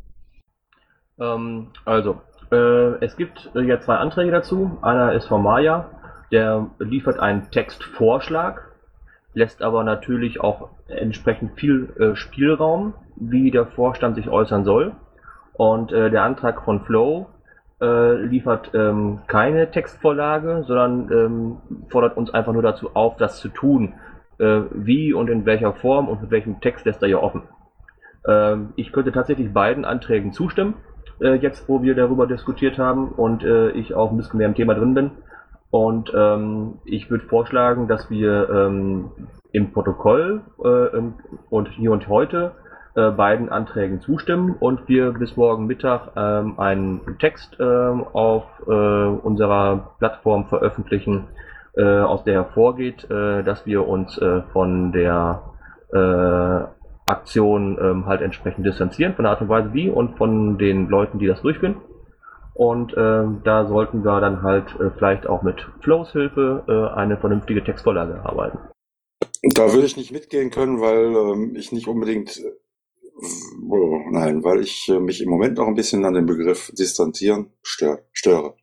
Ähm, 1.18 1.72
also, 1.84 2.20
äh, 2.52 3.04
es 3.04 3.16
gibt 3.16 3.50
äh, 3.56 3.62
ja 3.62 3.80
zwei 3.80 3.96
Anträge 3.96 4.30
dazu. 4.30 4.78
Einer 4.82 5.14
ist 5.14 5.26
von 5.26 5.42
Maya, 5.42 5.90
der 6.30 6.70
liefert 6.78 7.18
einen 7.18 7.50
Textvorschlag, 7.50 8.65
lässt 9.36 9.62
aber 9.62 9.84
natürlich 9.84 10.40
auch 10.40 10.70
entsprechend 10.88 11.60
viel 11.60 11.90
äh, 11.98 12.16
Spielraum, 12.16 12.94
wie 13.16 13.50
der 13.50 13.66
Vorstand 13.66 14.16
sich 14.16 14.30
äußern 14.30 14.64
soll. 14.64 14.92
Und 15.52 15.92
äh, 15.92 16.10
der 16.10 16.22
Antrag 16.22 16.62
von 16.62 16.80
Flow 16.80 17.26
äh, 17.78 18.14
liefert 18.14 18.70
ähm, 18.72 19.20
keine 19.26 19.70
Textvorlage, 19.70 20.64
sondern 20.66 21.12
ähm, 21.12 21.56
fordert 21.90 22.16
uns 22.16 22.32
einfach 22.32 22.54
nur 22.54 22.62
dazu 22.62 22.90
auf, 22.94 23.18
das 23.18 23.38
zu 23.38 23.48
tun. 23.48 23.92
Äh, 24.38 24.62
wie 24.72 25.12
und 25.12 25.28
in 25.28 25.44
welcher 25.44 25.74
Form 25.74 26.08
und 26.08 26.22
mit 26.22 26.30
welchem 26.30 26.62
Text 26.62 26.86
lässt 26.86 27.02
er 27.02 27.08
ja 27.08 27.18
offen. 27.18 27.42
Ähm, 28.26 28.72
ich 28.76 28.90
könnte 28.90 29.12
tatsächlich 29.12 29.52
beiden 29.52 29.84
Anträgen 29.84 30.32
zustimmen, 30.32 30.76
äh, 31.20 31.34
jetzt 31.34 31.68
wo 31.68 31.82
wir 31.82 31.94
darüber 31.94 32.26
diskutiert 32.26 32.78
haben 32.78 33.08
und 33.08 33.44
äh, 33.44 33.70
ich 33.72 33.92
auch 33.92 34.10
ein 34.10 34.16
bisschen 34.16 34.38
mehr 34.38 34.48
im 34.48 34.54
Thema 34.54 34.74
drin 34.74 34.94
bin. 34.94 35.10
Und 35.70 36.12
ähm, 36.14 36.78
ich 36.84 37.10
würde 37.10 37.26
vorschlagen, 37.26 37.88
dass 37.88 38.08
wir 38.08 38.48
ähm, 38.48 39.10
im 39.52 39.72
Protokoll 39.72 40.42
äh, 40.62 40.98
und 41.50 41.68
hier 41.68 41.92
und 41.92 42.08
heute 42.08 42.52
äh, 42.94 43.10
beiden 43.10 43.50
Anträgen 43.50 44.00
zustimmen 44.00 44.54
und 44.58 44.88
wir 44.88 45.12
bis 45.12 45.36
morgen 45.36 45.66
Mittag 45.66 46.12
ähm, 46.16 46.58
einen 46.58 47.18
Text 47.18 47.56
ähm, 47.60 48.04
auf 48.12 48.44
äh, 48.66 48.70
unserer 48.70 49.94
Plattform 49.98 50.46
veröffentlichen, 50.46 51.28
äh, 51.76 51.84
aus 51.84 52.24
der 52.24 52.34
hervorgeht, 52.34 53.10
äh, 53.10 53.42
dass 53.42 53.66
wir 53.66 53.86
uns 53.86 54.16
äh, 54.18 54.42
von 54.52 54.92
der 54.92 55.42
äh, 55.92 56.76
Aktion 57.06 57.78
ähm, 57.80 58.06
halt 58.06 58.22
entsprechend 58.22 58.66
distanzieren, 58.66 59.14
von 59.14 59.24
der 59.24 59.32
Art 59.32 59.42
und 59.42 59.48
Weise 59.48 59.72
wie 59.72 59.90
und 59.90 60.16
von 60.16 60.58
den 60.58 60.88
Leuten, 60.88 61.18
die 61.18 61.26
das 61.26 61.42
durchführen. 61.42 61.76
Und 62.56 62.94
äh, 62.94 63.24
da 63.44 63.66
sollten 63.68 64.02
wir 64.02 64.18
dann 64.20 64.42
halt 64.42 64.68
äh, 64.80 64.90
vielleicht 64.96 65.26
auch 65.26 65.42
mit 65.42 65.60
Flows 65.82 66.12
Hilfe 66.12 66.64
äh, 66.66 66.96
eine 66.96 67.18
vernünftige 67.18 67.62
Textvorlage 67.62 68.14
erarbeiten. 68.14 68.58
Da 69.42 69.74
würde 69.74 69.86
ich 69.86 69.98
nicht 69.98 70.10
mitgehen 70.10 70.50
können, 70.50 70.80
weil 70.80 71.14
ähm, 71.14 71.54
ich 71.54 71.70
nicht 71.70 71.86
unbedingt, 71.86 72.42
oh, 73.68 74.00
nein, 74.10 74.42
weil 74.42 74.60
ich 74.60 74.88
äh, 74.88 74.98
mich 74.98 75.20
im 75.20 75.28
Moment 75.28 75.58
noch 75.58 75.66
ein 75.66 75.74
bisschen 75.74 76.06
an 76.06 76.14
den 76.14 76.24
Begriff 76.24 76.72
distanzieren 76.74 77.50
stör, 77.62 77.98
störe. 78.12 78.54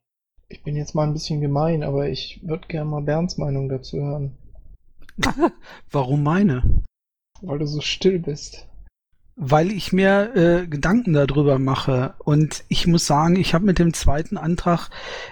Ich 0.50 0.64
bin 0.64 0.76
jetzt 0.76 0.96
mal 0.96 1.04
ein 1.04 1.14
bisschen 1.14 1.40
gemein, 1.40 1.84
aber 1.84 2.10
ich 2.10 2.42
würde 2.44 2.68
gerne 2.68 2.90
mal 2.90 3.04
Bernds 3.04 3.38
Meinung 3.38 3.70
dazu 3.70 3.98
hören. 3.98 4.38
Warum 5.92 6.24
meine? 6.24 6.84
Weil 7.42 7.60
du 7.60 7.68
so 7.68 7.82
still 7.82 8.18
bist. 8.18 8.68
Weil 9.36 9.72
ich 9.72 9.92
mir 9.92 10.36
äh, 10.36 10.68
Gedanken 10.68 11.14
darüber 11.14 11.58
mache. 11.58 12.14
Und 12.20 12.64
ich 12.68 12.86
muss 12.86 13.08
sagen, 13.08 13.36
ich 13.36 13.56
habe 13.56 13.66
mit 13.66 13.80
dem 13.80 13.94
zweiten 13.94 14.38
Antrag 14.38 14.90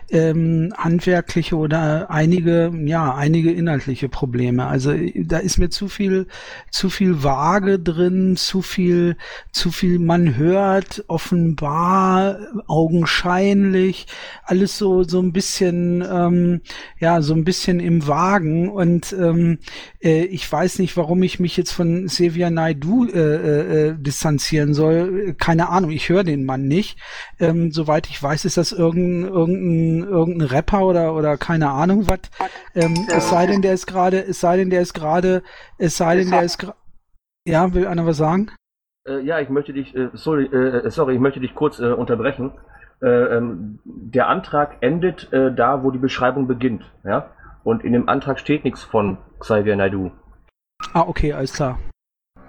ähm, 0.10 0.74
handwerkliche 0.76 1.56
oder 1.56 2.10
einige, 2.10 2.72
ja, 2.86 3.14
einige 3.14 3.52
inhaltliche 3.52 4.10
Probleme. 4.10 4.66
Also 4.66 4.94
da 5.16 5.38
ist 5.38 5.60
mir 5.60 5.70
zu 5.70 5.88
viel, 5.88 6.28
zu 6.72 6.90
viel 6.90 7.24
Vage 7.24 7.78
drin, 7.78 8.38
zu 8.38 8.64
viel, 8.64 9.18
zu 9.52 9.70
viel 9.70 10.00
man 10.00 10.36
hört, 10.36 11.06
offenbar, 11.08 12.40
augenscheinlich, 12.68 14.08
alles 14.44 14.80
so, 14.80 15.04
so 15.04 15.20
ein 15.22 15.32
bisschen, 15.32 16.04
ähm, 16.12 16.62
ja, 17.00 17.22
so 17.22 17.36
ein 17.36 17.44
bisschen 17.44 17.80
im 17.80 18.08
Wagen. 18.08 18.70
Und 18.72 19.14
ähm, 19.14 19.60
äh, 20.02 20.24
ich 20.24 20.52
weiß 20.52 20.80
nicht, 20.80 20.98
warum 20.98 21.22
ich 21.22 21.40
mich 21.40 21.56
jetzt 21.56 21.72
von 21.72 22.08
Sevia 22.08 22.50
Naidu 22.50 23.06
äh, 23.06 23.90
äh, 23.90 23.91
distanzieren 23.98 24.74
soll. 24.74 25.36
Keine 25.40 25.70
Ahnung, 25.70 25.92
ich 25.92 26.10
höre 26.10 26.24
den 26.24 26.46
Mann 26.46 26.64
nicht. 26.68 27.00
Ähm, 27.40 27.72
soweit 27.72 28.08
ich 28.08 28.22
weiß, 28.22 28.46
ist 28.46 28.58
das 28.58 28.72
irgendein, 28.72 29.32
irgendein, 29.32 30.10
irgendein 30.10 30.48
Rapper 30.48 30.86
oder, 30.86 31.16
oder 31.16 31.38
keine 31.38 31.70
Ahnung 31.70 32.08
was. 32.08 32.20
Ähm, 32.76 33.08
es 33.10 33.30
sei 33.30 33.48
denn, 33.48 33.62
der 33.62 33.74
ist 33.74 33.88
gerade, 33.88 34.24
es 34.24 34.40
sei 34.40 34.58
denn, 34.58 34.70
der 34.70 34.82
ist 34.82 34.94
gerade, 34.94 35.44
es 35.78 35.98
sei 35.98 36.18
denn, 36.18 36.32
der 36.32 36.44
ist 36.44 36.58
gerade. 36.58 36.78
Ja, 37.48 37.74
will 37.74 37.88
einer 37.88 38.06
was 38.06 38.18
sagen? 38.18 38.52
Äh, 39.08 39.22
ja, 39.22 39.40
ich 39.40 39.50
möchte 39.50 39.74
dich, 39.74 39.96
äh, 39.96 40.10
sorry, 40.14 40.46
äh, 40.46 40.90
sorry, 40.92 41.16
ich 41.16 41.20
möchte 41.20 41.40
dich 41.40 41.56
kurz 41.56 41.80
äh, 41.80 41.92
unterbrechen. 41.92 42.52
Äh, 43.02 43.38
ähm, 43.38 43.80
der 43.86 44.28
Antrag 44.28 44.78
endet 44.82 45.34
äh, 45.34 45.54
da, 45.54 45.84
wo 45.84 45.90
die 45.90 45.98
Beschreibung 45.98 46.48
beginnt, 46.48 46.84
ja. 47.04 47.32
Und 47.64 47.84
in 47.84 47.94
dem 47.94 48.10
Antrag 48.10 48.40
steht 48.40 48.64
nichts 48.64 48.84
von 48.84 49.18
Xavier 49.40 49.76
Naidu. 49.76 50.12
Ah, 50.94 51.06
okay, 51.08 51.34
alles 51.34 51.54
klar. 51.54 51.80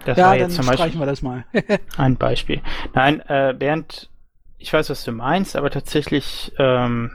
Das 0.04 0.18
ja, 0.18 0.26
war 0.26 0.36
jetzt 0.36 0.54
zum 0.54 0.66
Beispiel 0.66 0.98
wir 0.98 1.06
das 1.06 1.22
mal. 1.22 1.44
ein 1.96 2.16
Beispiel. 2.16 2.60
Nein, 2.94 3.20
äh, 3.28 3.54
Bernd, 3.56 4.10
ich 4.58 4.72
weiß, 4.72 4.90
was 4.90 5.04
du 5.04 5.12
meinst, 5.12 5.56
aber 5.56 5.70
tatsächlich 5.70 6.52
ähm, 6.58 7.10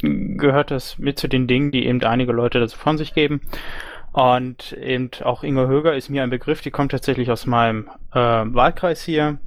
gehört 0.00 0.70
das 0.70 0.98
mit 0.98 1.18
zu 1.18 1.28
den 1.28 1.46
Dingen, 1.46 1.70
die 1.70 1.86
eben 1.86 2.02
einige 2.04 2.32
Leute 2.32 2.60
dazu 2.60 2.78
von 2.78 2.98
sich 2.98 3.14
geben. 3.14 3.40
Und 4.12 4.72
eben 4.74 5.10
auch 5.24 5.42
Inge 5.42 5.66
Höger 5.68 5.94
ist 5.94 6.10
mir 6.10 6.22
ein 6.22 6.30
Begriff, 6.30 6.60
die 6.60 6.70
kommt 6.70 6.92
tatsächlich 6.92 7.30
aus 7.30 7.46
meinem 7.46 7.88
äh, 8.12 8.18
Wahlkreis 8.18 9.02
hier. 9.02 9.38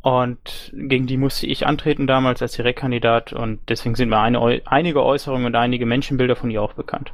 Und 0.00 0.72
gegen 0.74 1.06
die 1.06 1.16
musste 1.16 1.46
ich 1.46 1.66
antreten 1.66 2.06
damals 2.06 2.40
als 2.40 2.52
Direktkandidat 2.52 3.32
und 3.32 3.60
deswegen 3.68 3.94
sind 3.94 4.08
mir 4.08 4.20
eine, 4.20 4.62
einige 4.64 5.04
Äußerungen 5.04 5.46
und 5.46 5.56
einige 5.56 5.84
Menschenbilder 5.84 6.36
von 6.36 6.50
ihr 6.50 6.62
auch 6.62 6.72
bekannt. 6.72 7.12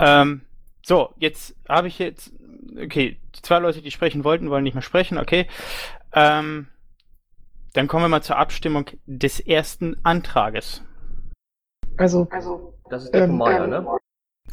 Ähm, 0.00 0.40
so, 0.82 1.10
jetzt 1.18 1.54
habe 1.68 1.88
ich 1.88 1.98
jetzt, 1.98 2.32
okay, 2.76 3.18
die 3.34 3.42
zwei 3.42 3.58
Leute, 3.58 3.82
die 3.82 3.90
sprechen 3.90 4.24
wollten, 4.24 4.50
wollen 4.50 4.64
nicht 4.64 4.74
mehr 4.74 4.82
sprechen, 4.82 5.18
okay. 5.18 5.46
Ähm, 6.12 6.68
dann 7.72 7.86
kommen 7.86 8.04
wir 8.04 8.08
mal 8.08 8.22
zur 8.22 8.36
Abstimmung 8.36 8.86
des 9.06 9.40
ersten 9.40 9.96
Antrages. 10.02 10.82
Also, 11.96 12.28
Das 12.88 13.04
ist 13.04 13.14
der 13.14 13.24
Ähm, 13.24 13.36
Maya, 13.36 13.64
ähm, 13.64 13.70
ne? 13.70 13.86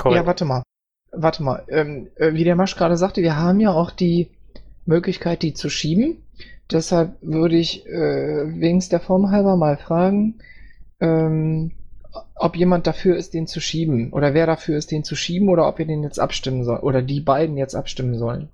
Ja, 0.05 0.25
warte 0.25 0.45
mal. 0.45 0.63
Warte 1.11 1.41
mal. 1.41 1.63
Ähm, 1.69 2.09
äh, 2.15 2.33
wie 2.33 2.43
der 2.43 2.55
Masch 2.55 2.75
gerade 2.75 2.97
sagte, 2.97 3.21
wir 3.21 3.37
haben 3.37 3.59
ja 3.59 3.71
auch 3.71 3.91
die 3.91 4.29
Möglichkeit, 4.85 5.41
die 5.41 5.53
zu 5.53 5.69
schieben. 5.69 6.23
Deshalb 6.71 7.17
würde 7.21 7.55
ich 7.55 7.85
äh, 7.87 8.59
wegen 8.59 8.83
der 8.89 8.99
Form 8.99 9.31
halber 9.31 9.55
mal 9.55 9.77
fragen, 9.77 10.39
ähm, 10.99 11.71
ob 12.35 12.55
jemand 12.55 12.87
dafür 12.87 13.17
ist, 13.17 13.33
den 13.33 13.47
zu 13.47 13.59
schieben. 13.59 14.13
Oder 14.13 14.33
wer 14.33 14.45
dafür 14.45 14.77
ist, 14.77 14.91
den 14.91 15.03
zu 15.03 15.15
schieben, 15.15 15.49
oder 15.49 15.67
ob 15.67 15.77
wir 15.77 15.85
den 15.85 16.03
jetzt 16.03 16.19
abstimmen 16.19 16.63
sollen. 16.63 16.81
Oder 16.81 17.01
die 17.01 17.21
beiden 17.21 17.57
jetzt 17.57 17.75
abstimmen 17.75 18.17
sollen. 18.17 18.49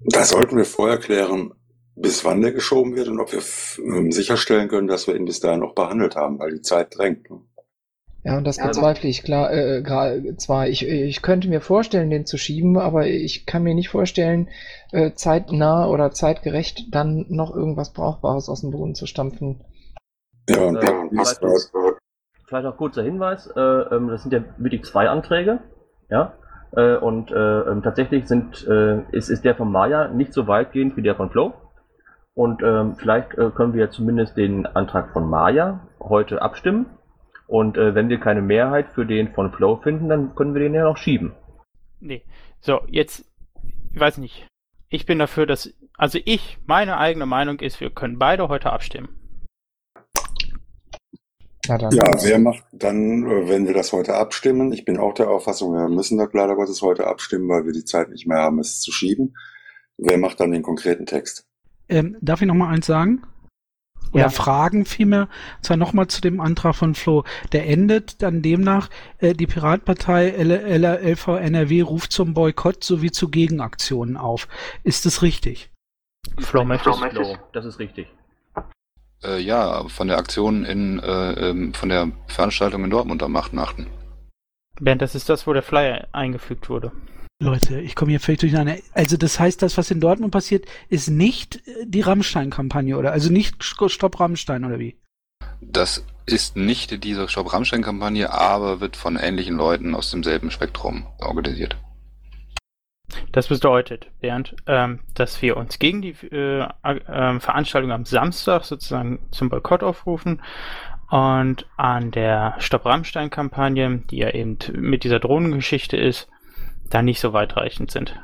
Da 0.00 0.24
sollten 0.24 0.56
wir 0.56 0.64
vorher 0.64 0.98
klären, 0.98 1.52
bis 1.96 2.24
wann 2.24 2.40
der 2.40 2.52
geschoben 2.52 2.94
wird 2.96 3.08
und 3.08 3.20
ob 3.20 3.32
wir 3.32 3.42
ähm, 3.84 4.12
sicherstellen 4.12 4.68
können, 4.68 4.86
dass 4.86 5.06
wir 5.06 5.16
ihn 5.16 5.24
bis 5.24 5.40
dahin 5.40 5.62
auch 5.62 5.74
behandelt 5.74 6.16
haben, 6.16 6.38
weil 6.38 6.52
die 6.52 6.62
Zeit 6.62 6.96
drängt. 6.96 7.28
ne? 7.30 7.40
Ja, 8.24 8.36
und 8.36 8.44
das 8.44 8.58
Ja, 8.58 8.66
bezweifle 8.66 9.08
ich 9.08 9.22
klar, 9.22 9.52
äh, 9.52 9.82
gra- 9.84 10.36
zwar. 10.36 10.68
Ich, 10.68 10.86
ich 10.86 11.22
könnte 11.22 11.48
mir 11.48 11.60
vorstellen, 11.60 12.10
den 12.10 12.26
zu 12.26 12.36
schieben, 12.36 12.76
aber 12.76 13.06
ich 13.06 13.46
kann 13.46 13.62
mir 13.62 13.74
nicht 13.74 13.88
vorstellen, 13.88 14.48
äh, 14.92 15.12
zeitnah 15.14 15.88
oder 15.88 16.10
zeitgerecht 16.10 16.86
dann 16.90 17.26
noch 17.28 17.54
irgendwas 17.54 17.92
Brauchbares 17.92 18.48
aus 18.48 18.60
dem 18.60 18.70
Boden 18.70 18.94
zu 18.94 19.06
stampfen. 19.06 19.64
Ja, 20.48 20.66
und 20.66 20.76
Äh, 20.76 20.86
dann 20.86 21.10
vielleicht, 22.48 22.64
noch 22.64 22.76
kurzer 22.76 23.02
Hinweis, 23.02 23.46
äh, 23.54 23.60
ähm, 23.60 24.08
das 24.08 24.22
sind 24.22 24.32
ja 24.32 24.40
wirklich 24.56 24.84
zwei 24.84 25.08
Anträge, 25.08 25.60
ja, 26.10 26.32
äh, 26.72 26.96
und 26.96 27.30
äh, 27.30 27.60
ähm, 27.60 27.82
tatsächlich 27.82 28.26
sind, 28.26 28.62
ist, 29.12 29.28
ist 29.28 29.44
der 29.44 29.54
von 29.54 29.70
Maya 29.70 30.08
nicht 30.08 30.32
so 30.32 30.46
weitgehend 30.46 30.96
wie 30.96 31.02
der 31.02 31.14
von 31.14 31.30
Flow. 31.30 31.54
Und 32.34 32.62
ähm, 32.62 32.94
vielleicht 32.96 33.30
können 33.30 33.74
wir 33.74 33.90
zumindest 33.90 34.36
den 34.36 34.64
Antrag 34.64 35.12
von 35.12 35.28
Maya 35.28 35.88
heute 35.98 36.40
abstimmen. 36.40 36.86
Und 37.48 37.76
wenn 37.76 38.08
wir 38.08 38.20
keine 38.20 38.42
Mehrheit 38.42 38.90
für 38.90 39.04
den 39.04 39.32
von 39.32 39.50
Flow 39.50 39.76
finden, 39.76 40.08
dann 40.08 40.36
können 40.36 40.54
wir 40.54 40.60
den 40.60 40.74
ja 40.74 40.84
noch 40.84 40.98
schieben. 40.98 41.32
Nee. 41.98 42.22
So, 42.60 42.80
jetzt, 42.86 43.24
ich 43.92 43.98
weiß 43.98 44.18
nicht. 44.18 44.46
Ich 44.88 45.04
bin 45.04 45.18
dafür, 45.18 45.46
dass, 45.46 45.74
also 45.96 46.20
ich, 46.24 46.58
meine 46.64 46.98
eigene 46.98 47.26
Meinung 47.26 47.58
ist, 47.58 47.80
wir 47.80 47.90
können 47.90 48.20
beide 48.20 48.48
heute 48.48 48.72
abstimmen. 48.72 49.17
Ja, 51.68 51.78
dann 51.78 51.92
Ja, 51.92 52.22
wer 52.22 52.38
macht 52.38 52.64
dann, 52.72 53.26
äh, 53.26 53.48
wenn 53.48 53.66
wir 53.66 53.74
das 53.74 53.92
heute 53.92 54.14
abstimmen? 54.14 54.72
Ich 54.72 54.84
bin 54.84 54.96
auch 54.96 55.14
der 55.14 55.30
Auffassung, 55.30 55.74
wir 55.74 55.88
müssen 55.88 56.18
das 56.18 56.30
leider 56.32 56.56
Gottes 56.56 56.82
heute 56.82 57.06
abstimmen, 57.06 57.48
weil 57.48 57.64
wir 57.66 57.72
die 57.72 57.84
Zeit 57.84 58.08
nicht 58.10 58.26
mehr 58.26 58.38
haben, 58.38 58.58
es 58.58 58.80
zu 58.80 58.90
schieben. 58.90 59.36
Wer 59.98 60.18
macht 60.18 60.40
dann 60.40 60.52
den 60.52 60.62
konkreten 60.62 61.06
Text? 61.06 61.44
Ähm, 61.88 62.16
darf 62.20 62.40
ich 62.40 62.48
noch 62.48 62.54
mal 62.54 62.68
eins 62.68 62.86
sagen? 62.86 63.22
Oder 64.12 64.24
Ja. 64.24 64.30
Fragen 64.30 64.84
vielmehr. 64.84 65.28
Und 65.56 65.64
zwar 65.64 65.76
nochmal 65.76 66.06
zu 66.06 66.20
dem 66.20 66.40
Antrag 66.40 66.74
von 66.74 66.94
Flo. 66.94 67.24
Der 67.52 67.66
endet 67.66 68.22
dann 68.22 68.42
demnach, 68.42 68.88
äh, 69.18 69.34
die 69.34 69.46
Piratpartei 69.46 70.30
L 70.30 70.50
L 70.50 70.84
LV 70.84 71.28
NRW 71.28 71.82
ruft 71.82 72.12
zum 72.12 72.32
Boykott 72.32 72.82
sowie 72.82 73.10
zu 73.10 73.28
Gegenaktionen 73.28 74.16
auf. 74.16 74.48
Ist 74.82 75.04
das 75.04 75.22
richtig? 75.22 75.70
Flo 76.38 76.64
möchte 76.64 76.90
ist 76.90 76.98
Flow, 76.98 77.36
das 77.52 77.64
ist 77.64 77.78
richtig. 77.78 78.08
Äh, 79.24 79.40
ja, 79.40 79.84
von 79.88 80.08
der 80.08 80.18
Aktion 80.18 80.64
in, 80.64 81.00
äh, 81.00 81.50
ähm, 81.50 81.74
von 81.74 81.88
der 81.88 82.12
Veranstaltung 82.28 82.84
in 82.84 82.90
Dortmund 82.90 83.22
am 83.22 83.36
8.8. 83.36 83.86
Bernd, 84.80 85.02
das 85.02 85.14
ist 85.14 85.28
das, 85.28 85.46
wo 85.46 85.52
der 85.52 85.62
Flyer 85.62 86.06
eingefügt 86.12 86.68
wurde. 86.68 86.92
Leute, 87.40 87.80
ich 87.80 87.94
komme 87.94 88.10
hier 88.10 88.20
völlig 88.20 88.40
durcheinander. 88.40 88.76
Also 88.94 89.16
das 89.16 89.38
heißt, 89.38 89.62
das, 89.62 89.76
was 89.76 89.90
in 89.90 90.00
Dortmund 90.00 90.32
passiert, 90.32 90.66
ist 90.88 91.08
nicht 91.08 91.56
äh, 91.66 91.84
die 91.86 92.00
Rammstein-Kampagne, 92.00 92.96
oder? 92.96 93.12
Also 93.12 93.32
nicht 93.32 93.62
Stopp 93.62 94.20
Rammstein, 94.20 94.64
oder 94.64 94.78
wie? 94.78 94.96
Das 95.60 96.04
ist 96.26 96.56
nicht 96.56 97.02
diese 97.02 97.28
Stopp 97.28 97.52
Rammstein-Kampagne, 97.52 98.32
aber 98.32 98.80
wird 98.80 98.96
von 98.96 99.16
ähnlichen 99.16 99.56
Leuten 99.56 99.94
aus 99.94 100.10
demselben 100.10 100.50
Spektrum 100.50 101.06
organisiert. 101.18 101.76
Das 103.32 103.48
bedeutet, 103.48 104.08
Bernd, 104.20 104.54
ähm, 104.66 105.00
dass 105.14 105.40
wir 105.40 105.56
uns 105.56 105.78
gegen 105.78 106.02
die 106.02 106.14
äh, 106.30 106.66
äh, 106.82 107.40
Veranstaltung 107.40 107.90
am 107.92 108.04
Samstag 108.04 108.64
sozusagen 108.64 109.18
zum 109.30 109.48
Boykott 109.48 109.82
aufrufen 109.82 110.42
und 111.10 111.66
an 111.76 112.10
der 112.10 112.54
Stopp 112.58 112.84
Rammstein-Kampagne, 112.84 114.02
die 114.10 114.18
ja 114.18 114.30
eben 114.30 114.58
mit 114.72 115.04
dieser 115.04 115.20
Drohnengeschichte 115.20 115.96
ist, 115.96 116.28
da 116.90 117.00
nicht 117.02 117.20
so 117.20 117.32
weitreichend 117.32 117.90
sind. 117.90 118.20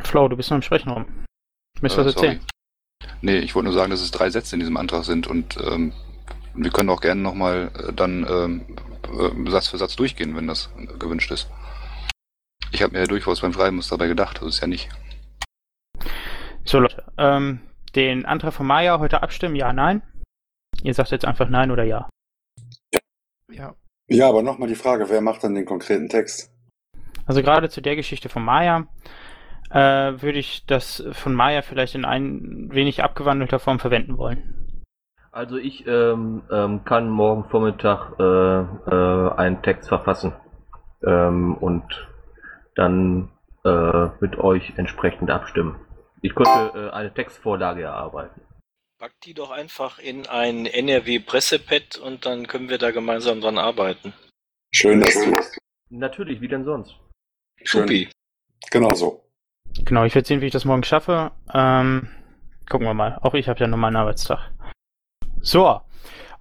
Flo, 0.00 0.28
du 0.28 0.36
bist 0.36 0.50
noch 0.50 0.56
im 0.56 0.62
Sprechen 0.62 0.90
rum. 0.90 1.06
Du 1.76 1.82
möchtest 1.82 2.00
Äh, 2.00 2.04
was 2.06 2.14
sorry. 2.14 2.26
erzählen? 2.26 2.46
Nee, 3.20 3.38
ich 3.38 3.54
wollte 3.54 3.66
nur 3.66 3.74
sagen, 3.74 3.90
dass 3.90 4.00
es 4.00 4.10
drei 4.10 4.30
Sätze 4.30 4.56
in 4.56 4.60
diesem 4.60 4.76
Antrag 4.76 5.04
sind 5.04 5.26
und 5.26 5.56
ähm, 5.64 5.92
wir 6.54 6.70
können 6.70 6.90
auch 6.90 7.00
gerne 7.00 7.20
nochmal 7.20 7.70
äh, 7.76 7.92
dann 7.92 8.26
ähm, 8.28 9.46
äh, 9.46 9.50
Satz 9.50 9.68
für 9.68 9.78
Satz 9.78 9.96
durchgehen, 9.96 10.36
wenn 10.36 10.46
das 10.46 10.70
gewünscht 10.98 11.30
ist. 11.30 11.48
Ich 12.74 12.82
habe 12.82 12.92
mir 12.92 12.98
ja 12.98 13.06
durchaus 13.06 13.40
beim 13.40 13.52
Schreiben 13.52 13.78
was 13.78 13.88
dabei 13.88 14.08
gedacht, 14.08 14.38
das 14.40 14.48
ist 14.48 14.60
ja 14.60 14.66
nicht. 14.66 14.88
So, 16.64 16.80
Leute, 16.80 17.04
ähm, 17.18 17.60
den 17.94 18.26
Antrag 18.26 18.52
von 18.52 18.66
Maya 18.66 18.98
heute 18.98 19.22
abstimmen, 19.22 19.54
ja, 19.54 19.72
nein? 19.72 20.02
Ihr 20.82 20.92
sagt 20.92 21.12
jetzt 21.12 21.24
einfach 21.24 21.48
nein 21.48 21.70
oder 21.70 21.84
ja. 21.84 22.08
Ja. 23.48 23.76
Ja, 24.08 24.28
aber 24.28 24.42
nochmal 24.42 24.68
die 24.68 24.74
Frage, 24.74 25.08
wer 25.08 25.20
macht 25.20 25.44
dann 25.44 25.54
den 25.54 25.66
konkreten 25.66 26.08
Text? 26.08 26.52
Also 27.26 27.42
gerade 27.42 27.68
zu 27.68 27.80
der 27.80 27.94
Geschichte 27.94 28.28
von 28.28 28.44
Maya 28.44 28.88
äh, 29.70 30.20
würde 30.20 30.40
ich 30.40 30.66
das 30.66 31.04
von 31.12 31.32
Maya 31.32 31.62
vielleicht 31.62 31.94
in 31.94 32.04
ein 32.04 32.70
wenig 32.72 33.04
abgewandelter 33.04 33.60
Form 33.60 33.78
verwenden 33.78 34.18
wollen. 34.18 34.82
Also 35.30 35.58
ich 35.58 35.86
ähm, 35.86 36.42
ähm, 36.50 36.84
kann 36.84 37.08
morgen 37.08 37.44
Vormittag 37.44 38.18
äh, 38.18 38.22
äh, 38.24 39.32
einen 39.36 39.62
Text 39.62 39.88
verfassen 39.88 40.32
ähm, 41.06 41.54
und 41.54 41.84
dann 42.74 43.30
äh, 43.64 44.08
mit 44.20 44.38
euch 44.38 44.72
entsprechend 44.76 45.30
abstimmen. 45.30 45.80
Ich 46.22 46.34
könnte 46.34 46.72
äh, 46.74 46.90
eine 46.94 47.12
Textvorlage 47.12 47.82
erarbeiten. 47.82 48.40
Pack 48.98 49.12
die 49.24 49.34
doch 49.34 49.50
einfach 49.50 49.98
in 49.98 50.26
ein 50.26 50.66
NRW-Pressepad 50.66 51.98
und 51.98 52.26
dann 52.26 52.46
können 52.46 52.68
wir 52.68 52.78
da 52.78 52.90
gemeinsam 52.90 53.40
dran 53.40 53.58
arbeiten. 53.58 54.12
Schön, 54.72 55.00
dass 55.00 55.14
du. 55.14 55.36
Natürlich, 55.90 56.40
wie 56.40 56.48
denn 56.48 56.64
sonst? 56.64 56.96
Supi. 57.64 58.08
Genau 58.70 58.94
so. 58.94 59.24
Genau, 59.84 60.04
ich 60.04 60.14
werde 60.14 60.26
sehen, 60.26 60.40
wie 60.40 60.46
ich 60.46 60.52
das 60.52 60.64
morgen 60.64 60.84
schaffe. 60.84 61.32
Ähm, 61.52 62.08
gucken 62.68 62.86
wir 62.86 62.94
mal. 62.94 63.18
Auch 63.22 63.34
ich 63.34 63.48
habe 63.48 63.60
ja 63.60 63.66
nur 63.66 63.78
meinen 63.78 63.96
Arbeitstag. 63.96 64.50
So. 65.40 65.80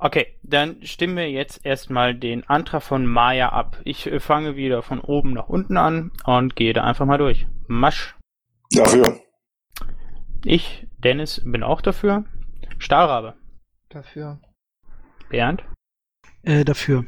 Okay, 0.03 0.37
dann 0.43 0.85
stimmen 0.85 1.15
wir 1.15 1.31
jetzt 1.31 1.65
erstmal 1.65 2.13
den 2.13 2.43
Antrag 2.49 2.83
von 2.83 3.05
Maya 3.05 3.53
ab. 3.53 3.79
Ich 3.85 4.05
äh, 4.05 4.19
fange 4.19 4.57
wieder 4.57 4.81
von 4.81 4.99
oben 4.99 5.31
nach 5.31 5.47
unten 5.47 5.77
an 5.77 6.11
und 6.25 6.57
gehe 6.57 6.73
da 6.73 6.83
einfach 6.83 7.05
mal 7.05 7.17
durch. 7.17 7.47
Masch. 7.67 8.17
Dafür. 8.71 9.21
Ich, 10.43 10.85
Dennis, 10.97 11.41
bin 11.45 11.63
auch 11.63 11.79
dafür. 11.79 12.25
Stahlrabe. 12.79 13.35
Dafür. 13.87 14.41
Bernd. 15.29 15.63
Äh, 16.41 16.65
dafür. 16.65 17.05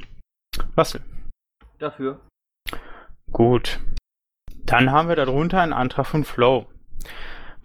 Wassel. 0.76 1.02
Dafür. 1.80 2.26
Gut. 3.30 3.82
Dann 4.64 4.92
haben 4.92 5.10
wir 5.10 5.18
darunter 5.18 5.60
einen 5.60 5.74
Antrag 5.74 6.08
von 6.08 6.24
Flow. 6.24 6.72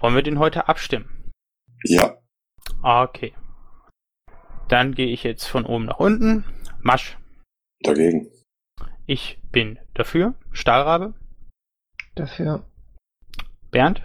Wollen 0.00 0.16
wir 0.16 0.24
den 0.24 0.40
heute 0.40 0.66
abstimmen? 0.66 1.30
Ja. 1.84 2.16
Okay. 2.82 3.32
Dann 4.70 4.94
gehe 4.94 5.08
ich 5.08 5.24
jetzt 5.24 5.46
von 5.46 5.66
oben 5.66 5.86
nach 5.86 5.98
unten. 5.98 6.44
Masch. 6.80 7.18
Dagegen. 7.82 8.30
Ich 9.04 9.40
bin 9.50 9.80
dafür. 9.94 10.34
Stahlrabe. 10.52 11.12
Dafür. 12.14 12.64
Bernd. 13.72 14.02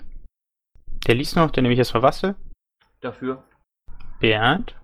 Der 1.05 1.13
liest 1.13 1.35
noch, 1.35 1.51
der 1.51 1.61
nehme 1.61 1.73
ich 1.73 1.77
erstmal 1.77 2.01
Wassel. 2.01 2.35
Dafür. 2.99 3.47
Bernd. 4.19 4.75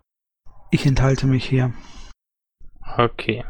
Ich 0.69 0.85
enthalte 0.85 1.25
mich 1.25 1.49
hier. 1.49 1.73
Okay. 2.97 3.43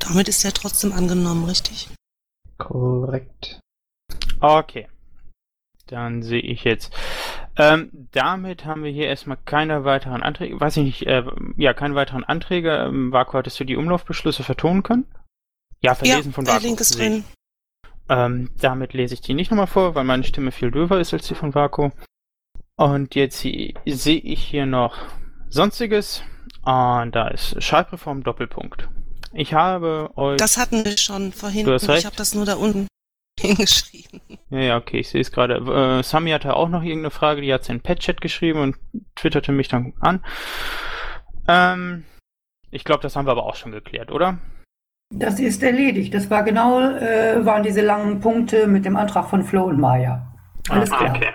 Damit 0.00 0.28
ist 0.28 0.44
er 0.44 0.52
trotzdem 0.52 0.92
angenommen, 0.92 1.46
richtig? 1.46 1.88
Korrekt. 2.58 3.58
Okay. 4.40 4.86
Dann 5.86 6.22
sehe 6.22 6.42
ich 6.42 6.64
jetzt. 6.64 6.94
Ähm, 7.58 8.08
damit 8.12 8.64
haben 8.64 8.84
wir 8.84 8.92
hier 8.92 9.06
erstmal 9.08 9.36
keine 9.44 9.84
weiteren 9.84 10.22
Anträge. 10.22 10.60
Weiß 10.60 10.76
ich 10.76 10.84
nicht, 10.84 11.02
äh, 11.06 11.24
ja, 11.56 11.74
keine 11.74 11.96
weiteren 11.96 12.22
Anträge. 12.22 12.70
Ähm, 12.72 13.12
Vaku, 13.12 13.36
hattest 13.36 13.58
du 13.58 13.64
die 13.64 13.76
Umlaufbeschlüsse 13.76 14.44
vertonen 14.44 14.84
können? 14.84 15.06
Ja, 15.80 15.96
verlesen 15.96 16.30
ja, 16.30 16.34
von 16.34 16.46
Vaku. 16.46 16.62
Link 16.62 16.80
ist 16.80 16.92
ich. 16.92 16.96
drin. 16.98 17.24
Ähm, 18.08 18.50
damit 18.60 18.94
lese 18.94 19.14
ich 19.14 19.20
die 19.20 19.34
nicht 19.34 19.50
nochmal 19.50 19.66
vor, 19.66 19.94
weil 19.96 20.04
meine 20.04 20.24
Stimme 20.24 20.52
viel 20.52 20.70
döver 20.70 21.00
ist 21.00 21.12
als 21.12 21.26
die 21.26 21.34
von 21.34 21.54
Vaku. 21.54 21.90
Und 22.76 23.16
jetzt 23.16 23.40
sehe 23.40 23.74
ich 23.84 24.42
hier 24.44 24.64
noch 24.66 24.96
Sonstiges. 25.48 26.22
Und 26.64 27.12
da 27.12 27.28
ist 27.28 27.60
Schreibreform 27.62 28.22
Doppelpunkt. 28.22 28.88
Ich 29.32 29.52
habe 29.52 30.10
euch. 30.16 30.36
Das 30.38 30.56
hatten 30.58 30.84
wir 30.84 30.96
schon 30.96 31.32
vorhin. 31.32 31.66
Du 31.66 31.72
hast 31.72 31.82
Ich 31.82 31.88
recht. 31.88 32.06
habe 32.06 32.16
das 32.16 32.34
nur 32.34 32.46
da 32.46 32.54
unten 32.54 32.86
hingeschrieben. 33.46 34.20
Ja, 34.50 34.58
ja, 34.58 34.76
okay, 34.76 34.98
ich 34.98 35.08
sehe 35.08 35.20
es 35.20 35.32
gerade. 35.32 35.56
Äh, 35.56 36.02
Sami 36.02 36.30
hatte 36.30 36.54
auch 36.56 36.68
noch 36.68 36.82
irgendeine 36.82 37.10
Frage, 37.10 37.40
die 37.40 37.52
hat 37.52 37.64
sie 37.64 37.72
in 37.72 37.78
den 37.78 37.82
Pet-Chat 37.84 38.20
geschrieben 38.20 38.60
und 38.60 38.76
twitterte 39.16 39.52
mich 39.52 39.68
dann 39.68 39.92
an. 40.00 40.24
Ähm, 41.46 42.04
ich 42.70 42.84
glaube, 42.84 43.02
das 43.02 43.16
haben 43.16 43.26
wir 43.26 43.32
aber 43.32 43.44
auch 43.46 43.54
schon 43.56 43.72
geklärt, 43.72 44.10
oder? 44.10 44.38
Das 45.10 45.40
ist 45.40 45.62
erledigt. 45.62 46.12
Das 46.12 46.30
war 46.30 46.42
genau, 46.42 46.80
äh, 46.80 47.44
waren 47.44 47.62
diese 47.62 47.80
langen 47.80 48.20
Punkte 48.20 48.66
mit 48.66 48.84
dem 48.84 48.96
Antrag 48.96 49.28
von 49.28 49.42
Flo 49.42 49.64
und 49.64 49.80
Maya. 49.80 50.26
Alles 50.68 50.92
Ah, 50.92 50.96
klar. 50.98 51.16
okay. 51.16 51.30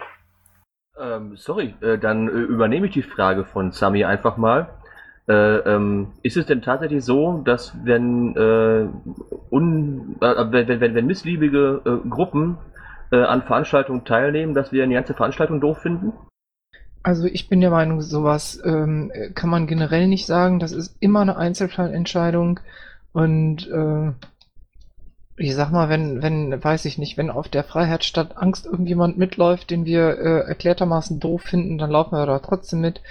Ähm, 1.00 1.36
sorry, 1.36 1.74
äh, 1.82 1.98
dann 1.98 2.28
äh, 2.28 2.32
übernehme 2.32 2.86
ich 2.88 2.94
die 2.94 3.02
Frage 3.02 3.46
von 3.46 3.72
Sami 3.72 4.04
einfach 4.06 4.38
mal. 4.38 4.76
Äh, 5.26 5.60
ähm, 5.60 6.08
ist 6.22 6.36
es 6.36 6.46
denn 6.48 6.62
tatsächlich 6.62 7.06
so, 7.06 7.42
dass 7.46 7.74
wenn, 7.86 8.36
äh, 8.36 8.88
un, 9.50 10.18
äh, 10.20 10.52
wenn, 10.52 10.68
wenn, 10.82 10.96
wenn, 10.96 11.06
missliebige 11.06 11.82
äh, 11.86 12.10
Gruppen 12.10 12.58
äh, 13.10 13.22
an 13.22 13.44
Veranstaltungen 13.44 14.04
teilnehmen, 14.04 14.54
dass 14.54 14.74
wir 14.74 14.84
eine 14.84 14.96
ganze 14.96 15.14
Veranstaltung 15.14 15.62
doof 15.62 15.78
finden? 15.78 16.12
Also 17.04 17.26
ich 17.26 17.48
bin 17.48 17.62
der 17.62 17.70
Meinung, 17.70 18.02
sowas 18.02 18.62
ähm, 18.66 19.14
kann 19.34 19.50
man 19.50 19.66
generell 19.66 20.08
nicht 20.08 20.26
sagen. 20.26 20.60
Das 20.60 20.74
ist 20.74 20.98
immer 21.00 21.22
eine 21.22 21.38
Einzelfallentscheidung. 21.38 22.60
Und 23.14 23.70
äh, 23.70 24.12
ich 25.38 25.56
sag 25.56 25.72
mal, 25.72 25.88
wenn, 25.88 26.22
wenn, 26.22 26.62
weiß 26.62 26.84
ich 26.84 26.98
nicht, 26.98 27.18
wenn 27.18 27.30
auf 27.30 27.48
der 27.48 27.64
Freiheitsstadt 27.64 28.36
Angst 28.38 28.66
irgendjemand 28.66 29.18
mitläuft, 29.18 29.70
den 29.70 29.86
wir 29.86 30.02
erklärtermaßen 30.02 31.20
doof 31.20 31.42
finden, 31.42 31.78
dann 31.78 31.90
laufen 31.92 32.16
wir 32.16 32.26
da 32.26 32.40
trotzdem 32.40 32.82
mit. 32.82 33.02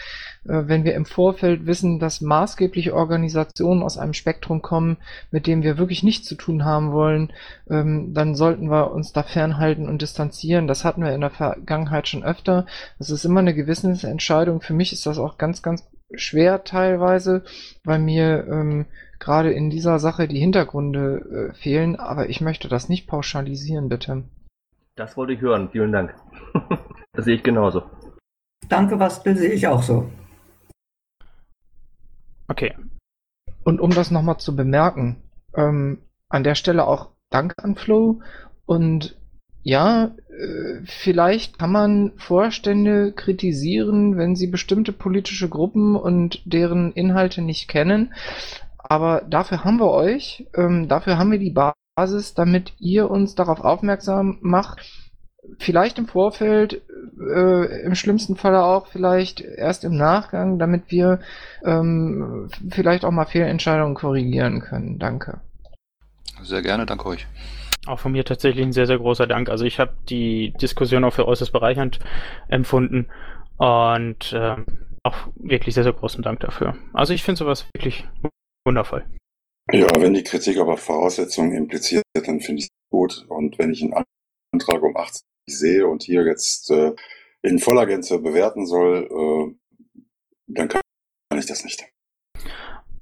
Äh, 0.44 0.62
wenn 0.66 0.84
wir 0.84 0.94
im 0.94 1.04
Vorfeld 1.04 1.66
wissen, 1.66 1.98
dass 1.98 2.20
maßgebliche 2.20 2.94
Organisationen 2.94 3.82
aus 3.82 3.98
einem 3.98 4.14
Spektrum 4.14 4.62
kommen, 4.62 4.96
mit 5.30 5.46
dem 5.46 5.62
wir 5.62 5.78
wirklich 5.78 6.02
nichts 6.02 6.26
zu 6.26 6.34
tun 6.34 6.64
haben 6.64 6.92
wollen, 6.92 7.32
ähm, 7.70 8.12
dann 8.14 8.34
sollten 8.34 8.70
wir 8.70 8.92
uns 8.92 9.12
da 9.12 9.22
fernhalten 9.22 9.88
und 9.88 10.02
distanzieren. 10.02 10.66
Das 10.66 10.84
hatten 10.84 11.02
wir 11.02 11.14
in 11.14 11.20
der 11.20 11.30
Vergangenheit 11.30 12.08
schon 12.08 12.24
öfter. 12.24 12.66
Das 12.98 13.10
ist 13.10 13.24
immer 13.24 13.40
eine 13.40 13.54
Gewissensentscheidung. 13.54 14.60
Für 14.60 14.74
mich 14.74 14.92
ist 14.92 15.06
das 15.06 15.18
auch 15.18 15.38
ganz, 15.38 15.62
ganz 15.62 15.88
schwer 16.14 16.64
teilweise, 16.64 17.44
weil 17.84 17.98
mir 17.98 18.46
ähm, 18.48 18.86
gerade 19.18 19.52
in 19.52 19.70
dieser 19.70 19.98
Sache 19.98 20.28
die 20.28 20.40
Hintergründe 20.40 21.50
äh, 21.52 21.54
fehlen, 21.54 21.96
aber 21.96 22.28
ich 22.28 22.40
möchte 22.40 22.68
das 22.68 22.88
nicht 22.88 23.06
pauschalisieren, 23.06 23.88
bitte. 23.88 24.24
Das 24.96 25.16
wollte 25.16 25.32
ich 25.32 25.40
hören. 25.40 25.70
Vielen 25.70 25.92
Dank. 25.92 26.14
das 27.12 27.24
sehe 27.24 27.36
ich 27.36 27.42
genauso. 27.42 27.84
Danke, 28.68 28.98
Wastel, 28.98 29.36
sehe 29.36 29.52
ich 29.52 29.66
auch 29.66 29.82
so. 29.82 30.10
Okay. 32.52 32.74
Und 33.64 33.80
um 33.80 33.90
das 33.92 34.10
nochmal 34.10 34.36
zu 34.36 34.54
bemerken, 34.54 35.22
ähm, 35.56 36.02
an 36.28 36.44
der 36.44 36.54
Stelle 36.54 36.86
auch 36.86 37.08
Dank 37.30 37.54
an 37.56 37.76
Flo 37.76 38.20
und 38.66 39.16
ja, 39.62 40.14
äh, 40.28 40.80
vielleicht 40.84 41.58
kann 41.58 41.72
man 41.72 42.12
Vorstände 42.16 43.12
kritisieren, 43.12 44.18
wenn 44.18 44.36
sie 44.36 44.48
bestimmte 44.48 44.92
politische 44.92 45.48
Gruppen 45.48 45.96
und 45.96 46.42
deren 46.44 46.92
Inhalte 46.92 47.40
nicht 47.40 47.68
kennen. 47.68 48.12
Aber 48.76 49.22
dafür 49.22 49.64
haben 49.64 49.78
wir 49.78 49.90
euch, 49.90 50.46
ähm, 50.54 50.88
dafür 50.88 51.16
haben 51.16 51.30
wir 51.30 51.38
die 51.38 51.56
Basis, 51.96 52.34
damit 52.34 52.74
ihr 52.80 53.10
uns 53.10 53.34
darauf 53.34 53.60
aufmerksam 53.60 54.36
macht, 54.42 54.80
vielleicht 55.58 55.98
im 55.98 56.06
Vorfeld, 56.06 56.82
äh, 57.18 57.82
im 57.82 57.94
schlimmsten 57.94 58.36
Falle 58.36 58.64
auch 58.64 58.86
vielleicht 58.86 59.40
erst 59.40 59.84
im 59.84 59.96
Nachgang, 59.96 60.58
damit 60.58 60.84
wir 60.90 61.20
ähm, 61.64 62.48
vielleicht 62.70 63.04
auch 63.04 63.10
mal 63.10 63.26
Fehlentscheidungen 63.26 63.94
korrigieren 63.94 64.60
können. 64.60 64.98
Danke. 64.98 65.40
Sehr 66.42 66.62
gerne, 66.62 66.86
danke 66.86 67.06
euch. 67.06 67.26
Auch 67.86 67.98
von 67.98 68.12
mir 68.12 68.24
tatsächlich 68.24 68.64
ein 68.64 68.72
sehr, 68.72 68.86
sehr 68.86 68.98
großer 68.98 69.26
Dank. 69.26 69.48
Also 69.48 69.64
ich 69.64 69.80
habe 69.80 69.92
die 70.08 70.52
Diskussion 70.60 71.04
auch 71.04 71.12
für 71.12 71.26
äußerst 71.26 71.52
bereichernd 71.52 71.98
empfunden 72.48 73.08
und 73.56 74.32
äh, 74.32 74.56
auch 75.02 75.16
wirklich 75.34 75.74
sehr, 75.74 75.84
sehr 75.84 75.92
großen 75.92 76.22
Dank 76.22 76.40
dafür. 76.40 76.76
Also 76.92 77.12
ich 77.12 77.24
finde 77.24 77.40
sowas 77.40 77.66
wirklich 77.74 78.06
wundervoll. 78.64 79.04
Ja, 79.72 79.88
wenn 79.98 80.14
die 80.14 80.22
Kritik 80.22 80.58
aber 80.58 80.76
Voraussetzungen 80.76 81.52
impliziert, 81.52 82.04
dann 82.14 82.40
finde 82.40 82.60
ich 82.60 82.66
es 82.66 82.90
gut. 82.90 83.24
Und 83.28 83.58
wenn 83.58 83.72
ich 83.72 83.82
einen 83.82 83.94
Antrag 84.52 84.82
um 84.82 84.96
80 84.96 85.22
sehe 85.58 85.86
und 85.86 86.02
hier 86.02 86.24
jetzt 86.24 86.70
äh, 86.70 86.92
in 87.42 87.58
voller 87.58 87.86
Gänze 87.86 88.18
bewerten 88.18 88.66
soll, 88.66 89.08
äh, 89.10 89.54
dann 90.46 90.68
kann 90.68 90.80
ich 91.36 91.46
das 91.46 91.64
nicht. 91.64 91.84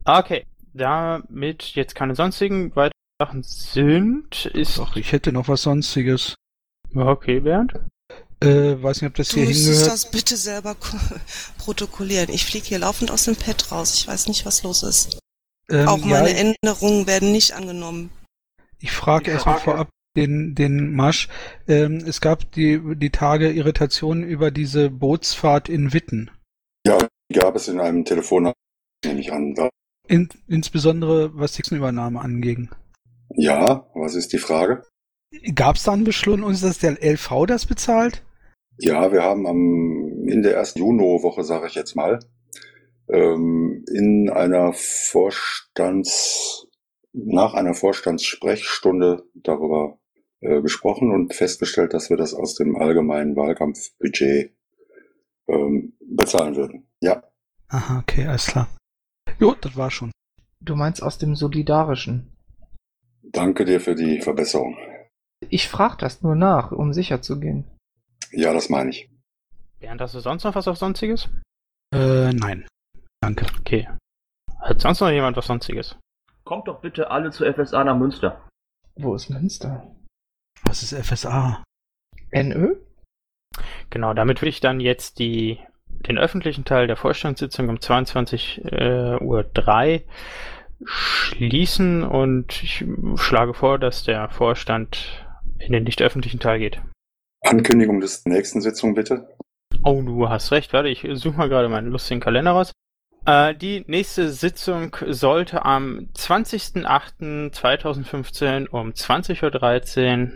Okay, 0.04 0.46
damit 0.72 1.62
jetzt 1.74 1.94
keine 1.94 2.14
sonstigen 2.14 2.74
weiteren 2.74 2.92
Sachen 3.20 3.42
sind, 3.42 4.46
ist. 4.46 4.78
Doch, 4.78 4.96
ich 4.96 5.12
hätte 5.12 5.32
noch 5.32 5.48
was 5.48 5.62
Sonstiges. 5.62 6.34
Okay, 6.94 7.40
Bernd. 7.40 7.74
Äh, 8.42 8.82
weiß 8.82 9.02
nicht, 9.02 9.10
ob 9.10 9.14
das 9.16 9.28
Du 9.28 9.36
hier 9.40 9.46
hingehört. 9.50 9.86
das 9.88 10.10
bitte 10.10 10.36
selber 10.36 10.74
ko- 10.74 10.96
protokollieren. 11.58 12.30
Ich 12.30 12.46
fliege 12.46 12.66
hier 12.66 12.78
laufend 12.78 13.10
aus 13.10 13.24
dem 13.24 13.36
Pad 13.36 13.70
raus. 13.70 13.94
Ich 13.94 14.08
weiß 14.08 14.28
nicht, 14.28 14.46
was 14.46 14.62
los 14.62 14.82
ist. 14.82 15.18
Ähm, 15.68 15.86
Auch 15.86 15.98
meine 15.98 16.30
ja, 16.30 16.52
Änderungen 16.62 17.06
werden 17.06 17.30
nicht 17.32 17.52
angenommen. 17.52 18.10
Ich 18.78 18.92
frage 18.92 19.30
erstmal 19.32 19.60
vorab 19.60 19.88
den, 20.16 20.54
den 20.54 20.94
Masch. 20.94 21.28
Ähm, 21.68 21.98
es 22.06 22.20
gab 22.20 22.50
die, 22.52 22.80
die 22.96 23.10
Tage 23.10 23.50
Irritationen 23.50 24.24
über 24.24 24.50
diese 24.50 24.90
Bootsfahrt 24.90 25.68
in 25.68 25.92
Witten. 25.92 26.30
Ja, 26.86 26.98
die 27.30 27.38
gab 27.38 27.54
es 27.56 27.68
in 27.68 27.80
einem 27.80 28.04
Telefonat, 28.04 28.54
nehme 29.04 29.20
ich 29.20 29.32
an. 29.32 29.54
In, 30.08 30.28
insbesondere 30.48 31.30
was 31.34 31.52
die 31.52 31.74
Übernahme 31.74 32.20
anging. 32.20 32.70
ja, 33.36 33.88
was 33.94 34.14
ist 34.14 34.32
die 34.32 34.38
Frage? 34.38 34.82
Gab 35.54 35.76
es 35.76 35.84
da 35.84 35.92
einen 35.92 36.04
Beschluss, 36.04 36.40
uns, 36.40 36.60
dass 36.60 36.78
der 36.78 36.98
LV 37.00 37.46
das 37.46 37.66
bezahlt? 37.66 38.24
Ja, 38.78 39.12
wir 39.12 39.22
haben 39.22 39.46
am, 39.46 40.26
in 40.26 40.42
der 40.42 40.54
ersten 40.54 40.80
Juno-Woche, 40.80 41.44
sage 41.44 41.68
ich 41.68 41.74
jetzt 41.74 41.94
mal, 41.94 42.18
ähm, 43.08 43.84
in 43.92 44.28
einer 44.30 44.72
Vorstands, 44.72 46.66
nach 47.12 47.54
einer 47.54 47.74
Vorstandssprechstunde 47.74 49.22
darüber 49.34 49.99
gesprochen 50.40 51.10
und 51.12 51.34
festgestellt, 51.34 51.92
dass 51.94 52.10
wir 52.10 52.16
das 52.16 52.34
aus 52.34 52.54
dem 52.54 52.76
allgemeinen 52.76 53.36
Wahlkampfbudget 53.36 54.52
ähm, 55.48 55.92
bezahlen 56.00 56.56
würden. 56.56 56.86
Ja, 57.00 57.22
Aha, 57.68 58.00
okay, 58.00 58.26
alles 58.26 58.46
klar. 58.46 58.68
Jo, 59.38 59.54
das 59.60 59.76
war 59.76 59.90
schon. 59.90 60.10
Du 60.60 60.74
meinst 60.74 61.02
aus 61.02 61.18
dem 61.18 61.36
Solidarischen. 61.36 62.32
danke 63.22 63.64
dir 63.64 63.80
für 63.80 63.94
die 63.94 64.20
Verbesserung. 64.20 64.76
Ich 65.48 65.68
frage 65.68 65.96
das 65.98 66.22
nur 66.22 66.34
nach, 66.34 66.72
um 66.72 66.92
sicher 66.92 67.22
zu 67.22 67.38
gehen. 67.38 67.64
Ja, 68.32 68.52
das 68.52 68.68
meine 68.70 68.90
ich. 68.90 69.08
Bernd, 69.78 70.00
hast 70.00 70.14
du 70.14 70.20
sonst 70.20 70.44
noch 70.44 70.54
was 70.54 70.68
auf 70.68 70.76
Sonstiges? 70.78 71.28
Äh, 71.94 72.32
nein. 72.32 72.66
Danke. 73.22 73.46
Okay. 73.60 73.88
Hat 74.60 74.80
sonst 74.80 75.00
noch 75.00 75.10
jemand 75.10 75.36
was 75.36 75.46
Sonstiges? 75.46 75.96
Kommt 76.44 76.68
doch 76.68 76.80
bitte 76.80 77.10
alle 77.10 77.30
zur 77.30 77.52
FSA 77.54 77.84
nach 77.84 77.96
Münster. 77.96 78.46
Wo 78.96 79.14
ist 79.14 79.30
Münster? 79.30 79.94
Was 80.64 80.82
ist 80.82 80.94
FSA? 80.94 81.62
NÖ? 82.32 82.76
Genau, 83.90 84.14
damit 84.14 84.40
will 84.40 84.48
ich 84.48 84.60
dann 84.60 84.80
jetzt 84.80 85.18
die, 85.18 85.58
den 85.86 86.18
öffentlichen 86.18 86.64
Teil 86.64 86.86
der 86.86 86.96
Vorstandssitzung 86.96 87.68
um 87.68 87.76
22.03 87.76 89.18
äh, 89.18 89.22
Uhr 89.22 89.44
drei 89.44 90.04
schließen 90.84 92.02
und 92.04 92.62
ich 92.62 92.84
schlage 93.16 93.54
vor, 93.54 93.78
dass 93.78 94.04
der 94.04 94.30
Vorstand 94.30 95.26
in 95.58 95.72
den 95.72 95.84
nicht 95.84 96.00
öffentlichen 96.00 96.40
Teil 96.40 96.58
geht. 96.58 96.80
Ankündigung 97.42 98.00
des 98.00 98.24
nächsten 98.24 98.60
Sitzung 98.60 98.94
bitte. 98.94 99.28
Oh, 99.82 100.02
du 100.02 100.28
hast 100.28 100.52
recht, 100.52 100.72
warte, 100.72 100.88
ich 100.88 101.06
suche 101.14 101.36
mal 101.36 101.48
gerade 101.48 101.68
meinen 101.68 101.88
lustigen 101.88 102.20
Kalender 102.20 102.52
raus. 102.52 102.72
Äh, 103.26 103.54
die 103.54 103.84
nächste 103.86 104.30
Sitzung 104.30 104.96
sollte 105.06 105.64
am 105.64 106.08
20.08.2015 106.16 108.68
um 108.68 108.90
20.13 108.90 110.22
Uhr 110.22 110.30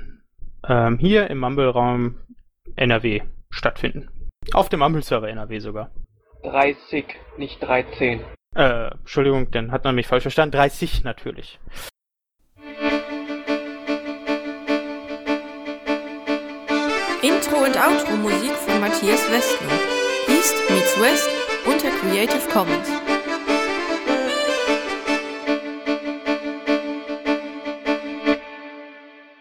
ähm, 0.68 0.98
hier 0.98 1.30
im 1.30 1.38
Mumble-Raum 1.38 2.18
NRW 2.76 3.22
stattfinden. 3.50 4.10
Auf 4.52 4.68
dem 4.68 4.80
Mumble-Server 4.80 5.28
NRW 5.28 5.60
sogar. 5.60 5.90
30, 6.42 7.06
nicht 7.38 7.62
13. 7.62 8.20
Äh, 8.54 8.88
Entschuldigung, 8.88 9.50
dann 9.50 9.72
hat 9.72 9.84
man 9.84 9.94
mich 9.94 10.06
falsch 10.06 10.20
verstanden. 10.22 10.56
30 10.56 11.04
natürlich. 11.04 11.58
Intro 17.22 17.56
und 17.64 17.76
Outro 17.76 18.16
Musik 18.16 18.52
von 18.52 18.80
Matthias 18.80 19.30
Westner. 19.30 19.72
East 20.28 20.54
meets 20.70 21.00
West 21.00 21.43
unter 21.66 21.90
Creative 21.90 22.48
Commons. 22.48 23.03